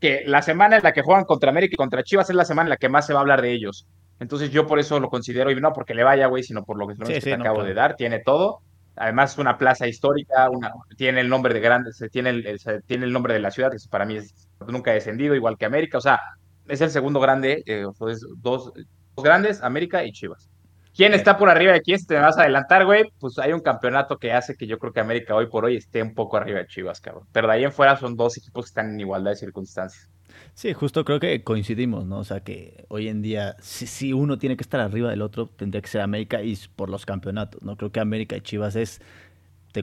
que 0.00 0.22
la 0.26 0.42
semana 0.42 0.76
en 0.76 0.82
la 0.82 0.92
que 0.92 1.02
juegan 1.02 1.24
contra 1.24 1.50
América 1.50 1.74
y 1.74 1.76
contra 1.76 2.02
Chivas 2.02 2.30
es 2.30 2.36
la 2.36 2.44
semana 2.44 2.66
en 2.66 2.70
la 2.70 2.76
que 2.76 2.88
más 2.88 3.06
se 3.06 3.12
va 3.12 3.20
a 3.20 3.22
hablar 3.22 3.42
de 3.42 3.52
ellos. 3.52 3.86
Entonces 4.20 4.50
yo 4.50 4.66
por 4.66 4.78
eso 4.78 4.98
lo 4.98 5.08
considero, 5.08 5.50
y 5.50 5.60
no 5.60 5.72
porque 5.72 5.94
le 5.94 6.04
vaya, 6.04 6.26
güey, 6.26 6.42
sino 6.42 6.64
por 6.64 6.78
lo 6.78 6.86
que, 6.88 6.94
te 6.94 7.34
acabo 7.34 7.62
de 7.62 7.74
dar, 7.74 7.96
tiene 7.96 8.20
todo. 8.20 8.60
Además 8.96 9.32
es 9.32 9.38
una 9.38 9.56
plaza 9.56 9.86
histórica, 9.86 10.50
una, 10.50 10.72
tiene 10.96 11.20
el 11.20 11.28
nombre 11.28 11.54
de 11.54 11.60
grandes, 11.60 12.02
tiene 12.10 12.30
el, 12.30 12.60
tiene 12.84 13.04
el 13.04 13.12
nombre 13.12 13.32
de 13.32 13.40
la 13.40 13.52
ciudad, 13.52 13.70
que 13.70 13.78
para 13.88 14.04
mí 14.04 14.16
es, 14.16 14.48
nunca 14.66 14.90
ha 14.90 14.94
descendido, 14.94 15.36
igual 15.36 15.56
que 15.56 15.66
América. 15.66 15.98
O 15.98 16.00
sea, 16.00 16.18
es 16.66 16.80
el 16.80 16.90
segundo 16.90 17.20
grande, 17.20 17.62
eh, 17.66 17.84
dos, 17.98 18.26
dos, 18.38 18.72
grandes, 19.16 19.62
América 19.62 20.04
y 20.04 20.10
Chivas. 20.10 20.50
¿Quién 20.94 21.14
está 21.14 21.38
por 21.38 21.48
arriba 21.48 21.72
de 21.72 21.80
quién? 21.80 22.00
Si 22.00 22.06
te 22.06 22.16
vas 22.16 22.38
a 22.38 22.42
adelantar, 22.42 22.84
güey, 22.84 23.04
pues 23.20 23.38
hay 23.38 23.52
un 23.52 23.60
campeonato 23.60 24.16
que 24.16 24.32
hace 24.32 24.56
que 24.56 24.66
yo 24.66 24.78
creo 24.80 24.92
que 24.92 24.98
América 24.98 25.36
hoy 25.36 25.46
por 25.46 25.64
hoy 25.64 25.76
esté 25.76 26.02
un 26.02 26.12
poco 26.12 26.36
arriba 26.36 26.58
de 26.58 26.66
Chivas, 26.66 27.00
cabrón. 27.00 27.24
Pero 27.30 27.46
de 27.46 27.54
ahí 27.54 27.64
en 27.64 27.70
fuera 27.70 27.96
son 27.96 28.16
dos 28.16 28.36
equipos 28.36 28.64
que 28.64 28.70
están 28.70 28.90
en 28.90 29.00
igualdad 29.00 29.30
de 29.30 29.36
circunstancias. 29.36 30.10
Sí, 30.58 30.72
justo 30.72 31.04
creo 31.04 31.20
que 31.20 31.44
coincidimos, 31.44 32.04
¿no? 32.04 32.18
O 32.18 32.24
sea, 32.24 32.40
que 32.40 32.84
hoy 32.88 33.06
en 33.06 33.22
día, 33.22 33.54
si, 33.60 34.12
uno 34.12 34.38
tiene 34.38 34.56
que 34.56 34.64
estar 34.64 34.80
arriba 34.80 35.08
del 35.08 35.22
otro, 35.22 35.46
tendría 35.46 35.80
que 35.80 35.86
ser 35.86 36.00
América 36.00 36.42
y 36.42 36.58
por 36.74 36.90
los 36.90 37.06
campeonatos, 37.06 37.62
¿no? 37.62 37.76
Creo 37.76 37.92
que 37.92 38.00
América 38.00 38.36
y 38.36 38.40
Chivas 38.40 38.74
es, 38.74 39.00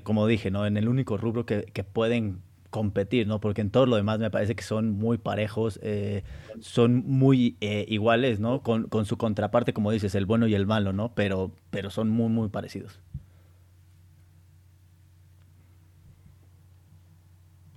como 0.03 0.27
dije, 0.27 0.51
¿no? 0.51 0.65
En 0.65 0.75
el 0.75 0.89
único 0.89 1.15
rubro 1.15 1.45
que, 1.45 1.63
pueden 1.93 2.41
competir, 2.71 3.25
¿no? 3.25 3.39
Porque 3.39 3.61
en 3.61 3.69
todo 3.69 3.85
lo 3.85 3.95
demás 3.95 4.19
me 4.19 4.29
parece 4.29 4.55
que 4.55 4.63
son 4.63 4.91
muy 4.91 5.17
parejos, 5.17 5.79
eh, 5.81 6.23
son 6.59 7.05
muy 7.07 7.55
eh, 7.61 7.85
iguales, 7.87 8.41
¿no? 8.41 8.61
Con, 8.61 8.89
con, 8.89 9.05
su 9.05 9.15
contraparte, 9.17 9.71
como 9.71 9.91
dices, 9.91 10.13
el 10.13 10.25
bueno 10.25 10.45
y 10.45 10.55
el 10.55 10.65
malo, 10.65 10.91
¿no? 10.91 11.15
Pero, 11.15 11.53
pero 11.69 11.89
son 11.89 12.09
muy, 12.09 12.27
muy 12.27 12.49
parecidos. 12.49 12.99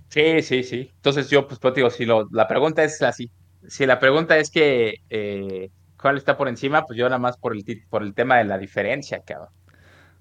Sí, 0.09 0.41
sí, 0.41 0.63
sí. 0.63 0.91
Entonces 0.95 1.29
yo, 1.29 1.47
pues, 1.47 1.59
pues 1.59 1.73
digo, 1.75 1.89
si 1.89 2.05
lo, 2.05 2.27
la 2.31 2.47
pregunta 2.47 2.83
es 2.83 3.01
así, 3.01 3.31
si 3.67 3.85
la 3.85 3.99
pregunta 3.99 4.37
es 4.37 4.49
que 4.49 4.95
eh, 5.09 5.69
cuál 6.01 6.17
está 6.17 6.37
por 6.37 6.47
encima, 6.47 6.85
pues 6.85 6.97
yo 6.97 7.05
nada 7.05 7.19
más 7.19 7.37
por 7.37 7.55
el, 7.55 7.63
por 7.89 8.03
el 8.03 8.13
tema 8.13 8.37
de 8.37 8.45
la 8.45 8.57
diferencia, 8.57 9.21
cabrón. 9.23 9.49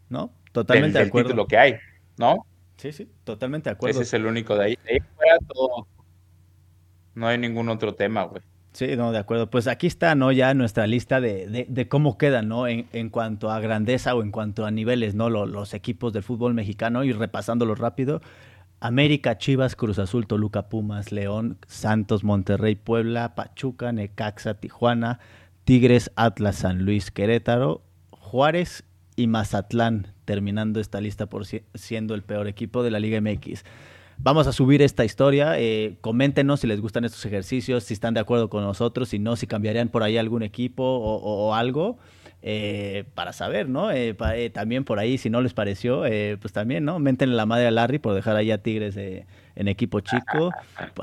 ¿No? 0.09 0.32
Totalmente 0.52 0.98
de 0.98 1.05
acuerdo. 1.05 1.35
lo 1.35 1.47
que 1.47 1.59
hay, 1.59 1.77
¿no? 2.16 2.47
Sí, 2.77 2.93
sí, 2.93 3.10
totalmente 3.24 3.70
de 3.70 3.74
acuerdo. 3.74 4.01
Ese 4.01 4.02
es 4.02 4.15
el 4.15 4.27
único 4.27 4.56
de 4.56 4.65
ahí. 4.65 4.78
De 4.85 4.94
ahí 4.94 4.98
fuera 5.16 5.39
todo. 5.47 5.86
No 7.15 7.27
hay 7.27 7.39
ningún 7.39 7.69
otro 7.69 7.94
tema, 7.94 8.24
güey. 8.24 8.43
Sí, 8.73 8.94
no, 8.97 9.10
de 9.10 9.19
acuerdo. 9.19 9.51
Pues 9.51 9.66
aquí 9.66 9.86
está, 9.86 10.15
¿no? 10.15 10.31
Ya 10.31 10.55
nuestra 10.55 10.86
lista 10.86 11.20
de, 11.20 11.48
de, 11.48 11.66
de 11.69 11.89
cómo 11.89 12.16
quedan, 12.16 12.48
¿no? 12.48 12.69
En, 12.69 12.89
en, 12.93 13.10
cuanto 13.10 13.51
a 13.51 13.59
grandeza 13.60 14.15
o 14.15 14.23
en 14.23 14.31
cuanto 14.31 14.65
a 14.66 14.70
niveles, 14.70 15.15
¿no? 15.15 15.28
Los, 15.31 15.48
los 15.48 15.74
equipos 15.74 16.12
del 16.12 16.23
fútbol 16.23 16.55
mexicano 16.55 17.02
y 17.02 17.12
repasándolo 17.12 17.74
rápido. 17.74 18.20
América, 18.81 19.39
Chivas, 19.39 19.75
Cruz 19.75 19.99
Azul, 19.99 20.27
Toluca, 20.27 20.69
Pumas, 20.69 21.11
León, 21.11 21.59
Santos, 21.67 22.23
Monterrey, 22.23 22.77
Puebla, 22.77 23.35
Pachuca, 23.35 23.93
Necaxa, 23.93 24.55
Tijuana, 24.55 25.19
Tigres, 25.65 26.11
Atlas, 26.17 26.57
San 26.57 26.85
Luis, 26.85 27.11
Querétaro, 27.11 27.83
Juárez 28.11 28.85
y 29.17 29.27
Mazatlán, 29.27 30.09
terminando 30.25 30.81
esta 30.81 31.01
lista 31.01 31.27
por 31.27 31.45
siendo 31.47 32.15
el 32.15 32.23
peor 32.23 32.47
equipo 32.47 32.83
de 32.83 32.91
la 32.91 33.01
Liga 33.01 33.21
MX. 33.21 33.65
Vamos 34.19 34.47
a 34.47 34.53
subir 34.53 34.83
esta 34.83 35.05
historia. 35.05 35.59
Eh, 35.59 35.97
coméntenos 36.01 36.61
si 36.61 36.67
les 36.67 36.81
gustan 36.81 37.05
estos 37.05 37.25
ejercicios, 37.25 37.85
si 37.85 37.95
están 37.95 38.15
de 38.15 38.21
acuerdo 38.21 38.49
con 38.49 38.63
nosotros, 38.63 39.09
si 39.09 39.19
no, 39.19 39.37
si 39.37 39.47
cambiarían 39.47 39.89
por 39.89 40.03
ahí 40.03 40.17
algún 40.17 40.43
equipo 40.43 40.83
o 40.85 41.55
algo. 41.55 41.99
Eh, 42.40 43.05
para 43.16 43.32
saber, 43.32 43.69
¿no? 43.69 43.90
Eh, 43.90 44.16
eh, 44.35 44.51
también 44.51 44.85
por 44.85 45.01
ahí, 45.01 45.19
si 45.19 45.28
no 45.28 45.40
les 45.40 45.55
pareció, 45.55 46.05
pues 46.40 46.52
también, 46.52 46.85
¿no? 46.85 46.98
Méntenle 47.01 47.35
la 47.35 47.47
madre 47.47 47.66
a 47.66 47.70
Larry 47.73 47.98
por 47.98 48.15
dejar 48.15 48.36
allá 48.36 48.59
Tigres 48.59 48.97
en 48.97 49.69
equipo 49.69 50.01
chico. 50.01 50.52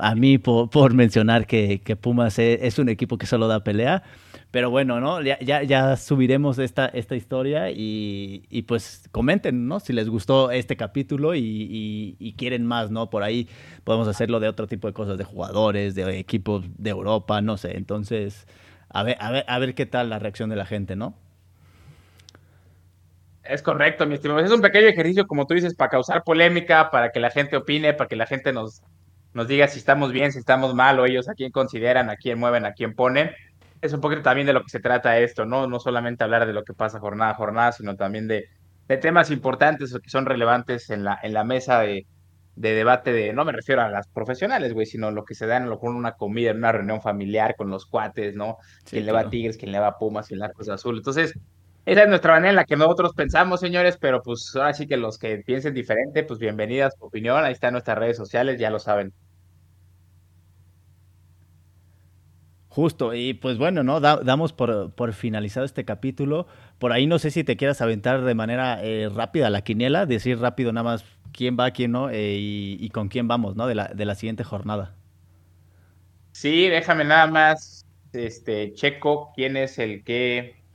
A 0.00 0.14
mí 0.14 0.38
por, 0.38 0.94
mencionar 0.94 1.46
que, 1.46 1.98
Pumas 2.00 2.38
es, 2.38 2.78
un 2.78 2.88
equipo 2.88 3.18
que 3.18 3.26
solo 3.26 3.48
da 3.48 3.62
pelea. 3.62 4.02
Pero 4.50 4.70
bueno, 4.70 5.00
¿no? 5.00 5.20
Ya, 5.20 5.62
ya, 5.62 5.96
subiremos 5.96 6.58
esta, 6.58 6.86
esta 6.86 7.16
historia 7.16 7.70
y, 7.70 8.64
pues 8.66 9.06
comenten, 9.12 9.68
¿no? 9.68 9.80
Si 9.80 9.92
les 9.92 10.08
gustó 10.08 10.50
este 10.50 10.76
capítulo 10.76 11.34
y, 11.34 12.34
quieren 12.38 12.64
más, 12.64 12.90
¿no? 12.90 13.10
Por 13.10 13.22
ahí 13.22 13.46
podemos 13.84 14.08
hacerlo 14.08 14.40
de 14.40 14.48
otro 14.48 14.66
tipo 14.66 14.88
de 14.88 14.94
cosas, 14.94 15.18
de 15.18 15.24
jugadores, 15.24 15.94
de 15.94 16.18
equipos 16.18 16.64
de 16.78 16.90
Europa, 16.90 17.42
no 17.42 17.58
sé. 17.58 17.76
Entonces, 17.76 18.46
a 18.88 19.02
ver, 19.02 19.18
a 19.20 19.30
ver, 19.30 19.44
a 19.48 19.58
ver 19.58 19.74
qué 19.74 19.84
tal 19.84 20.08
la 20.08 20.18
reacción 20.18 20.48
de 20.48 20.56
la 20.56 20.64
gente, 20.64 20.96
¿no? 20.96 21.25
Es 23.48 23.62
correcto, 23.62 24.06
mi 24.06 24.14
estimado. 24.14 24.40
Es 24.40 24.50
un 24.50 24.60
pequeño 24.60 24.86
ejercicio, 24.86 25.26
como 25.26 25.46
tú 25.46 25.54
dices, 25.54 25.74
para 25.74 25.90
causar 25.90 26.22
polémica, 26.24 26.90
para 26.90 27.10
que 27.10 27.20
la 27.20 27.30
gente 27.30 27.56
opine, 27.56 27.94
para 27.94 28.08
que 28.08 28.16
la 28.16 28.26
gente 28.26 28.52
nos, 28.52 28.82
nos 29.34 29.48
diga 29.48 29.68
si 29.68 29.78
estamos 29.78 30.12
bien, 30.12 30.32
si 30.32 30.38
estamos 30.38 30.74
mal, 30.74 30.98
o 30.98 31.06
ellos 31.06 31.28
a 31.28 31.34
quién 31.34 31.50
consideran, 31.50 32.10
a 32.10 32.16
quién 32.16 32.38
mueven, 32.38 32.66
a 32.66 32.72
quién 32.72 32.94
ponen 32.94 33.30
es 33.80 33.92
un 33.92 34.00
poquito 34.00 34.22
también 34.22 34.46
de 34.46 34.52
lo 34.52 34.62
que 34.62 34.70
se 34.70 34.80
trata 34.80 35.18
esto, 35.18 35.46
¿no? 35.46 35.66
No 35.66 35.80
solamente 35.80 36.24
hablar 36.24 36.46
de 36.46 36.52
lo 36.52 36.64
que 36.64 36.74
pasa 36.74 37.00
jornada 37.00 37.32
a 37.32 37.34
jornada, 37.34 37.72
sino 37.72 37.96
también 37.96 38.28
de, 38.28 38.48
de 38.88 38.96
temas 38.96 39.30
importantes 39.30 39.94
o 39.94 40.00
que 40.00 40.10
son 40.10 40.26
relevantes 40.26 40.90
en 40.90 41.04
la, 41.04 41.18
en 41.22 41.34
la 41.34 41.44
mesa 41.44 41.80
de, 41.80 42.06
de 42.56 42.74
debate 42.74 43.12
de, 43.12 43.32
no 43.32 43.44
me 43.44 43.52
refiero 43.52 43.82
a 43.82 43.88
las 43.88 44.08
profesionales, 44.08 44.72
güey, 44.72 44.86
sino 44.86 45.10
lo 45.10 45.24
que 45.24 45.34
se 45.34 45.46
da 45.46 45.56
en 45.56 45.68
lo 45.68 45.78
una 45.80 46.12
comida, 46.12 46.50
en 46.50 46.58
una 46.58 46.72
reunión 46.72 47.00
familiar 47.02 47.54
con 47.56 47.70
los 47.70 47.86
cuates, 47.86 48.34
¿no? 48.34 48.58
quién 48.88 49.06
le 49.06 49.12
va 49.12 49.20
a 49.20 49.30
Tigres, 49.30 49.56
quién 49.56 49.72
le 49.72 49.78
va 49.78 49.88
a 49.88 49.98
Pumas, 49.98 50.26
quién 50.26 50.38
le 50.38 50.46
va 50.46 50.50
a 50.50 50.54
Cruz 50.54 50.68
Azul. 50.68 50.96
Entonces, 50.96 51.34
esa 51.86 52.02
es 52.02 52.08
nuestra 52.08 52.32
manera 52.32 52.50
en 52.50 52.56
la 52.56 52.64
que 52.64 52.76
nosotros 52.76 53.14
pensamos, 53.14 53.60
señores, 53.60 53.96
pero 53.96 54.20
pues 54.20 54.52
ahora 54.56 54.74
sí 54.74 54.88
que 54.88 54.96
los 54.96 55.18
que 55.18 55.38
piensen 55.38 55.72
diferente, 55.72 56.24
pues 56.24 56.40
bienvenidas 56.40 56.92
a 56.92 56.98
su 56.98 57.04
opinión, 57.04 57.44
ahí 57.44 57.52
están 57.52 57.72
nuestras 57.72 57.96
redes 57.96 58.16
sociales, 58.16 58.58
ya 58.58 58.70
lo 58.70 58.80
saben. 58.80 59.12
Justo, 62.68 63.14
y 63.14 63.34
pues 63.34 63.56
bueno, 63.56 63.84
¿no? 63.84 64.00
damos 64.00 64.52
por, 64.52 64.92
por, 64.94 65.14
finalizado 65.14 65.64
este 65.64 65.84
capítulo. 65.84 66.46
Por 66.78 66.92
ahí 66.92 67.06
no 67.06 67.18
sé 67.18 67.30
si 67.30 67.44
te 67.44 67.56
quieras 67.56 67.80
aventar 67.80 68.22
de 68.22 68.34
manera 68.34 68.84
eh, 68.84 69.08
rápida 69.08 69.48
la 69.48 69.62
quiniela, 69.62 70.04
decir 70.04 70.40
rápido 70.40 70.72
nada 70.72 70.84
más 70.84 71.04
quién 71.32 71.56
va, 71.58 71.70
quién 71.70 71.92
no, 71.92 72.10
eh, 72.10 72.36
y, 72.38 72.90
con 72.90 73.08
quién 73.08 73.28
vamos, 73.28 73.56
¿no? 73.56 73.66
De 73.66 73.76
la, 73.76 73.88
de 73.88 74.04
la 74.04 74.14
siguiente 74.16 74.44
jornada. 74.44 74.94
Sí, 76.32 76.68
déjame 76.68 77.04
nada 77.04 77.28
más, 77.28 77.86
este, 78.12 78.74
checo 78.74 79.32
quién 79.34 79.56
es 79.56 79.78
el 79.78 80.04
que 80.04 80.65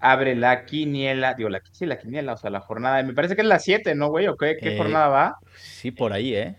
abre 0.00 0.34
la 0.34 0.64
quiniela, 0.64 1.34
digo, 1.34 1.48
la, 1.48 1.60
sí, 1.72 1.86
la 1.86 1.98
quiniela, 1.98 2.34
o 2.34 2.36
sea, 2.36 2.50
la 2.50 2.60
jornada, 2.60 3.02
me 3.02 3.14
parece 3.14 3.34
que 3.34 3.42
es 3.42 3.48
la 3.48 3.58
7, 3.58 3.94
¿no, 3.94 4.08
güey? 4.08 4.28
¿O 4.28 4.36
qué, 4.36 4.56
qué 4.60 4.74
eh, 4.74 4.78
jornada 4.78 5.08
va? 5.08 5.38
Sí, 5.56 5.90
por 5.90 6.12
ahí, 6.12 6.34
¿eh? 6.34 6.56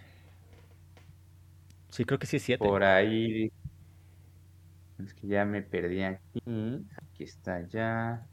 Sí, 1.89 2.05
creo 2.05 2.19
que 2.19 2.27
sí 2.27 2.37
es 2.37 2.43
7. 2.43 2.65
Por 2.65 2.83
ahí, 2.83 3.51
es 5.03 5.13
que 5.13 5.27
ya 5.27 5.45
me 5.45 5.61
perdí 5.61 6.03
aquí. 6.03 6.41
Aquí 6.97 7.23
está 7.23 7.65
ya. 7.67 8.25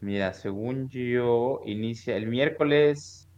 Mira, 0.00 0.32
según 0.32 0.88
yo, 0.88 1.60
inicia 1.64 2.16
el 2.16 2.26
miércoles. 2.26 3.28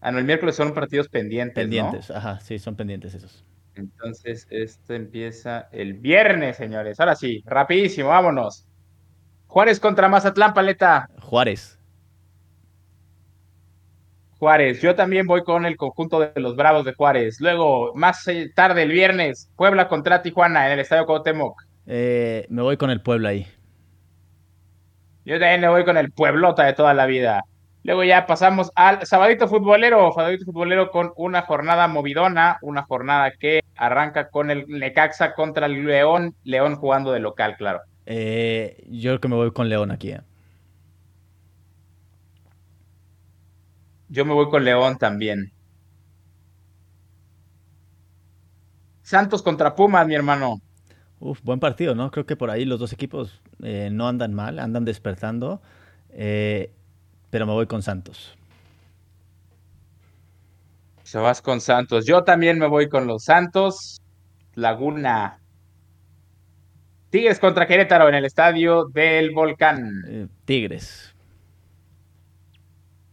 Ah, 0.00 0.12
no, 0.12 0.18
el 0.18 0.24
miércoles 0.24 0.56
son 0.56 0.74
partidos 0.74 1.08
pendientes. 1.08 1.54
Pendientes, 1.54 2.10
ajá, 2.10 2.40
sí, 2.40 2.58
son 2.58 2.76
pendientes 2.76 3.14
esos. 3.14 3.44
Entonces, 3.74 4.46
esto 4.50 4.94
empieza 4.94 5.68
el 5.72 5.94
viernes, 5.94 6.56
señores. 6.56 6.98
Ahora 7.00 7.14
sí, 7.14 7.42
rapidísimo, 7.46 8.08
vámonos. 8.08 8.67
Juárez 9.48 9.80
contra 9.80 10.08
Mazatlán, 10.08 10.54
paleta. 10.54 11.08
Juárez. 11.22 11.78
Juárez. 14.38 14.80
Yo 14.80 14.94
también 14.94 15.26
voy 15.26 15.42
con 15.42 15.66
el 15.66 15.76
conjunto 15.76 16.20
de 16.20 16.40
los 16.40 16.54
Bravos 16.54 16.84
de 16.84 16.94
Juárez. 16.94 17.40
Luego, 17.40 17.92
más 17.94 18.28
eh, 18.28 18.52
tarde, 18.54 18.82
el 18.82 18.92
viernes, 18.92 19.50
Puebla 19.56 19.88
contra 19.88 20.22
Tijuana 20.22 20.66
en 20.66 20.74
el 20.74 20.80
Estadio 20.80 21.06
Cuauhtémoc. 21.06 21.62
Eh, 21.86 22.46
me 22.50 22.62
voy 22.62 22.76
con 22.76 22.90
el 22.90 23.02
Puebla 23.02 23.30
ahí. 23.30 23.46
Yo 25.24 25.40
también 25.40 25.62
me 25.62 25.68
voy 25.68 25.84
con 25.84 25.96
el 25.96 26.12
Pueblota 26.12 26.64
de 26.64 26.74
toda 26.74 26.94
la 26.94 27.06
vida. 27.06 27.42
Luego 27.84 28.04
ya 28.04 28.26
pasamos 28.26 28.70
al 28.74 29.06
sabadito 29.06 29.48
futbolero, 29.48 30.12
sabadito 30.12 30.44
futbolero 30.44 30.90
con 30.90 31.12
una 31.16 31.42
jornada 31.42 31.88
movidona, 31.88 32.58
una 32.60 32.82
jornada 32.82 33.32
que 33.32 33.62
arranca 33.76 34.28
con 34.28 34.50
el 34.50 34.66
Necaxa 34.68 35.32
contra 35.32 35.66
el 35.66 35.86
León, 35.86 36.34
León 36.44 36.76
jugando 36.76 37.12
de 37.12 37.20
local, 37.20 37.56
claro. 37.56 37.80
Eh, 38.10 38.86
yo 38.88 39.10
creo 39.10 39.20
que 39.20 39.28
me 39.28 39.36
voy 39.36 39.50
con 39.52 39.68
León 39.68 39.90
aquí. 39.90 40.14
Yo 44.08 44.24
me 44.24 44.32
voy 44.32 44.48
con 44.48 44.64
León 44.64 44.96
también. 44.96 45.52
Santos 49.02 49.42
contra 49.42 49.74
Pumas, 49.74 50.06
mi 50.06 50.14
hermano. 50.14 50.58
Uf, 51.20 51.42
buen 51.42 51.60
partido, 51.60 51.94
¿no? 51.94 52.10
Creo 52.10 52.24
que 52.24 52.34
por 52.34 52.50
ahí 52.50 52.64
los 52.64 52.80
dos 52.80 52.94
equipos 52.94 53.42
eh, 53.62 53.90
no 53.92 54.08
andan 54.08 54.32
mal, 54.32 54.58
andan 54.58 54.86
despertando. 54.86 55.60
Eh, 56.08 56.72
pero 57.28 57.44
me 57.44 57.52
voy 57.52 57.66
con 57.66 57.82
Santos. 57.82 58.38
Se 61.02 61.18
vas 61.18 61.42
con 61.42 61.60
Santos. 61.60 62.06
Yo 62.06 62.24
también 62.24 62.58
me 62.58 62.68
voy 62.68 62.88
con 62.88 63.06
los 63.06 63.24
Santos. 63.24 64.00
Laguna. 64.54 65.40
Tigres 67.10 67.38
contra 67.38 67.66
Querétaro 67.66 68.08
en 68.08 68.14
el 68.14 68.24
estadio 68.24 68.84
del 68.84 69.30
Volcán. 69.30 69.90
Eh, 70.08 70.26
Tigres. 70.44 71.14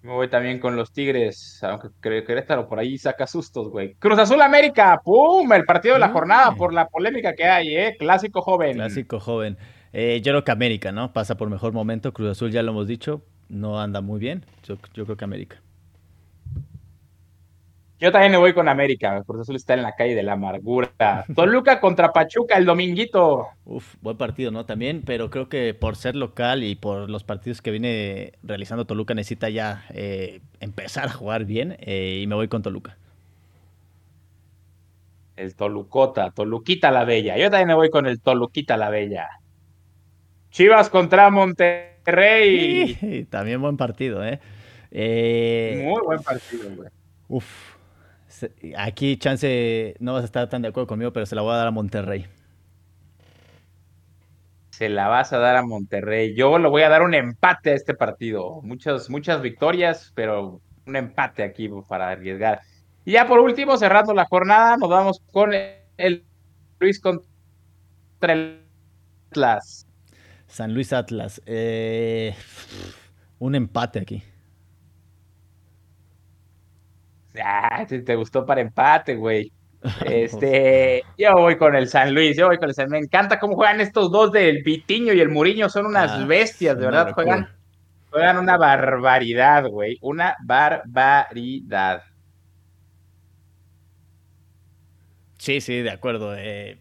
Me 0.01 0.11
voy 0.11 0.27
también 0.27 0.59
con 0.59 0.75
los 0.75 0.91
Tigres, 0.91 1.59
aunque 1.63 1.87
creo 1.99 2.21
que 2.21 2.27
Querétaro 2.27 2.67
por 2.67 2.77
ahí 2.77 2.97
saca 2.97 3.25
sustos, 3.25 3.69
güey. 3.69 3.95
Cruz 3.95 4.19
Azul 4.19 4.41
América, 4.41 5.01
¡pum! 5.03 5.51
El 5.51 5.65
partido 5.65 5.95
de 5.95 5.99
la 5.99 6.09
jornada 6.09 6.51
por 6.51 6.73
la 6.73 6.87
polémica 6.87 7.33
que 7.33 7.45
hay, 7.45 7.75
¿eh? 7.75 7.95
Clásico 7.97 8.41
joven. 8.41 8.73
Clásico 8.73 9.19
joven. 9.19 9.57
Eh, 9.93 10.21
yo 10.21 10.33
creo 10.33 10.43
que 10.43 10.51
América, 10.51 10.91
¿no? 10.91 11.11
Pasa 11.11 11.37
por 11.37 11.49
mejor 11.49 11.73
momento. 11.73 12.13
Cruz 12.13 12.31
Azul 12.31 12.51
ya 12.51 12.61
lo 12.61 12.71
hemos 12.71 12.87
dicho, 12.87 13.23
no 13.49 13.81
anda 13.81 14.01
muy 14.01 14.19
bien. 14.19 14.45
yo 14.63 14.77
creo 14.77 15.17
que 15.17 15.23
América. 15.23 15.61
Yo 17.97 18.11
también 18.11 18.33
me 18.33 18.37
voy 18.37 18.53
con 18.53 18.67
América. 18.67 19.23
Cruz 19.25 19.41
Azul 19.41 19.55
está 19.55 19.73
en 19.73 19.81
la 19.81 19.93
calle 19.95 20.15
de 20.15 20.23
la 20.23 20.33
amargura. 20.33 21.25
Toluca 21.35 21.79
contra 21.79 22.11
Pachuca 22.11 22.57
el 22.57 22.65
dominguito. 22.65 23.47
Uf, 23.63 23.95
buen 24.01 24.17
partido, 24.17 24.51
¿no? 24.51 24.65
También, 24.65 25.01
pero 25.05 25.29
creo 25.29 25.47
que 25.47 25.73
por 25.73 25.95
ser 25.95 26.17
local 26.17 26.63
y 26.63 26.75
por 26.75 27.09
los 27.09 27.23
partidos 27.23 27.61
que 27.61 27.71
viene 27.71 28.33
realizando 28.43 28.85
Toluca 28.85 29.13
necesita 29.13 29.49
ya 29.49 29.85
eh, 29.93 30.41
empezar 30.59 31.05
a 31.05 31.13
jugar 31.13 31.45
bien 31.45 31.77
eh, 31.79 32.19
y 32.21 32.27
me 32.27 32.35
voy 32.35 32.49
con 32.49 32.61
Toluca. 32.61 32.97
El 35.37 35.55
Tolucota, 35.55 36.31
Toluquita 36.31 36.91
la 36.91 37.05
Bella. 37.05 37.37
Yo 37.37 37.49
también 37.49 37.69
me 37.69 37.75
voy 37.75 37.89
con 37.89 38.07
el 38.07 38.19
Toluquita 38.21 38.75
la 38.75 38.89
Bella. 38.89 39.29
Chivas 40.49 40.89
contra 40.89 41.29
Monterrey. 41.29 43.25
también 43.29 43.61
buen 43.61 43.77
partido, 43.77 44.23
¿eh? 44.25 44.41
¿eh? 44.91 45.81
Muy 45.85 46.01
buen 46.01 46.21
partido, 46.23 46.69
güey. 46.75 46.89
Uf, 47.27 47.74
Aquí, 48.77 49.17
chance, 49.17 49.95
no 49.99 50.13
vas 50.13 50.23
a 50.23 50.25
estar 50.25 50.49
tan 50.49 50.61
de 50.61 50.69
acuerdo 50.69 50.87
conmigo, 50.87 51.13
pero 51.13 51.25
se 51.25 51.35
la 51.35 51.41
voy 51.41 51.53
a 51.53 51.57
dar 51.57 51.67
a 51.67 51.71
Monterrey. 51.71 52.25
Se 54.71 54.89
la 54.89 55.07
vas 55.07 55.31
a 55.31 55.37
dar 55.37 55.55
a 55.55 55.63
Monterrey. 55.63 56.35
Yo 56.35 56.57
le 56.57 56.67
voy 56.67 56.81
a 56.81 56.89
dar 56.89 57.01
un 57.01 57.13
empate 57.13 57.71
a 57.71 57.75
este 57.75 57.93
partido. 57.93 58.61
Muchas, 58.61 59.09
muchas 59.09 59.41
victorias, 59.41 60.11
pero 60.15 60.59
un 60.85 60.95
empate 60.95 61.43
aquí 61.43 61.69
para 61.87 62.09
arriesgar. 62.09 62.61
Y 63.05 63.13
ya 63.13 63.27
por 63.27 63.39
último, 63.39 63.77
cerrando 63.77 64.13
la 64.13 64.25
jornada, 64.25 64.77
nos 64.77 64.89
vamos 64.89 65.21
con 65.31 65.53
el 65.53 66.25
Luis 66.79 66.99
contra 66.99 68.33
el 68.33 68.65
Atlas. 69.31 69.87
San 70.47 70.73
Luis 70.73 70.93
Atlas. 70.93 71.41
Eh, 71.45 72.35
un 73.39 73.55
empate 73.55 73.99
aquí. 73.99 74.23
Ah, 77.43 77.85
te 77.87 78.15
gustó 78.15 78.45
para 78.45 78.61
empate, 78.61 79.15
güey. 79.15 79.51
Este, 80.05 81.03
yo 81.17 81.33
voy 81.33 81.57
con 81.57 81.75
el 81.75 81.87
San 81.87 82.13
Luis, 82.13 82.35
yo 82.35 82.47
voy 82.47 82.57
con 82.57 82.69
el 82.69 82.75
San 82.75 82.89
Me 82.89 82.97
encanta 82.97 83.39
cómo 83.39 83.55
juegan 83.55 83.81
estos 83.81 84.11
dos 84.11 84.31
del 84.31 84.63
Vitiño 84.63 85.13
y 85.13 85.19
el 85.19 85.29
Muriño, 85.29 85.69
son 85.69 85.85
unas 85.85 86.11
ah, 86.11 86.25
bestias, 86.25 86.77
de 86.77 86.85
verdad, 86.85 87.13
juegan, 87.13 87.49
juegan 88.09 88.37
una 88.37 88.57
barbaridad, 88.57 89.67
güey, 89.67 89.99
una 90.01 90.35
barbaridad. 90.43 92.01
Sí, 95.37 95.61
sí, 95.61 95.81
de 95.81 95.91
acuerdo. 95.91 96.35
Eh, 96.35 96.79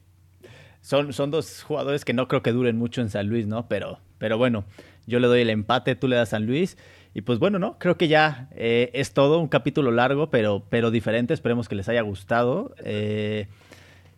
son, 0.80 1.12
son 1.12 1.30
dos 1.30 1.62
jugadores 1.62 2.04
que 2.04 2.14
no 2.14 2.28
creo 2.28 2.42
que 2.42 2.52
duren 2.52 2.78
mucho 2.78 3.02
en 3.02 3.10
San 3.10 3.28
Luis, 3.28 3.46
¿no? 3.46 3.68
Pero, 3.68 4.00
pero 4.16 4.38
bueno, 4.38 4.64
yo 5.06 5.18
le 5.18 5.26
doy 5.26 5.42
el 5.42 5.50
empate, 5.50 5.96
tú 5.96 6.08
le 6.08 6.16
das 6.16 6.28
a 6.28 6.30
San 6.32 6.46
Luis. 6.46 6.78
Y 7.14 7.22
pues 7.22 7.38
bueno, 7.38 7.60
¿no? 7.60 7.78
Creo 7.78 7.96
que 7.96 8.08
ya 8.08 8.48
eh, 8.52 8.90
es 8.92 9.14
todo, 9.14 9.38
un 9.38 9.46
capítulo 9.46 9.92
largo, 9.92 10.30
pero, 10.30 10.64
pero 10.68 10.90
diferente. 10.90 11.32
Esperemos 11.32 11.68
que 11.68 11.76
les 11.76 11.88
haya 11.88 12.02
gustado. 12.02 12.74
Eh, 12.84 13.46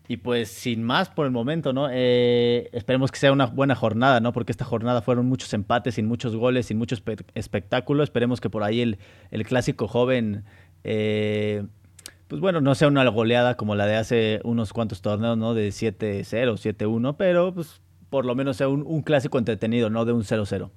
y 0.08 0.18
pues 0.18 0.48
sin 0.48 0.82
más 0.82 1.10
por 1.10 1.26
el 1.26 1.32
momento, 1.32 1.72
¿no? 1.72 1.88
Eh, 1.90 2.70
esperemos 2.72 3.10
que 3.10 3.18
sea 3.18 3.32
una 3.32 3.46
buena 3.46 3.74
jornada, 3.74 4.20
¿no? 4.20 4.32
Porque 4.32 4.52
esta 4.52 4.64
jornada 4.64 5.02
fueron 5.02 5.26
muchos 5.26 5.52
empates, 5.52 5.96
sin 5.96 6.06
muchos 6.06 6.34
goles, 6.34 6.66
sin 6.66 6.78
mucho 6.78 6.96
espectáculo. 7.34 8.02
Esperemos 8.02 8.40
que 8.40 8.48
por 8.48 8.62
ahí 8.62 8.80
el, 8.80 8.98
el 9.30 9.44
clásico 9.44 9.88
joven, 9.88 10.44
pues 10.82 12.40
bueno, 12.40 12.60
no 12.60 12.74
sea 12.74 12.88
una 12.88 13.06
goleada 13.08 13.56
como 13.56 13.74
la 13.74 13.86
de 13.86 13.96
hace 13.96 14.40
unos 14.44 14.72
cuantos 14.72 15.02
torneos, 15.02 15.36
¿no? 15.36 15.52
De 15.52 15.68
7-0, 15.68 16.24
7-1, 16.24 17.16
pero 17.18 17.52
pues 17.52 17.80
por 18.08 18.24
lo 18.24 18.34
menos 18.34 18.56
sea 18.56 18.68
un, 18.68 19.02
clásico 19.02 19.38
entretenido, 19.38 19.90
no 19.90 20.04
de 20.04 20.12
un 20.12 20.22
0-0. 20.22 20.70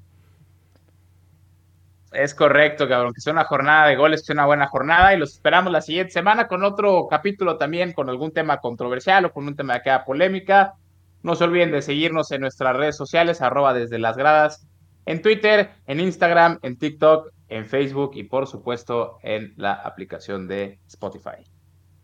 Es 2.12 2.34
correcto, 2.34 2.88
cabrón, 2.88 3.14
que 3.14 3.22
sea 3.22 3.34
una 3.34 3.46
jornada 3.46 3.88
de 3.88 3.96
goles, 3.96 4.22
que 4.22 4.28
sea 4.28 4.34
una 4.34 4.48
buena 4.48 4.68
jornada 4.68 5.14
y 5.14 5.20
los 5.20 5.34
esperamos 5.34 5.72
la 5.72 5.82
siguiente 5.82 6.12
semana 6.12 6.48
con 6.48 6.64
otro 6.64 7.08
capítulo 7.08 7.58
también, 7.58 7.94
con 7.94 8.10
algún 8.10 8.32
tema 8.32 8.58
controversial 8.58 9.26
o 9.26 9.32
con 9.32 9.48
un 9.48 9.56
tema 9.56 9.76
que 9.76 9.84
queda 9.84 10.06
polémica. 10.06 10.74
No 11.22 11.36
se 11.36 11.44
olviden 11.44 11.72
de 11.72 11.84
seguirnos 11.84 12.32
en 12.32 12.42
nuestras 12.42 12.76
redes 12.76 12.98
sociales, 12.98 13.42
arroba 13.42 13.74
desde 13.74 14.00
las 14.00 14.18
gradas, 14.18 14.68
en 15.06 15.22
Twitter, 15.22 15.70
en 15.86 16.00
Instagram, 16.00 16.58
en 16.64 16.78
TikTok, 16.78 17.32
en 17.48 17.68
Facebook 17.68 18.12
y 18.16 18.24
por 18.24 18.48
supuesto 18.48 19.18
en 19.22 19.54
la 19.58 19.74
aplicación 19.74 20.48
de 20.48 20.80
Spotify. 20.88 21.44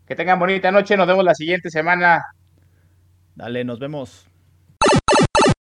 Que 0.06 0.16
tengan 0.16 0.38
bonita 0.38 0.72
noche, 0.72 0.98
nos 0.98 1.08
vemos 1.08 1.24
la 1.24 1.34
siguiente 1.34 1.72
semana. 1.72 2.24
Dale, 3.34 3.64
nos 3.64 3.80
vemos. 3.80 4.28